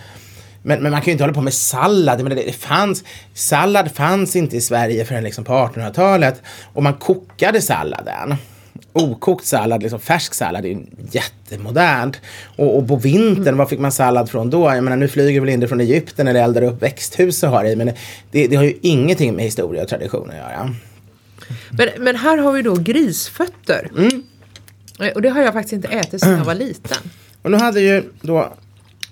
Men, 0.66 0.84
men, 0.84 0.92
man 0.92 1.02
kan 1.02 1.06
ju 1.06 1.12
inte 1.12 1.24
hålla 1.24 1.34
på 1.34 1.42
med 1.42 1.54
sallad. 1.54 2.24
Men 2.24 2.36
det, 2.36 2.44
det 2.44 2.52
fanns, 2.52 3.04
sallad 3.34 3.92
fanns 3.92 4.36
inte 4.36 4.58
i 4.58 4.62
Sverige 4.62 5.06
förrän 5.06 5.24
liksom 5.24 5.44
på 5.44 5.54
1800-talet. 5.54 6.42
Och 6.74 6.84
man 6.84 6.94
kokade 6.94 7.62
salladen. 7.62 8.36
Okokt 8.94 9.46
sallad, 9.46 9.84
liksom 9.84 10.00
färsk 10.00 10.34
sallad, 10.34 10.66
är 10.66 10.70
ju 10.70 10.86
jättemodernt. 11.12 12.22
Och, 12.56 12.78
och 12.78 12.88
på 12.88 12.96
vintern, 12.96 13.48
mm. 13.48 13.58
var 13.58 13.66
fick 13.66 13.80
man 13.80 13.92
sallad 13.92 14.30
från 14.30 14.50
då? 14.50 14.76
Jag 14.76 14.84
menar, 14.84 14.98
nu 14.98 15.08
flyger 15.08 15.40
väl 15.40 15.50
in 15.50 15.60
det 15.60 15.68
från 15.68 15.82
Egypten 15.82 16.28
eller 16.28 16.44
eldar 16.44 16.62
upp 16.62 16.82
växthus 16.82 17.44
och 17.44 17.50
har 17.50 17.66
i. 17.66 17.76
Men 17.76 17.92
det, 18.32 18.48
det 18.48 18.56
har 18.56 18.64
ju 18.64 18.78
ingenting 18.82 19.36
med 19.36 19.46
historia 19.46 19.82
och 19.82 19.90
tradition 19.90 20.30
att 20.30 20.36
göra. 20.36 20.76
Men, 21.70 21.90
men 21.98 22.16
här 22.16 22.38
har 22.38 22.52
vi 22.52 22.62
då 22.62 22.76
grisfötter. 22.76 23.92
Mm. 23.98 24.24
Och 25.16 25.22
det 25.22 25.30
har 25.30 25.42
jag 25.42 25.54
faktiskt 25.54 25.74
inte 25.74 25.88
ätit 25.88 26.22
sedan 26.22 26.38
jag 26.38 26.46
var 26.46 26.56
liten. 26.56 26.98
Och 27.42 27.52
nu 27.52 27.58
hade 27.58 27.82
ju 27.82 28.04
då 28.22 28.54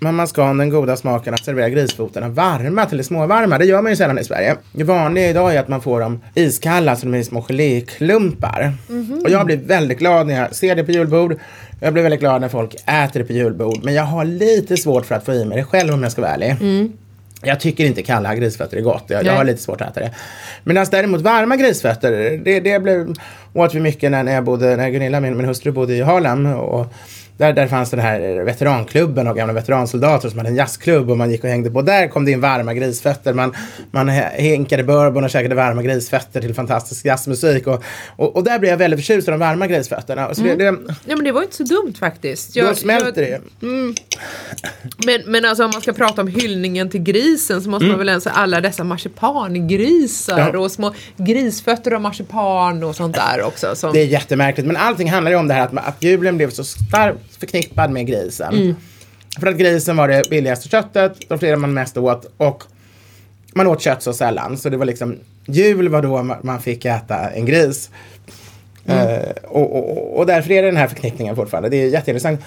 mamma 0.02 0.26
Scan 0.26 0.58
den 0.58 0.70
goda 0.70 0.96
smaken 0.96 1.34
att 1.34 1.44
servera 1.44 1.68
grisfotarna 1.68 2.28
varma 2.28 2.86
till 2.86 2.98
det 2.98 3.04
småvarma. 3.04 3.58
Det 3.58 3.64
gör 3.64 3.82
man 3.82 3.92
ju 3.92 3.96
sällan 3.96 4.18
i 4.18 4.24
Sverige. 4.24 4.56
Det 4.72 4.84
vanliga 4.84 5.30
idag 5.30 5.54
är 5.54 5.60
att 5.60 5.68
man 5.68 5.80
får 5.80 6.00
dem 6.00 6.20
iskalla 6.34 6.96
så 6.96 7.06
de 7.06 7.14
är 7.14 7.22
små 7.22 7.42
geléklumpar. 7.42 8.72
Mm 8.88 9.04
-hmm. 9.04 9.24
Och 9.24 9.30
jag 9.30 9.46
blir 9.46 9.56
väldigt 9.56 9.98
glad 9.98 10.26
när 10.26 10.40
jag 10.40 10.54
ser 10.54 10.76
det 10.76 10.84
på 10.84 10.92
julbord. 10.92 11.38
Jag 11.80 11.92
blir 11.92 12.02
väldigt 12.02 12.20
glad 12.20 12.40
när 12.40 12.48
folk 12.48 12.74
äter 12.74 13.20
det 13.20 13.24
på 13.24 13.32
julbord. 13.32 13.84
Men 13.84 13.94
jag 13.94 14.04
har 14.04 14.24
lite 14.24 14.76
svårt 14.76 15.06
för 15.06 15.14
att 15.14 15.24
få 15.24 15.32
i 15.32 15.44
mig 15.44 15.58
det 15.58 15.64
själv 15.64 15.94
om 15.94 16.02
jag 16.02 16.12
ska 16.12 16.20
vara 16.22 16.32
ärlig. 16.32 16.56
Mm. 16.60 16.92
Jag 17.42 17.60
tycker 17.60 17.84
inte 17.84 18.02
kalla 18.02 18.34
grisfötter 18.34 18.76
är 18.76 18.80
gott. 18.80 19.04
Jag, 19.06 19.24
jag 19.24 19.32
har 19.32 19.44
lite 19.44 19.62
svårt 19.62 19.80
att 19.80 19.90
äta 19.90 20.00
det. 20.00 20.10
Medan 20.64 20.86
däremot 20.90 21.20
varma 21.20 21.56
grisfötter, 21.56 22.40
det, 22.44 22.60
det 22.60 22.78
blev, 22.78 23.14
åt 23.52 23.74
vi 23.74 23.80
mycket 23.80 24.10
när, 24.10 24.22
när 24.22 24.34
jag 24.34 24.44
bodde, 24.44 24.76
när 24.76 24.90
Gunilla, 24.90 25.20
min, 25.20 25.36
min 25.36 25.46
hustru, 25.46 25.72
bodde 25.72 25.94
i 25.94 26.00
Harlem. 26.00 26.46
Och 26.46 26.86
där, 27.36 27.52
där 27.52 27.66
fanns 27.66 27.90
den 27.90 28.00
här 28.00 28.44
veteranklubben 28.44 29.26
och 29.26 29.36
gamla 29.36 29.52
veteransoldater 29.52 30.28
som 30.28 30.38
hade 30.38 30.50
en 30.50 30.56
jazzklubb 30.56 31.10
och 31.10 31.18
man 31.18 31.30
gick 31.30 31.44
och 31.44 31.50
hängde 31.50 31.70
på. 31.70 31.82
Där 31.82 32.08
kom 32.08 32.24
det 32.24 32.30
in 32.30 32.40
varma 32.40 32.74
grisfötter. 32.74 33.34
Man, 33.34 33.54
man 33.90 34.08
hinkade 34.34 34.84
bourbon 34.84 35.24
och 35.24 35.30
käkade 35.30 35.54
varma 35.54 35.82
grisfötter 35.82 36.40
till 36.40 36.54
fantastisk 36.54 37.04
jazzmusik. 37.04 37.66
Och, 37.66 37.84
och, 38.16 38.36
och 38.36 38.44
där 38.44 38.58
blev 38.58 38.70
jag 38.70 38.78
väldigt 38.78 39.00
förtjust 39.00 39.28
i 39.28 39.30
de 39.30 39.40
varma 39.40 39.66
grisfötterna. 39.66 40.34
Så 40.34 40.42
mm. 40.42 40.58
det, 40.58 40.64
det, 40.64 40.78
ja 41.04 41.16
men 41.16 41.24
det 41.24 41.32
var 41.32 41.42
inte 41.42 41.56
så 41.56 41.62
dumt 41.64 41.94
faktiskt. 41.98 42.56
Jag, 42.56 42.68
då 42.68 42.74
smälter 42.74 43.22
jag, 43.22 43.40
det. 43.60 43.66
Mm. 43.66 43.94
Men, 45.06 45.22
men 45.26 45.44
alltså 45.44 45.64
om 45.64 45.70
man 45.70 45.82
ska 45.82 45.92
prata 45.92 46.22
om 46.22 46.28
hyllningen 46.28 46.90
till 46.90 47.02
grisen 47.02 47.62
så 47.62 47.70
måste 47.70 47.84
mm. 47.84 47.92
man 47.92 47.98
väl 47.98 48.08
ens 48.08 48.26
alla 48.26 48.60
dessa 48.60 48.84
marsipangrisar 48.84 50.50
ja. 50.52 50.58
och 50.58 50.70
små 50.70 50.94
grisfötter 51.16 51.94
och 51.94 52.00
marsipan 52.00 52.82
och 52.82 52.96
sånt 52.96 53.16
där 53.16 53.42
också. 53.42 53.74
Som... 53.74 53.92
Det 53.92 54.00
är 54.00 54.06
jättemärkligt 54.06 54.66
men 54.66 54.76
allting 54.76 55.10
handlar 55.10 55.30
ju 55.30 55.36
om 55.36 55.48
det 55.48 55.54
här 55.54 55.64
att, 55.64 55.76
att 55.76 56.02
julen 56.02 56.36
blev 56.36 56.50
så 56.50 56.64
stark 56.64 57.21
förknippad 57.38 57.90
med 57.90 58.06
grisen. 58.06 58.54
Mm. 58.54 58.76
För 59.40 59.46
att 59.46 59.56
grisen 59.56 59.96
var 59.96 60.08
det 60.08 60.30
billigaste 60.30 60.68
köttet, 60.68 61.12
de 61.28 61.38
flera 61.38 61.56
man 61.56 61.74
mest 61.74 61.96
åt 61.96 62.32
och 62.36 62.64
man 63.54 63.66
åt 63.66 63.82
kött 63.82 64.02
så 64.02 64.12
sällan. 64.12 64.58
Så 64.58 64.68
det 64.68 64.76
var 64.76 64.86
liksom, 64.86 65.18
jul 65.46 65.88
var 65.88 66.02
då 66.02 66.22
man 66.42 66.60
fick 66.60 66.84
äta 66.84 67.30
en 67.30 67.46
gris. 67.46 67.90
Mm. 68.86 69.08
Uh, 69.08 69.30
och, 69.42 69.76
och, 69.76 70.18
och, 70.18 70.26
därför 70.26 70.50
är 70.50 70.62
det 70.62 70.68
den 70.68 70.76
här 70.76 70.88
förknippningen 70.88 71.36
fortfarande. 71.36 71.68
Det 71.68 71.76
är 71.76 71.88
jätteintressant. 71.88 72.40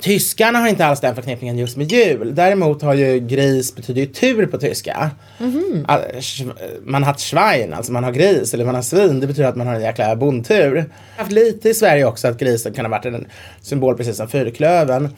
Tyskarna 0.00 0.58
har 0.58 0.68
inte 0.68 0.86
alls 0.86 1.00
den 1.00 1.14
förknippningen 1.14 1.58
just 1.58 1.76
med 1.76 1.92
jul. 1.92 2.34
Däremot 2.34 2.82
har 2.82 2.94
ju 2.94 3.20
gris 3.20 3.76
betyder 3.76 4.00
ju 4.00 4.06
tur 4.06 4.46
på 4.46 4.58
tyska. 4.58 5.10
Mm 5.40 5.52
-hmm. 5.52 6.52
Man 6.84 7.02
har 7.02 7.14
Schwein, 7.14 7.74
alltså 7.74 7.92
man 7.92 8.04
har 8.04 8.12
gris 8.12 8.54
eller 8.54 8.64
man 8.64 8.74
har 8.74 8.82
svin. 8.82 9.20
Det 9.20 9.26
betyder 9.26 9.48
att 9.48 9.56
man 9.56 9.66
har 9.66 9.74
en 9.74 9.82
jäkla 9.82 10.16
bondtur. 10.16 10.76
Jag 10.76 10.82
har 10.82 10.88
haft 11.16 11.32
lite 11.32 11.68
i 11.68 11.74
Sverige 11.74 12.04
också 12.04 12.28
att 12.28 12.38
grisen 12.38 12.72
kan 12.72 12.84
ha 12.84 12.90
varit 12.90 13.04
en 13.04 13.26
symbol 13.62 13.96
precis 13.96 14.16
som 14.16 14.28
fyrklöven. 14.28 15.08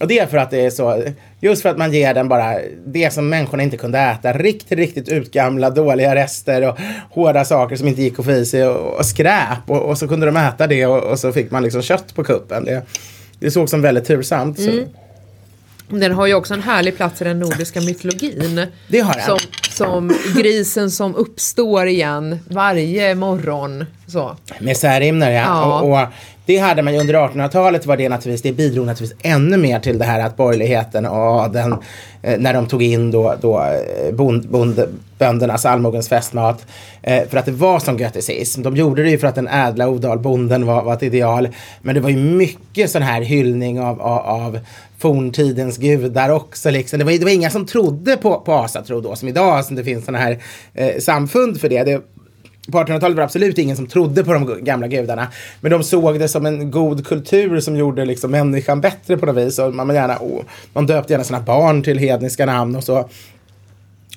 Och 0.00 0.08
det 0.08 0.18
är 0.18 0.26
för 0.26 0.36
att 0.36 0.50
det 0.50 0.66
är 0.66 0.70
så, 0.70 1.02
just 1.40 1.62
för 1.62 1.68
att 1.68 1.78
man 1.78 1.92
ger 1.92 2.14
den 2.14 2.28
bara 2.28 2.58
det 2.86 3.12
som 3.12 3.28
människorna 3.28 3.62
inte 3.62 3.76
kunde 3.76 3.98
äta. 3.98 4.32
Riktigt, 4.32 4.78
riktigt 4.78 5.08
utgamla, 5.08 5.70
dåliga 5.70 6.14
rester 6.14 6.68
och 6.68 6.78
hårda 7.10 7.44
saker 7.44 7.76
som 7.76 7.88
inte 7.88 8.02
gick 8.02 8.18
att 8.18 8.24
få 8.24 8.32
i 8.32 8.46
sig 8.46 8.68
och, 8.68 8.98
och 8.98 9.06
skräp. 9.06 9.58
Och, 9.66 9.82
och, 9.82 9.98
så 9.98 10.08
kunde 10.08 10.26
de 10.26 10.36
äta 10.36 10.66
det 10.66 10.86
och, 10.86 11.02
och, 11.02 11.18
så 11.18 11.32
fick 11.32 11.50
man 11.50 11.62
liksom 11.62 11.82
kött 11.82 12.14
på 12.14 12.24
kuppen. 12.24 12.64
Det, 12.64 12.82
det 13.38 13.50
såg 13.50 13.68
som 13.68 13.82
väldigt 13.82 14.04
tursamt. 14.04 14.58
Mm. 14.58 14.84
Den 15.88 16.12
har 16.12 16.26
ju 16.26 16.34
också 16.34 16.54
en 16.54 16.62
härlig 16.62 16.96
plats 16.96 17.20
i 17.20 17.24
den 17.24 17.38
nordiska 17.38 17.80
mytologin. 17.80 18.66
Det 18.88 19.00
har 19.00 19.14
den. 19.14 19.24
Som, 19.24 19.38
som 19.70 20.16
grisen 20.36 20.90
som 20.90 21.14
uppstår 21.14 21.86
igen 21.86 22.38
varje 22.48 23.14
morgon. 23.14 23.84
Så. 24.06 24.36
Med 24.58 24.76
Särimner 24.76 25.30
ja. 25.30 25.40
ja. 25.40 25.80
Och, 25.80 26.02
och, 26.02 26.08
det 26.48 26.58
hade 26.58 26.82
man 26.82 26.94
ju 26.94 27.00
under 27.00 27.14
1800-talet 27.14 27.86
var 27.86 27.96
det 27.96 28.08
naturligtvis, 28.08 28.42
det 28.42 28.56
bidrog 28.56 28.86
naturligtvis 28.86 29.20
ännu 29.22 29.56
mer 29.56 29.80
till 29.80 29.98
det 29.98 30.04
här 30.04 30.20
att 30.20 30.36
borgerligheten 30.36 31.06
och 31.06 31.16
adeln 31.16 31.76
eh, 32.22 32.38
när 32.38 32.54
de 32.54 32.66
tog 32.66 32.82
in 32.82 33.10
då, 33.10 33.34
då 33.40 33.58
eh, 33.60 34.14
bond, 34.14 34.48
bond, 34.48 34.82
böndernas 35.18 35.66
allmogens 35.66 36.08
festmat. 36.08 36.66
Eh, 37.02 37.28
för 37.28 37.38
att 37.38 37.44
det 37.44 37.52
var 37.52 37.78
som 37.78 37.98
götticism. 37.98 38.62
De 38.62 38.76
gjorde 38.76 39.02
det 39.02 39.10
ju 39.10 39.18
för 39.18 39.26
att 39.26 39.34
den 39.34 39.48
ädla 39.48 39.88
odalbonden 39.88 40.66
var, 40.66 40.82
var 40.82 40.94
ett 40.94 41.02
ideal. 41.02 41.48
Men 41.82 41.94
det 41.94 42.00
var 42.00 42.10
ju 42.10 42.16
mycket 42.16 42.90
sån 42.90 43.02
här 43.02 43.22
hyllning 43.22 43.80
av, 43.80 44.02
av, 44.02 44.18
av 44.18 44.58
forntidens 44.98 45.76
gudar 45.76 46.28
också. 46.28 46.70
Liksom. 46.70 46.98
Det, 46.98 47.04
var, 47.04 47.12
det 47.12 47.24
var 47.24 47.32
inga 47.32 47.50
som 47.50 47.66
trodde 47.66 48.16
på, 48.16 48.40
på 48.40 48.52
asatro 48.52 49.00
då, 49.00 49.16
som 49.16 49.28
idag, 49.28 49.64
som 49.64 49.76
det 49.76 49.84
finns 49.84 50.04
såna 50.04 50.18
här 50.18 50.38
eh, 50.74 50.98
samfund 50.98 51.60
för 51.60 51.68
det. 51.68 51.84
det 51.84 52.02
på 52.72 52.78
1800-talet 52.78 53.02
var 53.02 53.14
det 53.14 53.24
absolut 53.24 53.58
ingen 53.58 53.76
som 53.76 53.86
trodde 53.86 54.24
på 54.24 54.32
de 54.32 54.64
gamla 54.64 54.88
gudarna. 54.88 55.28
Men 55.60 55.70
de 55.70 55.82
såg 55.82 56.18
det 56.18 56.28
som 56.28 56.46
en 56.46 56.70
god 56.70 57.06
kultur 57.06 57.60
som 57.60 57.76
gjorde 57.76 58.04
liksom 58.04 58.30
människan 58.30 58.80
bättre 58.80 59.16
på 59.16 59.26
något 59.26 59.36
vis. 59.36 59.58
Och 59.58 59.74
man, 59.74 59.94
gärna, 59.94 60.16
oh, 60.20 60.42
man 60.72 60.86
döpte 60.86 61.12
gärna 61.12 61.24
sina 61.24 61.40
barn 61.40 61.82
till 61.82 61.98
hedniska 61.98 62.46
namn 62.46 62.76
och 62.76 62.84
så. 62.84 63.08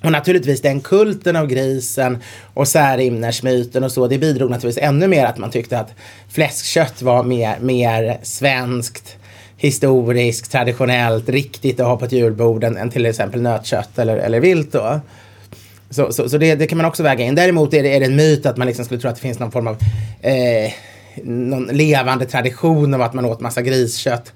Och 0.04 0.12
naturligtvis 0.12 0.62
den 0.62 0.82
kulten 0.82 1.36
av 1.36 1.48
grisen 1.48 2.18
och 2.54 2.68
särimnersmyten 2.68 3.84
och 3.84 3.92
så, 3.92 4.08
det 4.08 4.18
bidrog 4.18 4.50
naturligtvis 4.50 4.84
ännu 4.84 5.08
mer 5.08 5.26
att 5.26 5.38
man 5.38 5.52
tyckte 5.52 5.80
att 5.80 5.94
fläskkött 6.30 7.02
var 7.02 7.24
mer, 7.24 7.60
mer 7.60 8.20
svenskt 8.24 9.18
historiskt, 9.58 10.52
traditionellt, 10.52 11.30
riktigt 11.30 11.80
att 11.80 11.88
ha 11.88 11.98
på 11.98 12.06
ett 12.06 12.12
julbord 12.12 12.64
än, 12.64 12.78
än 12.78 12.90
till 12.90 13.06
exempel 13.06 13.42
nötkött 13.42 14.00
eller, 14.00 14.18
eller 14.18 14.40
vilt. 14.40 14.72
Då. 14.72 15.00
Så, 15.92 16.14
så, 16.14 16.30
så 16.30 16.38
det, 16.38 16.56
det, 16.56 16.68
kan 16.68 16.78
man 16.78 16.88
också 16.88 17.04
väga 17.04 17.24
in. 17.24 17.36
Däremot 17.36 17.74
är 17.74 17.84
det, 17.84 17.96
är 17.96 18.00
det 18.00 18.06
en 18.06 18.16
myt 18.16 18.46
att 18.46 18.58
man 18.58 18.68
liksom 18.68 18.86
skulle 18.86 19.02
tro 19.02 19.10
att 19.10 19.16
det 19.16 19.22
finns 19.22 19.40
någon 19.40 19.52
form 19.52 19.68
av 19.68 19.78
eh, 20.22 20.72
någon 21.24 21.64
levande 21.64 22.26
tradition 22.26 22.94
av 22.94 23.02
att 23.02 23.14
man 23.14 23.26
åt 23.26 23.40
massa 23.40 23.62
griskött 23.62 24.34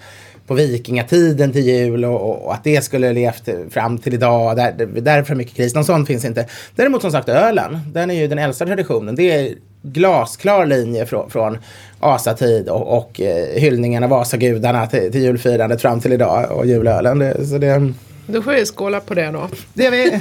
på 0.47 0.53
vikingatiden 0.53 1.51
till 1.51 1.65
jul 1.65 2.05
och, 2.05 2.45
och, 2.45 2.53
att 2.53 2.63
det 2.63 2.83
skulle 2.83 3.13
levt 3.13 3.49
fram 3.69 3.97
till 3.97 4.13
idag. 4.13 4.55
Där, 4.55 5.01
därför 5.01 5.35
mycket 5.35 5.57
gris. 5.57 5.75
Någon 5.75 5.85
sån 5.85 6.05
finns 6.05 6.25
inte. 6.25 6.47
Däremot 6.75 7.01
som 7.01 7.11
sagt 7.11 7.29
ölen, 7.29 7.79
den 7.93 8.11
är 8.11 8.15
ju 8.15 8.27
den 8.27 8.39
äldsta 8.39 8.65
traditionen. 8.65 9.15
Det 9.15 9.31
är 9.31 9.55
glasklar 9.81 10.65
linje 10.65 11.05
från, 11.05 11.29
från 11.29 11.57
asatid 11.99 12.69
och, 12.69 12.97
och 12.97 13.21
eh, 13.21 13.61
hyllningen 13.61 14.03
av 14.03 14.13
asagudarna 14.13 14.87
till, 14.87 15.11
till 15.11 15.21
julfirandet 15.21 15.81
fram 15.81 15.99
till 15.99 16.13
idag 16.13 16.51
och 16.51 16.65
julölen. 16.65 17.19
Det, 17.19 17.45
så 17.45 17.57
det, 17.57 17.93
då 18.27 18.41
får 18.41 18.51
vi 18.51 18.65
skåla 18.65 18.99
på 18.99 19.13
det 19.13 19.31
då. 19.31 19.49
Det 19.73 19.83
gör 19.83 19.91
vi. 19.91 20.19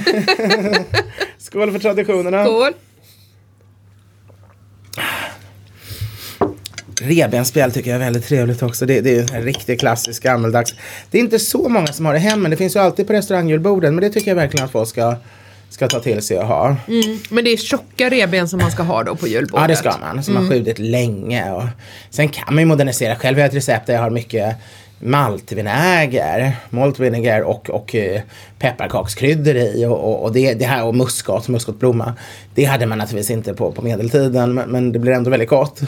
Skål 1.37 1.71
för 1.71 1.79
traditionerna. 1.79 2.45
Skål. 2.45 2.73
Revbensspjäll 7.01 7.71
tycker 7.71 7.89
jag 7.89 7.95
är 7.95 8.03
väldigt 8.05 8.27
trevligt 8.27 8.63
också. 8.63 8.85
Det, 8.85 9.01
det 9.01 9.15
är 9.15 9.35
en 9.35 9.43
riktigt 9.43 9.79
klassisk 9.79 10.23
gammeldags. 10.23 10.73
Det 11.11 11.17
är 11.17 11.21
inte 11.21 11.39
så 11.39 11.69
många 11.69 11.87
som 11.87 12.05
har 12.05 12.13
det 12.13 12.19
hemma. 12.19 12.49
Det 12.49 12.57
finns 12.57 12.75
ju 12.75 12.79
alltid 12.79 13.07
på 13.07 13.13
restaurangjulborden. 13.13 13.95
Men 13.95 14.01
det 14.01 14.09
tycker 14.09 14.31
jag 14.31 14.35
verkligen 14.35 14.65
att 14.65 14.71
folk 14.71 14.89
ska 14.89 15.15
ska 15.69 15.87
ta 15.87 15.99
till 15.99 16.21
sig 16.21 16.39
och 16.39 16.47
ha. 16.47 16.75
Mm, 16.87 17.19
men 17.29 17.43
det 17.43 17.49
är 17.49 17.57
tjocka 17.57 18.09
reben 18.09 18.49
som 18.49 18.59
man 18.59 18.71
ska 18.71 18.83
ha 18.83 19.03
då 19.03 19.15
på 19.15 19.27
julbordet? 19.27 19.61
Ja, 19.61 19.67
det 19.67 19.75
ska 19.75 19.97
man. 19.97 20.23
Som 20.23 20.37
mm. 20.37 20.47
har 20.47 20.53
skjutit 20.53 20.79
länge. 20.79 21.51
Och 21.51 21.63
sen 22.09 22.29
kan 22.29 22.55
man 22.55 22.61
ju 22.61 22.65
modernisera. 22.65 23.15
Själv 23.15 23.37
har 23.37 23.41
jag 23.41 23.47
ett 23.47 23.55
recept 23.55 23.87
där 23.87 23.93
jag 23.93 24.01
har 24.01 24.09
mycket 24.09 24.55
maltvinäger, 25.05 26.55
malt 26.69 26.99
vinegar 26.99 27.41
och, 27.41 27.69
och 27.69 27.95
eh, 27.95 28.21
pepparkakskryddor 28.59 29.55
i 29.55 29.85
och, 29.85 30.03
och, 30.03 30.23
och, 30.23 30.33
det, 30.33 30.53
det 30.53 30.65
här 30.65 30.85
och 30.85 30.95
muskat, 30.95 31.47
muskotblomma. 31.47 32.13
Det 32.55 32.63
hade 32.63 32.85
man 32.85 32.97
naturligtvis 32.97 33.31
inte 33.31 33.53
på, 33.53 33.71
på 33.71 33.81
medeltiden 33.81 34.53
men, 34.53 34.69
men 34.69 34.91
det 34.91 34.99
blir 34.99 35.11
ändå 35.11 35.29
väldigt 35.29 35.49
gott. 35.49 35.81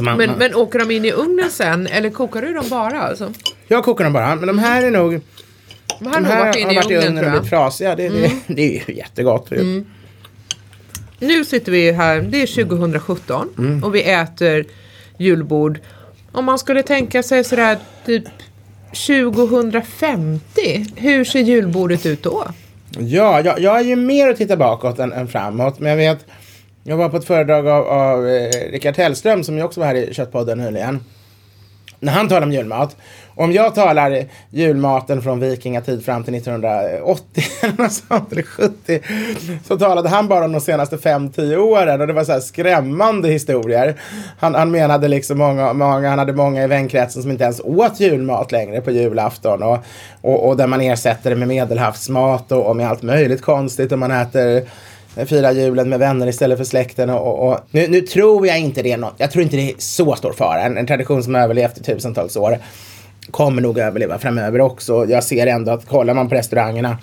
Man, 0.00 0.16
men, 0.16 0.30
man... 0.30 0.38
men 0.38 0.54
åker 0.54 0.78
de 0.78 0.90
in 0.90 1.04
i 1.04 1.12
ugnen 1.12 1.50
sen 1.50 1.86
eller 1.86 2.10
kokar 2.10 2.42
du 2.42 2.52
dem 2.52 2.68
bara? 2.70 3.02
Alltså? 3.02 3.32
Jag 3.68 3.84
kokar 3.84 4.04
dem 4.04 4.12
bara, 4.12 4.36
men 4.36 4.46
de 4.46 4.58
här 4.58 4.82
är 4.82 4.90
nog 4.90 5.20
de 5.98 6.06
här, 6.06 6.20
de 6.20 6.24
här 6.24 6.36
har 6.36 6.46
varit, 6.46 6.64
har 6.64 6.74
varit 6.74 6.90
i 6.90 6.96
ugnen, 6.96 7.24
och 7.24 7.30
blivit 7.30 7.50
trasiga. 7.50 7.96
Det, 7.96 8.06
mm. 8.06 8.22
det, 8.22 8.54
det, 8.54 8.62
är 8.62 8.88
ju 8.88 8.94
jättegott. 8.94 9.52
Mm. 9.52 9.86
Nu 11.18 11.44
sitter 11.44 11.72
vi 11.72 11.92
här, 11.92 12.20
det 12.20 12.42
är 12.42 12.64
2017 12.64 13.48
mm. 13.58 13.84
och 13.84 13.94
vi 13.94 14.02
äter 14.02 14.64
julbord. 15.18 15.80
Om 16.34 16.44
man 16.44 16.58
skulle 16.58 16.82
tänka 16.82 17.22
sig 17.22 17.44
sådär 17.44 17.78
typ 18.06 18.24
2050, 19.06 20.40
hur 20.96 21.24
ser 21.24 21.40
julbordet 21.40 22.06
ut 22.06 22.22
då? 22.22 22.44
Ja, 22.98 23.40
jag, 23.40 23.60
jag 23.60 23.78
är 23.78 23.84
ju 23.84 23.96
mer 23.96 24.28
att 24.28 24.36
titta 24.36 24.56
bakåt 24.56 24.98
än, 24.98 25.12
än 25.12 25.28
framåt. 25.28 25.78
Men 25.78 25.90
jag 25.90 25.96
vet, 25.96 26.26
jag 26.82 26.96
var 26.96 27.08
på 27.08 27.16
ett 27.16 27.24
föredrag 27.24 27.68
av, 27.68 27.86
av 27.86 28.28
eh, 28.28 28.70
Rickard 28.70 28.96
Hellström 28.96 29.44
som 29.44 29.56
ju 29.56 29.62
också 29.62 29.80
var 29.80 29.86
här 29.86 29.94
i 29.94 30.14
Köttpodden 30.14 30.58
nyligen. 30.58 31.00
När 32.04 32.12
han 32.12 32.28
talar 32.28 32.42
om 32.42 32.52
julmat 32.52 32.96
om 33.36 33.52
jag 33.52 33.74
talar 33.74 34.24
julmaten 34.50 35.22
från 35.22 35.40
vikingatid 35.40 36.04
fram 36.04 36.24
till 36.24 36.34
1980 36.34 37.44
eller 37.62 38.42
70 38.42 39.00
så 39.64 39.78
talade 39.78 40.08
han 40.08 40.28
bara 40.28 40.44
om 40.44 40.52
de 40.52 40.60
senaste 40.60 40.96
5-10 40.96 41.56
åren 41.56 42.00
och 42.00 42.06
det 42.06 42.12
var 42.12 42.24
så 42.24 42.32
här 42.32 42.40
skrämmande 42.40 43.28
historier. 43.28 43.94
Han, 44.38 44.54
han 44.54 44.70
menade 44.70 45.08
liksom 45.08 45.38
många, 45.38 45.72
många, 45.72 46.08
han 46.08 46.18
hade 46.18 46.32
många 46.32 46.64
i 46.64 46.66
vänkretsen 46.66 47.22
som 47.22 47.30
inte 47.30 47.44
ens 47.44 47.60
åt 47.60 48.00
julmat 48.00 48.52
längre 48.52 48.80
på 48.80 48.90
julafton 48.90 49.62
och, 49.62 49.78
och, 50.20 50.48
och 50.48 50.56
där 50.56 50.66
man 50.66 50.80
ersätter 50.80 51.30
det 51.30 51.36
med 51.36 51.48
medelhavsmat 51.48 52.52
och, 52.52 52.66
och 52.66 52.76
med 52.76 52.88
allt 52.88 53.02
möjligt 53.02 53.42
konstigt 53.42 53.92
och 53.92 53.98
man 53.98 54.10
äter 54.10 54.62
fira 55.26 55.52
julen 55.52 55.88
med 55.88 55.98
vänner 55.98 56.26
istället 56.26 56.58
för 56.58 56.64
släkten. 56.64 57.10
Och, 57.10 57.48
och, 57.48 57.60
nu, 57.70 57.88
nu, 57.88 58.00
tror 58.00 58.46
jag 58.46 58.58
inte 58.58 58.82
det 58.82 58.92
är 58.92 58.96
något, 58.96 59.14
jag 59.18 59.30
tror 59.30 59.44
inte 59.44 59.56
det 59.56 59.70
är 59.70 59.74
så 59.78 60.16
stor 60.16 60.32
fara. 60.32 60.62
En, 60.62 60.78
en 60.78 60.86
tradition 60.86 61.22
som 61.22 61.34
har 61.34 61.42
överlevt 61.42 61.78
i 61.78 61.82
tusentals 61.82 62.36
år 62.36 62.58
kommer 63.30 63.62
nog 63.62 63.78
överleva 63.78 64.18
framöver 64.18 64.60
också. 64.60 65.06
Jag 65.08 65.24
ser 65.24 65.46
ändå 65.46 65.72
att 65.72 65.86
kollar 65.86 66.14
man 66.14 66.28
på 66.28 66.34
restaurangerna 66.34 66.98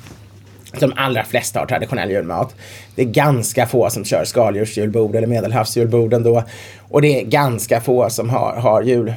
de 0.80 0.94
allra 0.96 1.24
flesta 1.24 1.60
har 1.60 1.66
traditionell 1.66 2.12
julmat. 2.12 2.56
Det 2.96 3.02
är 3.02 3.06
ganska 3.06 3.68
få 3.68 3.90
som 3.90 4.06
kör 4.06 4.26
skaldjursjulbord 4.26 5.16
eller 5.16 5.28
medelhavsjulbord 5.28 6.14
ändå. 6.14 6.44
Och 6.80 7.02
det 7.02 7.22
är 7.22 7.26
ganska 7.26 7.82
få 7.82 8.10
som 8.10 8.30
har, 8.30 8.54
har 8.56 8.82
jul, 8.82 9.14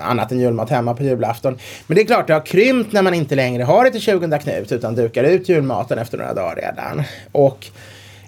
annat 0.00 0.32
än 0.32 0.40
julmat 0.40 0.70
hemma 0.70 0.94
på 0.94 1.02
julafton. 1.02 1.58
Men 1.86 1.94
det 1.94 2.02
är 2.02 2.06
klart, 2.06 2.26
det 2.26 2.32
har 2.32 2.46
krympt 2.46 2.92
när 2.92 3.02
man 3.02 3.14
inte 3.14 3.34
längre 3.34 3.62
har 3.62 3.84
det 3.84 3.90
till 3.90 4.00
20 4.00 4.38
Knut 4.38 4.72
utan 4.72 4.94
dukar 4.94 5.24
ut 5.24 5.48
julmaten 5.48 5.98
efter 5.98 6.18
några 6.18 6.34
dagar 6.34 6.56
redan. 6.56 7.02
Och 7.32 7.66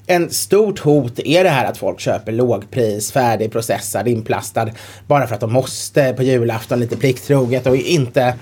en 0.07 0.31
stort 0.31 0.79
hot 0.79 1.19
är 1.19 1.45
det 1.45 1.51
här 1.51 1.65
att 1.65 1.79
folk 1.79 2.01
köper 2.01 2.33
lågpris, 2.33 3.13
färdigprocessad, 3.13 4.09
inplastad 4.09 4.71
bara 5.07 5.27
för 5.27 5.35
att 5.35 5.41
de 5.41 5.53
måste 5.53 6.13
på 6.13 6.23
julafton 6.23 6.81
lite 6.81 6.97
plikttroget 6.97 7.67
och 7.67 7.77
inte 7.77 8.35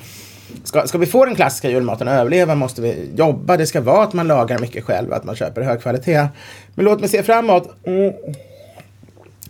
Ska, 0.64 0.86
ska 0.86 0.98
vi 0.98 1.06
få 1.06 1.24
den 1.24 1.34
klassiska 1.34 1.70
julmaten 1.70 2.08
att 2.08 2.20
överleva 2.20 2.54
måste 2.54 2.82
vi 2.82 3.10
jobba. 3.16 3.56
Det 3.56 3.66
ska 3.66 3.80
vara 3.80 4.02
att 4.02 4.12
man 4.12 4.28
lagar 4.28 4.58
mycket 4.58 4.84
själv, 4.84 5.12
att 5.12 5.24
man 5.24 5.36
köper 5.36 5.62
hög 5.62 5.82
kvalitet. 5.82 6.28
Men 6.74 6.84
låt 6.84 7.00
mig 7.00 7.08
se 7.08 7.22
framåt. 7.22 7.74
Mm. 7.84 8.12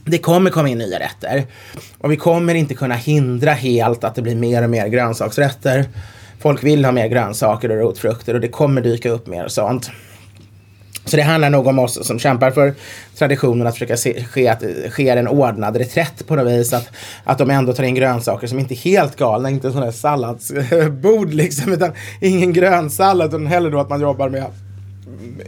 Det 0.04 0.18
kommer 0.18 0.50
komma 0.50 0.68
in 0.68 0.78
nya 0.78 0.98
rätter. 0.98 1.46
Och 1.98 2.12
vi 2.12 2.16
kommer 2.16 2.54
inte 2.54 2.74
kunna 2.74 2.94
hindra 2.94 3.52
helt 3.52 4.04
att 4.04 4.14
det 4.14 4.22
blir 4.22 4.34
mer 4.34 4.62
och 4.62 4.70
mer 4.70 4.86
grönsaksrätter. 4.86 5.84
Folk 6.40 6.64
vill 6.64 6.84
ha 6.84 6.92
mer 6.92 7.08
grönsaker 7.08 7.70
och 7.70 7.76
rotfrukter 7.76 8.34
och 8.34 8.40
det 8.40 8.48
kommer 8.48 8.80
dyka 8.80 9.10
upp 9.10 9.26
mer 9.26 9.48
sånt. 9.48 9.90
Så 11.04 11.16
det 11.16 11.22
handlar 11.22 11.50
nog 11.50 11.66
om 11.66 11.78
oss 11.78 12.06
som 12.06 12.18
kämpar 12.18 12.50
för 12.50 12.74
traditionen 13.18 13.66
att 13.66 13.74
försöka 13.74 13.96
se, 13.96 14.24
ske, 14.24 14.48
att 14.48 14.62
sker 14.90 15.16
en 15.16 15.28
ordnad 15.28 15.76
reträtt 15.76 16.26
på 16.26 16.36
något 16.36 16.52
vis. 16.52 16.72
Att, 16.72 16.88
att 17.24 17.38
de 17.38 17.50
ändå 17.50 17.72
tar 17.72 17.84
in 17.84 17.94
grönsaker 17.94 18.46
som 18.46 18.58
inte 18.58 18.74
är 18.74 18.76
helt 18.76 19.16
galna, 19.16 19.50
inte 19.50 19.72
sån 19.72 19.80
där 19.80 19.90
salladsbord 19.90 21.34
liksom, 21.34 21.72
utan 21.72 21.92
ingen 22.20 22.52
grönsallad, 22.52 23.28
utan 23.28 23.46
hellre 23.46 23.70
då 23.70 23.80
att 23.80 23.90
man 23.90 24.00
jobbar 24.00 24.28
med 24.28 24.44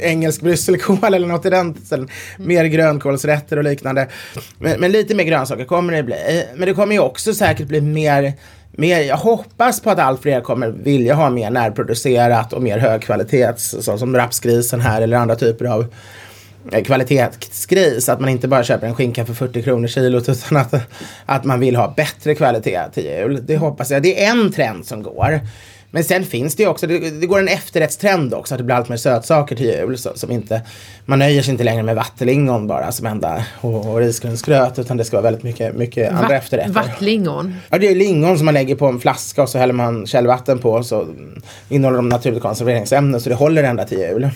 engelsk 0.00 0.40
brysselkål 0.40 1.14
eller 1.14 1.26
något 1.26 1.46
i 1.46 1.50
den 1.50 1.74
stilen. 1.84 2.08
Mer 2.38 2.64
grönkålsrätter 2.64 3.56
och 3.56 3.64
liknande. 3.64 4.08
Men, 4.58 4.80
men, 4.80 4.92
lite 4.92 5.14
mer 5.14 5.24
grönsaker 5.24 5.64
kommer 5.64 5.92
det 5.92 6.02
bli. 6.02 6.44
Men 6.54 6.68
det 6.68 6.74
kommer 6.74 6.94
ju 6.94 7.00
också 7.00 7.34
säkert 7.34 7.66
bli 7.66 7.80
mer 7.80 8.32
mer, 8.76 9.00
jag 9.00 9.16
hoppas 9.16 9.80
på 9.80 9.90
att 9.90 9.98
allt 9.98 10.22
fler 10.22 10.40
kommer 10.40 10.68
vilja 10.68 11.14
ha 11.14 11.30
mer 11.30 11.50
närproducerat 11.50 12.52
och 12.52 12.62
mer 12.62 12.78
högkvalitets, 12.78 13.76
så 13.80 13.98
som 13.98 14.16
rapsgrisen 14.16 14.80
här 14.80 15.02
eller 15.02 15.16
andra 15.16 15.36
typer 15.36 15.64
av 15.64 15.86
eh, 16.72 16.84
kvalitetsgris. 16.84 18.08
att 18.08 18.20
man 18.20 18.30
inte 18.30 18.48
bara 18.48 18.64
köper 18.64 18.86
en 18.86 18.94
skinka 18.94 19.26
för 19.26 19.34
40 19.34 19.62
kronor 19.62 19.88
kilot 19.88 20.28
utan 20.28 20.58
att, 20.58 20.74
att 21.26 21.44
man 21.44 21.60
vill 21.60 21.76
ha 21.76 21.94
bättre 21.96 22.34
kvalitet 22.34 22.80
till 22.94 23.04
jul. 23.04 23.40
Det 23.46 23.56
hoppas 23.56 23.90
jag. 23.90 24.02
Det 24.02 24.24
är 24.24 24.30
en 24.30 24.52
trend 24.52 24.86
som 24.86 25.02
går. 25.02 25.40
Men 25.94 26.04
sen 26.04 26.24
finns 26.24 26.56
det 26.56 26.62
ju 26.62 26.68
också, 26.68 26.86
det, 26.86 27.10
det 27.10 27.26
går 27.26 27.38
en 27.38 27.48
efterrättstrend 27.48 28.34
också, 28.34 28.54
att 28.54 28.58
det 28.58 28.64
blir 28.64 28.74
allt 28.76 28.88
mer 28.88 28.96
sötsaker 28.96 29.56
till 29.56 29.66
jul. 29.66 29.98
Så, 29.98 30.10
som 30.14 30.30
inte, 30.30 30.62
man 31.04 31.18
nöjer 31.18 31.42
sig 31.42 31.52
inte 31.52 31.64
längre 31.64 31.82
med 31.82 31.96
vattenlingon 31.96 32.66
bara 32.66 32.92
som 32.92 33.06
enda 33.06 33.44
och, 33.60 33.90
och 33.92 33.98
risgrynsgröt 33.98 34.78
utan 34.78 34.96
det 34.96 35.04
ska 35.04 35.16
vara 35.16 35.22
väldigt 35.22 35.42
mycket, 35.42 35.74
mycket 35.74 36.12
andra 36.12 36.28
Va- 36.28 36.34
efterrätter. 36.34 36.72
Vattlingon. 36.72 37.54
Ja, 37.70 37.78
det 37.78 37.88
är 37.88 37.94
lingon 37.94 38.36
som 38.38 38.44
man 38.44 38.54
lägger 38.54 38.74
på 38.74 38.86
en 38.86 39.00
flaska 39.00 39.42
och 39.42 39.48
så 39.48 39.58
häller 39.58 39.74
man 39.74 40.06
källvatten 40.06 40.58
på 40.58 40.82
så 40.82 41.06
innehåller 41.68 41.96
de 41.96 42.08
naturligt 42.08 42.42
konserveringsämnen 42.42 43.20
så 43.20 43.28
det 43.28 43.34
håller 43.34 43.62
ända 43.62 43.84
till 43.84 43.98
jul. 43.98 44.28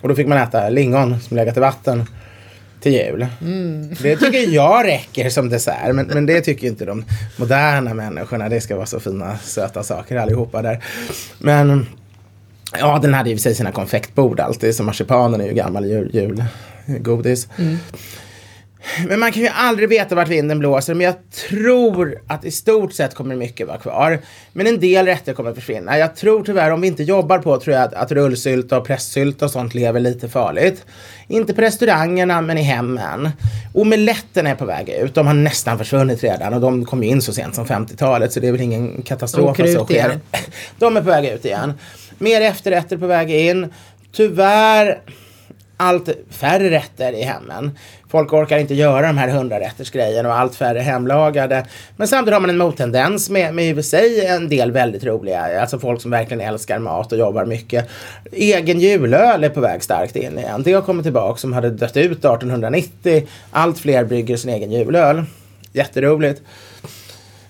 Och 0.00 0.08
då 0.08 0.14
fick 0.14 0.26
man 0.26 0.38
äta 0.38 0.68
lingon 0.68 1.20
som 1.20 1.36
legat 1.36 1.56
i 1.56 1.60
vatten 1.60 2.04
till 2.82 2.92
jul. 2.92 3.26
Det 4.02 4.16
tycker 4.16 4.54
jag 4.54 4.86
räcker 4.86 5.30
som 5.30 5.48
dessert 5.48 5.94
men, 5.94 6.06
men 6.06 6.26
det 6.26 6.40
tycker 6.40 6.66
inte 6.66 6.84
de 6.84 7.04
moderna 7.36 7.94
människorna. 7.94 8.48
Det 8.48 8.60
ska 8.60 8.76
vara 8.76 8.86
så 8.86 9.00
fina 9.00 9.38
söta 9.38 9.82
saker 9.82 10.16
allihopa 10.16 10.62
där. 10.62 10.84
Men 11.38 11.86
ja, 12.78 12.98
den 13.02 13.14
hade 13.14 13.28
ju 13.28 13.34
i 13.34 13.36
och 13.36 13.40
för 13.40 13.42
sig 13.42 13.54
sina 13.54 13.72
konfektbord 13.72 14.40
alltid 14.40 14.74
så 14.74 14.82
marsipanen 14.82 15.40
är 15.40 15.46
ju 15.46 15.52
gammal 15.52 15.84
jul, 15.86 16.44
julgodis. 16.86 17.48
Men 19.08 19.20
man 19.20 19.32
kan 19.32 19.42
ju 19.42 19.48
aldrig 19.48 19.88
veta 19.88 20.14
vart 20.14 20.28
vinden 20.28 20.58
blåser. 20.58 20.94
Men 20.94 21.04
jag 21.04 21.14
tror 21.50 22.18
att 22.26 22.44
i 22.44 22.50
stort 22.50 22.92
sett 22.92 23.14
kommer 23.14 23.36
mycket 23.36 23.66
vara 23.66 23.78
kvar. 23.78 24.18
Men 24.52 24.66
en 24.66 24.80
del 24.80 25.06
rätter 25.06 25.32
kommer 25.32 25.54
försvinna. 25.54 25.98
Jag 25.98 26.16
tror 26.16 26.44
tyvärr 26.44 26.70
om 26.70 26.80
vi 26.80 26.86
inte 26.86 27.02
jobbar 27.02 27.38
på 27.38 27.60
tror 27.60 27.76
jag 27.76 27.84
att, 27.84 27.94
att 27.94 28.12
rullsylt 28.12 28.72
och 28.72 28.86
presssylt 28.86 29.42
och 29.42 29.50
sånt 29.50 29.74
lever 29.74 30.00
lite 30.00 30.28
farligt. 30.28 30.84
Inte 31.28 31.54
på 31.54 31.60
restaurangerna 31.60 32.40
men 32.40 32.58
i 32.58 32.62
hemmen. 32.62 33.30
Omeletten 33.74 34.46
är 34.46 34.54
på 34.54 34.64
väg 34.64 34.88
ut. 34.88 35.14
De 35.14 35.26
har 35.26 35.34
nästan 35.34 35.78
försvunnit 35.78 36.22
redan 36.22 36.54
och 36.54 36.60
de 36.60 36.84
kom 36.84 37.02
in 37.02 37.22
så 37.22 37.32
sent 37.32 37.54
som 37.54 37.66
50-talet 37.66 38.32
så 38.32 38.40
det 38.40 38.48
är 38.48 38.52
väl 38.52 38.60
ingen 38.60 39.02
katastrof 39.02 39.60
att 39.60 39.72
så 39.72 39.84
sker. 39.84 39.94
igen. 39.94 40.20
De 40.78 40.96
är 40.96 41.00
på 41.00 41.10
väg 41.10 41.24
ut 41.24 41.44
igen. 41.44 41.72
Mer 42.18 42.40
efterrätter 42.40 42.96
på 42.96 43.06
väg 43.06 43.30
in. 43.30 43.72
Tyvärr 44.12 44.98
allt 45.82 46.08
färre 46.30 46.70
rätter 46.70 47.12
i 47.12 47.22
hemmen. 47.22 47.70
Folk 48.08 48.32
orkar 48.32 48.58
inte 48.58 48.74
göra 48.74 49.06
de 49.06 49.18
här 49.18 49.28
hundrarättersgrejerna 49.28 50.28
och 50.28 50.38
allt 50.38 50.54
färre 50.54 50.78
hemlagade. 50.78 51.66
Men 51.96 52.08
samtidigt 52.08 52.34
har 52.34 52.40
man 52.40 52.50
en 52.50 52.58
mottendens 52.58 53.30
med, 53.30 53.54
med 53.54 53.68
i 53.68 53.72
och 53.72 53.76
för 53.76 53.82
sig 53.82 54.26
en 54.26 54.48
del 54.48 54.72
väldigt 54.72 55.04
roliga, 55.04 55.60
alltså 55.60 55.78
folk 55.78 56.00
som 56.02 56.10
verkligen 56.10 56.40
älskar 56.40 56.78
mat 56.78 57.12
och 57.12 57.18
jobbar 57.18 57.44
mycket. 57.44 57.88
Egen 58.32 58.80
julöl 58.80 59.44
är 59.44 59.48
på 59.48 59.60
väg 59.60 59.82
starkt 59.82 60.16
in 60.16 60.38
igen. 60.38 60.62
Det 60.62 60.72
har 60.72 60.82
kommit 60.82 61.04
tillbaka 61.04 61.38
som 61.38 61.52
hade 61.52 61.70
dött 61.70 61.96
ut 61.96 62.18
1890. 62.18 63.26
Allt 63.50 63.78
fler 63.78 64.04
brygger 64.04 64.36
sin 64.36 64.50
egen 64.50 64.72
julöl. 64.72 65.24
Jätteroligt. 65.72 66.42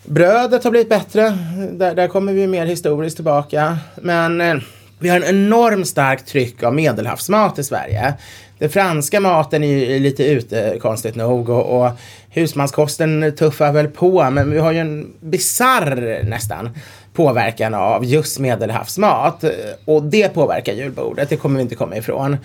Brödet 0.05 0.65
har 0.65 0.71
blivit 0.71 0.89
bättre. 0.89 1.39
Där, 1.73 1.95
där 1.95 2.09
kommer 2.09 2.33
vi 2.33 2.47
mer 2.47 2.67
historiskt 2.67 3.17
tillbaka. 3.17 3.79
Men 3.97 4.41
eh, 4.41 4.57
vi 5.03 5.09
har 5.09 5.17
en 5.17 5.25
enormt 5.25 5.89
starkt 5.89 6.29
tryck 6.29 6.63
av 6.63 6.75
medelhavsmat 6.75 7.59
i 7.59 7.65
Sverige. 7.65 8.15
Den 8.59 8.71
franska 8.71 9.21
maten 9.21 9.65
är 9.65 9.67
ju 9.69 9.99
lite 9.99 10.25
ute 10.25 10.79
konstigt 10.81 11.15
nog 11.15 11.49
och, 11.49 11.83
och 11.83 11.91
husmanskosten 12.31 13.35
tuffar 13.39 13.73
väl 13.73 13.89
på 13.89 14.31
men 14.31 14.51
vi 14.51 14.59
har 14.59 14.73
ju 14.73 14.79
en 14.79 15.13
bizarr 15.21 16.23
nästan 16.25 16.71
påverkan 17.13 17.75
av 17.75 18.05
just 18.05 18.39
medelhavsmat 18.39 19.45
och 19.85 20.03
det 20.03 20.29
påverkar 20.29 20.73
julbordet, 20.73 21.29
det 21.29 21.37
kommer 21.37 21.57
vi 21.57 21.63
inte 21.63 21.75
komma 21.75 21.97
ifrån. 21.97 22.37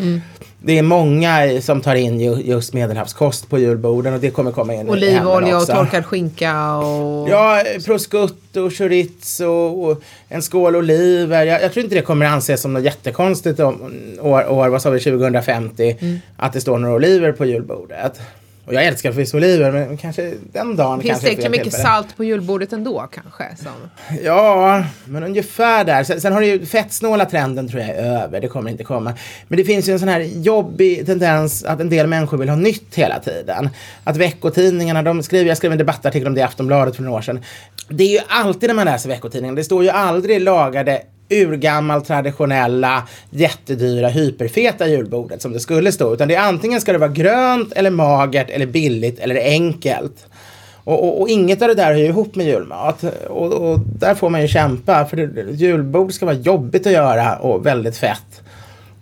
Det 0.60 0.78
är 0.78 0.82
många 0.82 1.62
som 1.62 1.82
tar 1.82 1.96
in 1.96 2.20
ju, 2.20 2.36
just 2.36 2.74
medelhavskost 2.74 3.50
på 3.50 3.60
julborden 3.60 4.14
och 4.14 4.20
det 4.20 4.30
kommer 4.30 4.52
komma 4.52 4.74
in 4.74 4.90
Olivolja 4.90 5.58
och 5.58 5.68
torkad 5.68 6.06
skinka 6.06 6.76
och... 6.76 7.30
Ja, 7.30 7.64
prosciutto, 7.86 8.70
chorizo 8.70 9.46
och 9.48 10.02
en 10.30 10.42
skål 10.42 10.76
oliver. 10.76 11.46
Jag, 11.46 11.62
jag 11.62 11.74
tror 11.74 11.84
inte 11.84 11.96
det 11.96 12.02
kommer 12.02 12.26
anses 12.26 12.62
som 12.62 12.74
något 12.74 12.84
jättekonstigt 12.84 13.60
om 13.60 13.94
år, 14.22 14.52
år 14.52 14.70
vad 14.70 14.82
sa 14.82 14.90
vi, 14.90 15.00
2050 15.00 15.96
att 16.38 16.54
det 16.54 16.62
står 16.62 16.78
några 16.78 16.96
oliver 16.96 17.32
på 17.32 17.46
julbordet. 17.46 18.20
Och 18.68 18.74
jag 18.74 18.86
älskar 18.86 19.12
förvisso 19.12 19.38
oliver 19.38 19.72
men 19.72 19.98
kanske 19.98 20.34
den 20.54 20.76
dagen 20.76 21.02
Finns 21.02 21.12
kanske 21.12 21.30
det 21.30 21.36
lika 21.36 21.50
mycket 21.50 21.64
tillfälle. 21.64 21.84
salt 21.84 22.18
på 22.18 22.24
julbordet 22.24 22.74
ändå 22.74 23.08
kanske? 23.14 23.64
Som... 23.64 23.72
Ja, 24.24 24.84
men 25.06 25.24
ungefär 25.24 25.86
där. 25.86 26.04
Sen, 26.04 26.22
sen 26.22 26.34
har 26.34 26.42
det 26.42 26.48
ju 26.48 26.66
fettsnåla 26.66 27.26
trenden 27.26 27.70
tror 27.70 27.82
jag 27.82 27.90
är 27.90 28.24
över. 28.24 28.42
Det 28.42 28.48
kommer 28.48 28.72
inte 28.72 28.84
komma. 28.84 29.14
Men 29.48 29.58
det 29.58 29.64
finns 29.64 29.90
ju 29.90 29.94
en 29.94 30.00
sån 30.00 30.08
här 30.08 30.20
jobbig 30.20 31.06
tendens 31.06 31.64
att 31.64 31.80
en 31.80 31.90
del 31.90 32.08
människor 32.08 32.38
vill 32.38 32.50
ha 32.50 32.56
nytt 32.56 32.96
hela 32.96 33.20
tiden. 33.20 33.70
Att 34.04 34.18
veckotidningarna, 34.18 35.04
de 35.04 35.24
skriver, 35.24 35.48
jag 35.48 35.58
skrev 35.58 35.72
en 35.72 35.78
debattartikel 35.78 36.28
om 36.28 36.34
det 36.34 36.40
i 36.40 36.44
Aftonbladet 36.44 36.96
för 36.96 37.04
några 37.04 37.18
år 37.18 37.22
sedan. 37.22 37.40
Det 37.90 38.04
är 38.04 38.12
ju 38.12 38.20
alltid 38.28 38.70
när 38.70 38.76
man 38.76 38.86
läser 38.86 39.10
veckotidningen, 39.10 39.56
det 39.56 39.64
står 39.64 39.84
ju 39.84 39.90
aldrig 39.90 40.42
lagade 40.42 41.02
urgammal 41.30 42.02
traditionella 42.02 43.08
jättedyra 43.30 44.08
hyperfeta 44.08 44.88
julbordet 44.88 45.42
som 45.42 45.54
det 45.54 45.60
skulle 45.60 45.92
stå. 45.92 46.14
Utan 46.14 46.28
det 46.28 46.36
är 46.36 46.42
antingen 46.42 46.82
ska 46.82 46.92
det 46.92 46.98
vara 46.98 47.12
grönt 47.12 47.74
eller 47.74 47.90
magert 47.90 48.50
eller 48.50 48.66
billigt 48.66 49.20
eller 49.20 49.36
enkelt. 49.36 50.26
Och, 50.84 51.04
och, 51.04 51.22
och 51.22 51.30
inget 51.30 51.62
av 51.62 51.68
det 51.68 51.74
där 51.74 51.86
hör 51.86 52.00
ju 52.00 52.06
ihop 52.06 52.36
med 52.36 52.46
julmat. 52.46 53.04
Och, 53.28 53.54
och 53.54 53.80
där 53.80 54.16
får 54.16 54.30
man 54.30 54.42
ju 54.42 54.48
kämpa. 54.48 55.06
För 55.06 55.18
det, 55.18 55.52
julbord 55.52 56.14
ska 56.14 56.26
vara 56.26 56.36
jobbigt 56.36 56.88
att 56.88 56.94
göra 56.94 57.38
och 57.38 57.66
väldigt 57.66 57.98
fett. 57.98 58.42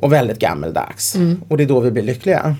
Och 0.05 0.13
väldigt 0.13 0.39
gammeldags. 0.39 1.15
Och 1.47 1.57
det 1.57 1.63
är 1.63 1.67
då 1.67 1.79
vi 1.79 1.91
blir 1.91 2.03
lyckliga. 2.03 2.55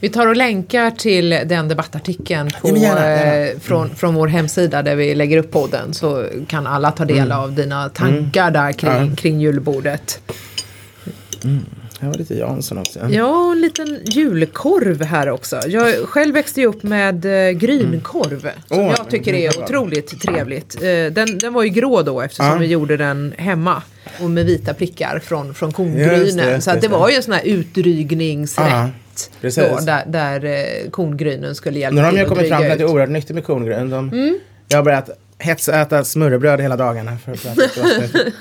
Vi 0.00 0.08
tar 0.08 0.26
och 0.26 0.36
länkar 0.36 0.90
till 0.90 1.30
den 1.30 1.68
debattartikeln 1.68 2.50
på, 2.60 2.68
Ja, 2.68 2.72
men 2.72 2.82
gärna, 2.82 3.00
gärna. 3.10 3.36
eh, 3.50 3.58
från, 3.58 3.94
från 3.94 4.14
vår 4.14 4.26
hemsida 4.28 4.82
där 4.82 4.96
vi 4.96 5.14
lägger 5.14 5.38
upp 5.38 5.50
podden 5.50 5.94
så 5.94 6.26
kan 6.48 6.66
alla 6.66 6.90
ta 6.90 7.04
del 7.04 7.16
Mm. 7.18 7.38
av 7.38 7.52
dina 7.52 7.88
tankar 7.88 8.50
där 8.50 8.72
kring, 8.72 9.16
kring 9.16 9.40
julbordet. 9.40 10.20
Här 12.00 12.08
var 12.08 12.14
lite 12.18 12.34
Jansson 12.34 12.78
också. 12.78 12.98
Ja, 13.10 13.46
och 13.46 13.52
en 13.52 13.60
liten 13.60 14.00
julkorv 14.04 15.02
här 15.02 15.28
också. 15.30 15.60
Jag 15.68 15.94
själv 16.08 16.34
växte 16.34 16.60
ju 16.60 16.66
upp 16.66 16.82
med 16.82 17.24
eh, 17.24 17.50
grynkorv 17.52 18.40
som 18.68 18.78
Åh, 18.78 18.94
jag 18.98 19.10
tycker 19.10 19.34
är 19.34 19.62
otroligt 19.62 20.20
trevligt. 20.20 20.74
Eh, 20.82 21.12
den, 21.12 21.38
den 21.38 21.52
var 21.52 21.62
ju 21.62 21.68
grå 21.68 22.02
då 22.02 22.20
eftersom 22.20 22.46
Ja. 22.46 22.56
vi 22.58 22.66
gjorde 22.66 22.96
den 22.96 23.34
hemma 23.38 23.82
och 24.22 24.30
med 24.30 24.46
vita 24.46 24.74
prickar 24.74 25.18
från, 25.24 25.54
från 25.54 25.68
Just 25.68 25.76
kongrynen. 25.76 26.36
det, 26.36 26.50
just 26.52 26.64
så 26.64 26.70
att 26.70 26.80
det, 26.80 26.88
var 26.88 27.08
ju 27.10 27.16
en 27.16 27.22
sån 27.22 27.32
här 27.34 27.44
utdrygningsrätt. 27.44 29.30
Precis. 29.40 29.64
då, 29.64 29.80
där 29.84 30.04
där 30.06 30.44
eh, 30.44 30.90
kongrynen 30.90 31.54
skulle 31.54 31.78
hjälpa 31.78 31.94
Nu 31.94 32.00
har 32.02 32.06
de 32.06 32.10
till 32.12 32.18
ju 32.18 32.22
att 32.24 32.28
kommit 32.28 32.48
fram 32.48 32.58
till 32.60 32.68
dryga 32.68 32.72
att 32.72 32.78
det 32.78 32.84
är 32.84 32.86
ut. 32.88 32.92
oerhört 32.92 33.10
nyttigt 33.10 33.34
med 33.34 33.44
korngryn. 33.44 33.90
De, 33.90 34.08
Mm. 34.08 34.38
Jag 34.68 34.78
har 34.78 34.82
börjat 34.84 35.10
hetsäta 35.38 36.04
smörrebröd 36.04 36.60
hela 36.60 36.76
dagarna. 36.76 37.18
För, 37.18 37.32
att. 37.32 38.10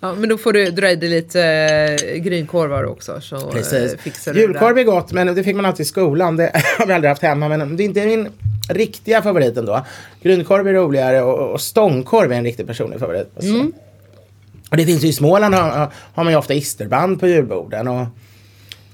Ja, 0.00 0.14
men 0.14 0.28
då 0.28 0.38
får 0.38 0.52
du 0.52 0.70
dra 0.70 0.90
i 0.90 0.96
dig 0.96 1.08
lite 1.08 1.42
eh, 1.42 2.16
grynkorvar 2.16 2.84
också. 2.84 3.20
Så 3.20 3.36
eh, 3.36 3.50
Precis. 3.50 3.96
fixar 4.00 4.34
du 4.34 4.40
Julkorv 4.40 4.74
det 4.74 4.80
är 4.80 4.84
gott 4.84 5.12
men 5.12 5.34
det 5.34 5.44
fick 5.44 5.56
man 5.56 5.66
alltid 5.66 5.86
i 5.86 5.88
skolan. 5.88 6.36
Det 6.36 6.52
har 6.78 6.86
vi 6.86 6.92
aldrig 6.92 7.08
haft 7.08 7.22
hemma. 7.22 7.48
Men 7.48 7.76
det 7.76 7.82
är 7.82 7.84
inte 7.84 8.06
min 8.06 8.28
riktiga 8.68 9.22
favorit 9.22 9.56
ändå. 9.56 9.86
Grynkorv 10.22 10.68
är 10.68 10.72
roligare 10.72 11.22
och, 11.22 11.52
och 11.52 11.60
stångkorv 11.60 12.32
är 12.32 12.36
en 12.36 12.44
riktig 12.44 12.66
personlig 12.66 13.00
favorit. 13.00 13.30
Alltså. 13.36 13.50
Mm. 13.50 13.72
Och 14.70 14.76
det 14.76 14.86
finns 14.86 15.04
ju 15.04 15.08
i 15.08 15.12
Småland 15.12 15.54
har, 15.54 15.92
har 16.14 16.24
man 16.24 16.32
ju 16.32 16.38
ofta 16.38 16.54
isterband 16.54 17.20
på 17.20 17.26
julborden. 17.26 17.88
Och, 17.88 18.06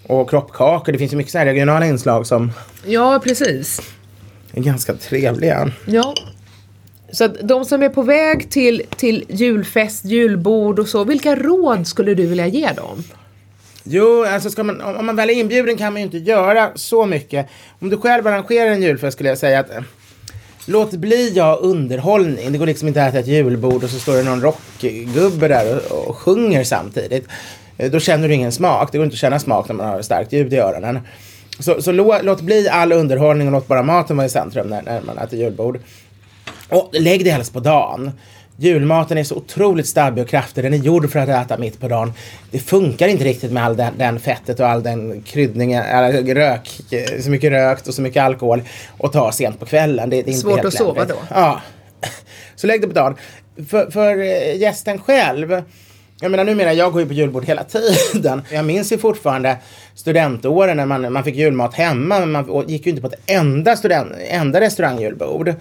och 0.06 0.30
kroppkakor. 0.30 0.92
Det 0.92 0.98
finns 0.98 1.12
ju 1.12 1.16
mycket 1.16 1.34
här 1.34 1.44
regionala 1.44 1.86
inslag 1.86 2.26
som. 2.26 2.52
Ja, 2.86 3.20
precis. 3.24 3.82
är 4.52 4.60
ganska 4.60 4.94
trevliga. 4.94 5.70
Ja. 5.86 6.14
Så 7.12 7.24
att 7.24 7.36
de 7.42 7.64
som 7.64 7.82
är 7.82 7.88
på 7.88 8.02
väg 8.02 8.50
till, 8.50 8.82
till 8.96 9.24
julfest, 9.28 10.04
julbord 10.04 10.78
och 10.78 10.88
så, 10.88 11.04
vilka 11.04 11.36
råd 11.36 11.86
skulle 11.86 12.14
du 12.14 12.26
vilja 12.26 12.46
ge 12.46 12.72
dem? 12.72 13.04
Jo, 13.84 14.24
alltså 14.24 14.50
ska 14.50 14.62
man, 14.64 14.80
om 14.80 15.06
man 15.06 15.16
väl 15.16 15.30
är 15.30 15.34
inbjuden 15.34 15.76
kan 15.76 15.92
man 15.92 16.02
ju 16.02 16.06
inte 16.06 16.18
göra 16.18 16.70
så 16.74 17.06
mycket. 17.06 17.46
Om 17.78 17.90
du 17.90 17.96
själv 17.96 18.26
arrangerar 18.26 18.70
en 18.70 18.82
julfest 18.82 19.14
skulle 19.14 19.28
jag 19.28 19.38
säga 19.38 19.60
att 19.60 19.70
Låt 20.66 20.90
bli 20.90 21.32
ja 21.34 21.58
underhållning. 21.62 22.52
Det 22.52 22.58
går 22.58 22.66
liksom 22.66 22.88
inte 22.88 23.02
att 23.02 23.08
äta 23.08 23.18
ett 23.18 23.26
julbord 23.26 23.84
och 23.84 23.90
så 23.90 23.98
står 23.98 24.16
det 24.16 24.22
någon 24.22 24.40
rockgubbe 24.40 25.48
där 25.48 25.92
och, 25.92 26.08
och 26.08 26.16
sjunger 26.16 26.64
samtidigt. 26.64 27.26
Eh, 27.78 27.90
då 27.90 28.00
känner 28.00 28.28
du 28.28 28.34
ingen 28.34 28.52
smak. 28.52 28.92
Det 28.92 28.98
går 28.98 29.04
inte 29.04 29.14
att 29.14 29.20
känna 29.20 29.38
smak 29.38 29.68
när 29.68 29.74
man 29.74 29.86
har 29.86 30.02
starkt 30.02 30.32
ljud 30.32 30.52
i 30.52 30.56
öronen. 30.56 31.00
Så, 31.58 31.82
så 31.82 31.92
lå, 31.92 32.18
låt 32.22 32.40
bli 32.40 32.68
all 32.68 32.92
underhållning 32.92 33.46
och 33.46 33.52
låt 33.52 33.68
bara 33.68 33.82
maten 33.82 34.16
vara 34.16 34.26
i 34.26 34.30
centrum 34.30 34.66
när, 34.66 34.82
när 34.82 35.00
man 35.00 35.18
äter 35.18 35.38
julbord. 35.38 35.78
Och 36.72 36.88
lägg 36.92 37.24
det 37.24 37.30
helst 37.30 37.52
på 37.52 37.60
dagen. 37.60 38.10
Julmaten 38.56 39.18
är 39.18 39.24
så 39.24 39.34
otroligt 39.34 39.86
stabbig 39.86 40.24
och 40.24 40.30
kraftig. 40.30 40.64
Den 40.64 40.74
är 40.74 40.78
gjord 40.78 41.10
för 41.10 41.18
att 41.18 41.28
äta 41.28 41.58
mitt 41.58 41.80
på 41.80 41.88
dagen. 41.88 42.12
Det 42.50 42.58
funkar 42.58 43.08
inte 43.08 43.24
riktigt 43.24 43.52
med 43.52 43.64
all 43.64 43.76
den, 43.76 43.92
den 43.98 44.20
fettet 44.20 44.60
och 44.60 44.66
all 44.66 44.82
den 44.82 45.22
kryddningen, 45.22 45.82
eller 45.82 46.34
rök, 46.34 46.80
så 47.20 47.30
mycket 47.30 47.50
rökt 47.52 47.88
och 47.88 47.94
så 47.94 48.02
mycket 48.02 48.22
alkohol 48.22 48.62
och 48.98 49.12
ta 49.12 49.32
sent 49.32 49.58
på 49.60 49.66
kvällen. 49.66 50.10
Det, 50.10 50.16
det 50.16 50.30
är 50.30 50.32
inte 50.32 50.40
Svårt 50.40 50.64
att 50.64 50.74
sova 50.74 51.00
lämpligt. 51.00 51.18
då. 51.28 51.34
Ja. 51.34 51.60
Så 52.56 52.66
lägg 52.66 52.80
det 52.80 52.86
på 52.86 52.92
dagen. 52.94 53.14
För, 53.68 53.90
för 53.90 54.18
eh, 54.18 54.56
gästen 54.56 54.98
själv 54.98 55.62
Jag 56.20 56.30
menar 56.30 56.44
numera, 56.44 56.72
jag 56.72 56.92
går 56.92 57.02
ju 57.02 57.08
på 57.08 57.14
julbord 57.14 57.44
hela 57.44 57.64
tiden. 58.12 58.42
Jag 58.52 58.64
minns 58.64 58.92
ju 58.92 58.98
fortfarande 58.98 59.56
studentåren 59.94 60.76
när 60.76 60.86
man, 60.86 61.12
man 61.12 61.24
fick 61.24 61.36
julmat 61.36 61.74
hemma, 61.74 62.20
men 62.20 62.30
man 62.30 62.64
gick 62.68 62.86
ju 62.86 62.90
inte 62.90 63.02
på 63.02 63.08
ett 63.08 63.20
enda, 63.26 63.76
student, 63.76 64.12
enda 64.28 64.60
restaurangjulbord. 64.60 65.54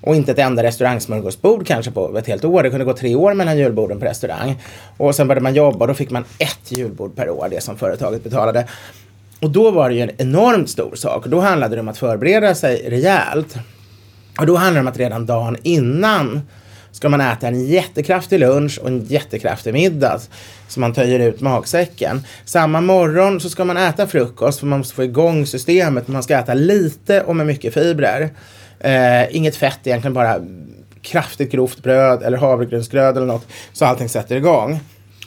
Och 0.00 0.16
inte 0.16 0.32
ett 0.32 0.38
enda 0.38 0.62
restaurangsmörgåsbord 0.62 1.66
kanske 1.66 1.90
på 1.90 2.18
ett 2.18 2.26
helt 2.26 2.44
år. 2.44 2.62
Det 2.62 2.70
kunde 2.70 2.84
gå 2.84 2.92
tre 2.92 3.14
år 3.14 3.34
mellan 3.34 3.58
julborden 3.58 3.98
på 3.98 4.04
restaurang. 4.04 4.62
Och 4.96 5.14
sen 5.14 5.28
började 5.28 5.42
man 5.42 5.54
jobba 5.54 5.78
och 5.78 5.86
då 5.86 5.94
fick 5.94 6.10
man 6.10 6.24
ett 6.38 6.78
julbord 6.78 7.16
per 7.16 7.30
år, 7.30 7.48
det 7.50 7.60
som 7.60 7.76
företaget 7.76 8.24
betalade. 8.24 8.68
Och 9.40 9.50
då 9.50 9.70
var 9.70 9.88
det 9.88 9.94
ju 9.94 10.02
en 10.02 10.10
enormt 10.18 10.70
stor 10.70 10.94
sak. 10.94 11.26
Då 11.26 11.40
handlade 11.40 11.76
det 11.76 11.80
om 11.80 11.88
att 11.88 11.98
förbereda 11.98 12.54
sig 12.54 12.90
rejält. 12.90 13.56
Och 14.40 14.46
då 14.46 14.56
handlade 14.56 14.76
det 14.76 14.80
om 14.80 14.88
att 14.88 14.98
redan 14.98 15.26
dagen 15.26 15.56
innan 15.62 16.40
ska 16.92 17.08
man 17.08 17.20
äta 17.20 17.46
en 17.48 17.66
jättekraftig 17.66 18.40
lunch 18.40 18.78
och 18.82 18.88
en 18.88 19.04
jättekraftig 19.04 19.72
middag 19.72 20.20
så 20.68 20.80
man 20.80 20.94
töjer 20.94 21.18
ut 21.18 21.40
magsäcken. 21.40 22.22
Samma 22.44 22.80
morgon 22.80 23.40
så 23.40 23.50
ska 23.50 23.64
man 23.64 23.76
äta 23.76 24.06
frukost 24.06 24.60
för 24.60 24.66
man 24.66 24.78
måste 24.78 24.94
få 24.94 25.04
igång 25.04 25.46
systemet. 25.46 26.08
Man 26.08 26.22
ska 26.22 26.38
äta 26.38 26.54
lite 26.54 27.20
och 27.20 27.36
med 27.36 27.46
mycket 27.46 27.74
fibrer. 27.74 28.30
Eh, 28.80 29.36
inget 29.36 29.56
fett 29.56 29.86
egentligen, 29.86 30.14
bara 30.14 30.40
kraftigt 31.02 31.52
grovt 31.52 31.82
bröd 31.82 32.22
eller 32.22 32.38
havregrynsgröt 32.38 33.16
eller 33.16 33.26
något 33.26 33.46
så 33.72 33.84
allting 33.84 34.08
sätter 34.08 34.36
igång. 34.36 34.80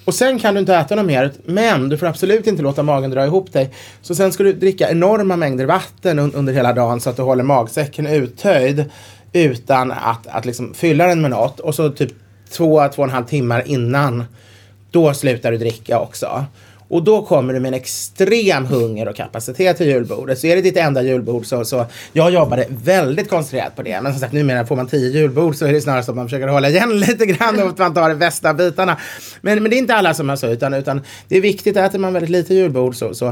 Och 0.06 0.14
sen 0.14 0.40
kan 0.40 0.54
du 0.54 0.60
inte 0.60 0.76
äta 0.76 0.96
något 0.96 1.06
mer, 1.06 1.32
men 1.46 1.90
du 1.90 1.98
får 1.98 2.08
absolut 2.08 2.48
inte 2.48 2.64
låta 2.64 2.84
magen 2.84 3.12
dra 3.12 3.26
ihop 3.26 3.54
dig. 3.54 3.70
Så 4.02 4.16
sen 4.16 4.32
ska 4.32 4.44
du 4.44 4.54
dricka 4.54 4.90
enorma 4.90 5.36
mängder 5.36 5.66
vatten 5.66 6.20
un 6.20 6.34
under 6.34 6.54
hela 6.54 6.74
dagen 6.74 7.00
så 7.00 7.10
att 7.10 7.16
du 7.16 7.22
håller 7.22 7.44
magsäcken 7.44 8.08
uttöjd 8.08 8.86
utan 9.34 9.92
att, 9.92 10.28
att 10.28 10.46
liksom 10.46 10.74
fylla 10.74 11.08
den 11.08 11.22
med 11.22 11.32
något. 11.32 11.60
Och 11.60 11.76
så 11.76 11.90
typ 11.90 12.12
två, 12.52 12.88
två 12.96 13.02
och 13.02 13.08
en 13.08 13.14
halv 13.14 13.26
timmar 13.26 13.64
innan, 13.66 14.24
då 14.92 15.14
slutar 15.14 15.52
du 15.52 15.58
dricka 15.58 16.00
också. 16.00 16.46
Och 16.92 17.04
då 17.04 17.26
kommer 17.26 17.54
du 17.54 17.60
med 17.60 17.70
en 17.70 17.74
extrem 17.74 18.66
hunger 18.66 19.08
och 19.08 19.16
kapacitet 19.16 19.78
till 19.78 19.88
julbordet. 19.88 20.40
Så 20.40 20.48
är 20.48 20.56
det 20.56 20.62
ditt 20.62 20.78
enda 20.78 21.02
julbord 21.02 21.46
så, 21.46 21.66
så 21.66 21.86
jag 22.14 22.32
jobbade 22.32 22.66
väldigt 22.70 23.30
koncentrerat 23.30 23.76
på 23.76 23.82
det. 23.82 24.02
Men 24.02 24.12
som 24.12 24.20
sagt 24.20 24.34
numera 24.34 24.66
får 24.66 24.76
man 24.76 24.88
tio 24.88 25.10
julbord 25.10 25.56
så 25.56 25.66
är 25.66 25.74
det 25.74 25.82
snarare 25.82 26.04
så 26.04 26.12
att 26.12 26.18
man 26.18 26.26
försöker 26.26 26.48
hålla 26.48 26.70
igen 26.70 27.00
lite 27.00 27.26
grann 27.26 27.60
och 27.62 27.70
att 27.70 27.78
man 27.78 27.94
tar 27.94 28.10
de 28.10 28.16
bästa 28.16 28.54
bitarna. 28.54 28.98
Men, 29.42 29.64
men 29.64 29.70
det 29.70 29.76
är 29.76 29.78
inte 29.78 29.96
alla 29.96 30.14
som 30.14 30.30
har 30.30 30.36
så 30.36 30.48
utan, 30.48 30.74
utan 30.74 31.02
det 31.28 31.38
är 31.38 31.42
viktigt 31.42 31.78
att 31.78 31.90
äter 31.90 32.00
man 32.00 32.14
väldigt 32.14 32.30
lite 32.30 32.54
julbord 32.54 32.96
så, 32.96 33.14
så, 33.14 33.28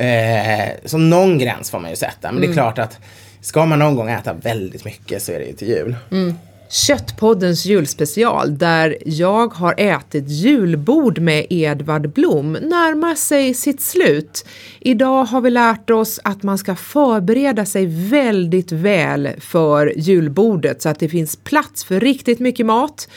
eh, 0.00 0.68
så 0.84 0.98
någon 0.98 1.38
gräns 1.38 1.70
får 1.70 1.78
man 1.78 1.90
ju 1.90 1.96
sätta. 1.96 2.32
Men 2.32 2.40
det 2.40 2.46
är 2.46 2.52
mm. 2.52 2.54
klart 2.54 2.78
att 2.78 2.98
ska 3.40 3.66
man 3.66 3.78
någon 3.78 3.96
gång 3.96 4.10
äta 4.10 4.32
väldigt 4.32 4.84
mycket 4.84 5.22
så 5.22 5.32
är 5.32 5.38
det 5.38 5.44
ju 5.44 5.52
till 5.52 5.68
jul. 5.68 5.96
Mm. 6.10 6.34
Köttpoddens 6.68 7.66
julspecial 7.66 8.58
där 8.58 8.96
jag 9.06 9.54
har 9.54 9.74
ätit 9.78 10.28
julbord 10.28 11.18
med 11.18 11.46
Edvard 11.50 12.12
Blom 12.12 12.52
närmar 12.52 13.14
sig 13.14 13.54
sitt 13.54 13.80
slut. 13.80 14.46
Idag 14.80 15.24
har 15.24 15.40
vi 15.40 15.50
lärt 15.50 15.90
oss 15.90 16.20
att 16.24 16.42
man 16.42 16.58
ska 16.58 16.74
förbereda 16.74 17.64
sig 17.64 17.86
väldigt 17.86 18.72
väl 18.72 19.28
för 19.40 19.92
julbordet 19.96 20.82
så 20.82 20.88
att 20.88 20.98
det 20.98 21.08
finns 21.08 21.36
plats 21.36 21.84
för 21.84 22.00
riktigt 22.00 22.40
mycket 22.40 22.66
mat. 22.66 23.08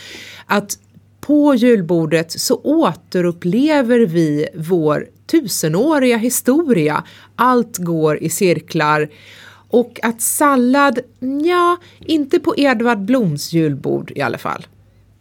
Att 0.45 0.77
på 1.21 1.55
julbordet 1.55 2.31
så 2.31 2.55
återupplever 2.63 3.99
vi 3.99 4.47
vår 4.55 5.07
tusenåriga 5.31 6.17
historia. 6.17 7.03
Allt 7.35 7.77
går 7.77 8.17
i 8.23 8.29
cirklar 8.29 9.09
och 9.77 9.99
att 10.03 10.21
sallad, 10.21 10.99
ja, 11.43 11.77
inte 11.99 12.39
på 12.39 12.53
Edvard 12.57 12.99
Bloms 12.99 13.53
julbord 13.53 14.11
i 14.15 14.21
alla 14.21 14.37
fall. 14.37 14.67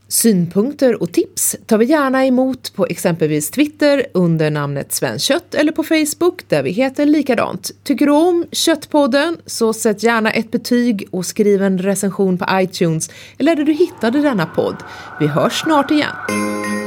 Synpunkter 0.08 1.02
och 1.02 1.12
tips 1.12 1.56
tar 1.66 1.78
vi 1.78 1.84
gärna 1.84 2.26
emot 2.26 2.74
på 2.74 2.86
exempelvis 2.86 3.50
Twitter 3.50 4.06
under 4.14 4.50
namnet 4.50 4.92
Svenskött 4.92 5.54
eller 5.54 5.72
på 5.72 5.82
Facebook 5.82 6.48
där 6.48 6.62
vi 6.62 6.70
heter 6.70 7.06
likadant. 7.06 7.70
Tycker 7.84 8.06
du 8.06 8.12
om 8.12 8.46
Köttpodden 8.52 9.36
så 9.46 9.72
sätt 9.72 10.02
gärna 10.02 10.30
ett 10.30 10.50
betyg 10.50 11.08
och 11.10 11.26
skriv 11.26 11.62
en 11.62 11.78
recension 11.78 12.38
på 12.38 12.46
iTunes 12.52 13.10
eller 13.38 13.56
där 13.56 13.64
du 13.64 13.72
hittade 13.72 14.22
denna 14.22 14.46
podd. 14.46 14.76
Vi 15.20 15.26
hörs 15.26 15.60
snart 15.60 15.90
igen. 15.90 16.85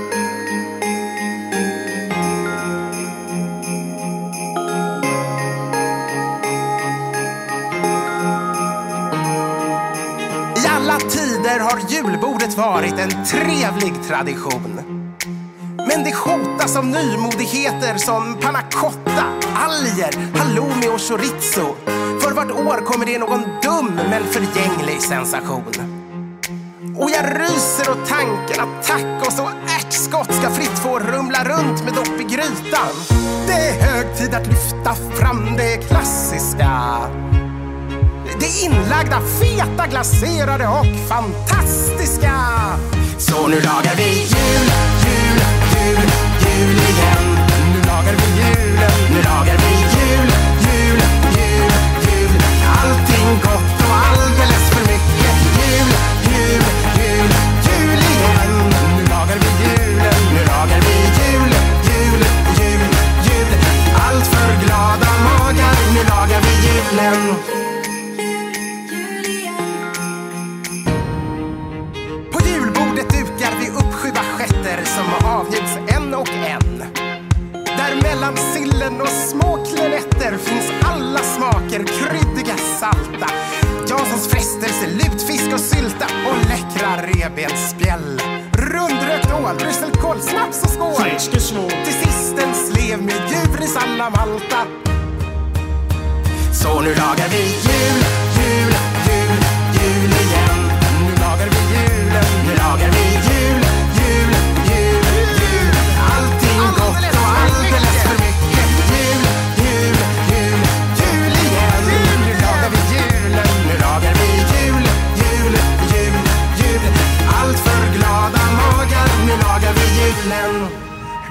Tider 11.49 11.59
har 11.59 11.79
julbordet 11.89 12.57
varit 12.57 12.99
en 12.99 13.25
trevlig 13.25 13.93
tradition. 14.07 14.79
Men 15.87 16.03
det 16.03 16.15
hotas 16.15 16.75
av 16.75 16.85
nymodigheter 16.85 17.97
som 17.97 18.37
panna 18.41 18.61
cotta, 18.61 19.25
alger, 19.55 20.37
halloumi 20.37 20.87
och 20.87 21.01
chorizo. 21.01 21.75
För 22.21 22.33
vart 22.33 22.51
år 22.51 22.85
kommer 22.85 23.05
det 23.05 23.19
någon 23.19 23.41
dum 23.61 23.99
men 24.09 24.23
förgänglig 24.23 25.01
sensation. 25.01 25.73
Och 26.97 27.09
jag 27.09 27.25
ryser 27.41 27.91
åt 27.91 28.09
tanken 28.09 28.59
att 28.59 28.87
tacos 28.87 29.39
och 29.39 29.51
ärtskott 29.77 30.33
ska 30.33 30.49
fritt 30.49 30.79
få 30.79 30.99
rumla 30.99 31.43
runt 31.43 31.83
med 31.83 31.93
dopp 31.93 32.19
i 32.19 32.23
grytan. 32.23 32.93
Det 33.47 33.53
är 33.53 33.81
hög 33.81 34.17
tid 34.17 34.33
att 34.33 34.47
lyfta 34.47 34.95
fram 34.95 35.55
det 35.57 35.77
klassiska 35.77 36.69
det 38.39 38.63
inlagda, 38.65 39.21
feta, 39.39 39.87
glaserade 39.87 40.67
och 40.67 40.85
fantastiska. 41.07 42.35
Så 43.17 43.47
nu 43.47 43.55
lagar 43.61 43.95
vi 43.95 44.09
jul, 44.33 44.67
jul, 45.05 45.39
jul, 45.73 46.09
jul 46.43 46.77
igen. 46.91 47.25
Nu 47.73 47.79
lagar 47.91 48.15
vi 48.19 48.27
julen, 48.41 48.91
nu 49.13 49.21
lagar 49.21 49.57
vi 49.63 49.71
jul, 49.95 50.29
jul, 50.65 51.01
jul, 51.37 51.71
jul. 52.05 52.31
Allting 52.79 53.29
gott 53.43 53.79
och 53.89 53.95
alldeles 54.07 54.65
för 54.73 54.81
mycket. 54.91 55.35
Jul, 55.59 55.89
jul, 56.29 56.63
jul, 56.99 57.31
jul 57.67 57.99
igen. 58.13 58.73
Nu 58.97 59.03
lagar 59.05 59.37
vi 59.43 59.51
julen, 59.63 60.19
nu 60.33 60.41
lagar 60.45 60.81
vi 60.87 60.95
jul, 61.19 61.51
jul, 61.89 62.21
jul, 62.59 62.81
jul. 63.27 63.51
Allt 64.07 64.25
för 64.25 64.65
glada 64.65 65.11
magar, 65.23 65.75
nu 65.93 66.03
lagar 66.03 66.41
vi 66.41 66.53
julen. 66.67 67.58
Mellan 78.29 78.37
sillen 78.37 79.01
och 79.01 79.07
små 79.07 79.65
klenetter 79.65 80.37
finns 80.37 80.71
alla 80.83 81.19
smaker 81.19 81.83
kryddiga, 81.83 82.57
salta. 82.57 83.29
Janssons 83.89 84.27
frestelse, 84.27 84.87
lutfisk 84.87 85.53
och 85.53 85.59
sylta 85.59 86.05
och 86.05 86.37
läckra 86.49 87.07
revbensspjäll. 87.07 88.21
Rundrökt 88.53 89.31
ål, 89.33 89.55
brysselkål, 89.57 90.21
snaps 90.21 90.63
och 90.63 90.69
skål. 90.69 91.09
Till 91.85 91.93
sist 91.93 92.39
en 92.43 92.53
slev 92.53 93.01
med 93.01 93.21
djurris 93.29 93.77
alla 93.77 94.09
Malta. 94.09 94.61
Så 96.53 96.81
nu 96.81 96.95
lagar 96.95 97.29
vi 97.29 97.43
jul, 97.43 98.03
jul, 98.37 98.73
jul, 99.07 99.43
jul 99.73 100.11
igen. 100.11 100.71
Nu 101.05 101.15
lagar 101.21 101.49
vi 101.49 101.61
julen, 101.75 102.25
nu 102.45 102.55
lagar 102.55 102.89
vi 102.91 103.13
jul, 103.13 103.28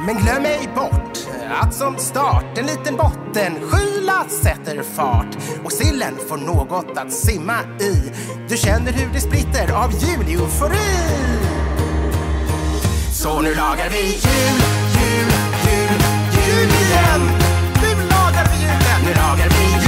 Men 0.08 0.16
glöm 0.16 0.44
ej 0.44 0.68
bort 0.74 1.18
att 1.50 1.74
som 1.74 1.96
start 1.98 2.58
en 2.58 2.66
liten 2.66 2.96
bottenskyla 2.96 4.24
sätter 4.28 4.82
fart. 4.82 5.36
Och 5.64 5.72
sillen 5.72 6.14
får 6.28 6.36
något 6.36 6.98
att 6.98 7.12
simma 7.12 7.58
i. 7.80 8.12
Du 8.48 8.56
känner 8.56 8.92
hur 8.92 9.12
det 9.12 9.20
spritter 9.20 9.72
av 9.72 9.92
juleufori. 9.92 10.78
Så 13.12 13.40
nu 13.40 13.54
lagar 13.54 13.90
vi 13.90 14.02
jul, 14.02 14.87
jul, 16.48 16.68
igen. 16.82 17.22
Nu 17.82 17.90
lagar 18.10 18.46
vi 18.50 18.56
julen. 18.64 19.00
Nu 19.04 19.12
lagar 19.20 19.48
vi 19.48 19.62
julen. 19.64 19.87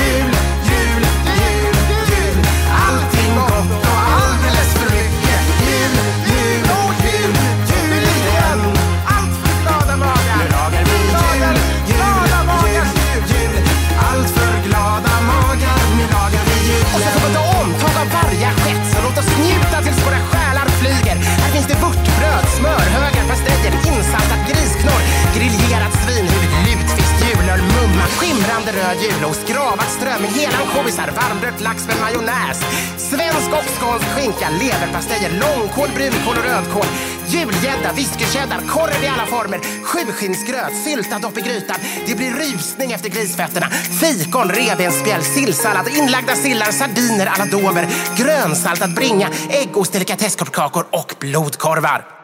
Skimrande 28.70 28.88
röd 28.88 29.02
julost, 29.02 29.48
gravad 29.48 29.88
strömming, 29.98 30.30
hela 30.30 30.58
ansjovisar, 30.58 31.10
varmrökt 31.16 31.60
lax 31.60 31.86
med 31.86 31.96
majonnäs. 32.00 32.58
Svensk 32.98 33.52
och 33.52 33.64
skånsk 33.64 34.06
skinka, 34.06 34.48
leverpastejer, 34.50 35.30
långkål, 35.30 35.88
brunkål 35.94 36.36
och 36.36 36.44
rödkål. 36.44 36.86
Julgädda, 37.26 37.92
whiskycheddar, 37.92 38.60
korv 38.68 39.04
i 39.04 39.06
alla 39.06 39.26
former, 39.26 39.60
sjuskinsgröt, 39.84 40.84
syltad 40.84 41.22
dopp 41.22 41.38
i 41.38 41.40
grytan. 41.40 41.76
Det 42.06 42.14
blir 42.14 42.30
rusning 42.30 42.92
efter 42.92 43.08
grisfötterna. 43.08 43.66
Fikon, 44.00 44.48
revbensspjäll, 44.48 45.22
sillsallad, 45.22 45.88
inlagda 45.88 46.34
sillar, 46.34 46.72
sardiner 46.72 47.26
alla 47.26 47.46
dover, 47.46 47.86
grönsaltad 48.16 48.94
bringa, 48.94 49.28
äggost, 49.50 49.92
delikatesskakor 49.92 50.84
och 50.90 51.14
blodkorvar. 51.20 52.19